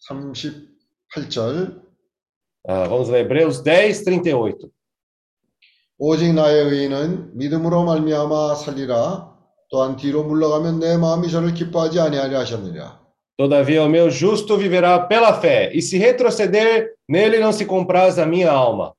38절 0.08 1.82
Ah, 2.64 2.86
vamos 2.88 3.10
ler 3.10 3.22
Hebreus 3.24 3.64
10, 3.64 4.04
38. 4.04 4.70
오직 5.98 6.32
나의 6.32 6.64
의인은 6.64 7.36
믿음으로 7.36 7.84
말미암아 7.84 8.54
살리라. 8.54 9.32
또한 9.68 9.96
뒤로 9.96 10.22
물러가면 10.22 10.78
내 10.78 10.96
마음이 10.96 11.28
저를 11.28 11.54
기뻐하지 11.54 11.98
아니하려 11.98 12.38
하셨느냐. 12.38 13.02
Todavia 13.36 13.82
o 13.82 13.88
meu 13.88 14.10
justo 14.10 14.56
viverá 14.56 15.08
pela 15.08 15.40
fé, 15.40 15.72
e 15.72 15.80
se 15.82 15.98
retroceder, 15.98 16.94
nele 17.08 17.40
não 17.40 17.50
se 17.52 17.64
compraz 17.64 18.18
a 18.18 18.26
minha 18.26 18.50
alma. 18.52 18.94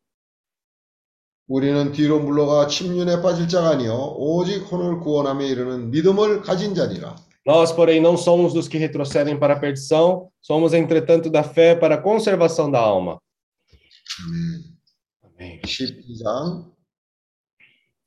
우리는 1.53 1.91
뒤로 1.91 2.19
물러가 2.19 2.65
침륜에 2.65 3.21
빠질 3.21 3.47
자가 3.47 3.69
아니요 3.69 4.15
오직 4.17 4.61
혼을 4.71 4.99
구원함에 5.01 5.45
이르는 5.45 5.91
믿음을 5.91 6.41
가진 6.41 6.73
자니라. 6.73 7.15
Nós, 7.45 7.71
porém, 7.71 8.01
não 8.01 8.17
somos 8.17 8.53
dos 8.53 8.67
que 8.67 8.79
retrocedem 8.79 9.37
para 9.37 9.53
a 9.53 9.59
perdição, 9.59 10.31
somos, 10.41 10.73
entretanto, 10.73 11.29
da 11.29 11.43
fé 11.43 11.75
para 11.75 11.95
a 11.95 12.01
conservação 12.01 12.71
da 12.71 12.79
alma. 12.79 13.19
아멘. 14.25 14.63
Amém. 15.21 15.61
12장 15.61 16.71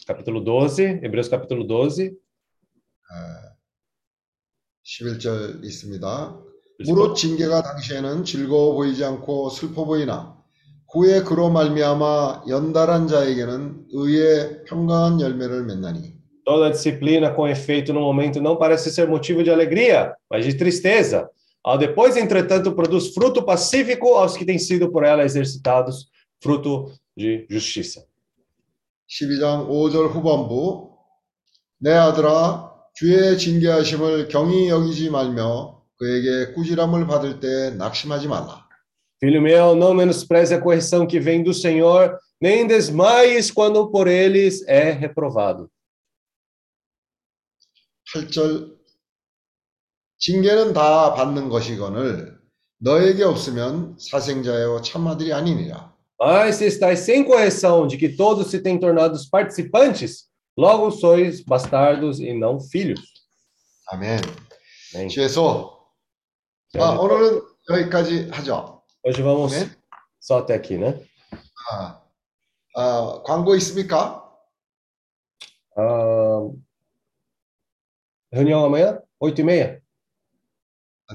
Capítulo 0.04 0.42
12, 0.42 1.00
Hebreus 1.04 1.28
capítulo 1.28 1.64
12. 1.64 2.18
11절 4.84 5.62
있습니다. 5.62 6.42
무릇 6.84 7.14
징계가 7.14 7.62
당시에는 7.62 8.24
즐거워 8.24 8.74
보이지 8.74 9.04
않고 9.04 9.50
슬퍼 9.50 9.84
보이나 9.84 10.35
후에 10.92 11.22
그로 11.22 11.50
말미암아 11.50 12.44
연달한 12.48 13.08
자에게는 13.08 13.86
의의 13.92 14.64
평강한 14.64 15.20
열매를 15.20 15.64
맺나니 15.64 16.16
Toda 16.44 16.70
disciplina 16.70 17.34
com 17.34 17.48
efeito 17.48 17.92
no 17.92 18.00
momento 18.00 18.40
não 18.40 18.56
parece 18.56 18.92
ser 18.92 19.08
motivo 19.08 19.42
de 19.42 19.50
alegria, 19.50 20.14
mas 20.30 20.44
de 20.44 20.54
tristeza. 20.54 21.28
Ao 21.60 21.76
depois, 21.76 22.16
entretanto, 22.16 22.72
produz 22.72 23.12
fruto 23.12 23.44
pacífico 23.44 24.14
aos 24.14 24.36
que 24.36 24.44
têm 24.44 24.56
sido 24.56 24.92
por 24.92 25.02
ela 25.02 25.24
exercitados, 25.24 26.08
fruto 26.40 26.92
de 27.16 27.44
justiça. 27.50 28.06
12장 29.08 29.68
5절 29.68 30.10
후반부 30.10 30.90
내 31.80 31.92
아들아 31.92 32.72
주의 32.94 33.36
징계하심을 33.36 34.28
경히 34.28 34.68
여기지 34.68 35.10
말며 35.10 35.82
그에게 35.98 36.52
꾸지람을 36.52 37.06
받을 37.06 37.40
때 37.40 37.70
낙심하지 37.70 38.28
말라. 38.28 38.65
Filho 39.19 39.41
meu, 39.41 39.75
não 39.75 39.93
menospreze 39.93 40.53
a 40.53 40.61
correção 40.61 41.05
que 41.05 41.19
vem 41.19 41.43
do 41.43 41.53
Senhor, 41.53 42.17
nem 42.41 42.65
desmaies 42.65 43.51
quando 43.51 43.91
por 43.91 44.07
eles 44.07 44.67
é 44.67 44.91
reprovado. 44.91 45.69
8절 48.13 48.77
징계는 50.17 50.73
다 50.73 51.13
받는 51.13 51.49
것이거늘 51.49 52.37
너에게 52.79 53.23
없으면 53.23 53.97
사생자요 53.99 54.81
참아들이 54.81 55.33
아니니라. 55.33 55.91
Mas 56.19 56.57
se 56.57 56.65
estáis 56.65 56.99
sem 56.99 57.23
correção 57.23 57.87
de 57.87 57.97
que 57.97 58.09
todos 58.09 58.51
se 58.51 58.59
têm 58.61 58.79
tornado 58.79 59.17
participantes, 59.31 60.29
logo 60.55 60.91
sois 60.91 61.41
bastardos 61.41 62.19
e 62.19 62.33
não 62.33 62.59
filhos. 62.59 63.01
아멘. 63.87 64.19
Amém. 64.93 65.07
주에서 65.07 65.79
아, 66.75 66.91
오늘은 66.91 67.41
여기까지 67.69 68.29
하죠. 68.29 68.74
Hoje 69.06 69.22
vamos 69.22 69.54
Amém. 69.54 69.70
só 70.18 70.38
até 70.40 70.52
aqui, 70.52 70.76
né? 70.76 71.00
아, 71.70 72.02
아, 72.74 73.22
광고 73.24 73.54
있습니까? 73.54 74.20
Ah, 75.76 76.40
reunião 78.32 78.64
amanhã, 78.64 79.00
8h30. 79.22 79.80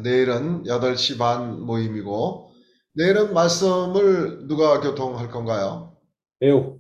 내일은 0.02 0.64
8시 0.64 1.18
반 1.18 1.60
모임이고 1.60 2.54
내일은 2.94 3.34
말씀을 3.34 4.48
누가 4.48 4.80
교통할 4.80 5.30
건가요? 5.30 5.98
Eu, 6.40 6.80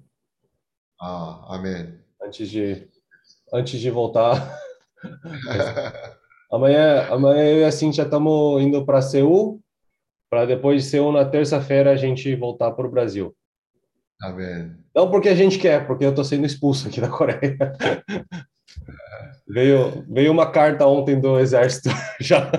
아, 0.97 1.43
아멘. 1.49 2.01
antes 2.23 2.49
de, 2.49 2.89
antes 3.53 3.81
de 3.81 3.91
voltar. 3.91 4.57
amanhã, 6.49 7.05
amanhã 7.11 7.43
eu 7.43 7.57
e 7.57 7.63
a 7.65 7.71
Cintia 7.71 8.05
estamos 8.05 8.61
indo 8.61 8.85
para 8.85 9.01
Seul, 9.01 9.59
para 10.30 10.44
depois 10.46 10.82
de 10.82 10.88
Seul, 10.88 11.12
na 11.12 11.24
terça-feira, 11.24 11.90
a 11.92 11.96
gente 11.96 12.34
voltar 12.36 12.72
para 12.72 12.86
o 12.86 12.90
Brasil. 12.90 13.34
아멘. 14.22 14.76
Não 14.94 15.10
porque 15.10 15.28
a 15.28 15.34
gente 15.34 15.58
quer, 15.58 15.86
porque 15.86 16.04
eu 16.04 16.10
estou 16.10 16.24
sendo 16.24 16.46
expulso 16.46 16.88
aqui 16.88 17.00
da 17.00 17.08
Coreia. 17.08 17.56
Veio, 19.48 20.04
veio 20.08 20.32
uma 20.32 20.50
carta 20.50 20.86
ontem 20.86 21.20
do 21.20 21.38
exército 21.38 21.88
já. 22.20 22.50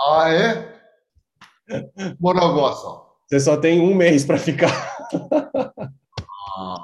아, 0.00 0.30
예? 0.30 0.78
뭐라고 2.18 2.62
왔어? 2.62 3.08
Você 3.28 3.40
só 3.40 3.56
tem 3.58 3.80
um 3.80 3.94
mês 3.94 4.24
para 4.24 4.38
ficar. 4.38 4.72
아, 6.56 6.74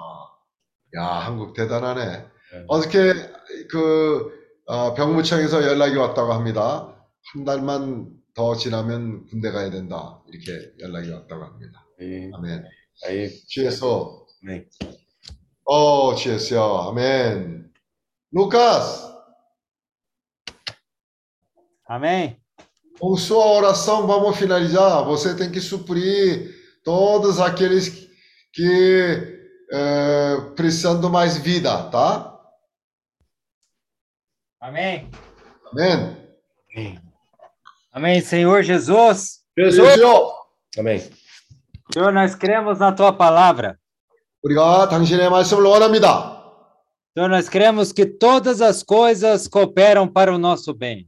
야, 0.97 1.05
한국 1.27 1.55
대단하네. 1.55 2.24
어저께 2.69 3.15
그 3.70 4.31
어, 4.66 4.94
병무청에서 4.94 5.65
연락이 5.65 5.97
왔다고 5.97 6.32
합니다. 6.32 6.94
한 7.32 7.44
달만 7.44 8.11
더 8.35 8.55
지나면 8.56 9.27
군대 9.27 9.51
가야 9.51 9.70
된다. 9.70 10.23
이렇게 10.28 10.73
연락이 10.81 11.11
왔다고 11.11 11.44
합니다. 11.44 11.86
Aí, 12.01 12.31
아멘. 12.35 12.65
aí, 13.06 13.28
주에서 13.47 14.27
amém. 14.43 14.69
어, 15.65 16.15
주에서요. 16.15 16.89
아멘. 16.90 17.73
루카스, 18.32 19.15
Amém? 21.86 22.40
com 22.98 23.16
sua 23.16 23.47
oração 23.47 24.06
vamos 24.06 24.36
finalizar. 24.36 25.05
Você 25.05 25.36
tem 25.36 25.51
que 25.51 25.61
suprir 25.61 26.55
todos 26.82 27.39
aqueles 27.40 28.09
que 28.52 29.40
eh, 29.70 30.36
precisam 30.56 31.11
mais 31.11 31.36
vida, 31.36 31.90
tá? 31.90 32.31
Amém? 34.61 35.11
아멘. 35.73 36.24
Amém, 37.93 38.20
Senhor 38.20 38.62
Jesus. 38.62 39.40
주여, 39.56 40.32
Amém. 40.78 41.01
Senhor, 41.93 42.12
nós 42.12 42.35
cremos 42.35 42.78
na 42.78 42.93
tua 42.93 43.12
palavra. 43.12 43.77
우리가 44.43 44.89
당신의 44.89 45.31
말씀을 45.31 45.65
원합니다. 45.65 46.43
Senhor, 47.16 47.31
nós 47.31 47.48
cremos 47.48 47.93
que 47.93 48.05
todas 48.05 48.61
as 48.61 48.82
coisas 48.82 49.47
cooperam 49.47 50.09
para 50.09 50.35
o 50.35 50.39
nosso 50.39 50.74
bem. 50.74 51.06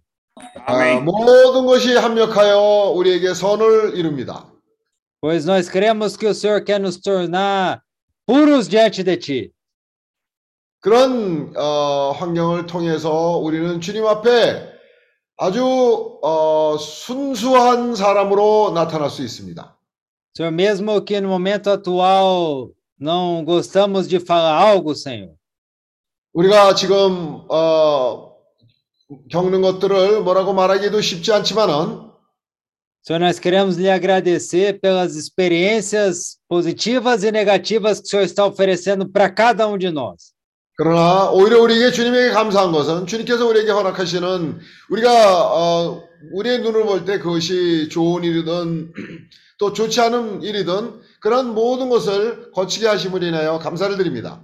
아, 0.66 1.00
모든 1.00 1.66
것이 1.66 1.96
합력하여 1.96 2.92
우리에게 2.94 3.34
선을 3.34 3.96
이룹니다. 3.96 4.46
Pois 5.20 5.44
nós 5.44 5.68
cremos 5.68 6.16
que 6.16 6.26
o 6.26 6.34
Senhor 6.34 6.62
quer 6.62 6.78
nos 6.78 7.00
tornar 7.00 7.82
puros 8.26 8.68
diante 8.68 9.02
de 9.02 9.16
ti. 9.16 9.52
그런 10.80 11.52
어, 11.56 12.12
환경을 12.12 12.66
통해서 12.66 13.38
우리는 13.38 13.80
주님 13.80 14.06
앞에 14.06 14.69
아주 15.40 16.18
어, 16.22 16.76
순수한 16.78 17.94
사람으로 17.94 18.72
나타날 18.74 19.10
수 19.10 19.22
있습니다. 19.22 19.76
Senhor, 20.34 20.52
mesmo 20.52 21.02
que 21.02 21.18
no 21.20 21.28
momento 21.28 21.70
atual 21.70 22.70
não 22.98 23.42
gostamos 23.44 24.06
de 24.06 24.18
falar 24.18 24.58
algo, 24.58 24.94
Senhor. 24.94 25.34
우리가 26.34 26.74
지금 26.74 27.44
어, 27.48 28.36
겪는 29.30 29.62
것들을 29.62 30.22
뭐라고 30.22 30.52
말하기도 30.52 31.00
쉽지 31.00 31.32
않지만은 31.32 32.06
Senhor, 33.02 33.20
nós 33.20 33.38
queremos 33.38 33.76
lhe 33.76 33.88
agradecer 33.88 34.80
pelas 34.80 35.14
experiências 35.14 36.38
positivas 36.48 37.22
e 37.22 37.30
negativas 37.30 38.00
que 38.00 38.08
o 38.08 38.10
Senhor 38.10 38.24
está 38.24 38.44
oferecendo 38.44 39.08
para 39.08 39.30
cada 39.30 39.68
um 39.68 39.78
de 39.78 39.90
nós. 39.90 40.29
그러나 40.81 41.29
오히려 41.29 41.61
우리에게 41.61 41.91
주님에게 41.91 42.31
감사한 42.31 42.71
것은 42.71 43.05
주님께서 43.05 43.45
우리에게 43.45 43.69
허락하시는 43.69 44.59
우리가 44.89 45.45
어, 45.55 46.03
우리의 46.33 46.61
눈을 46.61 46.85
볼 46.85 47.05
때 47.05 47.19
그것이 47.19 47.87
좋은 47.89 48.23
일이든 48.23 48.91
또 49.59 49.73
좋지 49.73 50.01
않은 50.01 50.41
일이든 50.41 51.01
그런 51.19 51.53
모든 51.53 51.87
것을 51.89 52.49
거치게 52.53 52.87
하심을 52.87 53.21
인하여 53.21 53.59
감사를 53.59 53.95
드립니다. 53.95 54.41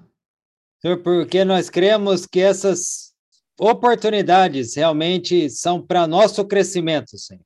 Porque 1.03 1.41
nós 1.43 1.71
cremos 1.71 2.27
que 2.27 2.41
essas 2.43 3.13
oportunidades 3.59 4.75
realmente 4.75 5.49
são 5.49 5.81
para 5.81 6.05
nosso 6.05 6.47
crescimento, 6.47 7.17
Senhor. 7.17 7.41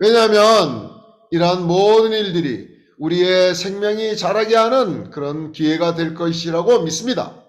왜냐하면 0.00 0.90
이러한 1.30 1.64
모든 1.68 2.10
일들이 2.10 2.66
우리의 2.98 3.54
생명이 3.54 4.16
자라게 4.16 4.56
하는 4.56 5.10
그런 5.10 5.52
기회가 5.52 5.94
될 5.94 6.14
것이라고 6.14 6.80
믿습니다. 6.82 7.41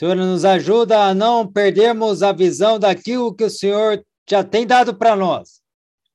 Senhor, 0.00 0.14
nos 0.14 0.44
ajuda 0.44 1.04
a 1.04 1.14
não 1.14 1.46
perdermos 1.46 2.22
a 2.22 2.32
visão 2.32 2.78
daquilo 2.78 3.34
que 3.34 3.44
o 3.44 3.50
Senhor 3.50 4.02
já 4.28 4.44
tem 4.44 4.66
dado 4.66 4.94
para 4.94 5.16
nós. 5.16 5.60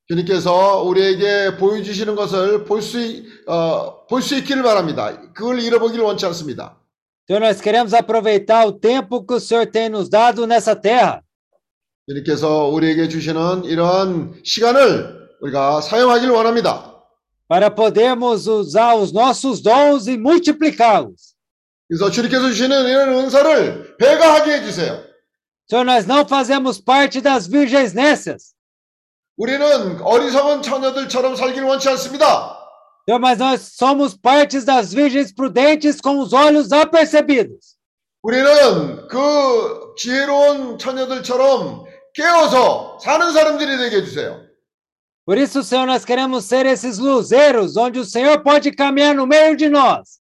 주님께서 0.07 0.81
우리에게 0.83 1.55
보여주시는 1.57 2.15
것을 2.15 2.65
볼 2.65 2.81
수, 2.81 2.97
어, 3.47 4.05
볼 4.07 4.21
수 4.21 4.35
있기를 4.35 4.61
바랍니다. 4.61 5.31
그걸 5.33 5.59
잃어보기를 5.61 6.03
원치 6.03 6.25
않습니다. 6.25 6.77
Senhor, 7.27 7.39
nós 7.41 7.61
queremos 7.61 7.93
aproveitar 7.93 8.67
o 8.67 8.73
tempo 8.73 9.23
que 9.25 9.33
o 9.35 9.39
Senhor 9.39 9.65
tem 9.65 9.88
nos 9.89 10.09
dado 10.09 10.45
nessa 10.45 10.75
terra. 10.75 11.21
주님께서 12.09 12.67
우리에게 12.67 13.07
주시는 13.07 13.63
이러한 13.63 14.41
시간을 14.43 15.29
우리가 15.41 15.79
사용하기를 15.81 16.33
원합니다. 16.33 16.91
para 17.47 17.69
podermos 17.69 18.47
usar 18.47 18.95
os 18.95 19.11
nossos 19.13 19.61
dons 19.61 20.07
e 20.07 20.17
multiplicá-los. 20.17 21.34
그래서 21.88 22.09
주님께서 22.09 22.47
주시는 22.49 22.88
이런 22.88 23.09
은사를 23.13 23.97
배가하게 23.97 24.53
해주세요. 24.53 25.03
Senhor, 25.69 25.85
nós 25.85 26.05
não 26.05 26.25
fazemos 26.25 26.79
parte 26.79 27.21
das 27.21 27.47
virgens 27.47 27.93
nécias. 27.93 28.53
우리는 29.38 30.01
어리석은 30.01 30.61
처녀들처럼 30.61 31.35
살기를 31.35 31.67
원치 31.67 31.89
않습니다. 31.89 32.57
Senhor, 33.05 33.19
mas 33.19 33.39
nós 33.39 33.73
somos 33.75 34.15
partes 34.15 34.63
das 34.63 34.93
virgens 34.93 35.33
prudentes 35.33 35.99
com 35.99 36.19
os 36.19 36.33
olhos 36.33 36.71
apercebidos. 36.71 37.77
우리는 38.21 39.07
그 39.07 39.95
지혜로운 39.97 40.77
처녀들처럼 40.77 41.85
깨어서 42.13 42.99
사는 43.01 43.31
사람들이 43.31 43.77
되게 43.77 43.97
해주세요. 43.97 44.45
Por 45.25 45.38
isso, 45.38 45.63
Senhor, 45.63 45.88
nós 45.88 46.03
queremos 46.03 46.45
ser 46.45 46.65
esses 46.65 46.99
luzeiros 46.99 47.77
onde 47.77 47.99
o 47.99 48.05
Senhor 48.05 48.41
pode 48.43 48.71
caminhar 48.71 49.15
no 49.15 49.25
meio 49.25 49.55
de 49.55 49.69
nós. 49.69 50.19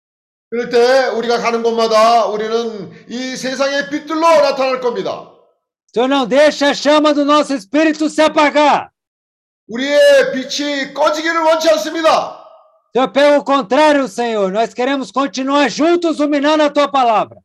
그럴 0.51 0.69
때 0.71 1.09
우리가 1.09 1.39
가는 1.39 1.63
곳마다 1.63 2.27
우리는 2.27 2.91
이 3.09 3.37
세상의 3.37 3.91
빛들로 3.91 4.21
나타날 4.21 4.81
겁니다. 4.81 5.33
Senhor, 5.93 6.09
não 6.09 6.27
deixa 6.27 6.69
a 6.69 6.75
chama 6.75 7.15
do 7.15 7.25
nosso 7.25 7.55
espírito 7.55 8.09
se 8.09 8.21
apagar. 8.23 8.91
우리의 9.69 10.33
빛이 10.33 10.95
꺼지기를 10.95 11.41
원치 11.41 11.69
않습니다. 11.71 12.45
Senhor, 12.95 13.13
pelo 13.13 13.43
contrário, 13.45 14.07
Senhor, 14.07 14.53
nós 14.53 14.73
queremos 14.73 15.11
continuar 15.11 15.69
juntos 15.69 16.21
ruminando 16.21 16.63
a 16.63 16.71
tua 16.71 16.89
palavra. 16.91 17.41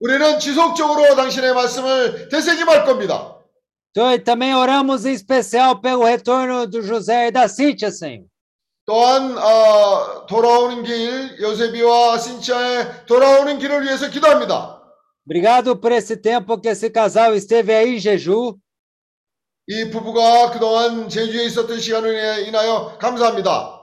우리는 0.00 0.38
지속적으로 0.38 1.14
당신의 1.16 1.54
말씀을 1.54 2.28
되새김할 2.28 2.84
겁니다. 2.84 3.38
Senhor, 3.96 4.14
e 4.14 4.18
também 4.18 4.54
oramos 4.54 5.06
em 5.06 5.12
especial 5.12 5.80
pelo 5.80 6.04
retorno 6.04 6.66
do 6.66 6.82
José 6.82 7.28
e 7.28 7.30
da 7.30 7.48
Cíntia, 7.48 7.90
Senhor. 7.90 8.26
또한 8.88 9.36
어, 9.38 10.26
돌아오는 10.26 10.82
길 10.82 11.38
요세비와 11.40 12.18
신치아의 12.18 13.06
돌아오는 13.06 13.58
길을 13.58 13.82
위해서 13.82 14.10
기도합니다. 14.10 14.80
Obrigado 15.26 15.80
por 15.80 15.90
esse 15.92 16.16
tempo 16.20 16.60
que 16.60 16.68
esse 16.68 16.90
casal 16.90 17.34
esteve 17.34 17.72
aí 17.74 17.94
em 17.96 17.98
Jeju. 17.98 18.58
이 19.66 19.88
부부가 19.90 20.50
그동안 20.50 21.08
제주에 21.08 21.46
있었던 21.46 21.80
시간을 21.80 22.12
인해- 22.12 22.48
인하여 22.48 22.98
감사합니다. 22.98 23.80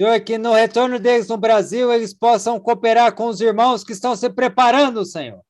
Senhor, 0.00 0.20
que 0.24 0.38
no 0.38 0.54
retorno 0.54 0.98
deles 0.98 1.28
no 1.28 1.36
Brasil 1.36 1.92
eles 1.92 2.14
possam 2.14 2.58
cooperar 2.58 3.12
com 3.14 3.26
os 3.28 3.40
irmãos 3.42 3.84
que 3.84 3.92
estão 3.92 4.16
se 4.16 4.30
preparando, 4.30 5.04
Senhor. 5.04 5.42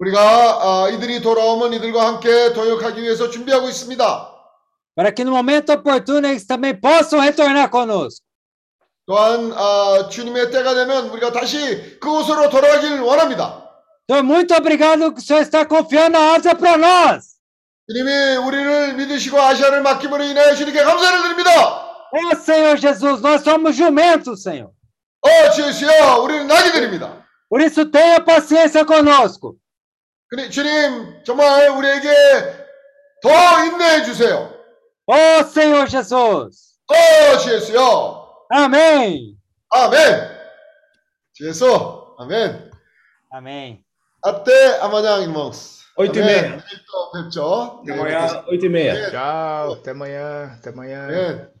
우리가 0.00 0.18
아, 0.18 0.88
이들이 0.88 1.20
돌아오면 1.20 1.74
이들과 1.74 2.06
함께 2.08 2.52
동역하기 2.54 3.00
위해서 3.02 3.30
준비하고 3.30 3.68
있습니다. 3.68 4.34
Para 4.96 5.12
que 5.12 5.22
no 5.22 5.30
momento 5.30 5.72
oportuno 5.72 6.26
eles 6.26 6.44
também 6.46 6.74
possam 6.74 7.20
retornar 7.20 7.70
conosco. 7.70 8.23
또한 9.06 9.52
아, 9.54 10.08
주님의 10.08 10.50
때가 10.50 10.74
되면 10.74 11.08
우리가 11.08 11.32
다시 11.32 11.98
그곳으로 12.00 12.48
돌아가기를 12.48 13.00
원합니다. 13.00 13.66
Senhor, 14.08 14.24
muito 14.24 14.54
obrigado 14.56 15.12
que 15.12 15.18
o 15.18 15.22
Senhor 15.22 15.42
está 15.42 15.64
confiando 15.64 16.16
a 16.18 16.34
asa 16.34 16.54
para 16.54 16.76
nós. 16.76 17.38
주님이 17.88 18.36
우리를 18.36 18.94
믿으시고 18.94 19.40
아시아를 19.40 19.82
맡김으로 19.82 20.22
인하여 20.24 20.54
주님께 20.54 20.82
감사를 20.82 21.22
드립니다. 21.22 21.50
Ó 22.12 22.34
Senhor 22.34 22.76
Jesus, 22.76 23.20
nós 23.20 23.42
somos 23.42 23.76
jumentos, 23.76 24.42
Senhor. 24.42 24.72
어, 25.22 25.50
주여, 25.50 26.22
우리는 26.22 26.46
나귀들입니다. 26.46 27.24
Por 27.48 27.60
isso 27.60 27.90
tenha 27.90 28.24
paciência 28.24 28.84
conosco. 28.84 29.56
그래, 30.28 30.48
주님, 30.48 31.22
정말 31.24 31.68
우리에게 31.70 32.08
더 33.22 33.64
인내해 33.64 34.04
주세요. 34.04 34.52
Ó 35.06 35.40
Senhor 35.42 35.88
Jesus. 35.88 36.78
어, 36.88 37.38
주여, 37.38 38.23
Amém. 38.51 39.37
Amém. 39.71 40.35
Jesus. 41.37 41.81
Amém. 42.17 42.69
Amém. 43.31 43.85
Até 44.23 44.79
amanhã, 44.81 45.19
irmãos. 45.19 45.83
Oito 45.97 46.17
e 46.19 46.23
meia. 46.23 46.63
Amanhã, 47.89 48.43
oito 48.47 48.65
e 48.65 48.69
meia. 48.69 49.11
Tchau. 49.11 49.73
Até 49.73 49.91
amanhã. 49.91 50.51
Até 50.57 50.69
amanhã. 50.69 51.05
Amém. 51.05 51.54